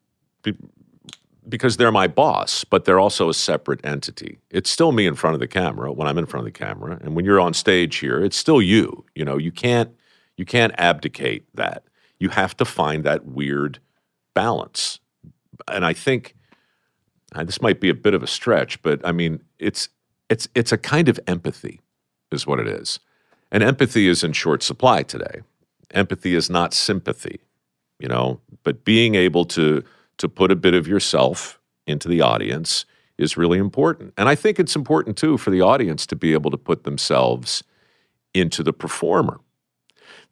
because 1.49 1.77
they're 1.77 1.93
my 1.93 2.07
boss, 2.07 2.65
but 2.65 2.85
they're 2.85 3.01
also 3.01 3.29
a 3.29 3.35
separate 3.35 3.85
entity. 3.85 4.39
It's 4.51 4.71
still 4.71 4.93
me 4.93 5.07
in 5.07 5.15
front 5.15 5.35
of 5.35 5.41
the 5.41 5.49
camera 5.49 5.93
when 5.93 6.07
I'm 6.07 6.19
in 6.19 6.27
front 6.27 6.47
of 6.47 6.53
the 6.53 6.59
camera, 6.59 6.99
and 7.03 7.15
when 7.15 7.25
you're 7.25 7.41
on 7.41 7.55
stage 7.55 7.97
here, 7.97 8.23
it's 8.23 8.37
still 8.37 8.63
you. 8.63 9.05
You 9.15 9.25
know, 9.25 9.39
you 9.39 9.53
can't 9.53 9.91
you 10.37 10.45
can't 10.45 10.73
abdicate 10.79 11.45
that. 11.55 11.85
You 12.19 12.31
have 12.31 12.57
to 12.59 12.65
find 12.65 13.05
that 13.05 13.27
weird 13.27 13.81
balance. 14.35 14.99
And 15.69 15.85
I 15.85 15.93
think 15.93 16.35
and 17.35 17.49
this 17.49 17.63
might 17.63 17.81
be 17.81 17.89
a 17.89 17.95
bit 17.95 18.15
of 18.15 18.23
a 18.23 18.27
stretch, 18.27 18.81
but 18.83 19.01
I 19.05 19.13
mean, 19.13 19.43
it's 19.59 19.89
it's 20.29 20.49
it's 20.55 20.73
a 20.73 20.79
kind 20.79 21.09
of 21.09 21.19
empathy 21.27 21.81
is 22.31 22.47
what 22.47 22.61
it 22.61 22.69
is. 22.69 23.01
And 23.51 23.63
empathy 23.63 24.09
is 24.09 24.25
in 24.25 24.33
short 24.33 24.63
supply 24.63 25.03
today. 25.03 25.43
Empathy 25.91 26.35
is 26.35 26.49
not 26.49 26.73
sympathy, 26.73 27.41
you 27.99 28.09
know, 28.09 28.41
but 28.63 28.85
being 28.85 29.15
able 29.15 29.45
to 29.47 29.83
to 30.23 30.29
put 30.29 30.53
a 30.53 30.57
bit 30.57 30.73
of 30.73 30.87
yourself 30.87 31.59
into 31.85 32.07
the 32.07 32.21
audience 32.21 32.87
is 33.19 33.37
really 33.37 33.59
important. 33.59 34.15
And 34.17 34.29
I 34.29 34.37
think 34.37 34.61
it's 34.61 34.77
important 34.77 35.17
too 35.17 35.37
for 35.37 35.51
the 35.51 35.61
audience 35.61 36.07
to 36.07 36.17
be 36.17 36.33
able 36.33 36.53
to 36.53 36.57
put 36.57 36.85
themselves 36.85 37.65
into 38.33 38.63
the 38.63 38.73
performer. 38.73 39.41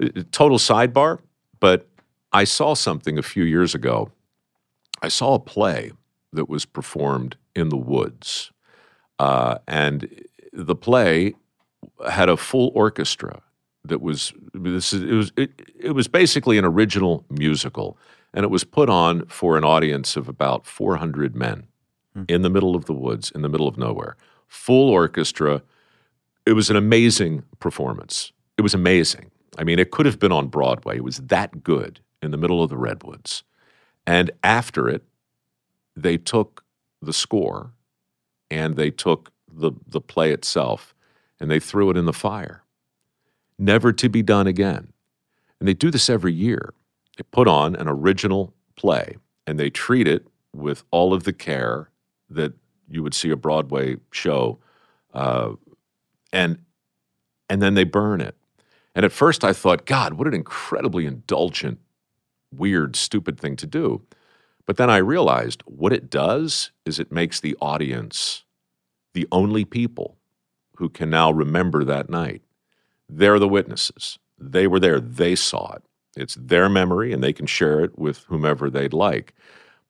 Uh, 0.01 0.23
total 0.31 0.59
sidebar, 0.59 1.19
but 1.59 1.89
I 2.33 2.45
saw 2.45 2.75
something 2.75 3.19
a 3.19 3.23
few 3.23 3.43
years 3.43 3.75
ago. 3.75 4.13
I 5.03 5.09
saw 5.09 5.35
a 5.35 5.41
play 5.41 5.91
that 6.33 6.49
was 6.49 6.65
performed 6.65 7.37
in 7.57 7.69
the 7.69 7.77
woods. 7.77 8.53
Uh, 9.19 9.59
and 9.67 10.09
the 10.53 10.77
play 10.77 11.35
had 12.09 12.29
a 12.29 12.37
full 12.37 12.71
orchestra 12.77 13.43
that 13.85 14.01
was 14.01 14.33
this 14.55 14.93
is, 14.93 15.03
it 15.03 15.15
was 15.15 15.33
it, 15.37 15.51
it 15.81 15.93
was 15.93 16.07
basically 16.07 16.59
an 16.59 16.65
original 16.65 17.25
musical 17.29 17.99
and 18.33 18.45
it 18.45 18.51
was 18.51 18.65
put 18.65 18.89
on 18.89 19.27
for 19.27 19.57
an 19.57 19.65
audience 19.65 20.17
of 20.17 20.29
about 20.29 20.67
400 20.67 21.35
men 21.35 21.67
hmm. 22.15 22.25
in 22.29 22.43
the 22.43 22.51
middle 22.51 22.77
of 22.77 22.85
the 22.85 22.93
woods 22.93 23.31
in 23.31 23.43
the 23.43 23.49
middle 23.49 23.69
of 23.69 23.77
nowhere. 23.77 24.17
Full 24.47 24.91
orchestra. 24.91 25.63
It 26.47 26.53
was 26.55 26.71
an 26.71 26.77
amazing 26.77 27.45
performance. 27.59 28.33
It 28.57 28.63
was 28.63 28.75
amazing. 28.75 29.31
I 29.59 29.65
mean 29.65 29.79
it 29.79 29.91
could 29.91 30.07
have 30.07 30.19
been 30.19 30.33
on 30.33 30.49
broadway. 30.49 30.97
It 30.97 31.05
was 31.05 31.19
that 31.19 31.63
good 31.63 32.01
in 32.23 32.31
the 32.31 32.39
middle 32.39 32.63
of 32.63 32.71
the 32.71 32.77
redwoods. 32.77 33.43
And 34.07 34.31
after 34.43 34.89
it 34.89 35.05
they 35.97 36.17
took 36.17 36.65
the 37.03 37.13
score 37.13 37.73
and 38.51 38.77
they 38.77 38.91
took 38.91 39.33
the, 39.53 39.73
the 39.87 40.01
play 40.01 40.33
itself 40.33 40.95
and 41.39 41.51
they 41.51 41.61
threw 41.61 41.91
it 41.91 41.97
in 41.97 42.05
the 42.05 42.13
fire, 42.13 42.63
never 43.59 43.93
to 43.93 44.09
be 44.09 44.23
done 44.23 44.47
again. 44.47 44.93
And 45.59 45.69
they 45.69 45.75
do 45.75 45.91
this 45.91 46.09
every 46.09 46.33
year. 46.33 46.75
They 47.17 47.25
put 47.31 47.49
on 47.49 47.77
an 47.77 47.89
original 47.89 48.55
play 48.77 49.17
and 49.47 49.59
they 49.59 49.71
treat 49.71 50.07
it 50.09 50.27
with 50.55 50.85
all 50.91 51.13
of 51.13 51.25
the 51.25 51.33
care 51.33 51.91
that 52.29 52.53
you 52.89 53.03
would 53.03 53.15
see 53.15 53.31
a 53.31 53.37
Broadway 53.37 53.97
show, 54.13 54.59
uh, 55.15 55.53
and 56.33 56.59
and 57.49 57.61
then 57.61 57.75
they 57.75 57.85
burn 57.85 58.21
it. 58.21 58.37
And 58.95 59.05
at 59.05 59.13
first, 59.13 59.45
I 59.45 59.53
thought, 59.53 59.87
God, 59.87 60.15
what 60.15 60.27
an 60.27 60.35
incredibly 60.35 61.07
indulgent, 61.07 61.79
weird, 62.53 62.97
stupid 62.97 63.41
thing 63.41 63.57
to 63.57 63.67
do. 63.67 64.03
But 64.67 64.77
then 64.77 64.91
I 64.91 64.99
realized 64.99 65.63
what 65.67 65.93
it 65.93 66.11
does 66.11 66.71
is 66.85 66.99
it 66.99 67.11
makes 67.11 67.41
the 67.41 67.57
audience 67.61 68.45
the 69.15 69.27
only 69.33 69.65
people 69.65 70.17
who 70.77 70.89
can 70.89 71.11
now 71.11 71.31
remember 71.31 71.85
that 71.85 72.09
night. 72.09 72.43
They're 73.09 73.41
the 73.41 73.49
witnesses. 73.49 74.19
They 74.39 74.67
were 74.67 74.81
there, 74.81 75.01
they 75.01 75.35
saw 75.35 75.75
it. 75.75 75.83
It's 76.17 76.35
their 76.35 76.69
memory, 76.69 77.13
and 77.13 77.23
they 77.23 77.33
can 77.33 77.47
share 77.47 77.85
it 77.85 77.99
with 77.99 78.25
whomever 78.25 78.69
they'd 78.69 78.93
like. 78.93 79.35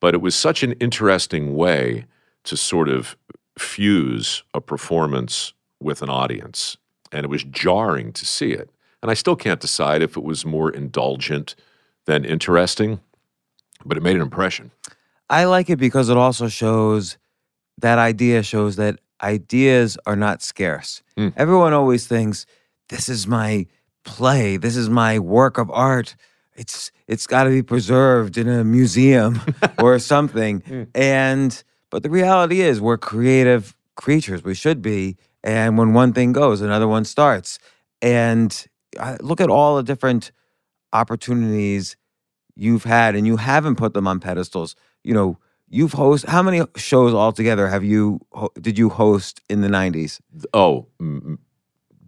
But 0.01 0.14
it 0.14 0.21
was 0.21 0.35
such 0.35 0.62
an 0.62 0.73
interesting 0.73 1.57
way 1.57 2.07
to 2.45 2.57
sort 2.57 2.89
of 2.89 3.16
fuse 3.59 4.43
a 4.55 4.61
performance 4.61 5.53
with 5.81 6.03
an 6.03 6.11
audience. 6.11 6.77
And 7.12 7.25
it 7.25 7.29
was 7.29 7.45
jarring 7.45 8.12
to 8.12 8.25
see 8.25 8.53
it. 8.53 8.71
And 9.03 9.11
I 9.11 9.14
still 9.14 9.37
can't 9.37 9.61
decide 9.61 10.03
if 10.03 10.16
it 10.16 10.23
was 10.23 10.45
more 10.45 10.71
indulgent 10.71 11.55
than 12.07 12.25
interesting 12.25 13.01
but 13.85 13.97
it 13.97 14.03
made 14.03 14.16
an 14.16 14.23
impression. 14.23 14.71
I 15.29 15.45
like 15.45 15.71
it 15.71 15.77
because 15.77 16.09
it 16.09 16.16
also 16.16 16.49
shows 16.49 17.18
that 17.79 17.99
idea 17.99 18.43
shows 18.43 18.77
that 18.77 18.99
ideas 19.23 19.97
are 20.07 20.16
not 20.16 20.43
scarce. 20.43 21.03
Mm. 21.16 21.33
Everyone 21.37 21.73
always 21.73 22.07
thinks 22.07 22.47
this 22.89 23.09
is 23.09 23.27
my 23.27 23.66
play, 24.05 24.57
this 24.57 24.76
is 24.76 24.88
my 24.88 25.18
work 25.18 25.59
of 25.59 25.70
art. 25.70 26.16
It's 26.55 26.90
it's 27.07 27.26
got 27.26 27.44
to 27.44 27.51
be 27.51 27.62
preserved 27.62 28.36
in 28.36 28.48
a 28.48 28.64
museum 28.64 29.40
or 29.78 29.98
something. 29.98 30.61
Mm. 30.62 30.88
And 30.94 31.64
but 31.90 32.03
the 32.03 32.11
reality 32.11 32.61
is 32.61 32.80
we're 32.80 32.98
creative 32.98 33.76
creatures. 33.96 34.44
We 34.44 34.55
should 34.55 34.82
be. 34.82 35.16
And 35.42 35.78
when 35.78 35.94
one 35.94 36.12
thing 36.12 36.32
goes, 36.32 36.61
another 36.61 36.86
one 36.86 37.05
starts. 37.05 37.59
And 38.03 38.66
I 38.98 39.16
look 39.20 39.40
at 39.40 39.48
all 39.48 39.76
the 39.76 39.82
different 39.82 40.32
opportunities 40.92 41.96
you've 42.57 42.84
had 42.84 43.14
and 43.14 43.26
you 43.26 43.36
haven't 43.36 43.76
put 43.76 43.94
them 43.94 44.07
on 44.07 44.20
pedestals. 44.20 44.76
You 45.03 45.14
know, 45.14 45.38
you've 45.68 45.92
host 45.92 46.26
how 46.26 46.42
many 46.42 46.62
shows 46.76 47.14
altogether 47.14 47.68
have 47.68 47.84
you 47.84 48.20
did 48.61 48.78
you 48.78 48.90
host 48.90 49.40
in 49.48 49.61
the 49.61 49.68
90s? 49.68 50.20
Oh, 50.53 50.86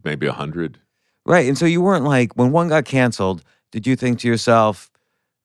maybe 0.04 0.26
a 0.26 0.30
100. 0.30 0.78
Right. 1.24 1.46
And 1.46 1.56
so 1.56 1.66
you 1.66 1.80
weren't 1.80 2.04
like 2.04 2.32
when 2.36 2.50
one 2.52 2.68
got 2.68 2.84
canceled, 2.84 3.42
did 3.70 3.86
you 3.86 3.96
think 3.96 4.18
to 4.20 4.28
yourself, 4.28 4.90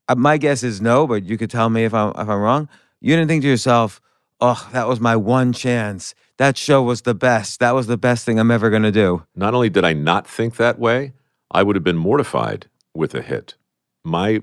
uh, 0.07 0.15
my 0.15 0.37
guess 0.37 0.63
is 0.63 0.81
no, 0.81 1.05
but 1.05 1.23
you 1.23 1.37
could 1.37 1.49
tell 1.49 1.69
me 1.69 1.83
if 1.83 1.93
I'm 1.93 2.09
if 2.09 2.29
I'm 2.29 2.39
wrong. 2.39 2.69
You 3.01 3.15
didn't 3.15 3.27
think 3.27 3.43
to 3.43 3.47
yourself, 3.47 4.01
"Oh, 4.39 4.67
that 4.71 4.87
was 4.87 4.99
my 4.99 5.15
one 5.15 5.53
chance. 5.53 6.15
That 6.37 6.57
show 6.57 6.81
was 6.81 7.01
the 7.01 7.13
best. 7.13 7.59
That 7.59 7.71
was 7.75 7.87
the 7.87 7.97
best 7.97 8.25
thing 8.25 8.39
I'm 8.39 8.51
ever 8.51 8.69
going 8.69 8.83
to 8.83 8.91
do." 8.91 9.23
Not 9.35 9.53
only 9.53 9.69
did 9.69 9.85
I 9.85 9.93
not 9.93 10.27
think 10.27 10.55
that 10.55 10.79
way, 10.79 11.13
I 11.51 11.63
would 11.63 11.75
have 11.75 11.83
been 11.83 11.97
mortified 11.97 12.67
with 12.93 13.13
a 13.13 13.21
hit. 13.21 13.55
My 14.03 14.41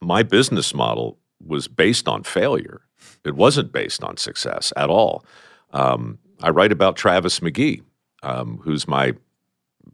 my 0.00 0.22
business 0.22 0.74
model 0.74 1.18
was 1.44 1.68
based 1.68 2.08
on 2.08 2.22
failure. 2.22 2.82
It 3.24 3.36
wasn't 3.36 3.72
based 3.72 4.02
on 4.02 4.16
success 4.16 4.72
at 4.76 4.90
all. 4.90 5.24
Um, 5.72 6.18
I 6.42 6.50
write 6.50 6.72
about 6.72 6.96
Travis 6.96 7.40
McGee, 7.40 7.82
um, 8.22 8.60
who's 8.62 8.88
my 8.88 9.14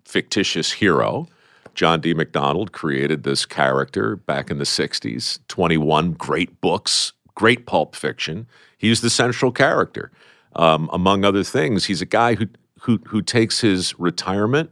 fictitious 0.07 0.73
hero. 0.73 1.29
John 1.75 2.01
D. 2.01 2.15
MacDonald 2.15 2.73
created 2.73 3.23
this 3.23 3.45
character 3.45 4.17
back 4.17 4.51
in 4.51 4.59
the 4.59 4.65
60s, 4.65 5.39
21 5.49 6.13
great 6.13 6.61
books, 6.61 7.13
great 7.35 7.67
pulp 7.67 7.95
fiction. 7.95 8.47
He's 8.79 9.03
the 9.03 9.11
central 9.11 9.53
character. 9.53 10.11
Um, 10.55 10.89
among 10.93 11.25
other 11.25 11.45
things, 11.45 11.85
he's 11.85 12.01
a 12.01 12.07
guy 12.07 12.35
who, 12.35 12.47
who, 12.81 12.99
who 13.07 13.21
takes 13.21 13.61
his 13.61 13.99
retirement 13.99 14.71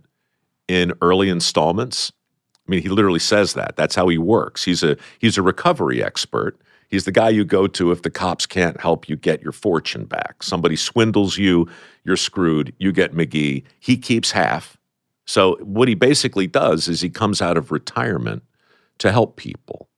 in 0.67 0.95
early 1.03 1.29
installments 1.29 2.11
I 2.67 2.71
mean, 2.71 2.83
he 2.83 2.89
literally 2.89 3.21
says 3.21 3.55
that. 3.55 3.77
That's 3.77 3.95
how 3.95 4.09
he 4.09 4.19
works. 4.19 4.65
He's 4.65 4.83
a 4.83 4.97
he's 5.19 5.37
a 5.37 5.43
recovery 5.43 6.03
expert. 6.03 6.59
He's 6.89 7.05
the 7.05 7.13
guy 7.13 7.29
you 7.31 7.45
go 7.45 7.67
to 7.67 7.91
if 7.91 8.03
the 8.03 8.11
cops 8.11 8.47
can't 8.47 8.81
help 8.81 9.09
you 9.09 9.17
get 9.17 9.43
your 9.43 9.53
fortune 9.53 10.05
back. 10.05 10.43
Somebody 10.43 10.77
swindles 10.77 11.37
you, 11.37 11.69
you're 12.05 12.17
screwed. 12.17 12.75
You 12.79 12.93
get 12.93 13.15
McGee. 13.15 13.65
He 13.81 13.97
keeps 13.97 14.31
half. 14.31 14.77
So 15.27 15.57
what 15.57 15.89
he 15.89 15.95
basically 15.95 16.47
does 16.47 16.89
is 16.89 17.01
he 17.01 17.11
comes 17.11 17.41
out 17.41 17.57
of 17.57 17.73
retirement 17.73 18.43
to 18.99 19.11
help 19.11 19.37
people. 19.37 19.89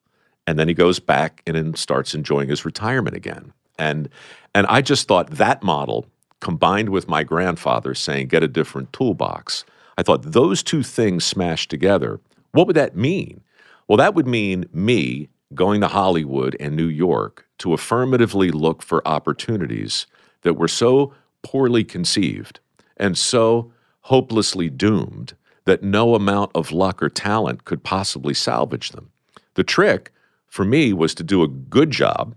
And 0.46 0.58
then 0.58 0.68
he 0.68 0.74
goes 0.74 1.00
back 1.00 1.42
and 1.46 1.76
starts 1.76 2.14
enjoying 2.14 2.48
his 2.48 2.64
retirement 2.64 3.16
again. 3.16 3.52
And 3.78 4.08
and 4.54 4.66
I 4.68 4.80
just 4.80 5.08
thought 5.08 5.32
that 5.32 5.62
model 5.62 6.06
combined 6.40 6.90
with 6.90 7.08
my 7.08 7.24
grandfather 7.24 7.94
saying 7.94 8.28
get 8.28 8.42
a 8.42 8.48
different 8.48 8.92
toolbox. 8.92 9.64
I 9.98 10.02
thought 10.02 10.22
those 10.22 10.62
two 10.62 10.82
things 10.82 11.24
smashed 11.24 11.70
together 11.70 12.20
what 12.56 12.66
would 12.66 12.76
that 12.76 12.96
mean? 12.96 13.42
Well, 13.86 13.98
that 13.98 14.14
would 14.14 14.26
mean 14.26 14.64
me 14.72 15.28
going 15.52 15.82
to 15.82 15.88
Hollywood 15.88 16.56
and 16.58 16.74
New 16.74 16.86
York 16.86 17.46
to 17.58 17.74
affirmatively 17.74 18.50
look 18.50 18.82
for 18.82 19.06
opportunities 19.06 20.06
that 20.40 20.54
were 20.54 20.68
so 20.68 21.12
poorly 21.42 21.84
conceived 21.84 22.60
and 22.96 23.16
so 23.18 23.72
hopelessly 24.06 24.70
doomed 24.70 25.34
that 25.64 25.82
no 25.82 26.14
amount 26.14 26.50
of 26.54 26.70
luck 26.70 27.02
or 27.02 27.08
talent 27.08 27.64
could 27.64 27.82
possibly 27.82 28.32
salvage 28.32 28.90
them. 28.90 29.10
The 29.54 29.64
trick 29.64 30.12
for 30.46 30.64
me 30.64 30.92
was 30.92 31.12
to 31.16 31.24
do 31.24 31.42
a 31.42 31.48
good 31.48 31.90
job 31.90 32.36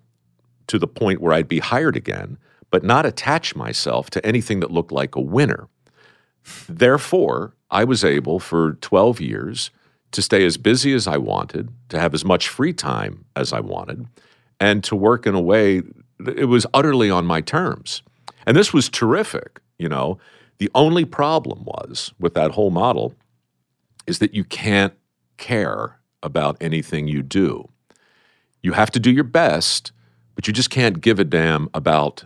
to 0.65 0.79
the 0.79 0.87
point 0.87 1.21
where 1.21 1.31
I'd 1.31 1.47
be 1.47 1.59
hired 1.59 1.95
again, 1.95 2.37
but 2.71 2.83
not 2.83 3.05
attach 3.05 3.55
myself 3.55 4.09
to 4.09 4.25
anything 4.25 4.61
that 4.61 4.71
looked 4.71 4.91
like 4.91 5.15
a 5.15 5.21
winner. 5.21 5.67
Therefore, 6.67 7.53
I 7.69 7.83
was 7.83 8.03
able 8.03 8.39
for 8.39 8.73
12 8.81 9.21
years 9.21 9.69
to 10.11 10.23
stay 10.23 10.43
as 10.45 10.57
busy 10.57 10.91
as 10.93 11.05
I 11.07 11.17
wanted, 11.17 11.69
to 11.89 11.99
have 11.99 12.15
as 12.15 12.25
much 12.25 12.49
free 12.49 12.73
time 12.73 13.25
as 13.35 13.53
I 13.53 13.59
wanted, 13.59 14.07
and 14.59 14.83
to 14.85 14.95
work 14.95 15.27
in 15.27 15.35
a 15.35 15.41
way 15.41 15.83
that 16.19 16.39
it 16.39 16.45
was 16.45 16.65
utterly 16.73 17.11
on 17.11 17.27
my 17.27 17.41
terms. 17.41 18.01
And 18.47 18.57
this 18.57 18.73
was 18.73 18.89
terrific, 18.89 19.59
you 19.77 19.87
know. 19.87 20.17
The 20.59 20.69
only 20.75 21.05
problem 21.05 21.63
was 21.65 22.13
with 22.19 22.33
that 22.35 22.51
whole 22.51 22.69
model 22.69 23.15
is 24.07 24.19
that 24.19 24.33
you 24.33 24.43
can't 24.43 24.93
care 25.37 25.99
about 26.21 26.57
anything 26.59 27.07
you 27.07 27.21
do. 27.21 27.69
You 28.61 28.73
have 28.73 28.91
to 28.91 28.99
do 28.99 29.11
your 29.11 29.23
best, 29.23 29.91
but 30.35 30.47
you 30.47 30.53
just 30.53 30.69
can't 30.69 31.01
give 31.01 31.19
a 31.19 31.23
damn 31.23 31.69
about 31.73 32.25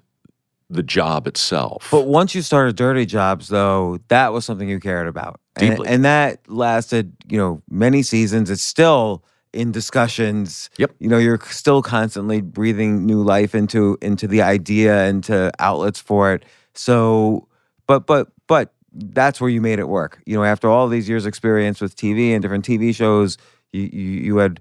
the 0.69 0.83
job 0.83 1.27
itself. 1.27 1.89
But 1.91 2.07
once 2.07 2.33
you 2.33 2.41
started 2.41 2.75
Dirty 2.75 3.05
Jobs, 3.05 3.49
though, 3.49 3.99
that 4.07 4.33
was 4.33 4.45
something 4.45 4.67
you 4.67 4.79
cared 4.79 5.07
about. 5.07 5.39
And, 5.55 5.79
and 5.85 6.03
that 6.05 6.39
lasted, 6.49 7.15
you 7.27 7.37
know, 7.37 7.61
many 7.69 8.01
seasons. 8.01 8.49
It's 8.49 8.63
still 8.63 9.23
in 9.51 9.71
discussions. 9.71 10.71
Yep. 10.77 10.95
You 10.99 11.09
know, 11.09 11.19
you're 11.19 11.39
still 11.49 11.83
constantly 11.83 12.41
breathing 12.41 13.05
new 13.05 13.21
life 13.21 13.53
into 13.53 13.99
into 14.01 14.27
the 14.27 14.41
idea, 14.41 15.05
into 15.05 15.51
outlets 15.59 15.99
for 15.99 16.33
it. 16.33 16.43
So, 16.73 17.47
but 17.87 18.05
but 18.05 18.29
but 18.47 18.73
that's 18.93 19.41
where 19.41 19.49
you 19.49 19.61
made 19.61 19.79
it 19.79 19.87
work. 19.87 20.21
You 20.25 20.37
know, 20.37 20.43
after 20.43 20.69
all 20.69 20.87
these 20.87 21.09
years' 21.09 21.25
experience 21.25 21.81
with 21.81 21.95
TV 21.95 22.31
and 22.33 22.41
different 22.41 22.65
TV 22.65 22.93
shows, 22.93 23.37
you 23.71 23.89
you, 23.91 24.09
you 24.21 24.37
had 24.37 24.59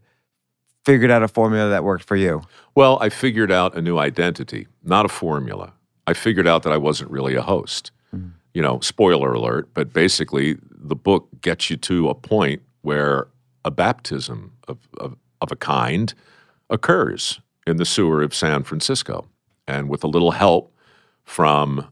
figured 0.85 1.11
out 1.11 1.23
a 1.23 1.29
formula 1.29 1.71
that 1.71 1.85
worked 1.85 2.05
for 2.05 2.17
you. 2.17 2.43
Well, 2.75 2.99
I 3.01 3.09
figured 3.09 3.53
out 3.53 3.77
a 3.77 3.83
new 3.83 3.99
identity, 3.99 4.67
not 4.83 5.05
a 5.05 5.09
formula. 5.09 5.73
I 6.07 6.15
figured 6.15 6.49
out 6.49 6.65
that 6.65 6.73
I 6.73 6.77
wasn't 6.77 7.11
really 7.11 7.35
a 7.35 7.43
host. 7.43 7.93
Mm-hmm. 8.15 8.31
You 8.55 8.63
know, 8.63 8.81
spoiler 8.81 9.33
alert, 9.33 9.71
but 9.73 9.93
basically, 9.93 10.59
the 10.71 10.97
book 10.97 11.29
gets 11.41 11.71
you 11.71 11.77
to 11.79 12.09
a 12.09 12.15
point 12.15 12.63
where 12.83 13.29
a 13.65 13.71
baptism 13.71 14.53
of, 14.69 14.79
of, 14.99 15.17
of 15.41 15.53
a 15.53 15.57
kind 15.57 16.13
occurs 16.69 17.41
in 17.67 17.77
the 17.77 17.85
sewer 17.85 18.23
of 18.23 18.35
San 18.35 18.63
Francisco. 18.65 19.27
And 19.69 19.89
with 19.89 20.03
a 20.03 20.09
little 20.09 20.33
help 20.33 20.75
from 21.25 21.87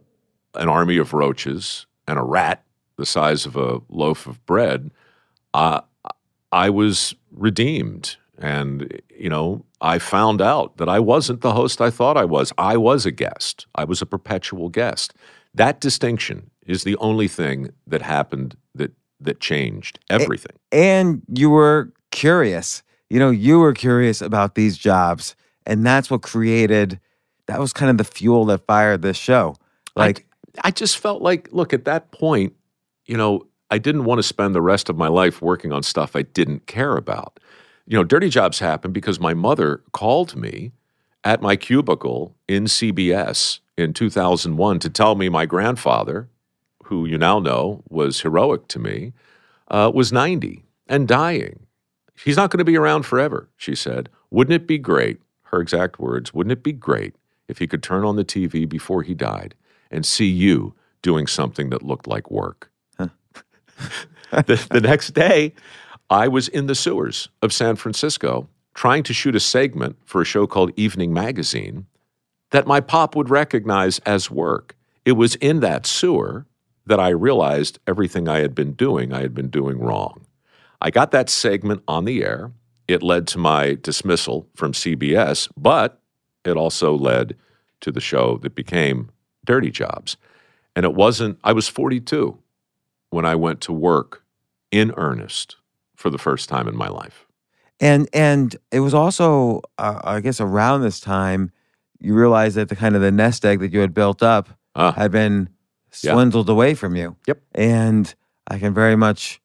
an 0.54 0.68
army 0.68 0.96
of 0.96 1.12
roaches 1.12 1.86
and 2.06 2.18
a 2.18 2.22
rat 2.22 2.64
the 2.96 3.06
size 3.06 3.46
of 3.46 3.56
a 3.56 3.80
loaf 3.88 4.26
of 4.26 4.44
bread, 4.46 4.90
uh, 5.54 5.80
I 6.52 6.70
was 6.70 7.14
redeemed. 7.32 8.16
And, 8.38 9.00
you 9.18 9.28
know, 9.28 9.64
I 9.80 9.98
found 9.98 10.40
out 10.40 10.76
that 10.76 10.88
I 10.88 10.98
wasn't 10.98 11.40
the 11.40 11.52
host 11.52 11.80
I 11.80 11.90
thought 11.90 12.16
I 12.16 12.24
was. 12.24 12.52
I 12.58 12.76
was 12.76 13.06
a 13.06 13.10
guest, 13.10 13.66
I 13.74 13.84
was 13.84 14.00
a 14.02 14.06
perpetual 14.06 14.68
guest. 14.68 15.14
That 15.54 15.80
distinction 15.80 16.50
is 16.66 16.84
the 16.84 16.96
only 16.96 17.26
thing 17.26 17.70
that 17.86 18.02
happened 18.02 18.56
that, 18.74 18.92
that 19.20 19.40
changed 19.40 19.98
everything. 20.08 20.56
and 20.70 21.22
you 21.34 21.50
were 21.50 21.92
curious. 22.10 22.82
You 23.08 23.18
know, 23.18 23.30
you 23.30 23.58
were 23.58 23.72
curious 23.72 24.22
about 24.22 24.54
these 24.54 24.78
jobs, 24.78 25.34
and 25.66 25.84
that's 25.84 26.10
what 26.10 26.22
created. 26.22 27.00
That 27.46 27.58
was 27.58 27.72
kind 27.72 27.90
of 27.90 27.98
the 27.98 28.04
fuel 28.04 28.44
that 28.46 28.64
fired 28.66 29.02
this 29.02 29.16
show. 29.16 29.56
Like, 29.96 30.26
I, 30.62 30.70
just 30.70 30.98
felt 30.98 31.22
like, 31.22 31.48
look, 31.52 31.72
at 31.72 31.84
that 31.84 32.10
point, 32.12 32.54
you 33.06 33.16
know, 33.16 33.46
I 33.70 33.78
didn't 33.78 34.04
want 34.04 34.18
to 34.18 34.22
spend 34.22 34.54
the 34.54 34.62
rest 34.62 34.88
of 34.88 34.96
my 34.96 35.08
life 35.08 35.40
working 35.40 35.72
on 35.72 35.82
stuff 35.82 36.16
I 36.16 36.22
didn't 36.22 36.66
care 36.66 36.96
about. 36.96 37.38
You 37.86 37.96
know, 37.96 38.04
Dirty 38.04 38.28
Jobs 38.28 38.58
happened 38.58 38.94
because 38.94 39.20
my 39.20 39.34
mother 39.34 39.82
called 39.92 40.36
me 40.36 40.72
at 41.24 41.42
my 41.42 41.56
cubicle 41.56 42.34
in 42.48 42.64
CBS 42.64 43.60
in 43.76 43.92
2001 43.92 44.78
to 44.80 44.90
tell 44.90 45.14
me 45.14 45.28
my 45.28 45.46
grandfather, 45.46 46.28
who 46.84 47.06
you 47.06 47.18
now 47.18 47.38
know 47.38 47.82
was 47.88 48.20
heroic 48.20 48.66
to 48.68 48.78
me, 48.78 49.12
uh, 49.68 49.90
was 49.94 50.12
90 50.12 50.64
and 50.88 51.06
dying. 51.06 51.66
He's 52.24 52.36
not 52.36 52.50
going 52.50 52.58
to 52.58 52.64
be 52.64 52.76
around 52.76 53.04
forever, 53.04 53.48
she 53.56 53.74
said. 53.74 54.08
Wouldn't 54.30 54.54
it 54.54 54.66
be 54.66 54.78
great, 54.78 55.20
her 55.44 55.60
exact 55.60 55.98
words, 55.98 56.34
wouldn't 56.34 56.52
it 56.52 56.62
be 56.62 56.72
great 56.72 57.14
if 57.48 57.58
he 57.58 57.66
could 57.66 57.82
turn 57.82 58.04
on 58.04 58.16
the 58.16 58.24
TV 58.24 58.68
before 58.68 59.02
he 59.02 59.14
died 59.14 59.54
and 59.90 60.04
see 60.06 60.26
you 60.26 60.74
doing 61.02 61.26
something 61.26 61.70
that 61.70 61.82
looked 61.82 62.06
like 62.06 62.30
work? 62.30 62.70
the, 62.98 64.66
the 64.70 64.80
next 64.82 65.10
day, 65.10 65.54
I 66.08 66.28
was 66.28 66.48
in 66.48 66.66
the 66.66 66.74
sewers 66.74 67.28
of 67.42 67.52
San 67.52 67.76
Francisco 67.76 68.48
trying 68.74 69.02
to 69.04 69.14
shoot 69.14 69.34
a 69.34 69.40
segment 69.40 69.96
for 70.04 70.20
a 70.20 70.24
show 70.24 70.46
called 70.46 70.72
Evening 70.76 71.12
Magazine 71.12 71.86
that 72.50 72.66
my 72.66 72.80
pop 72.80 73.14
would 73.14 73.30
recognize 73.30 73.98
as 74.00 74.30
work. 74.30 74.76
It 75.04 75.12
was 75.12 75.36
in 75.36 75.60
that 75.60 75.86
sewer 75.86 76.46
that 76.86 77.00
I 77.00 77.10
realized 77.10 77.78
everything 77.86 78.28
I 78.28 78.40
had 78.40 78.54
been 78.54 78.72
doing, 78.72 79.12
I 79.12 79.20
had 79.20 79.34
been 79.34 79.50
doing 79.50 79.78
wrong. 79.78 80.26
I 80.80 80.90
got 80.90 81.10
that 81.12 81.28
segment 81.28 81.82
on 81.86 82.04
the 82.04 82.22
air. 82.24 82.52
It 82.88 83.02
led 83.02 83.26
to 83.28 83.38
my 83.38 83.74
dismissal 83.80 84.48
from 84.56 84.72
CBS, 84.72 85.48
but 85.56 86.00
it 86.44 86.56
also 86.56 86.96
led 86.96 87.36
to 87.80 87.92
the 87.92 88.00
show 88.00 88.38
that 88.38 88.54
became 88.54 89.10
Jobs. 89.72 90.16
And 90.76 90.84
it 90.84 90.94
wasn't, 90.94 91.38
I 91.42 91.52
was 91.52 91.66
42 91.68 92.38
when 93.10 93.24
I 93.26 93.34
went 93.34 93.60
to 93.62 93.72
work 93.72 94.22
in 94.70 94.92
earnest 94.96 95.56
for 95.96 96.10
the 96.10 96.18
first 96.18 96.48
time 96.48 96.68
in 96.68 96.76
my 96.76 96.88
life. 96.88 97.26
and 97.80 98.08
and 98.12 98.56
it 98.70 98.80
was 98.80 98.94
also, 98.94 99.62
uh, 99.78 100.00
I 100.04 100.20
guess, 100.20 100.40
around 100.40 100.82
this 100.82 101.00
time, 101.00 101.50
you 101.98 102.14
realized 102.14 102.56
that 102.56 102.68
the 102.68 102.76
kind 102.76 102.94
of 102.94 103.02
the 103.02 103.10
nest 103.10 103.44
egg 103.44 103.58
that 103.60 103.72
you 103.72 103.80
had 103.80 103.92
built 103.94 104.22
up 104.22 104.48
Ah. 104.74 104.92
had 104.92 105.10
been 105.10 105.48
Yeah. 106.02 106.12
swindled 106.12 106.48
away 106.48 106.74
from 106.74 106.94
you. 106.94 107.16
Yep. 107.26 107.38
And 107.54 108.14
I 108.46 108.58
can 108.58 108.72
very 108.74 108.96
much 108.96 109.40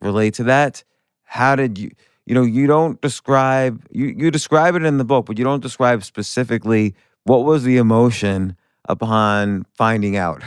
relate 0.00 0.34
to 0.34 0.44
that. 0.44 0.84
How 1.24 1.54
did 1.56 1.76
you? 1.78 1.90
You 2.26 2.34
know, 2.36 2.42
you 2.44 2.66
don't 2.68 3.00
describe 3.00 3.82
you 3.90 4.06
you 4.06 4.30
describe 4.30 4.74
it 4.76 4.84
in 4.84 4.96
the 4.98 5.04
book, 5.04 5.26
but 5.26 5.36
you 5.38 5.44
don't 5.44 5.62
describe 5.62 6.02
specifically 6.04 6.94
what 7.24 7.44
was 7.44 7.62
the 7.64 7.76
emotion 7.78 8.56
upon 8.86 9.64
finding 9.74 10.16
out. 10.16 10.42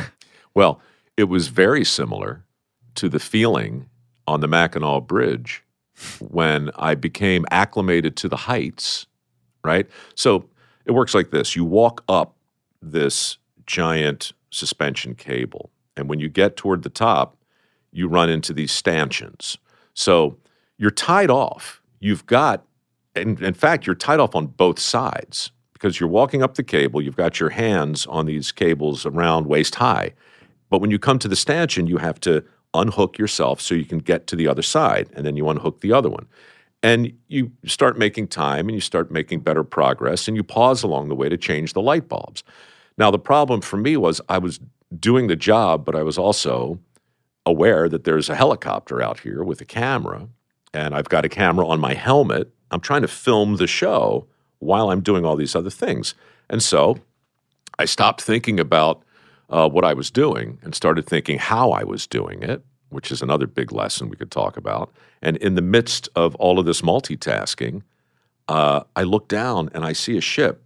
Well, 0.53 0.79
it 1.17 1.25
was 1.25 1.49
very 1.49 1.83
similar 1.83 2.43
to 2.95 3.09
the 3.09 3.19
feeling 3.19 3.89
on 4.27 4.39
the 4.39 4.47
Mackinac 4.47 5.03
Bridge 5.07 5.63
when 6.19 6.71
I 6.75 6.95
became 6.95 7.45
acclimated 7.51 8.15
to 8.17 8.29
the 8.29 8.35
heights, 8.35 9.05
right? 9.63 9.87
So 10.15 10.49
it 10.85 10.91
works 10.91 11.13
like 11.13 11.31
this 11.31 11.55
you 11.55 11.65
walk 11.65 12.03
up 12.07 12.35
this 12.81 13.37
giant 13.65 14.33
suspension 14.49 15.15
cable, 15.15 15.71
and 15.97 16.09
when 16.09 16.19
you 16.19 16.29
get 16.29 16.55
toward 16.55 16.83
the 16.83 16.89
top, 16.89 17.37
you 17.91 18.07
run 18.07 18.29
into 18.29 18.53
these 18.53 18.71
stanchions. 18.71 19.57
So 19.93 20.37
you're 20.77 20.91
tied 20.91 21.29
off. 21.29 21.81
You've 21.99 22.25
got, 22.25 22.65
in, 23.15 23.43
in 23.43 23.53
fact, 23.53 23.85
you're 23.85 23.95
tied 23.95 24.19
off 24.19 24.35
on 24.35 24.47
both 24.47 24.79
sides 24.79 25.51
because 25.85 25.99
you're 25.99 26.09
walking 26.09 26.41
up 26.41 26.55
the 26.55 26.63
cable. 26.63 26.99
You've 26.99 27.15
got 27.15 27.39
your 27.39 27.51
hands 27.51 28.07
on 28.07 28.25
these 28.25 28.51
cables 28.51 29.05
around 29.05 29.45
waist 29.45 29.75
high. 29.75 30.13
But 30.71 30.81
when 30.81 30.89
you 30.89 30.97
come 30.97 31.19
to 31.19 31.27
the 31.27 31.35
stanchion, 31.35 31.85
you 31.85 31.97
have 31.97 32.19
to 32.21 32.43
unhook 32.73 33.19
yourself 33.19 33.61
so 33.61 33.75
you 33.75 33.85
can 33.85 33.99
get 33.99 34.25
to 34.25 34.35
the 34.35 34.47
other 34.47 34.63
side, 34.63 35.11
and 35.13 35.23
then 35.27 35.35
you 35.37 35.47
unhook 35.47 35.81
the 35.81 35.93
other 35.93 36.09
one. 36.09 36.25
And 36.81 37.13
you 37.27 37.51
start 37.65 37.99
making 37.99 38.29
time 38.29 38.67
and 38.67 38.73
you 38.73 38.81
start 38.81 39.11
making 39.11 39.41
better 39.41 39.63
progress, 39.63 40.27
and 40.27 40.35
you 40.35 40.41
pause 40.41 40.81
along 40.81 41.09
the 41.09 41.15
way 41.15 41.29
to 41.29 41.37
change 41.37 41.73
the 41.73 41.83
light 41.83 42.09
bulbs. 42.09 42.43
Now, 42.97 43.11
the 43.11 43.19
problem 43.19 43.61
for 43.61 43.77
me 43.77 43.95
was 43.95 44.19
I 44.27 44.39
was 44.39 44.59
doing 44.99 45.27
the 45.27 45.35
job, 45.35 45.85
but 45.85 45.95
I 45.95 46.01
was 46.01 46.17
also 46.17 46.79
aware 47.45 47.87
that 47.89 48.05
there's 48.05 48.27
a 48.27 48.33
helicopter 48.33 49.03
out 49.03 49.19
here 49.19 49.43
with 49.43 49.61
a 49.61 49.65
camera, 49.65 50.29
and 50.73 50.95
I've 50.95 51.09
got 51.09 51.25
a 51.25 51.29
camera 51.29 51.67
on 51.67 51.79
my 51.79 51.93
helmet. 51.93 52.51
I'm 52.71 52.81
trying 52.81 53.03
to 53.03 53.07
film 53.07 53.57
the 53.57 53.67
show 53.67 54.25
while 54.59 54.91
I'm 54.91 55.01
doing 55.01 55.25
all 55.25 55.35
these 55.35 55.55
other 55.55 55.69
things. 55.69 56.15
And 56.49 56.61
so 56.61 56.99
I 57.77 57.85
stopped 57.85 58.21
thinking 58.21 58.59
about 58.59 59.03
uh, 59.49 59.69
what 59.69 59.85
I 59.85 59.93
was 59.93 60.09
doing 60.09 60.59
and 60.63 60.73
started 60.73 61.05
thinking 61.05 61.37
how 61.37 61.71
I 61.71 61.83
was 61.83 62.07
doing 62.07 62.41
it, 62.41 62.63
which 62.89 63.11
is 63.11 63.21
another 63.21 63.47
big 63.47 63.71
lesson 63.71 64.09
we 64.09 64.17
could 64.17 64.31
talk 64.31 64.57
about. 64.57 64.93
And 65.21 65.37
in 65.37 65.55
the 65.55 65.61
midst 65.61 66.09
of 66.15 66.35
all 66.35 66.59
of 66.59 66.65
this 66.65 66.81
multitasking, 66.81 67.83
uh, 68.47 68.81
I 68.95 69.03
look 69.03 69.27
down 69.27 69.69
and 69.73 69.83
I 69.83 69.93
see 69.93 70.17
a 70.17 70.21
ship. 70.21 70.61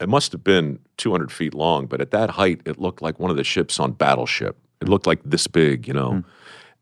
It 0.00 0.08
must 0.08 0.32
have 0.32 0.42
been 0.42 0.80
200 0.96 1.30
feet 1.30 1.54
long, 1.54 1.86
but 1.86 2.00
at 2.00 2.10
that 2.10 2.30
height, 2.30 2.60
it 2.64 2.78
looked 2.78 3.02
like 3.02 3.20
one 3.20 3.30
of 3.30 3.36
the 3.36 3.44
ships 3.44 3.78
on 3.78 3.92
Battleship. 3.92 4.56
It 4.80 4.88
looked 4.88 5.06
like 5.06 5.20
this 5.24 5.46
big, 5.46 5.86
you 5.86 5.94
know. 5.94 6.24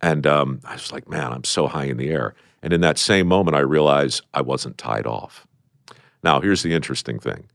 And 0.00 0.26
um, 0.26 0.60
I 0.64 0.74
was 0.74 0.92
like, 0.92 1.08
man, 1.08 1.32
I'm 1.32 1.44
so 1.44 1.66
high 1.68 1.84
in 1.84 1.98
the 1.98 2.08
air. 2.08 2.34
And 2.62 2.72
in 2.72 2.80
that 2.80 2.98
same 2.98 3.26
moment, 3.26 3.56
I 3.56 3.60
realized 3.60 4.22
I 4.32 4.40
wasn't 4.40 4.78
tied 4.78 5.06
off. 5.06 5.46
Now, 6.22 6.40
here's 6.40 6.62
the 6.62 6.74
interesting 6.74 7.18
thing 7.18 7.48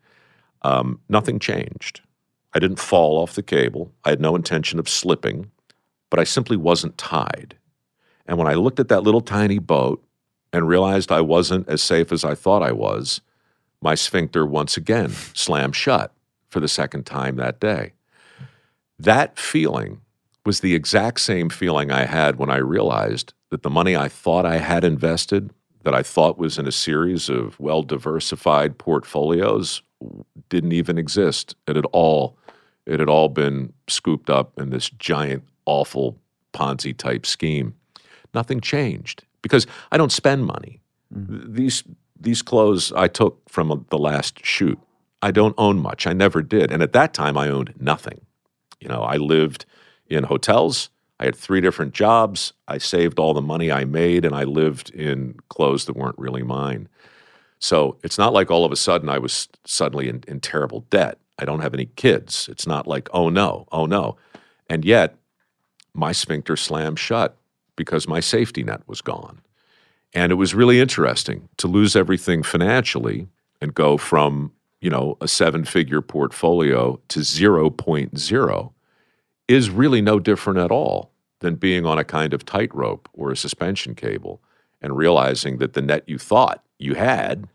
um, 0.62 1.00
nothing 1.10 1.40
changed. 1.40 2.02
I 2.54 2.60
didn't 2.60 2.80
fall 2.80 3.18
off 3.18 3.36
the 3.36 3.44
cable. 3.44 3.92
I 4.04 4.10
had 4.10 4.22
no 4.22 4.36
intention 4.36 4.80
of 4.80 4.90
slipping, 4.90 5.52
but 6.10 6.20
I 6.20 6.24
simply 6.24 6.58
wasn't 6.58 6.98
tied. 6.98 7.58
And 8.26 8.38
when 8.38 8.48
I 8.48 8.54
looked 8.54 8.80
at 8.80 8.88
that 8.88 9.04
little 9.04 9.22
tiny 9.22 9.60
boat 9.60 10.04
and 10.54 10.68
realized 10.68 11.12
I 11.12 11.22
wasn't 11.22 11.68
as 11.68 11.84
safe 11.84 12.12
as 12.12 12.24
I 12.24 12.34
thought 12.34 12.64
I 12.64 12.72
was, 12.72 13.22
my 13.82 13.94
sphincter 13.94 14.46
once 14.46 14.78
again 14.78 15.10
slammed 15.34 15.76
shut 15.76 16.14
for 16.50 16.60
the 16.60 16.68
second 16.68 17.06
time 17.06 17.36
that 17.36 17.60
day. 17.60 17.94
That 18.98 19.38
feeling 19.38 20.02
was 20.46 20.62
the 20.62 20.74
exact 20.74 21.20
same 21.20 21.50
feeling 21.50 21.92
I 21.92 22.06
had 22.06 22.38
when 22.38 22.50
I 22.50 22.58
realized 22.58 23.34
that 23.50 23.64
the 23.64 23.70
money 23.70 23.96
I 23.96 24.08
thought 24.08 24.46
I 24.46 24.58
had 24.58 24.84
invested, 24.84 25.52
that 25.86 25.94
I 25.96 26.02
thought 26.04 26.38
was 26.40 26.58
in 26.58 26.68
a 26.68 26.72
series 26.72 27.30
of 27.30 27.58
well 27.60 27.84
diversified 27.84 28.78
portfolios, 28.78 29.82
didn't 30.50 30.74
even 30.74 30.98
exist. 30.98 31.56
It 31.68 31.76
had 31.78 31.86
all 31.94 32.38
it 32.86 33.00
had 33.00 33.08
all 33.08 33.30
been 33.30 33.72
scooped 33.88 34.30
up 34.30 34.60
in 34.60 34.72
this 34.72 34.90
giant, 34.90 35.44
awful 35.66 36.18
Ponzi 36.54 36.96
type 36.96 37.26
scheme. 37.26 37.76
Nothing 38.34 38.62
changed 38.62 39.24
because 39.42 39.66
I 39.92 39.98
don't 39.98 40.12
spend 40.12 40.46
money. 40.46 40.82
Th- 41.14 41.44
These 41.48 41.84
these 42.20 42.42
clothes 42.42 42.92
I 42.94 43.08
took 43.08 43.48
from 43.48 43.72
uh, 43.72 43.78
the 43.90 44.00
last 44.00 44.44
shoot. 44.44 44.80
I 45.22 45.32
don't 45.32 45.56
own 45.58 45.80
much. 45.80 46.08
I 46.08 46.14
never 46.14 46.42
did, 46.42 46.72
and 46.72 46.82
at 46.82 46.94
that 46.94 47.14
time 47.14 47.38
I 47.38 47.48
owned 47.50 47.74
nothing. 47.80 48.22
You 48.80 48.90
know, 48.90 49.02
I 49.02 49.18
lived 49.18 49.66
in 50.08 50.24
hotels. 50.24 50.90
I 51.20 51.26
had 51.26 51.36
three 51.36 51.62
different 51.62 51.94
jobs. 51.94 52.54
I 52.68 52.78
saved 52.78 53.20
all 53.20 53.34
the 53.34 53.42
money 53.42 53.72
I 53.72 53.86
made, 53.86 54.26
and 54.26 54.36
I 54.36 54.44
lived 54.44 54.90
in 54.90 55.36
clothes 55.50 55.86
that 55.86 55.96
weren't 55.96 56.20
really 56.20 56.44
mine. 56.44 56.90
So 57.60 57.98
it's 58.04 58.18
not 58.18 58.34
like 58.34 58.52
all 58.52 58.66
of 58.66 58.72
a 58.72 58.76
sudden 58.76 59.10
I 59.10 59.18
was 59.18 59.48
suddenly 59.66 60.10
in, 60.10 60.24
in 60.28 60.40
terrible 60.42 60.82
debt. 60.90 61.18
I 61.40 61.46
don't 61.46 61.62
have 61.62 61.74
any 61.74 61.88
kids. 61.96 62.48
It's 62.50 62.68
not 62.68 62.88
like, 62.88 63.10
oh 63.14 63.30
no, 63.30 63.68
oh 63.72 63.86
no. 63.86 64.18
And 64.70 64.84
yet, 64.84 65.16
my 65.94 66.12
sphincter 66.12 66.58
slammed 66.58 67.00
shut 67.00 67.38
because 67.76 68.08
my 68.08 68.20
safety 68.20 68.64
net 68.64 68.82
was 68.88 69.02
gone. 69.02 69.42
And 70.14 70.32
it 70.32 70.36
was 70.36 70.56
really 70.56 70.80
interesting 70.80 71.50
to 71.58 71.68
lose 71.68 71.96
everything 71.96 72.44
financially 72.44 73.28
and 73.62 73.74
go 73.74 73.98
from, 73.98 74.52
you 74.82 74.90
know, 74.90 75.18
a 75.22 75.28
seven 75.28 75.66
figure 75.66 76.02
portfolio 76.02 77.00
to 77.10 77.20
0.0 77.20 78.72
is 79.48 79.70
really 79.70 80.02
no 80.02 80.20
different 80.20 80.60
at 80.60 80.72
all 80.72 81.12
than 81.40 81.56
being 81.56 81.86
on 81.86 82.00
a 82.00 82.04
kind 82.04 82.34
of 82.34 82.46
tightrope 82.46 83.08
or 83.14 83.32
a 83.32 83.38
suspension 83.38 83.94
cable 83.96 84.42
and 84.82 84.98
realizing 84.98 85.58
that 85.58 85.74
the 85.74 85.82
net 85.82 86.04
you 86.08 86.18
thought 86.18 86.64
you 86.80 86.96
had 86.96 87.48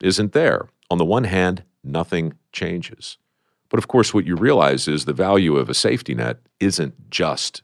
isn't 0.00 0.32
there. 0.32 0.68
On 0.90 0.98
the 0.98 1.04
one 1.04 1.24
hand, 1.24 1.64
nothing 1.82 2.34
changes. 2.52 3.18
But 3.68 3.78
of 3.78 3.88
course, 3.88 4.12
what 4.12 4.26
you 4.26 4.36
realize 4.36 4.88
is 4.88 5.04
the 5.04 5.12
value 5.12 5.56
of 5.56 5.68
a 5.68 5.74
safety 5.74 6.14
net 6.14 6.38
isn't 6.58 7.10
just 7.10 7.62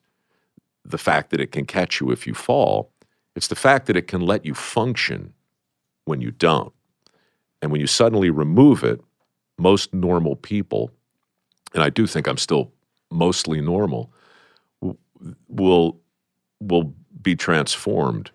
the 0.84 0.98
fact 0.98 1.30
that 1.30 1.40
it 1.40 1.50
can 1.52 1.66
catch 1.66 2.00
you 2.00 2.10
if 2.10 2.26
you 2.26 2.34
fall, 2.34 2.92
it's 3.34 3.48
the 3.48 3.56
fact 3.56 3.86
that 3.86 3.96
it 3.96 4.06
can 4.06 4.20
let 4.20 4.46
you 4.46 4.54
function 4.54 5.34
when 6.04 6.20
you 6.20 6.30
don't. 6.30 6.72
And 7.60 7.72
when 7.72 7.80
you 7.80 7.86
suddenly 7.86 8.30
remove 8.30 8.84
it, 8.84 9.00
most 9.58 9.92
normal 9.92 10.36
people, 10.36 10.90
and 11.74 11.82
I 11.82 11.90
do 11.90 12.06
think 12.06 12.28
I'm 12.28 12.38
still 12.38 12.72
mostly 13.10 13.60
normal, 13.60 14.12
will 15.48 15.98
will 16.60 16.94
be 17.20 17.36
transformed 17.36 18.30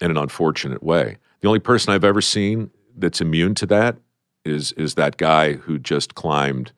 in 0.00 0.10
an 0.10 0.16
unfortunate 0.16 0.82
way. 0.82 1.18
The 1.40 1.48
only 1.48 1.60
person 1.60 1.92
I've 1.92 2.04
ever 2.04 2.20
seen 2.20 2.70
that's 2.96 3.20
immune 3.20 3.54
to 3.56 3.66
that 3.66 3.96
is 4.44 4.72
is 4.72 4.94
that 4.94 5.16
guy 5.16 5.54
who 5.54 5.78
just 5.78 6.14
climbed 6.14 6.72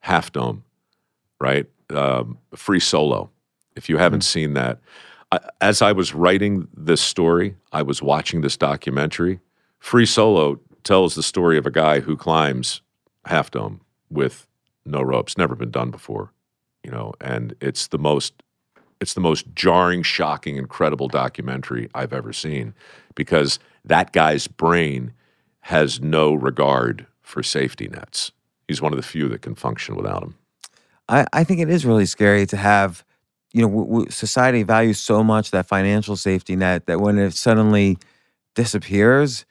Half 0.00 0.32
Dome, 0.32 0.64
right? 1.40 1.66
Um, 1.90 2.38
free 2.54 2.80
solo. 2.80 3.30
If 3.76 3.88
you 3.88 3.98
haven't 3.98 4.22
seen 4.22 4.54
that, 4.54 4.80
I, 5.32 5.40
as 5.60 5.82
I 5.82 5.92
was 5.92 6.14
writing 6.14 6.68
this 6.74 7.00
story, 7.00 7.56
I 7.72 7.82
was 7.82 8.02
watching 8.02 8.40
this 8.40 8.56
documentary. 8.56 9.40
Free 9.78 10.06
Solo 10.06 10.60
tells 10.84 11.14
the 11.14 11.22
story 11.22 11.58
of 11.58 11.66
a 11.66 11.70
guy 11.70 12.00
who 12.00 12.16
climbs 12.16 12.80
Half 13.26 13.50
Dome 13.50 13.80
with 14.10 14.46
no 14.84 15.02
ropes, 15.02 15.36
never 15.36 15.54
been 15.54 15.70
done 15.70 15.90
before, 15.90 16.32
you 16.86 16.92
know, 16.92 17.12
and 17.20 17.54
it's 17.60 17.88
the 17.88 17.98
most 17.98 18.32
it's 19.00 19.12
the 19.12 19.20
most 19.20 19.44
jarring, 19.54 20.02
shocking, 20.02 20.56
incredible 20.56 21.08
documentary 21.08 21.90
I've 21.94 22.14
ever 22.14 22.32
seen 22.32 22.74
because 23.14 23.58
that 23.84 24.12
guy's 24.12 24.46
brain 24.46 25.12
has 25.62 26.00
no 26.00 26.32
regard 26.32 27.06
for 27.20 27.42
safety 27.42 27.88
nets. 27.88 28.32
He's 28.68 28.80
one 28.80 28.92
of 28.92 28.96
the 28.96 29.02
few 29.02 29.28
that 29.28 29.42
can 29.42 29.54
function 29.54 29.96
without 29.96 30.20
them. 30.20 30.36
I, 31.08 31.26
I 31.32 31.44
think 31.44 31.60
it 31.60 31.68
is 31.68 31.84
really 31.84 32.06
scary 32.06 32.46
to 32.46 32.56
have, 32.56 33.04
you 33.52 33.62
know, 33.62 33.68
w- 33.68 33.86
w- 33.86 34.10
society 34.10 34.62
values 34.62 34.98
so 34.98 35.22
much 35.22 35.50
that 35.50 35.66
financial 35.66 36.16
safety 36.16 36.56
net 36.56 36.86
that 36.86 37.00
when 37.00 37.18
it 37.18 37.34
suddenly 37.34 37.98
disappears, 38.54 39.44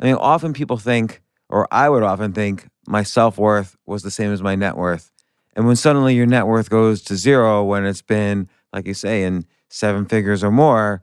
I 0.00 0.04
mean, 0.04 0.16
often 0.16 0.52
people 0.52 0.76
think, 0.76 1.22
or 1.48 1.66
I 1.72 1.88
would 1.88 2.02
often 2.02 2.32
think, 2.32 2.68
my 2.86 3.02
self 3.02 3.38
worth 3.38 3.76
was 3.86 4.02
the 4.02 4.10
same 4.10 4.32
as 4.32 4.42
my 4.42 4.56
net 4.56 4.76
worth. 4.76 5.10
And 5.54 5.66
when 5.66 5.76
suddenly 5.76 6.14
your 6.14 6.26
net 6.26 6.46
worth 6.46 6.70
goes 6.70 7.02
to 7.02 7.16
zero, 7.16 7.64
when 7.64 7.84
it's 7.84 8.02
been, 8.02 8.48
like 8.72 8.86
you 8.86 8.94
say, 8.94 9.24
in 9.24 9.46
seven 9.68 10.04
figures 10.06 10.44
or 10.44 10.50
more, 10.50 11.02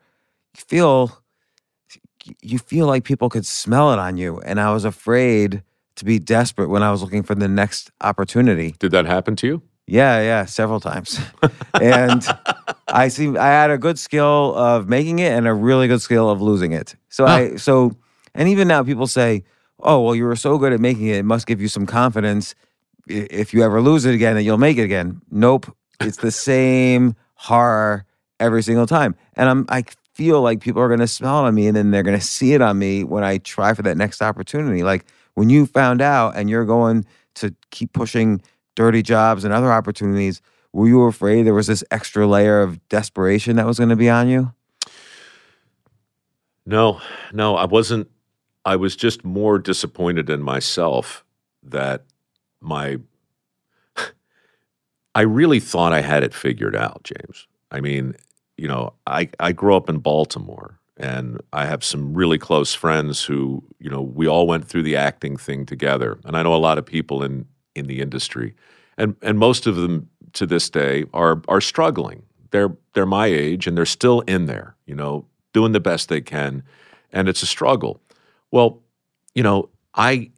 you 0.55 0.63
feel 0.67 1.21
you 2.41 2.59
feel 2.59 2.87
like 2.87 3.05
people 3.05 3.29
could 3.29 3.45
smell 3.45 3.93
it 3.93 3.99
on 3.99 4.17
you. 4.17 4.39
And 4.41 4.59
I 4.59 4.73
was 4.73 4.83
afraid 4.83 5.63
to 5.95 6.05
be 6.05 6.19
desperate 6.19 6.67
when 6.67 6.83
I 6.83 6.91
was 6.91 7.01
looking 7.01 7.23
for 7.23 7.35
the 7.35 7.47
next 7.47 7.91
opportunity. 8.01 8.75
Did 8.79 8.91
that 8.91 9.05
happen 9.05 9.35
to 9.37 9.47
you? 9.47 9.61
Yeah, 9.87 10.21
yeah, 10.21 10.45
several 10.45 10.81
times. 10.81 11.19
and 11.81 12.25
I 12.87 13.07
see 13.07 13.35
I 13.37 13.47
had 13.47 13.71
a 13.71 13.77
good 13.77 13.97
skill 13.97 14.53
of 14.55 14.89
making 14.89 15.19
it 15.19 15.31
and 15.31 15.47
a 15.47 15.53
really 15.53 15.87
good 15.87 16.01
skill 16.01 16.29
of 16.29 16.41
losing 16.41 16.73
it. 16.73 16.95
So 17.09 17.25
I 17.25 17.55
so 17.55 17.95
and 18.35 18.49
even 18.49 18.67
now 18.67 18.83
people 18.83 19.07
say, 19.07 19.43
"Oh, 19.79 20.01
well 20.01 20.15
you 20.15 20.25
were 20.25 20.35
so 20.35 20.57
good 20.57 20.73
at 20.73 20.81
making 20.81 21.07
it, 21.07 21.17
it 21.17 21.25
must 21.25 21.47
give 21.47 21.61
you 21.61 21.69
some 21.69 21.85
confidence 21.85 22.53
if 23.07 23.53
you 23.53 23.63
ever 23.63 23.81
lose 23.81 24.05
it 24.05 24.13
again 24.13 24.35
that 24.35 24.43
you'll 24.43 24.57
make 24.57 24.77
it 24.77 24.83
again." 24.83 25.21
Nope. 25.31 25.75
It's 25.99 26.17
the 26.17 26.31
same 26.31 27.15
horror 27.35 28.05
every 28.39 28.63
single 28.63 28.87
time. 28.87 29.15
And 29.35 29.49
I'm 29.49 29.65
I 29.69 29.83
feel 30.13 30.41
like 30.41 30.61
people 30.61 30.81
are 30.81 30.87
going 30.87 30.99
to 30.99 31.07
smell 31.07 31.45
it 31.45 31.47
on 31.47 31.55
me 31.55 31.67
and 31.67 31.77
then 31.77 31.91
they're 31.91 32.03
going 32.03 32.19
to 32.19 32.25
see 32.25 32.53
it 32.53 32.61
on 32.61 32.77
me 32.79 33.03
when 33.03 33.23
I 33.23 33.37
try 33.37 33.73
for 33.73 33.83
that 33.83 33.97
next 33.97 34.21
opportunity. 34.21 34.83
Like 34.83 35.05
when 35.35 35.49
you 35.49 35.65
found 35.65 36.01
out 36.01 36.35
and 36.35 36.49
you're 36.49 36.65
going 36.65 37.05
to 37.35 37.53
keep 37.69 37.93
pushing 37.93 38.41
dirty 38.75 39.03
jobs 39.03 39.43
and 39.43 39.53
other 39.53 39.71
opportunities, 39.71 40.41
were 40.73 40.87
you 40.87 41.03
afraid 41.03 41.43
there 41.43 41.53
was 41.53 41.67
this 41.67 41.83
extra 41.91 42.27
layer 42.27 42.61
of 42.61 42.87
desperation 42.89 43.55
that 43.55 43.65
was 43.65 43.77
going 43.77 43.89
to 43.89 43.95
be 43.95 44.09
on 44.09 44.27
you? 44.27 44.51
No, 46.65 46.99
no, 47.31 47.55
I 47.55 47.65
wasn't. 47.65 48.09
I 48.65 48.75
was 48.75 48.95
just 48.95 49.23
more 49.23 49.57
disappointed 49.59 50.29
in 50.29 50.41
myself 50.41 51.23
that 51.63 52.03
my. 52.61 52.97
I 55.15 55.21
really 55.21 55.59
thought 55.59 55.93
I 55.93 56.01
had 56.01 56.23
it 56.23 56.33
figured 56.33 56.75
out, 56.75 57.03
James. 57.03 57.47
I 57.71 57.81
mean, 57.81 58.15
you 58.57 58.67
know, 58.67 58.93
I, 59.05 59.29
I 59.39 59.51
grew 59.51 59.75
up 59.75 59.89
in 59.89 59.99
Baltimore 59.99 60.79
and 60.97 61.39
I 61.53 61.65
have 61.65 61.83
some 61.83 62.13
really 62.13 62.37
close 62.37 62.73
friends 62.73 63.23
who, 63.23 63.63
you 63.79 63.89
know, 63.89 64.01
we 64.01 64.27
all 64.27 64.47
went 64.47 64.67
through 64.67 64.83
the 64.83 64.95
acting 64.95 65.37
thing 65.37 65.65
together. 65.65 66.17
And 66.25 66.35
I 66.35 66.43
know 66.43 66.53
a 66.53 66.57
lot 66.57 66.77
of 66.77 66.85
people 66.85 67.23
in, 67.23 67.45
in 67.75 67.87
the 67.87 68.01
industry. 68.01 68.55
And 68.97 69.15
and 69.21 69.37
most 69.37 69.67
of 69.67 69.75
them 69.75 70.09
to 70.33 70.47
this 70.47 70.69
day 70.69 71.05
are 71.13 71.41
are 71.47 71.61
struggling. 71.61 72.23
They're 72.49 72.75
they're 72.93 73.05
my 73.05 73.27
age 73.27 73.67
and 73.67 73.77
they're 73.77 73.85
still 73.85 74.21
in 74.21 74.47
there, 74.47 74.75
you 74.87 74.95
know, 74.95 75.25
doing 75.53 75.71
the 75.71 75.79
best 75.79 76.09
they 76.09 76.21
can. 76.21 76.63
And 77.11 77.29
it's 77.29 77.43
a 77.43 77.47
struggle. 77.47 78.01
Well, 78.49 78.81
you 79.35 79.43
know, 79.43 79.69
I 79.93 80.31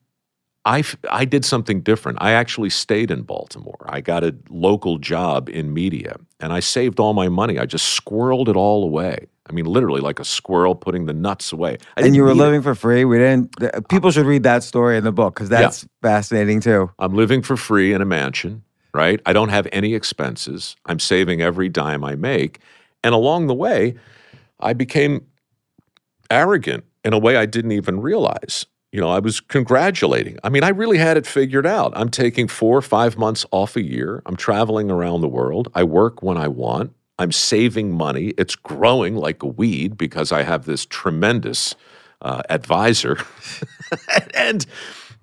I, 0.70 0.84
I 1.10 1.26
did 1.26 1.44
something 1.46 1.82
different. 1.82 2.20
I 2.22 2.32
actually 2.34 2.70
stayed 2.70 3.10
in 3.10 3.24
Baltimore. 3.24 3.84
I 3.88 4.02
got 4.02 4.24
a 4.24 4.36
local 4.52 5.00
job 5.00 5.50
in 5.50 5.74
media 5.74 6.18
and 6.40 6.54
I 6.54 6.60
saved 6.60 7.00
all 7.00 7.14
my 7.14 7.28
money. 7.28 7.58
I 7.58 7.66
just 7.66 8.00
squirreled 8.00 8.50
it 8.50 8.56
all 8.56 8.84
away. 8.84 9.26
I 9.50 9.52
mean, 9.52 9.66
literally 9.66 10.00
like 10.00 10.20
a 10.20 10.24
squirrel 10.24 10.76
putting 10.76 11.08
the 11.08 11.14
nuts 11.14 11.52
away. 11.52 11.80
And 11.98 12.16
you 12.16 12.22
were 12.22 12.36
need 12.36 12.40
it. 12.40 12.44
living 12.44 12.62
for 12.62 12.76
free. 12.76 13.04
We 13.04 13.18
didn't. 13.18 13.52
th- 13.60 13.72
uh, 13.74 13.82
People 13.90 14.12
should 14.12 14.28
read 14.28 14.44
that 14.44 14.62
story 14.62 14.96
in 14.96 15.04
the 15.04 15.12
book 15.12 15.34
because 15.34 15.50
that's 15.50 15.88
fascinating 16.04 16.62
too. 16.62 16.92
I'm 17.00 17.16
living 17.16 17.42
for 17.42 17.58
free 17.58 17.92
in 17.92 18.00
a 18.04 18.06
mansion, 18.06 18.64
right? 18.94 19.20
I 19.26 19.34
don't 19.34 19.50
have 19.50 19.68
any 19.72 19.96
expenses. 19.96 20.76
I'm 20.86 21.00
saving 21.00 21.42
every 21.42 21.68
dime 21.68 22.04
I 22.04 22.14
make. 22.16 22.60
And 23.04 23.16
along 23.16 23.48
the 23.48 23.56
way, 23.56 23.96
I 24.60 24.74
became 24.74 25.26
arrogant 26.30 26.84
in 27.04 27.14
a 27.14 27.18
way 27.18 27.38
I 27.38 27.48
didn't 27.48 27.72
even 27.72 28.02
realize. 28.02 28.68
You 28.92 29.00
know, 29.00 29.10
I 29.10 29.20
was 29.20 29.40
congratulating. 29.40 30.40
I 30.44 30.50
mean, 30.50 30.64
I 30.64 30.70
really 30.70 30.98
had 30.98 31.16
it 31.16 31.28
figured 31.28 31.68
out. 31.68 31.94
I'm 31.96 32.10
taking 32.10 32.48
four 32.48 32.76
or 32.76 32.82
five 32.82 33.18
months 33.18 33.46
off 33.52 33.76
a 33.76 33.84
year. 33.84 34.24
I'm 34.26 34.36
traveling 34.36 34.90
around 34.90 35.22
the 35.22 35.28
world. 35.28 35.70
I 35.76 35.84
work 35.84 36.24
when 36.24 36.38
I 36.38 36.48
want. 36.48 36.94
I'm 37.20 37.32
saving 37.32 37.92
money. 37.92 38.34
It's 38.38 38.56
growing 38.56 39.16
like 39.16 39.44
a 39.44 39.48
weed 39.48 39.98
because 39.98 40.32
I 40.32 40.44
have 40.44 40.66
this 40.66 40.86
tremendous 40.86 41.76
uh, 42.22 42.42
advisor. 42.50 43.18
and, 44.34 44.66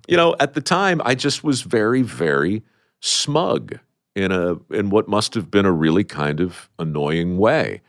you 0.07 0.15
know, 0.15 0.35
at 0.39 0.53
the 0.53 0.61
time, 0.61 1.01
I 1.03 1.15
just 1.15 1.43
was 1.43 1.61
very, 1.61 2.03
very 2.03 2.63
smug 3.01 3.79
in 4.15 4.31
a 4.31 4.55
in 4.71 4.89
what 4.89 5.07
must 5.07 5.35
have 5.35 5.51
been 5.51 5.65
a 5.65 5.71
really 5.71 6.03
kind 6.03 6.39
of 6.39 6.69
annoying 6.79 7.37
way. 7.37 7.81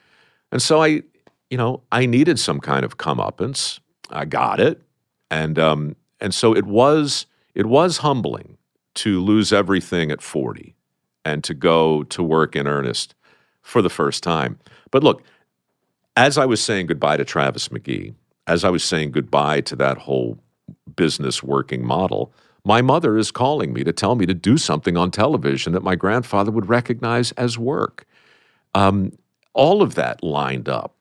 And 0.52 0.60
so 0.60 0.82
I, 0.82 1.02
you 1.50 1.56
know, 1.56 1.82
I 1.90 2.04
needed 2.04 2.38
some 2.38 2.60
kind 2.60 2.84
of 2.84 2.98
comeuppance. 2.98 3.80
I 4.10 4.26
got 4.26 4.60
it, 4.60 4.82
and 5.30 5.58
um, 5.58 5.96
and 6.20 6.34
so 6.34 6.54
it 6.54 6.66
was 6.66 7.26
it 7.54 7.66
was 7.66 7.98
humbling 7.98 8.56
to 8.94 9.20
lose 9.20 9.52
everything 9.52 10.10
at 10.10 10.22
forty 10.22 10.74
and 11.24 11.44
to 11.44 11.54
go 11.54 12.02
to 12.04 12.22
work 12.22 12.56
in 12.56 12.66
earnest 12.66 13.14
for 13.62 13.82
the 13.82 13.90
first 13.90 14.22
time. 14.22 14.58
But 14.90 15.04
look, 15.04 15.22
as 16.16 16.38
I 16.38 16.46
was 16.46 16.60
saying 16.60 16.86
goodbye 16.86 17.18
to 17.18 17.24
Travis 17.24 17.68
McGee, 17.68 18.14
as 18.46 18.64
I 18.64 18.70
was 18.70 18.82
saying 18.82 19.12
goodbye 19.12 19.60
to 19.62 19.76
that 19.76 19.98
whole 19.98 20.38
business 20.96 21.42
working 21.42 21.84
model, 21.84 22.32
my 22.64 22.82
mother 22.82 23.16
is 23.16 23.30
calling 23.30 23.72
me 23.72 23.84
to 23.84 23.92
tell 23.92 24.14
me 24.14 24.26
to 24.26 24.34
do 24.34 24.58
something 24.58 24.96
on 24.96 25.10
television 25.10 25.72
that 25.72 25.82
my 25.82 25.94
grandfather 25.94 26.50
would 26.50 26.68
recognize 26.68 27.32
as 27.32 27.58
work. 27.58 28.06
Um, 28.74 29.12
all 29.54 29.82
of 29.82 29.94
that 29.94 30.22
lined 30.22 30.68
up 30.68 30.94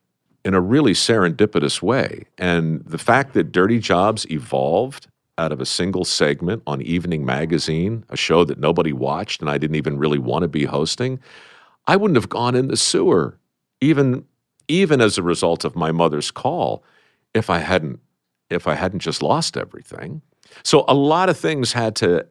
in 0.48 0.54
a 0.54 0.62
really 0.62 0.94
serendipitous 0.94 1.82
way. 1.82 2.24
And 2.38 2.82
the 2.86 2.98
fact 2.98 3.34
that 3.34 3.52
Dirty 3.52 3.80
Jobs 3.80 4.26
evolved 4.32 5.08
out 5.38 5.52
of 5.52 5.60
a 5.60 5.66
single 5.66 6.06
segment 6.06 6.64
on 6.66 6.82
Evening 6.82 7.26
Magazine, 7.26 8.06
a 8.10 8.16
show 8.16 8.46
that 8.46 8.58
nobody 8.58 8.94
watched 8.94 9.42
and 9.42 9.50
I 9.50 9.58
didn't 9.58 9.76
even 9.76 9.98
really 9.98 10.18
want 10.18 10.44
to 10.44 10.48
be 10.48 10.64
hosting, 10.64 11.20
I 11.86 11.98
wouldn't 11.98 12.16
have 12.16 12.30
gone 12.30 12.56
in 12.56 12.70
the 12.70 12.78
sewer, 12.78 13.38
even 13.82 14.24
even 14.70 15.02
as 15.02 15.18
a 15.18 15.24
result 15.24 15.66
of 15.66 15.76
my 15.76 15.92
mother's 15.92 16.32
call, 16.32 16.82
if 17.34 17.50
I 17.50 17.58
hadn't 17.58 18.00
if 18.50 18.68
I 18.68 18.76
hadn't 18.76 19.00
just 19.00 19.22
lost 19.22 19.58
everything. 19.58 20.22
So 20.64 20.86
a 20.88 20.94
lot 20.94 21.28
of 21.28 21.38
things 21.38 21.74
had 21.74 21.94
to 21.98 22.26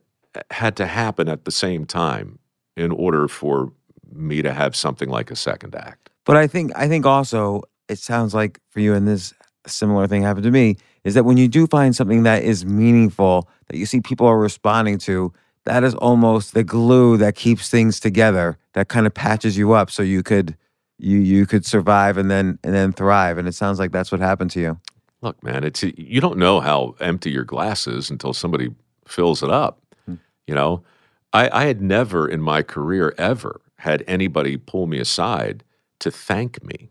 had 0.51 0.75
to 0.77 0.87
happen 0.87 1.29
at 1.29 1.45
the 1.45 1.53
same 1.53 1.85
time 1.85 2.39
in 2.79 2.93
order 2.93 3.29
for 3.29 3.73
me 4.11 4.41
to 4.41 4.55
have 4.55 4.75
something 4.75 5.11
like 5.11 5.31
a 5.31 5.37
second 5.37 5.75
act. 5.75 6.09
But 6.25 6.37
I 6.37 6.47
think 6.47 6.73
I 6.75 6.89
think 6.89 7.05
also 7.05 7.63
it 7.89 7.99
sounds 7.99 8.35
like 8.35 8.61
for 8.71 8.81
you 8.81 8.95
and 8.95 9.07
this 9.07 9.35
similar 9.67 10.07
thing 10.07 10.23
happened 10.23 10.45
to 10.45 10.51
me 10.51 10.77
is 11.05 11.15
that 11.15 11.25
when 11.25 11.37
you 11.37 11.49
do 11.49 11.67
find 11.67 11.95
something 11.95 12.23
that 12.25 12.43
is 12.43 12.65
meaningful 12.65 13.49
that 13.69 13.77
you 13.77 13.87
see 13.87 14.01
people 14.01 14.27
are 14.27 14.39
responding 14.39 14.99
to, 14.99 15.33
that 15.65 15.83
is 15.85 15.95
almost 15.97 16.55
the 16.55 16.65
glue 16.65 17.17
that 17.17 17.35
keeps 17.35 17.69
things 17.69 17.99
together, 17.99 18.57
that 18.75 18.89
kind 18.89 19.07
of 19.07 19.15
patches 19.15 19.59
you 19.59 19.73
up 19.73 19.91
so 19.91 20.03
you 20.03 20.23
could 20.23 20.57
you 20.99 21.19
you 21.19 21.45
could 21.47 21.67
survive 21.67 22.17
and 22.17 22.31
then 22.31 22.59
and 22.65 22.75
then 22.75 22.93
thrive. 22.93 23.39
And 23.39 23.47
it 23.47 23.53
sounds 23.53 23.79
like 23.79 23.93
that's 23.93 24.11
what 24.11 24.21
happened 24.21 24.51
to 24.53 24.61
you. 24.61 24.81
Look, 25.23 25.43
man, 25.43 25.65
it's 25.65 25.83
you 25.83 26.21
don't 26.21 26.39
know 26.39 26.61
how 26.61 26.95
empty 27.01 27.31
your 27.31 27.45
glass 27.45 27.87
is 27.87 28.11
until 28.11 28.33
somebody 28.33 28.71
fills 29.07 29.43
it 29.43 29.51
up. 29.51 29.81
Hmm. 30.07 30.15
You 30.47 30.55
know, 30.55 30.85
I, 31.33 31.51
I 31.63 31.67
had 31.67 31.83
never 31.83 32.29
in 32.29 32.41
my 32.41 32.63
career 32.63 33.15
ever 33.19 33.61
had 33.79 34.05
anybody 34.07 34.57
pull 34.57 34.87
me 34.87 34.99
aside 34.99 35.65
to 36.01 36.11
thank 36.11 36.65
me, 36.65 36.91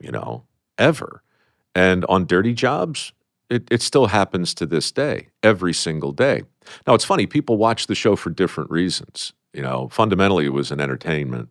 you 0.00 0.10
know, 0.10 0.44
ever. 0.78 1.22
And 1.74 2.04
on 2.06 2.26
dirty 2.26 2.54
jobs, 2.54 3.12
it, 3.50 3.66
it 3.70 3.82
still 3.82 4.06
happens 4.06 4.54
to 4.54 4.66
this 4.66 4.90
day, 4.90 5.28
every 5.42 5.72
single 5.72 6.12
day. 6.12 6.42
Now, 6.86 6.94
it's 6.94 7.04
funny, 7.04 7.26
people 7.26 7.56
watch 7.56 7.86
the 7.86 7.94
show 7.94 8.16
for 8.16 8.30
different 8.30 8.70
reasons. 8.70 9.32
You 9.52 9.62
know, 9.62 9.88
fundamentally, 9.90 10.44
it 10.44 10.52
was 10.52 10.70
an 10.70 10.80
entertainment 10.80 11.48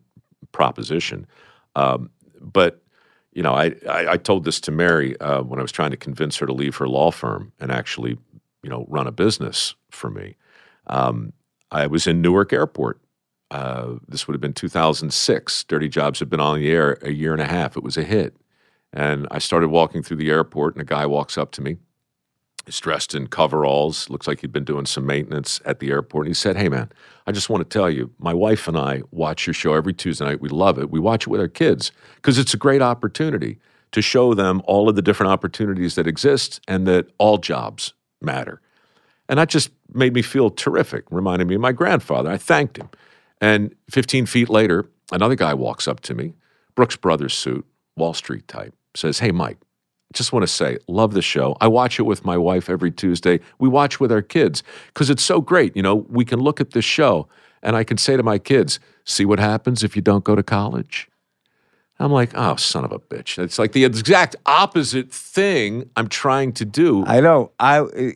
proposition. 0.52 1.26
Um, 1.74 2.10
but, 2.40 2.82
you 3.32 3.42
know, 3.42 3.54
I, 3.54 3.74
I, 3.88 4.12
I, 4.12 4.16
told 4.16 4.44
this 4.44 4.60
to 4.60 4.70
Mary 4.70 5.18
uh, 5.20 5.42
when 5.42 5.58
I 5.58 5.62
was 5.62 5.72
trying 5.72 5.90
to 5.90 5.96
convince 5.96 6.36
her 6.38 6.46
to 6.46 6.52
leave 6.52 6.76
her 6.76 6.88
law 6.88 7.10
firm 7.10 7.52
and 7.60 7.70
actually, 7.70 8.16
you 8.62 8.70
know, 8.70 8.86
run 8.88 9.06
a 9.06 9.12
business 9.12 9.74
for 9.90 10.10
me. 10.10 10.36
Um, 10.86 11.32
I 11.70 11.86
was 11.86 12.06
in 12.06 12.22
Newark 12.22 12.52
Airport. 12.52 13.00
Uh, 13.50 13.94
this 14.06 14.26
would 14.26 14.34
have 14.34 14.40
been 14.40 14.52
2006. 14.52 15.64
Dirty 15.64 15.88
Jobs 15.88 16.18
had 16.18 16.28
been 16.28 16.40
on 16.40 16.58
the 16.58 16.70
air 16.70 16.98
a 17.02 17.12
year 17.12 17.32
and 17.32 17.40
a 17.40 17.46
half. 17.46 17.76
It 17.76 17.82
was 17.82 17.96
a 17.96 18.02
hit. 18.04 18.36
And 18.92 19.26
I 19.30 19.38
started 19.38 19.68
walking 19.68 20.02
through 20.02 20.16
the 20.18 20.30
airport, 20.30 20.74
and 20.74 20.82
a 20.82 20.84
guy 20.84 21.06
walks 21.06 21.36
up 21.38 21.50
to 21.52 21.62
me. 21.62 21.76
He's 22.64 22.80
dressed 22.80 23.14
in 23.14 23.28
coveralls, 23.28 24.10
looks 24.10 24.26
like 24.26 24.40
he'd 24.40 24.52
been 24.52 24.64
doing 24.64 24.84
some 24.84 25.06
maintenance 25.06 25.60
at 25.64 25.80
the 25.80 25.90
airport. 25.90 26.26
And 26.26 26.30
he 26.30 26.34
said, 26.34 26.56
Hey, 26.56 26.68
man, 26.68 26.90
I 27.26 27.32
just 27.32 27.48
want 27.48 27.62
to 27.62 27.78
tell 27.78 27.88
you, 27.88 28.10
my 28.18 28.34
wife 28.34 28.68
and 28.68 28.76
I 28.76 29.02
watch 29.10 29.46
your 29.46 29.54
show 29.54 29.72
every 29.72 29.94
Tuesday 29.94 30.26
night. 30.26 30.42
We 30.42 30.50
love 30.50 30.78
it. 30.78 30.90
We 30.90 31.00
watch 31.00 31.26
it 31.26 31.30
with 31.30 31.40
our 31.40 31.48
kids 31.48 31.92
because 32.16 32.36
it's 32.38 32.52
a 32.52 32.58
great 32.58 32.82
opportunity 32.82 33.58
to 33.92 34.02
show 34.02 34.34
them 34.34 34.60
all 34.66 34.88
of 34.88 34.96
the 34.96 35.02
different 35.02 35.32
opportunities 35.32 35.94
that 35.94 36.06
exist 36.06 36.60
and 36.68 36.86
that 36.86 37.06
all 37.16 37.38
jobs 37.38 37.94
matter. 38.20 38.60
And 39.30 39.38
that 39.38 39.48
just 39.48 39.70
made 39.94 40.12
me 40.12 40.20
feel 40.20 40.50
terrific, 40.50 41.04
reminded 41.10 41.48
me 41.48 41.54
of 41.54 41.60
my 41.62 41.72
grandfather. 41.72 42.30
I 42.30 42.36
thanked 42.36 42.76
him. 42.76 42.90
And 43.40 43.74
15 43.90 44.26
feet 44.26 44.48
later, 44.48 44.88
another 45.12 45.34
guy 45.34 45.54
walks 45.54 45.86
up 45.86 46.00
to 46.00 46.14
me, 46.14 46.34
Brooks 46.74 46.96
Brothers 46.96 47.34
suit, 47.34 47.66
Wall 47.96 48.14
Street 48.14 48.48
type, 48.48 48.74
says, 48.94 49.18
Hey, 49.20 49.30
Mike, 49.30 49.58
just 50.12 50.32
want 50.32 50.42
to 50.42 50.48
say, 50.48 50.78
love 50.88 51.12
the 51.12 51.22
show. 51.22 51.56
I 51.60 51.68
watch 51.68 51.98
it 51.98 52.04
with 52.04 52.24
my 52.24 52.38
wife 52.38 52.70
every 52.70 52.90
Tuesday. 52.90 53.40
We 53.58 53.68
watch 53.68 54.00
with 54.00 54.10
our 54.10 54.22
kids 54.22 54.62
because 54.88 55.10
it's 55.10 55.22
so 55.22 55.40
great. 55.40 55.76
You 55.76 55.82
know, 55.82 55.94
we 55.94 56.24
can 56.24 56.40
look 56.40 56.60
at 56.60 56.70
this 56.70 56.84
show 56.84 57.28
and 57.62 57.76
I 57.76 57.84
can 57.84 57.98
say 57.98 58.16
to 58.16 58.22
my 58.22 58.38
kids, 58.38 58.80
see 59.04 59.24
what 59.24 59.38
happens 59.38 59.82
if 59.82 59.96
you 59.96 60.02
don't 60.02 60.24
go 60.24 60.34
to 60.34 60.42
college? 60.42 61.08
I'm 62.00 62.12
like, 62.12 62.30
oh, 62.34 62.56
son 62.56 62.84
of 62.84 62.92
a 62.92 62.98
bitch. 62.98 63.42
It's 63.42 63.58
like 63.58 63.72
the 63.72 63.84
exact 63.84 64.36
opposite 64.46 65.12
thing 65.12 65.90
I'm 65.96 66.08
trying 66.08 66.52
to 66.54 66.64
do. 66.64 67.04
I 67.04 67.20
know. 67.20 67.50
I 67.58 67.80
eh, 67.80 68.12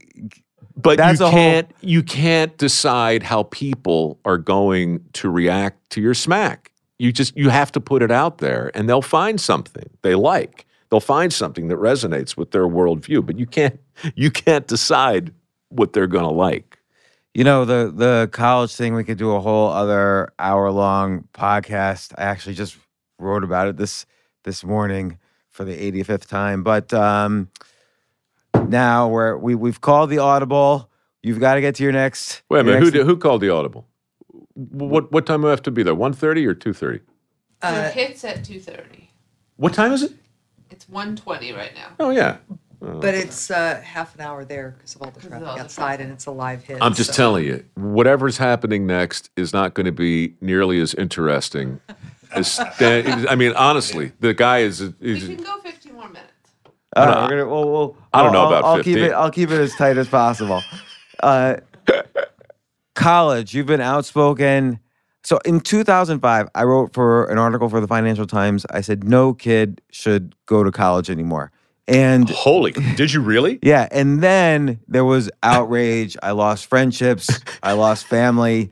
but 0.77 0.99
That's 0.99 1.21
you 1.21 1.27
can't 1.31 1.67
whole... 1.67 1.91
you 1.91 2.03
can't 2.03 2.57
decide 2.59 3.23
how 3.23 3.45
people 3.45 4.19
are 4.25 4.39
going 4.39 5.05
to 5.15 5.31
react 5.31 5.91
to 5.91 6.01
your 6.01 6.15
smack. 6.15 6.71
You 6.99 7.13
just 7.13 7.37
you 7.37 7.49
have 7.49 7.73
to 7.73 7.81
put 7.81 8.03
it 8.03 8.11
out 8.11 8.39
there, 8.39 8.71
and 8.75 8.89
they'll 8.89 9.03
find 9.03 9.41
something 9.41 9.91
they 10.03 10.15
like. 10.15 10.67
They'll 10.91 11.01
find 11.01 11.33
something 11.33 11.69
that 11.69 11.77
resonates 11.77 12.37
with 12.37 12.51
their 12.51 12.67
worldview. 12.67 13.25
But 13.27 13.39
you 13.39 13.47
can't 13.47 13.81
you 14.15 14.31
can't 14.31 14.67
decide 14.67 15.33
what 15.69 15.93
they're 15.93 16.07
going 16.07 16.25
to 16.25 16.31
like. 16.31 16.79
You 17.35 17.45
know 17.45 17.65
the 17.65 17.93
the 17.95 18.29
college 18.33 18.75
thing. 18.75 18.95
We 18.95 19.05
could 19.05 19.19
do 19.19 19.33
a 19.33 19.41
whole 19.41 19.69
other 19.69 20.33
hour 20.39 20.71
long 20.71 21.29
podcast. 21.35 22.13
I 22.19 22.25
actually 22.25 22.55
just 22.55 22.77
wrote 23.19 23.45
about 23.45 23.69
it 23.69 23.77
this 23.77 24.07
this 24.45 24.65
morning 24.65 25.19
for 25.51 25.65
the 25.65 25.93
85th 25.93 26.27
time. 26.29 26.63
But 26.63 26.93
um, 26.93 27.49
now 28.69 29.09
where 29.09 29.37
we 29.37 29.55
we've 29.55 29.81
called 29.81 30.11
the 30.11 30.19
audible. 30.19 30.91
You've 31.23 31.41
got 31.41 31.55
to 31.55 31.61
get 31.61 31.77
to 31.77 31.83
your 31.83 31.93
next. 31.93 32.43
Wait 32.49 32.61
a 32.61 32.65
minute. 32.65 32.83
Who 32.83 32.91
did, 32.91 33.07
who 33.07 33.17
called 33.17 33.41
the 33.41 33.51
audible? 33.51 33.87
What 34.55 35.13
what 35.13 35.27
time 35.27 35.43
do 35.43 35.47
I 35.49 35.51
have 35.51 35.63
to 35.63 35.71
be 35.71 35.83
there? 35.83 35.95
1.30 35.95 36.47
or 36.47 36.55
two 36.55 36.73
thirty? 36.73 37.01
Uh, 37.63 37.85
it 37.87 37.95
hits 37.95 38.25
at 38.25 38.45
two 38.45 38.61
thirty. 38.61 39.11
What 39.57 39.73
time 39.73 39.93
is 39.93 40.03
it? 40.03 40.13
It's 40.71 40.89
one 40.89 41.15
twenty 41.17 41.53
right 41.53 41.73
now. 41.75 41.89
Oh 42.01 42.11
yeah. 42.11 42.39
But 42.81 43.15
it's 43.15 43.49
uh, 43.49 43.81
half 43.81 44.17
an 44.17 44.23
hour 44.23 44.45
there 44.45 44.75
because 44.77 44.97
of 44.97 45.03
all 45.03 45.11
the 45.13 45.21
traffic 45.21 45.47
all 45.47 45.55
the 45.55 45.63
outside, 45.63 45.85
traffic. 45.85 46.05
and 46.05 46.13
it's 46.13 46.27
a 46.27 46.33
live 46.33 46.65
hit. 46.65 46.79
I'm 46.81 46.95
just 46.95 47.11
so- 47.11 47.17
telling 47.17 47.45
you, 47.45 47.65
whatever's 47.75 48.39
happening 48.39 48.87
next 48.89 49.31
is 49.37 49.53
not 49.53 49.75
going 49.75 49.87
to 49.87 49.93
be 49.93 50.35
nearly 50.41 50.81
as 50.81 50.93
interesting. 50.95 51.81
as 52.35 52.51
Stan, 52.51 53.29
I 53.29 53.37
mean, 53.37 53.53
honestly, 53.53 54.11
the 54.19 54.35
guy 54.35 54.59
is. 54.61 54.83
We 55.01 55.21
can 55.21 55.37
go 55.37 55.59
fifteen 55.61 55.63
minutes. 55.63 55.72
All 56.95 57.07
right, 57.07 57.23
we're 57.23 57.29
gonna. 57.29 57.47
We'll, 57.47 57.71
we'll, 57.71 57.97
I 58.13 58.23
don't 58.23 58.33
know 58.33 58.47
about 58.47 58.65
I'll 58.65 58.83
keep 58.83 58.99
it. 58.99 59.13
I'll 59.13 59.31
keep 59.31 59.51
it 59.51 59.61
as 59.61 59.75
tight 59.75 59.99
as 59.99 60.09
possible. 60.09 60.63
Uh, 61.23 61.55
college, 62.97 63.55
you've 63.55 63.67
been 63.67 63.81
outspoken. 63.81 64.81
So 65.23 65.39
in 65.45 65.61
2005, 65.61 66.49
I 66.53 66.65
wrote 66.65 66.93
for 66.93 67.27
an 67.27 67.39
article 67.39 67.69
for 67.69 67.81
the 67.81 67.87
Financial 67.87 68.27
Times. 68.27 68.67
I 68.71 68.81
said 68.81 69.05
no 69.05 69.33
kid 69.33 69.81
should 69.93 70.35
go 70.47 70.65
to 70.65 70.73
college 70.73 71.11
anymore. 71.11 71.53
And 71.87 72.29
holy, 72.31 72.73
did 72.73 73.13
you 73.13 73.21
really? 73.21 73.59
yeah, 73.63 73.89
and 73.91 74.21
then 74.21 74.81
there 74.89 75.05
was 75.05 75.31
outrage. 75.43 76.17
I 76.23 76.33
lost 76.33 76.67
friendships. 76.67 77.29
I 77.63 77.73
lost 77.73 78.07
family. 78.07 78.71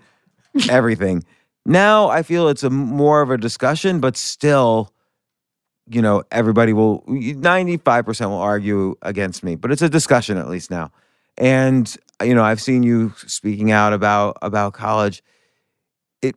Everything. 0.68 1.24
Now 1.66 2.08
I 2.08 2.22
feel 2.22 2.48
it's 2.48 2.62
a 2.62 2.70
more 2.70 3.20
of 3.22 3.30
a 3.30 3.38
discussion, 3.38 4.00
but 4.00 4.16
still, 4.16 4.92
you 5.90 6.00
know, 6.02 6.22
everybody 6.30 6.72
will. 6.72 7.02
Ninety-five 7.06 8.04
percent 8.06 8.30
will 8.30 8.38
argue 8.38 8.94
against 9.02 9.42
me, 9.42 9.56
but 9.56 9.70
it's 9.72 9.82
a 9.82 9.88
discussion 9.88 10.38
at 10.38 10.48
least 10.48 10.70
now. 10.70 10.90
And 11.36 11.94
you 12.22 12.34
know, 12.34 12.42
I've 12.44 12.60
seen 12.60 12.82
you 12.82 13.12
speaking 13.26 13.70
out 13.72 13.92
about 13.92 14.36
about 14.42 14.72
college. 14.74 15.22
It 16.22 16.36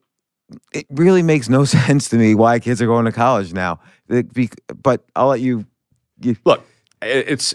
it 0.73 0.85
really 0.89 1.23
makes 1.23 1.49
no 1.49 1.65
sense 1.77 2.09
to 2.09 2.17
me 2.17 2.35
why 2.35 2.59
kids 2.59 2.81
are 2.81 2.88
going 2.88 3.05
to 3.05 3.11
college 3.11 3.53
now. 3.53 3.80
Be- 4.07 4.49
But 4.81 5.03
I'll 5.15 5.27
let 5.27 5.41
you. 5.41 5.65
you 6.21 6.35
Look, 6.45 6.65
it's 7.01 7.53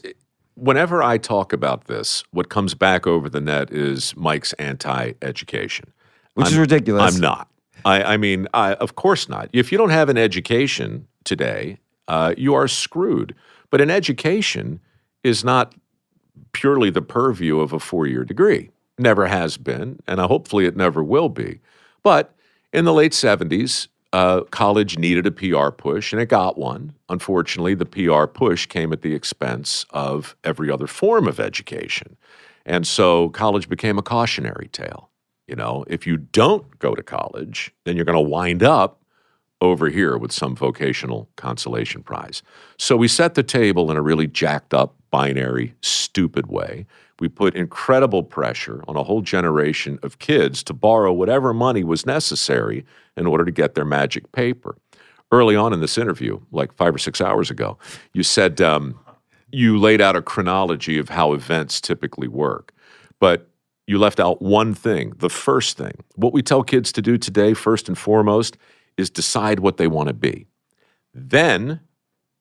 whenever 0.54 1.02
I 1.02 1.18
talk 1.18 1.52
about 1.52 1.84
this, 1.86 2.22
what 2.32 2.48
comes 2.48 2.74
back 2.74 3.06
over 3.06 3.28
the 3.28 3.40
net 3.40 3.72
is 3.72 4.14
Mike's 4.16 4.52
anti-education, 4.54 5.92
which 6.34 6.48
is 6.48 6.52
I'm- 6.54 6.60
ridiculous. 6.62 7.14
I'm 7.14 7.20
not. 7.20 7.48
I, 7.84 8.02
I 8.14 8.16
mean, 8.16 8.48
I, 8.52 8.74
of 8.74 8.96
course 8.96 9.28
not. 9.28 9.48
If 9.52 9.70
you 9.70 9.78
don't 9.78 9.90
have 9.90 10.08
an 10.08 10.18
education 10.18 11.06
today, 11.22 11.78
uh, 12.08 12.34
you 12.36 12.54
are 12.54 12.66
screwed. 12.66 13.34
But 13.70 13.80
an 13.80 13.90
education 13.90 14.80
is 15.22 15.44
not 15.44 15.74
purely 16.52 16.90
the 16.90 17.02
purview 17.02 17.60
of 17.60 17.72
a 17.72 17.78
four-year 17.78 18.24
degree. 18.24 18.70
Never 18.98 19.26
has 19.26 19.56
been, 19.56 20.00
and 20.08 20.18
hopefully 20.18 20.66
it 20.66 20.76
never 20.76 21.04
will 21.04 21.28
be. 21.28 21.60
But 22.02 22.34
in 22.72 22.84
the 22.84 22.92
late 22.92 23.12
70s, 23.12 23.88
uh, 24.12 24.42
college 24.50 24.98
needed 24.98 25.26
a 25.26 25.30
PR 25.30 25.70
push, 25.70 26.12
and 26.12 26.20
it 26.20 26.26
got 26.26 26.56
one. 26.56 26.94
Unfortunately, 27.08 27.74
the 27.74 27.86
PR 27.86 28.26
push 28.26 28.66
came 28.66 28.92
at 28.92 29.02
the 29.02 29.14
expense 29.14 29.84
of 29.90 30.34
every 30.44 30.70
other 30.70 30.86
form 30.86 31.28
of 31.28 31.38
education. 31.38 32.16
And 32.64 32.86
so 32.86 33.28
college 33.30 33.68
became 33.68 33.98
a 33.98 34.02
cautionary 34.02 34.68
tale. 34.72 35.10
You 35.46 35.56
know, 35.56 35.84
if 35.88 36.06
you 36.06 36.16
don't 36.18 36.78
go 36.78 36.94
to 36.94 37.02
college, 37.02 37.72
then 37.84 37.96
you're 37.96 38.04
going 38.04 38.22
to 38.22 38.30
wind 38.30 38.62
up 38.62 38.97
over 39.60 39.88
here 39.88 40.16
with 40.16 40.32
some 40.32 40.54
vocational 40.54 41.28
consolation 41.36 42.02
prize. 42.02 42.42
So 42.78 42.96
we 42.96 43.08
set 43.08 43.34
the 43.34 43.42
table 43.42 43.90
in 43.90 43.96
a 43.96 44.02
really 44.02 44.26
jacked 44.26 44.72
up, 44.72 44.94
binary, 45.10 45.74
stupid 45.82 46.46
way. 46.46 46.86
We 47.18 47.28
put 47.28 47.56
incredible 47.56 48.22
pressure 48.22 48.84
on 48.86 48.96
a 48.96 49.02
whole 49.02 49.22
generation 49.22 49.98
of 50.02 50.20
kids 50.20 50.62
to 50.64 50.72
borrow 50.72 51.12
whatever 51.12 51.52
money 51.52 51.82
was 51.82 52.06
necessary 52.06 52.84
in 53.16 53.26
order 53.26 53.44
to 53.44 53.50
get 53.50 53.74
their 53.74 53.84
magic 53.84 54.30
paper. 54.30 54.76
early 55.30 55.56
on 55.56 55.72
in 55.72 55.80
this 55.80 55.98
interview, 55.98 56.40
like 56.52 56.72
five 56.72 56.94
or 56.94 56.98
six 56.98 57.20
hours 57.20 57.50
ago, 57.50 57.76
you 58.12 58.22
said 58.22 58.60
um, 58.60 58.98
you 59.50 59.78
laid 59.78 60.00
out 60.00 60.16
a 60.16 60.22
chronology 60.22 60.98
of 60.98 61.08
how 61.10 61.32
events 61.32 61.80
typically 61.80 62.28
work, 62.28 62.72
but 63.20 63.48
you 63.86 63.98
left 63.98 64.20
out 64.20 64.40
one 64.42 64.74
thing, 64.74 65.12
the 65.18 65.30
first 65.30 65.76
thing. 65.76 65.92
What 66.14 66.32
we 66.32 66.42
tell 66.42 66.62
kids 66.62 66.92
to 66.92 67.02
do 67.02 67.16
today, 67.18 67.54
first 67.54 67.88
and 67.88 67.96
foremost, 67.96 68.56
is 68.98 69.08
decide 69.08 69.60
what 69.60 69.78
they 69.78 69.86
want 69.86 70.08
to 70.08 70.12
be. 70.12 70.46
Then, 71.14 71.80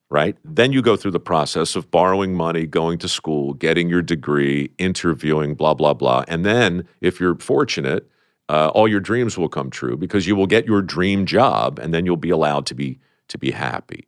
right, 0.09 0.35
then 0.43 0.73
you 0.73 0.81
go 0.81 0.97
through 0.97 1.11
the 1.11 1.19
process 1.19 1.75
of 1.75 1.89
borrowing 1.89 2.34
money, 2.34 2.65
going 2.65 2.97
to 2.97 3.07
school, 3.07 3.53
getting 3.53 3.88
your 3.88 4.01
degree, 4.01 4.71
interviewing, 4.77 5.55
blah, 5.55 5.73
blah, 5.73 5.93
blah. 5.93 6.25
And 6.27 6.45
then, 6.45 6.85
if 6.99 7.19
you're 7.19 7.38
fortunate, 7.38 8.09
uh, 8.49 8.69
all 8.69 8.88
your 8.88 8.99
dreams 8.99 9.38
will 9.38 9.49
come 9.49 9.69
true 9.69 9.95
because 9.95 10.27
you 10.27 10.35
will 10.35 10.47
get 10.47 10.65
your 10.65 10.81
dream 10.81 11.25
job 11.25 11.79
and 11.79 11.93
then 11.93 12.05
you'll 12.05 12.17
be 12.17 12.29
allowed 12.29 12.65
to 12.65 12.75
be, 12.75 12.99
to 13.27 13.38
be 13.38 13.51
happy. 13.51 14.07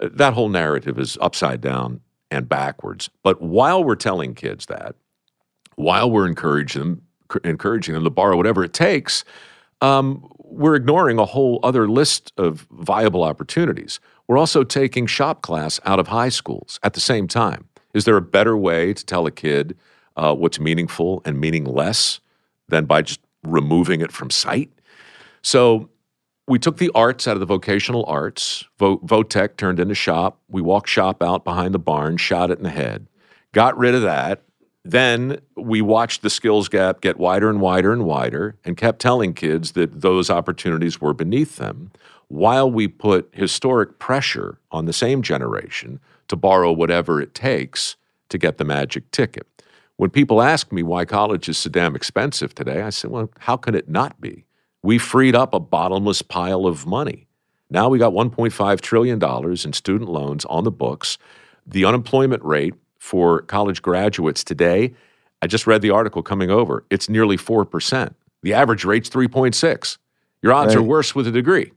Uh, 0.00 0.08
that 0.12 0.34
whole 0.34 0.48
narrative 0.48 0.98
is 0.98 1.16
upside 1.20 1.60
down 1.60 2.00
and 2.30 2.48
backwards. 2.48 3.08
But 3.22 3.40
while 3.40 3.82
we're 3.82 3.94
telling 3.96 4.34
kids 4.34 4.66
that, 4.66 4.96
while 5.76 6.10
we're 6.10 6.26
encouraging 6.26 6.80
them, 6.80 7.02
encouraging 7.44 7.94
them 7.94 8.04
to 8.04 8.10
borrow 8.10 8.36
whatever 8.36 8.64
it 8.64 8.72
takes, 8.72 9.24
um, 9.80 10.28
we're 10.48 10.74
ignoring 10.74 11.18
a 11.18 11.24
whole 11.24 11.60
other 11.62 11.88
list 11.88 12.32
of 12.36 12.66
viable 12.70 13.24
opportunities. 13.24 14.00
We're 14.26 14.38
also 14.38 14.64
taking 14.64 15.06
shop 15.06 15.42
class 15.42 15.80
out 15.84 15.98
of 15.98 16.08
high 16.08 16.28
schools 16.28 16.78
at 16.82 16.94
the 16.94 17.00
same 17.00 17.28
time. 17.28 17.68
Is 17.94 18.04
there 18.04 18.16
a 18.16 18.22
better 18.22 18.56
way 18.56 18.92
to 18.92 19.04
tell 19.04 19.26
a 19.26 19.30
kid 19.30 19.76
uh, 20.16 20.34
what's 20.34 20.60
meaningful 20.60 21.22
and 21.24 21.40
meaningless 21.40 22.20
than 22.68 22.84
by 22.84 23.02
just 23.02 23.20
removing 23.44 24.00
it 24.00 24.12
from 24.12 24.30
sight? 24.30 24.70
So 25.42 25.88
we 26.48 26.58
took 26.58 26.78
the 26.78 26.90
arts 26.94 27.26
out 27.26 27.34
of 27.34 27.40
the 27.40 27.46
vocational 27.46 28.04
arts. 28.06 28.64
Vo- 28.78 28.98
Votech 28.98 29.56
turned 29.56 29.80
into 29.80 29.94
shop. 29.94 30.40
We 30.48 30.62
walked 30.62 30.88
shop 30.88 31.22
out 31.22 31.44
behind 31.44 31.74
the 31.74 31.78
barn, 31.78 32.16
shot 32.16 32.50
it 32.50 32.58
in 32.58 32.64
the 32.64 32.70
head, 32.70 33.06
got 33.52 33.76
rid 33.76 33.94
of 33.94 34.02
that, 34.02 34.42
then 34.90 35.40
we 35.56 35.80
watched 35.80 36.22
the 36.22 36.30
skills 36.30 36.68
gap 36.68 37.00
get 37.00 37.18
wider 37.18 37.50
and 37.50 37.60
wider 37.60 37.92
and 37.92 38.04
wider 38.04 38.56
and 38.64 38.76
kept 38.76 39.00
telling 39.00 39.34
kids 39.34 39.72
that 39.72 40.00
those 40.00 40.30
opportunities 40.30 41.00
were 41.00 41.14
beneath 41.14 41.56
them 41.56 41.90
while 42.28 42.70
we 42.70 42.88
put 42.88 43.28
historic 43.32 43.98
pressure 43.98 44.58
on 44.70 44.86
the 44.86 44.92
same 44.92 45.22
generation 45.22 46.00
to 46.28 46.36
borrow 46.36 46.72
whatever 46.72 47.20
it 47.20 47.34
takes 47.34 47.96
to 48.28 48.38
get 48.38 48.58
the 48.58 48.64
magic 48.64 49.10
ticket. 49.10 49.46
When 49.96 50.10
people 50.10 50.42
ask 50.42 50.72
me 50.72 50.82
why 50.82 51.04
college 51.04 51.48
is 51.48 51.56
so 51.56 51.70
damn 51.70 51.96
expensive 51.96 52.54
today, 52.54 52.82
I 52.82 52.90
say, 52.90 53.08
well, 53.08 53.30
how 53.38 53.56
can 53.56 53.74
it 53.74 53.88
not 53.88 54.20
be? 54.20 54.44
We 54.82 54.98
freed 54.98 55.34
up 55.34 55.54
a 55.54 55.60
bottomless 55.60 56.22
pile 56.22 56.66
of 56.66 56.86
money. 56.86 57.26
Now 57.70 57.88
we 57.88 57.98
got 57.98 58.12
$1.5 58.12 58.80
trillion 58.80 59.22
in 59.22 59.72
student 59.72 60.10
loans 60.10 60.44
on 60.44 60.64
the 60.64 60.70
books. 60.70 61.18
The 61.66 61.84
unemployment 61.84 62.44
rate 62.44 62.74
for 63.06 63.42
college 63.42 63.82
graduates 63.82 64.42
today, 64.42 64.92
I 65.40 65.46
just 65.46 65.66
read 65.66 65.80
the 65.80 65.90
article 65.90 66.22
coming 66.24 66.50
over. 66.50 66.84
It's 66.90 67.08
nearly 67.08 67.36
4%. 67.36 68.12
The 68.42 68.52
average 68.52 68.84
rate's 68.84 69.08
3.6. 69.08 69.98
Your 70.42 70.52
odds 70.52 70.74
right. 70.74 70.80
are 70.80 70.82
worse 70.82 71.14
with 71.14 71.28
a 71.28 71.30
degree. 71.30 71.70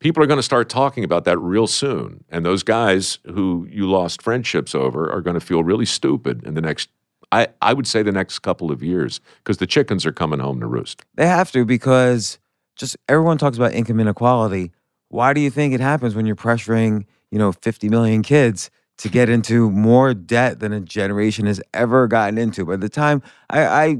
People 0.00 0.24
are 0.24 0.26
going 0.26 0.38
to 0.38 0.42
start 0.42 0.68
talking 0.68 1.04
about 1.04 1.24
that 1.24 1.38
real 1.38 1.68
soon. 1.68 2.24
And 2.30 2.44
those 2.44 2.64
guys 2.64 3.20
who 3.26 3.68
you 3.70 3.88
lost 3.88 4.22
friendships 4.22 4.74
over 4.74 5.10
are 5.10 5.20
going 5.20 5.34
to 5.34 5.40
feel 5.40 5.62
really 5.62 5.86
stupid 5.86 6.44
in 6.44 6.54
the 6.54 6.60
next 6.60 6.88
I, 7.30 7.46
I 7.62 7.72
would 7.72 7.86
say 7.86 8.02
the 8.02 8.12
next 8.12 8.40
couple 8.40 8.70
of 8.70 8.82
years 8.82 9.20
because 9.38 9.56
the 9.56 9.66
chickens 9.66 10.04
are 10.04 10.12
coming 10.12 10.38
home 10.38 10.60
to 10.60 10.66
roost. 10.66 11.02
They 11.14 11.26
have 11.26 11.50
to 11.52 11.64
because 11.64 12.38
just 12.76 12.94
everyone 13.08 13.38
talks 13.38 13.56
about 13.56 13.72
income 13.72 14.00
inequality. 14.00 14.70
Why 15.08 15.32
do 15.32 15.40
you 15.40 15.48
think 15.48 15.72
it 15.72 15.80
happens 15.80 16.14
when 16.14 16.26
you're 16.26 16.36
pressuring, 16.36 17.06
you 17.30 17.38
know, 17.38 17.52
50 17.52 17.88
million 17.88 18.22
kids 18.22 18.70
to 18.98 19.08
get 19.08 19.28
into 19.28 19.70
more 19.70 20.14
debt 20.14 20.60
than 20.60 20.72
a 20.72 20.80
generation 20.80 21.46
has 21.46 21.60
ever 21.74 22.06
gotten 22.06 22.38
into. 22.38 22.64
By 22.64 22.76
the 22.76 22.88
time 22.88 23.22
I, 23.50 23.64
I 23.64 23.96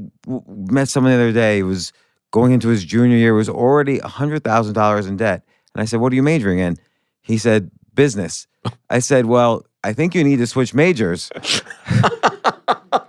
met 0.47 0.87
someone 0.87 1.11
the 1.11 1.17
other 1.19 1.31
day, 1.31 1.57
he 1.57 1.63
was 1.63 1.91
going 2.31 2.51
into 2.51 2.69
his 2.69 2.83
junior 2.83 3.17
year, 3.17 3.33
was 3.33 3.49
already 3.49 3.99
$100,000 3.99 5.07
in 5.07 5.17
debt. 5.17 5.43
And 5.73 5.81
I 5.81 5.85
said, 5.85 5.99
What 5.99 6.11
are 6.11 6.15
you 6.15 6.23
majoring 6.23 6.59
in? 6.59 6.77
He 7.21 7.37
said, 7.37 7.71
Business. 7.93 8.47
I 8.89 8.99
said, 8.99 9.25
Well, 9.25 9.65
I 9.83 9.93
think 9.93 10.15
you 10.15 10.23
need 10.23 10.37
to 10.37 10.47
switch 10.47 10.73
majors. 10.73 11.29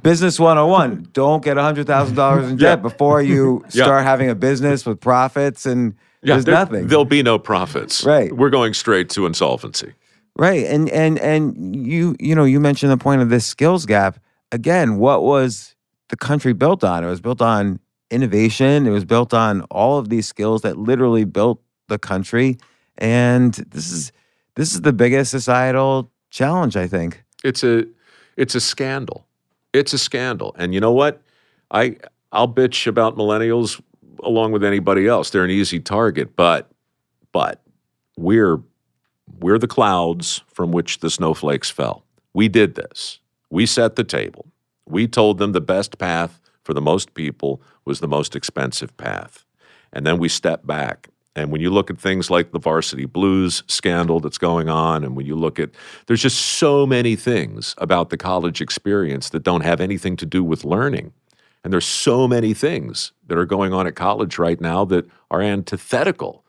business 0.03 0.39
101 0.39 1.09
don't 1.13 1.43
get 1.43 1.57
$100,000 1.57 2.49
in 2.49 2.57
debt 2.57 2.61
yeah. 2.61 2.77
before 2.77 3.23
you 3.23 3.65
start 3.69 4.03
yeah. 4.03 4.03
having 4.03 4.29
a 4.29 4.35
business 4.35 4.85
with 4.85 5.01
profits 5.01 5.67
and 5.67 5.95
yeah, 6.23 6.35
there's 6.35 6.45
there, 6.45 6.55
nothing. 6.55 6.87
There'll 6.87 7.05
be 7.05 7.23
no 7.23 7.39
profits. 7.39 8.05
Right. 8.05 8.33
We're 8.33 8.51
going 8.51 8.75
straight 8.75 9.11
to 9.11 9.27
insolvency. 9.27 9.93
Right. 10.37 10.67
And 10.67 10.89
and 10.91 11.19
and 11.21 11.87
you 11.87 12.17
you 12.19 12.35
know, 12.35 12.45
you 12.45 12.59
mentioned 12.61 12.91
the 12.91 12.97
point 12.97 13.23
of 13.23 13.29
this 13.29 13.47
skills 13.47 13.87
gap. 13.87 14.19
Again, 14.51 14.99
what 14.99 15.23
was 15.23 15.75
the 16.09 16.17
country 16.17 16.53
built 16.53 16.83
on? 16.83 17.05
It 17.05 17.09
was 17.09 17.21
built 17.21 17.41
on 17.41 17.79
innovation. 18.11 18.87
It 18.87 18.91
was 18.91 19.05
built 19.05 19.33
on 19.33 19.63
all 19.63 19.99
of 19.99 20.09
these 20.09 20.27
skills 20.27 20.63
that 20.63 20.77
literally 20.77 21.25
built 21.25 21.61
the 21.89 21.99
country. 21.99 22.59
And 22.99 23.55
this 23.55 23.91
is 23.91 24.13
this 24.57 24.73
is 24.73 24.83
the 24.83 24.93
biggest 24.93 25.31
societal 25.31 26.11
challenge, 26.31 26.77
I 26.77 26.87
think. 26.87 27.25
It's 27.43 27.63
a 27.63 27.85
it's 28.37 28.55
a 28.55 28.61
scandal. 28.61 29.27
It's 29.73 29.93
a 29.93 29.99
scandal. 29.99 30.55
And 30.59 30.75
you 30.75 30.81
know 30.81 30.93
what? 30.93 31.23
I 31.71 31.97
I'll 32.33 32.53
bitch 32.53 32.87
about 32.87 33.17
millennials 33.17 33.81
along 34.23 34.53
with 34.53 34.65
anybody 34.65 35.07
else. 35.07 35.31
They're 35.31 35.45
an 35.45 35.51
easy 35.51 35.81
target, 35.81 36.37
but 36.37 36.71
but 37.33 37.63
we're 38.17 38.61
we're 39.41 39.59
the 39.59 39.67
clouds 39.67 40.43
from 40.49 40.73
which 40.73 40.99
the 40.99 41.11
snowflakes 41.11 41.71
fell. 41.71 42.05
We 42.33 42.49
did 42.49 42.75
this. 42.75 43.21
We 43.51 43.67
set 43.67 43.97
the 43.97 44.05
table. 44.05 44.47
We 44.87 45.07
told 45.07 45.39
them 45.39 45.53
the 45.53 45.61
best 45.61 45.99
path 45.99 46.41
for 46.63 46.75
the 46.75 46.81
most 46.81 47.15
people 47.15 47.63
was 47.85 48.01
the 48.01 48.09
most 48.09 48.35
expensive 48.35 48.97
path. 48.97 49.45
And 49.93 50.07
then 50.07 50.19
we 50.19 50.29
stepped 50.29 50.67
back. 50.67 51.09
And 51.37 51.51
when 51.51 51.61
you 51.61 51.71
look 51.71 51.91
at 51.91 51.99
things 51.99 52.31
like 52.31 52.53
the 52.53 52.59
varsity 52.59 53.07
blues 53.07 53.63
scandal 53.67 54.21
that's 54.21 54.39
going 54.39 54.69
on, 54.69 55.05
and 55.05 55.17
when 55.17 55.27
you 55.27 55.35
look 55.35 55.59
at, 55.59 55.71
there's 56.07 56.23
just 56.23 56.39
so 56.39 56.87
many 56.87 57.17
things 57.17 57.75
about 57.79 58.11
the 58.11 58.17
college 58.17 58.61
experience 58.61 59.31
that 59.31 59.43
don't 59.43 59.63
have 59.63 59.81
anything 59.81 60.17
to 60.17 60.27
do 60.27 60.45
with 60.45 60.65
learning. 60.65 61.13
And 61.65 61.73
there's 61.73 61.87
so 61.87 62.29
many 62.29 62.55
things 62.55 63.13
that 63.27 63.39
are 63.39 63.47
going 63.47 63.73
on 63.73 63.87
at 63.87 63.97
college 63.97 64.39
right 64.39 64.61
now 64.61 64.85
that 64.87 65.07
are 65.31 65.41
antithetical 65.41 66.45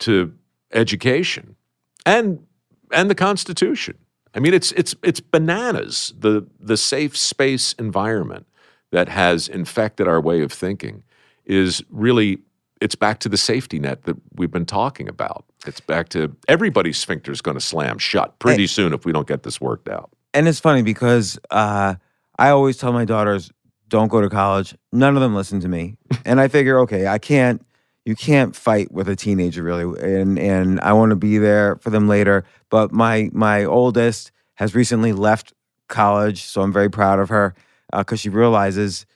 to 0.00 0.34
education 0.72 1.56
and 2.04 2.44
and 2.92 3.10
the 3.10 3.14
Constitution. 3.14 3.96
I 4.34 4.40
mean, 4.40 4.54
it's 4.54 4.72
it's 4.72 4.94
it's 5.02 5.20
bananas. 5.20 6.14
The 6.18 6.46
the 6.58 6.76
safe 6.76 7.16
space 7.16 7.74
environment 7.74 8.46
that 8.90 9.08
has 9.08 9.48
infected 9.48 10.08
our 10.08 10.20
way 10.20 10.42
of 10.42 10.52
thinking 10.52 11.02
is 11.44 11.82
really 11.90 12.38
it's 12.80 12.94
back 12.94 13.20
to 13.20 13.28
the 13.28 13.36
safety 13.36 13.78
net 13.78 14.02
that 14.04 14.16
we've 14.34 14.50
been 14.50 14.66
talking 14.66 15.08
about. 15.08 15.44
It's 15.66 15.80
back 15.80 16.08
to 16.10 16.34
everybody's 16.48 16.98
sphincter 16.98 17.30
is 17.30 17.40
going 17.40 17.56
to 17.56 17.60
slam 17.60 17.98
shut 17.98 18.38
pretty 18.38 18.64
and, 18.64 18.70
soon 18.70 18.92
if 18.92 19.04
we 19.04 19.12
don't 19.12 19.28
get 19.28 19.44
this 19.44 19.60
worked 19.60 19.88
out. 19.88 20.10
And 20.34 20.48
it's 20.48 20.60
funny 20.60 20.82
because 20.82 21.38
uh, 21.50 21.94
I 22.38 22.48
always 22.50 22.78
tell 22.78 22.92
my 22.92 23.04
daughters, 23.04 23.50
"Don't 23.88 24.08
go 24.08 24.20
to 24.20 24.28
college." 24.28 24.74
None 24.92 25.14
of 25.14 25.22
them 25.22 25.34
listen 25.34 25.60
to 25.60 25.68
me, 25.68 25.96
and 26.24 26.40
I 26.40 26.48
figure, 26.48 26.80
okay, 26.80 27.06
I 27.06 27.18
can't 27.18 27.64
you 28.04 28.16
can't 28.16 28.56
fight 28.56 28.90
with 28.90 29.08
a 29.08 29.16
teenager 29.16 29.62
really 29.62 29.84
and 30.00 30.38
and 30.38 30.80
I 30.80 30.92
want 30.92 31.10
to 31.10 31.16
be 31.16 31.38
there 31.38 31.76
for 31.76 31.90
them 31.90 32.08
later 32.08 32.44
but 32.70 32.92
my 32.92 33.30
my 33.32 33.64
oldest 33.64 34.32
has 34.54 34.74
recently 34.74 35.12
left 35.12 35.52
college 35.88 36.42
so 36.42 36.62
I'm 36.62 36.72
very 36.72 36.90
proud 36.90 37.18
of 37.18 37.28
her 37.28 37.54
uh, 37.92 38.04
she 38.14 38.28
realizes 38.28 39.06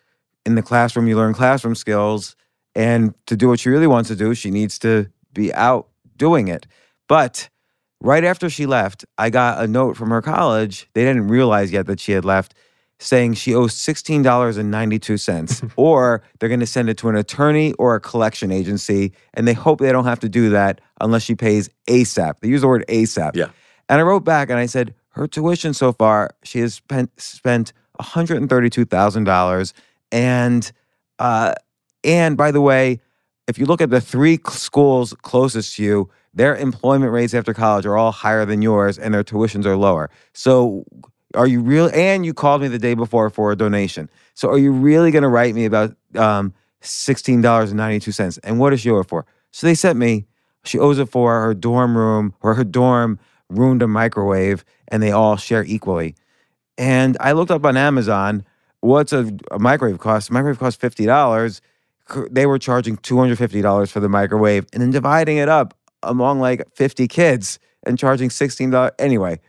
in 0.45 0.55
the 0.55 0.63
classroom 0.63 1.07
you 1.07 1.17
learn 1.17 1.35
classroom 1.35 1.75
skills 1.75 2.37
and 2.75 3.15
to 3.27 3.37
do 3.37 3.49
what 3.49 3.61
she 3.61 3.71
really 3.71 3.87
wants 3.87 4.09
to 4.09 4.17
do 4.17 4.35
she 4.35 4.51
needs 4.51 4.79
to 4.81 5.11
be 5.33 5.53
out 5.55 5.89
doing 6.17 6.49
it. 6.49 6.67
But 7.09 7.49
right 8.01 8.25
after 8.25 8.49
she 8.51 8.67
left 8.67 9.05
I 9.19 9.31
got 9.31 9.63
a 9.63 9.67
note 9.67 9.97
from 9.97 10.11
her 10.11 10.23
college. 10.23 10.89
They 10.95 11.05
didn't 11.05 11.29
realize 11.29 11.73
yet 11.73 11.87
that 11.87 12.01
she 12.01 12.13
had 12.13 12.25
left 12.25 12.55
saying 12.99 13.35
she 13.35 13.55
owes 13.55 13.75
$16.92 13.75 15.73
or 15.77 16.23
they're 16.39 16.49
going 16.49 16.61
to 16.61 16.67
send 16.67 16.89
it 16.89 16.97
to 16.99 17.09
an 17.09 17.17
attorney 17.17 17.73
or 17.75 17.95
a 17.95 18.01
collection 18.01 18.51
agency 18.51 19.13
and 19.35 19.47
they 19.47 19.53
hope 19.53 19.81
they 19.81 19.93
don't 19.93 20.05
have 20.05 20.21
to 20.21 20.29
do 20.29 20.51
that 20.51 20.81
unless 21.01 21.23
she 21.23 21.35
pays 21.35 21.69
ASAP. 21.89 22.41
They 22.41 22.49
use 22.49 22.63
the 22.63 22.69
word 22.69 22.85
ASAP. 22.89 23.37
Yeah. 23.37 23.49
And 23.89 24.01
I 24.01 24.03
wrote 24.03 24.25
back 24.25 24.51
and 24.51 24.59
I 24.59 24.67
said 24.67 24.95
her 25.11 25.27
tuition 25.27 25.75
so 25.75 25.93
far 25.93 26.31
she 26.43 26.61
has 26.61 26.75
spent 26.75 27.11
spent 27.21 27.73
$132,000 28.01 29.73
and 30.13 30.73
uh 31.19 31.55
and 32.05 32.37
by 32.37 32.51
the 32.51 32.61
way, 32.61 33.01
if 33.49 33.59
you 33.59 33.67
look 33.67 33.81
at 33.81 33.91
the 33.91 34.01
three 34.01 34.39
schools 34.49 35.15
closest 35.23 35.77
to 35.77 35.83
you, 35.83 36.11
their 36.35 36.55
employment 36.57 37.13
rates 37.13 37.35
after 37.35 37.55
college 37.55 37.87
are 37.87 37.97
all 37.97 38.13
higher 38.13 38.45
than 38.45 38.63
yours 38.63 38.99
and 38.99 39.13
their 39.13 39.25
tuitions 39.25 39.65
are 39.65 39.77
lower. 39.77 40.11
So 40.33 40.85
are 41.37 41.47
you 41.47 41.61
real? 41.61 41.91
And 41.95 42.27
you 42.27 42.35
called 42.35 42.63
me 42.63 42.69
the 42.69 42.79
day 42.79 42.95
before 42.95 43.31
for 43.31 43.53
a 43.53 43.57
donation. 43.57 44.11
So 44.35 44.49
are 44.51 44.59
you 44.59 44.73
really 44.73 45.11
going 45.11 45.23
to 45.23 45.29
write 45.29 45.55
me 45.55 45.65
about 45.67 45.97
um, 46.17 46.55
$16.92? 46.83 48.39
And 48.45 48.59
what 48.59 48.73
is 48.73 48.85
yours 48.85 49.07
for? 49.09 49.27
So 49.53 49.67
they 49.67 49.75
sent 49.75 49.99
me 49.99 50.27
She 50.65 50.79
owes 50.79 50.99
it 50.99 51.09
for 51.09 51.41
her 51.43 51.55
dorm 51.55 51.97
room 51.97 52.35
or 52.43 52.55
her 52.55 52.65
dorm 52.65 53.19
ruined 53.49 53.83
a 53.83 53.89
microwave 53.89 54.65
and 54.89 55.03
they 55.03 55.13
all 55.13 55.37
share 55.37 55.65
equally. 55.65 56.17
And 56.79 57.17
I 57.21 57.33
looked 57.33 57.51
up 57.51 57.65
on 57.65 57.77
Amazon 57.77 58.45
what's 58.81 59.13
a, 59.13 59.33
a 59.51 59.59
microwave 59.59 59.99
cost. 59.99 60.31
A 60.31 60.33
microwave 60.33 60.59
costs 60.59 60.83
$50. 60.83 61.61
They 62.31 62.47
were 62.47 62.59
charging 62.59 62.97
$250 62.99 63.91
for 63.91 64.01
the 64.01 64.09
microwave 64.09 64.67
and 64.73 64.83
then 64.83 64.91
dividing 64.91 65.39
it 65.39 65.49
up 65.49 65.75
among 66.03 66.41
like 66.41 66.63
50 66.75 67.09
kids 67.09 67.59
and 67.85 67.99
charging 67.99 68.29
$16. 68.29 68.91
Anyway, 68.99 69.41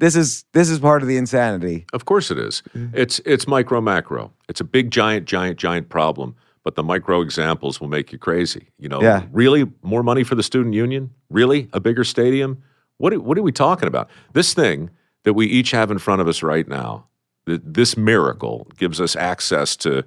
this 0.00 0.16
is 0.16 0.44
this 0.52 0.68
is 0.68 0.78
part 0.80 1.02
of 1.02 1.08
the 1.08 1.16
insanity. 1.16 1.84
Of 1.92 2.04
course 2.04 2.30
it 2.30 2.38
is. 2.38 2.62
Mm-hmm. 2.74 2.96
It's 2.96 3.20
it's 3.24 3.46
micro 3.46 3.80
macro. 3.80 4.32
It's 4.48 4.60
a 4.60 4.64
big 4.64 4.90
giant 4.90 5.26
giant 5.26 5.58
giant 5.58 5.88
problem, 5.88 6.34
but 6.64 6.74
the 6.74 6.82
micro 6.82 7.20
examples 7.20 7.80
will 7.80 7.88
make 7.88 8.10
you 8.12 8.18
crazy. 8.18 8.68
You 8.78 8.88
know, 8.88 9.00
Yeah. 9.00 9.24
really 9.32 9.70
more 9.82 10.02
money 10.02 10.24
for 10.24 10.34
the 10.34 10.42
student 10.42 10.74
union? 10.74 11.10
Really? 11.30 11.68
A 11.72 11.80
bigger 11.80 12.04
stadium? 12.04 12.62
What 12.98 13.12
are- 13.14 13.20
what 13.20 13.38
are 13.38 13.42
we 13.42 13.52
talking 13.52 13.88
about? 13.88 14.10
This 14.32 14.52
thing 14.54 14.90
that 15.24 15.34
we 15.34 15.46
each 15.46 15.70
have 15.70 15.90
in 15.90 15.98
front 15.98 16.20
of 16.20 16.28
us 16.28 16.42
right 16.42 16.66
now, 16.68 17.06
th- 17.46 17.60
this 17.64 17.96
miracle 17.96 18.66
gives 18.78 19.00
us 19.00 19.14
access 19.16 19.76
to 19.76 20.04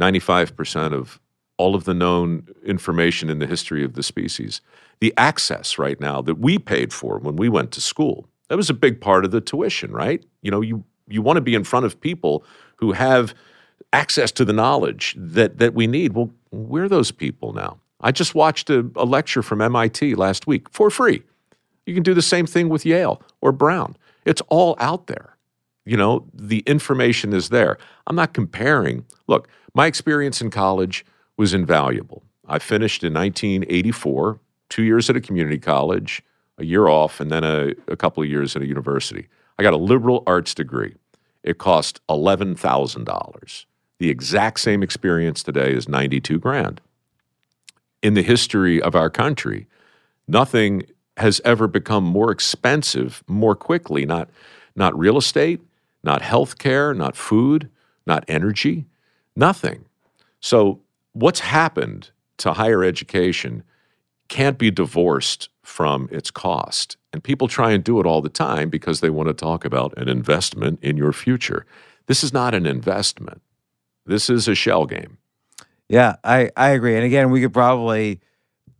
95% 0.00 0.92
of 0.94 1.20
all 1.56 1.74
of 1.74 1.84
the 1.84 1.94
known 1.94 2.46
information 2.64 3.28
in 3.28 3.38
the 3.40 3.46
history 3.46 3.84
of 3.84 3.94
the 3.94 4.02
species. 4.02 4.60
The 5.00 5.12
access 5.16 5.78
right 5.78 6.00
now 6.00 6.22
that 6.22 6.38
we 6.38 6.58
paid 6.58 6.92
for 6.92 7.18
when 7.18 7.36
we 7.36 7.48
went 7.48 7.72
to 7.72 7.80
school, 7.80 8.28
that 8.48 8.56
was 8.56 8.70
a 8.70 8.74
big 8.74 9.00
part 9.00 9.24
of 9.24 9.30
the 9.30 9.40
tuition, 9.40 9.92
right? 9.92 10.24
You 10.42 10.50
know, 10.50 10.60
you, 10.60 10.84
you 11.08 11.22
want 11.22 11.36
to 11.36 11.40
be 11.40 11.54
in 11.54 11.64
front 11.64 11.86
of 11.86 12.00
people 12.00 12.44
who 12.76 12.92
have 12.92 13.34
access 13.92 14.32
to 14.32 14.44
the 14.44 14.52
knowledge 14.52 15.14
that, 15.18 15.58
that 15.58 15.74
we 15.74 15.86
need. 15.86 16.14
Well, 16.14 16.30
we're 16.50 16.88
those 16.88 17.10
people 17.10 17.52
now. 17.52 17.78
I 18.00 18.12
just 18.12 18.34
watched 18.34 18.70
a, 18.70 18.88
a 18.96 19.04
lecture 19.04 19.42
from 19.42 19.60
MIT 19.60 20.14
last 20.14 20.46
week 20.46 20.68
for 20.70 20.90
free. 20.90 21.22
You 21.86 21.94
can 21.94 22.02
do 22.02 22.14
the 22.14 22.22
same 22.22 22.46
thing 22.46 22.68
with 22.68 22.84
Yale 22.84 23.22
or 23.40 23.50
Brown. 23.52 23.96
It's 24.24 24.42
all 24.48 24.76
out 24.78 25.06
there. 25.06 25.36
You 25.84 25.96
know, 25.96 26.26
the 26.34 26.58
information 26.60 27.32
is 27.32 27.48
there. 27.48 27.78
I'm 28.06 28.16
not 28.16 28.34
comparing. 28.34 29.06
Look, 29.26 29.48
my 29.74 29.86
experience 29.86 30.42
in 30.42 30.50
college 30.50 31.04
was 31.38 31.54
invaluable. 31.54 32.22
I 32.46 32.58
finished 32.58 33.02
in 33.02 33.14
1984, 33.14 34.38
two 34.68 34.82
years 34.82 35.08
at 35.08 35.16
a 35.16 35.20
community 35.20 35.58
college, 35.58 36.22
a 36.58 36.64
year 36.64 36.88
off, 36.88 37.20
and 37.20 37.30
then 37.30 37.44
a, 37.44 37.72
a 37.86 37.96
couple 37.96 38.22
of 38.22 38.28
years 38.28 38.56
at 38.56 38.62
a 38.62 38.66
university. 38.66 39.28
I 39.58 39.62
got 39.62 39.72
a 39.72 39.78
liberal 39.78 40.22
arts 40.26 40.54
degree. 40.54 40.94
It 41.42 41.58
cost 41.58 42.00
$11,000. 42.08 43.64
The 43.98 44.10
exact 44.10 44.60
same 44.60 44.82
experience 44.82 45.42
today 45.42 45.72
is 45.72 45.88
92 45.88 46.38
grand. 46.38 46.80
In 48.02 48.14
the 48.14 48.22
history 48.22 48.80
of 48.80 48.94
our 48.94 49.10
country, 49.10 49.66
nothing 50.26 50.84
has 51.16 51.40
ever 51.44 51.66
become 51.66 52.04
more 52.04 52.30
expensive 52.30 53.24
more 53.26 53.56
quickly. 53.56 54.06
Not, 54.06 54.28
not 54.76 54.96
real 54.96 55.16
estate, 55.16 55.60
not 56.04 56.22
health 56.22 56.58
care, 56.58 56.94
not 56.94 57.16
food, 57.16 57.68
not 58.06 58.24
energy, 58.28 58.86
nothing. 59.34 59.84
So, 60.40 60.80
what's 61.12 61.40
happened 61.40 62.10
to 62.38 62.52
higher 62.52 62.84
education 62.84 63.64
can't 64.28 64.58
be 64.58 64.70
divorced 64.70 65.48
from 65.62 66.08
its 66.10 66.30
cost. 66.30 66.96
And 67.12 67.22
people 67.22 67.48
try 67.48 67.72
and 67.72 67.82
do 67.82 68.00
it 68.00 68.06
all 68.06 68.20
the 68.20 68.28
time 68.28 68.68
because 68.68 69.00
they 69.00 69.10
want 69.10 69.28
to 69.28 69.34
talk 69.34 69.64
about 69.64 69.96
an 69.96 70.08
investment 70.08 70.78
in 70.82 70.96
your 70.96 71.12
future. 71.12 71.66
This 72.06 72.22
is 72.22 72.32
not 72.32 72.54
an 72.54 72.66
investment, 72.66 73.42
this 74.06 74.30
is 74.30 74.48
a 74.48 74.54
shell 74.54 74.86
game. 74.86 75.18
Yeah, 75.88 76.16
I, 76.22 76.50
I 76.56 76.70
agree. 76.70 76.96
And 76.96 77.04
again, 77.04 77.30
we 77.30 77.40
could 77.40 77.54
probably 77.54 78.20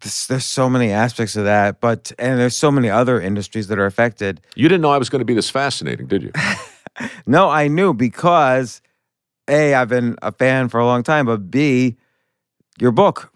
there's, 0.00 0.26
there's 0.26 0.44
so 0.44 0.68
many 0.68 0.92
aspects 0.92 1.36
of 1.36 1.44
that, 1.44 1.80
but 1.80 2.12
and 2.18 2.38
there's 2.38 2.56
so 2.56 2.70
many 2.70 2.88
other 2.90 3.20
industries 3.20 3.68
that 3.68 3.78
are 3.78 3.86
affected. 3.86 4.40
You 4.54 4.68
didn't 4.68 4.82
know 4.82 4.90
I 4.90 4.98
was 4.98 5.08
going 5.08 5.20
to 5.20 5.24
be 5.24 5.34
this 5.34 5.50
fascinating, 5.50 6.06
did 6.06 6.22
you? 6.22 6.32
No, 7.26 7.48
I 7.48 7.68
knew 7.68 7.94
because 7.94 8.80
A, 9.46 9.74
I've 9.74 9.88
been 9.88 10.16
a 10.22 10.32
fan 10.32 10.68
for 10.68 10.80
a 10.80 10.84
long 10.84 11.04
time, 11.04 11.26
but 11.26 11.50
B, 11.50 11.96
your 12.80 12.90
book, 12.90 13.32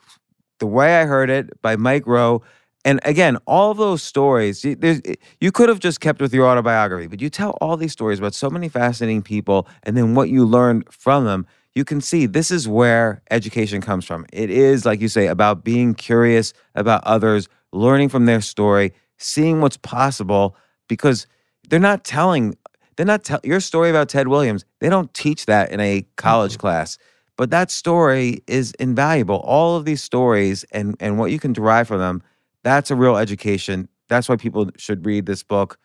The 0.63 0.67
Way 0.69 1.01
I 1.01 1.07
Heard 1.07 1.29
It 1.29 1.61
by 1.61 1.75
Mike 1.75 2.07
Rowe. 2.07 2.41
And 2.85 3.01
again, 3.03 3.37
all 3.49 3.73
of 3.73 3.79
those 3.79 4.01
stories, 4.01 4.65
you, 4.65 5.51
could 5.51 5.69
have 5.69 5.81
just 5.81 6.01
kept 6.01 6.21
with 6.21 6.33
your 6.33 6.47
autobiography, 6.47 7.09
but 7.09 7.21
you 7.21 7.29
tell 7.31 7.59
all 7.61 7.77
these 7.77 7.91
stories 7.91 8.21
about 8.21 8.33
so 8.33 8.49
many 8.49 8.69
fascinating 8.69 9.23
people 9.23 9.67
and 9.83 9.97
then 9.97 10.15
what 10.15 10.29
you 10.29 10.47
learned 10.47 10.85
from 10.89 11.25
them. 11.25 11.49
You 11.75 11.85
can 11.85 12.01
see 12.01 12.27
this 12.27 12.53
is 12.53 12.69
where 12.69 13.23
education 13.29 13.81
comes 13.81 14.05
from. 14.05 14.25
It 14.33 14.51
is, 14.51 14.87
like 14.87 15.01
you 15.01 15.09
say, 15.09 15.27
about 15.27 15.65
being 15.65 15.95
curious 15.95 16.53
about 16.77 17.03
others, 17.03 17.49
learning 17.73 18.11
from 18.11 18.27
their 18.27 18.41
story, 18.41 18.93
seeing 19.19 19.61
what's 19.61 19.79
possible, 19.79 20.55
because 20.87 21.27
they're 21.71 21.81
not 21.81 22.05
telling 22.05 22.57
they're 22.97 23.05
not 23.05 23.25
tell 23.25 23.41
your 23.43 23.59
story 23.59 23.91
about 23.91 24.11
Ted 24.11 24.29
Williams. 24.29 24.65
They 24.79 24.89
don't 24.89 25.13
teach 25.13 25.47
that 25.47 25.73
in 25.73 25.81
a 25.81 26.07
college 26.15 26.53
mm-hmm. 26.53 26.61
class, 26.61 26.99
but 27.37 27.51
that 27.51 27.71
story 27.71 28.43
is 28.47 28.73
invaluable. 28.73 29.37
All 29.37 29.77
of 29.77 29.85
these 29.85 30.03
stories 30.03 30.65
and 30.73 30.97
and 31.01 31.19
what 31.19 31.31
you 31.31 31.39
can 31.39 31.53
derive 31.53 31.89
from 31.89 31.99
them, 31.99 32.23
that's 32.63 32.91
a 32.91 32.97
real 32.97 33.17
education. 33.17 33.89
That's 34.09 34.29
why 34.29 34.37
people 34.37 34.71
should 34.77 35.07
read 35.07 35.27
this 35.27 35.43
book, 35.43 35.79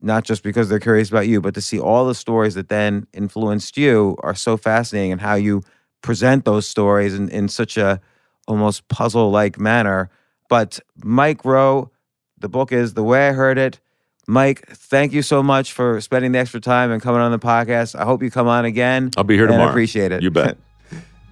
not 0.00 0.24
just 0.24 0.42
because 0.42 0.68
they're 0.68 0.80
curious 0.80 1.08
about 1.10 1.28
you, 1.28 1.40
but 1.40 1.54
to 1.54 1.60
see 1.60 1.78
all 1.78 2.06
the 2.06 2.14
stories 2.14 2.54
that 2.54 2.68
then 2.68 3.06
influenced 3.12 3.76
you 3.76 4.16
are 4.22 4.34
so 4.34 4.56
fascinating 4.56 5.12
and 5.12 5.20
how 5.20 5.34
you 5.34 5.62
present 6.02 6.44
those 6.44 6.66
stories 6.68 7.14
in, 7.14 7.28
in 7.28 7.48
such 7.48 7.76
a 7.76 8.00
almost 8.46 8.88
puzzle 8.88 9.30
like 9.30 9.60
manner. 9.60 10.10
But 10.48 10.80
Mike 11.04 11.44
Rowe, 11.44 11.90
the 12.38 12.48
book 12.48 12.72
is 12.72 12.94
The 12.94 13.02
Way 13.04 13.28
I 13.28 13.32
Heard 13.32 13.58
It. 13.58 13.80
Mike, 14.26 14.66
thank 14.68 15.12
you 15.12 15.22
so 15.22 15.42
much 15.42 15.72
for 15.72 16.00
spending 16.00 16.32
the 16.32 16.38
extra 16.38 16.60
time 16.60 16.90
and 16.90 17.00
coming 17.00 17.20
on 17.20 17.30
the 17.30 17.38
podcast. 17.38 17.94
I 17.94 18.04
hope 18.04 18.22
you 18.22 18.30
come 18.30 18.46
on 18.48 18.64
again. 18.64 19.10
I'll 19.16 19.24
be 19.24 19.36
here 19.36 19.44
and 19.44 19.54
I 19.54 19.56
tomorrow. 19.56 19.70
appreciate 19.70 20.12
it. 20.12 20.22
You 20.22 20.30
bet. 20.30 20.58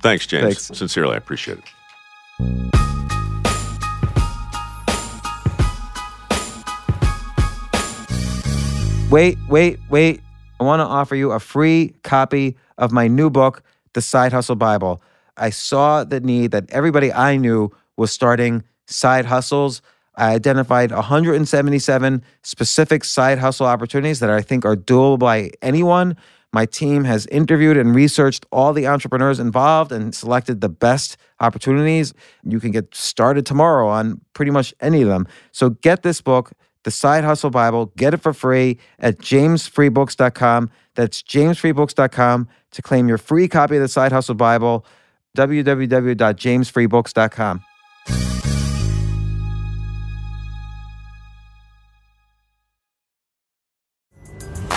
Thanks, 0.07 0.25
James. 0.25 0.45
Thanks. 0.45 0.79
Sincerely, 0.79 1.15
I 1.15 1.17
appreciate 1.17 1.59
it. 1.59 1.65
Wait, 9.11 9.37
wait, 9.49 9.81
wait. 9.91 10.21
I 10.61 10.65
want 10.65 10.79
to 10.79 10.85
offer 10.85 11.17
you 11.17 11.33
a 11.33 11.41
free 11.41 11.93
copy 12.05 12.57
of 12.79 12.93
my 12.93 13.09
new 13.09 13.31
book, 13.31 13.65
The 13.95 14.01
Side 14.01 14.33
Hustle 14.33 14.55
Bible. 14.55 15.03
I 15.37 15.51
saw 15.51 16.05
the 16.05 16.21
need 16.21 16.53
that 16.53 16.71
everybody 16.71 17.13
I 17.13 17.37
knew 17.37 17.73
was 17.97 18.13
starting 18.13 18.63
side 18.87 19.25
hustles. 19.25 19.83
I 20.15 20.35
identified 20.35 20.93
177 20.93 22.23
specific 22.43 23.03
side 23.03 23.39
hustle 23.39 23.67
opportunities 23.67 24.21
that 24.21 24.31
I 24.31 24.41
think 24.41 24.65
are 24.65 24.77
doable 24.77 25.19
by 25.19 25.51
anyone. 25.63 26.17
My 26.53 26.67
team 26.67 27.05
has 27.05 27.27
interviewed 27.27 27.77
and 27.77 27.95
researched 27.95 28.47
all 28.51 28.73
the 28.73 28.87
entrepreneurs 28.87 29.39
involved 29.39 29.93
and 29.93 30.15
selected 30.15 30.61
the 30.61 30.69
best 30.69 31.17
opportunities. 31.41 32.15
You 32.45 32.61
can 32.61 32.71
get 32.71 32.95
started 32.95 33.45
tomorrow 33.45 33.89
on 33.89 34.21
pretty 34.33 34.51
much 34.51 34.73
any 34.81 35.03
of 35.03 35.09
them. 35.09 35.27
So 35.53 35.71
get 35.71 36.03
this 36.03 36.21
book, 36.21 36.53
The 36.85 36.91
Side 36.91 37.25
Hustle 37.25 37.51
Bible, 37.51 37.87
get 37.97 38.15
it 38.15 38.23
for 38.23 38.33
free 38.33 38.79
at 38.99 39.19
jamesfreebooks.com. 39.19 40.71
That's 40.95 41.23
jamesfreebooks.com 41.23 42.49
to 42.71 42.83
claim 42.83 43.09
your 43.09 43.19
free 43.19 43.49
copy 43.49 43.77
of 43.77 43.83
the 43.83 43.89
Side 43.89 44.13
Hustle 44.13 44.35
Bible, 44.35 44.87
www.jamesfreebooks.com. 45.37 47.65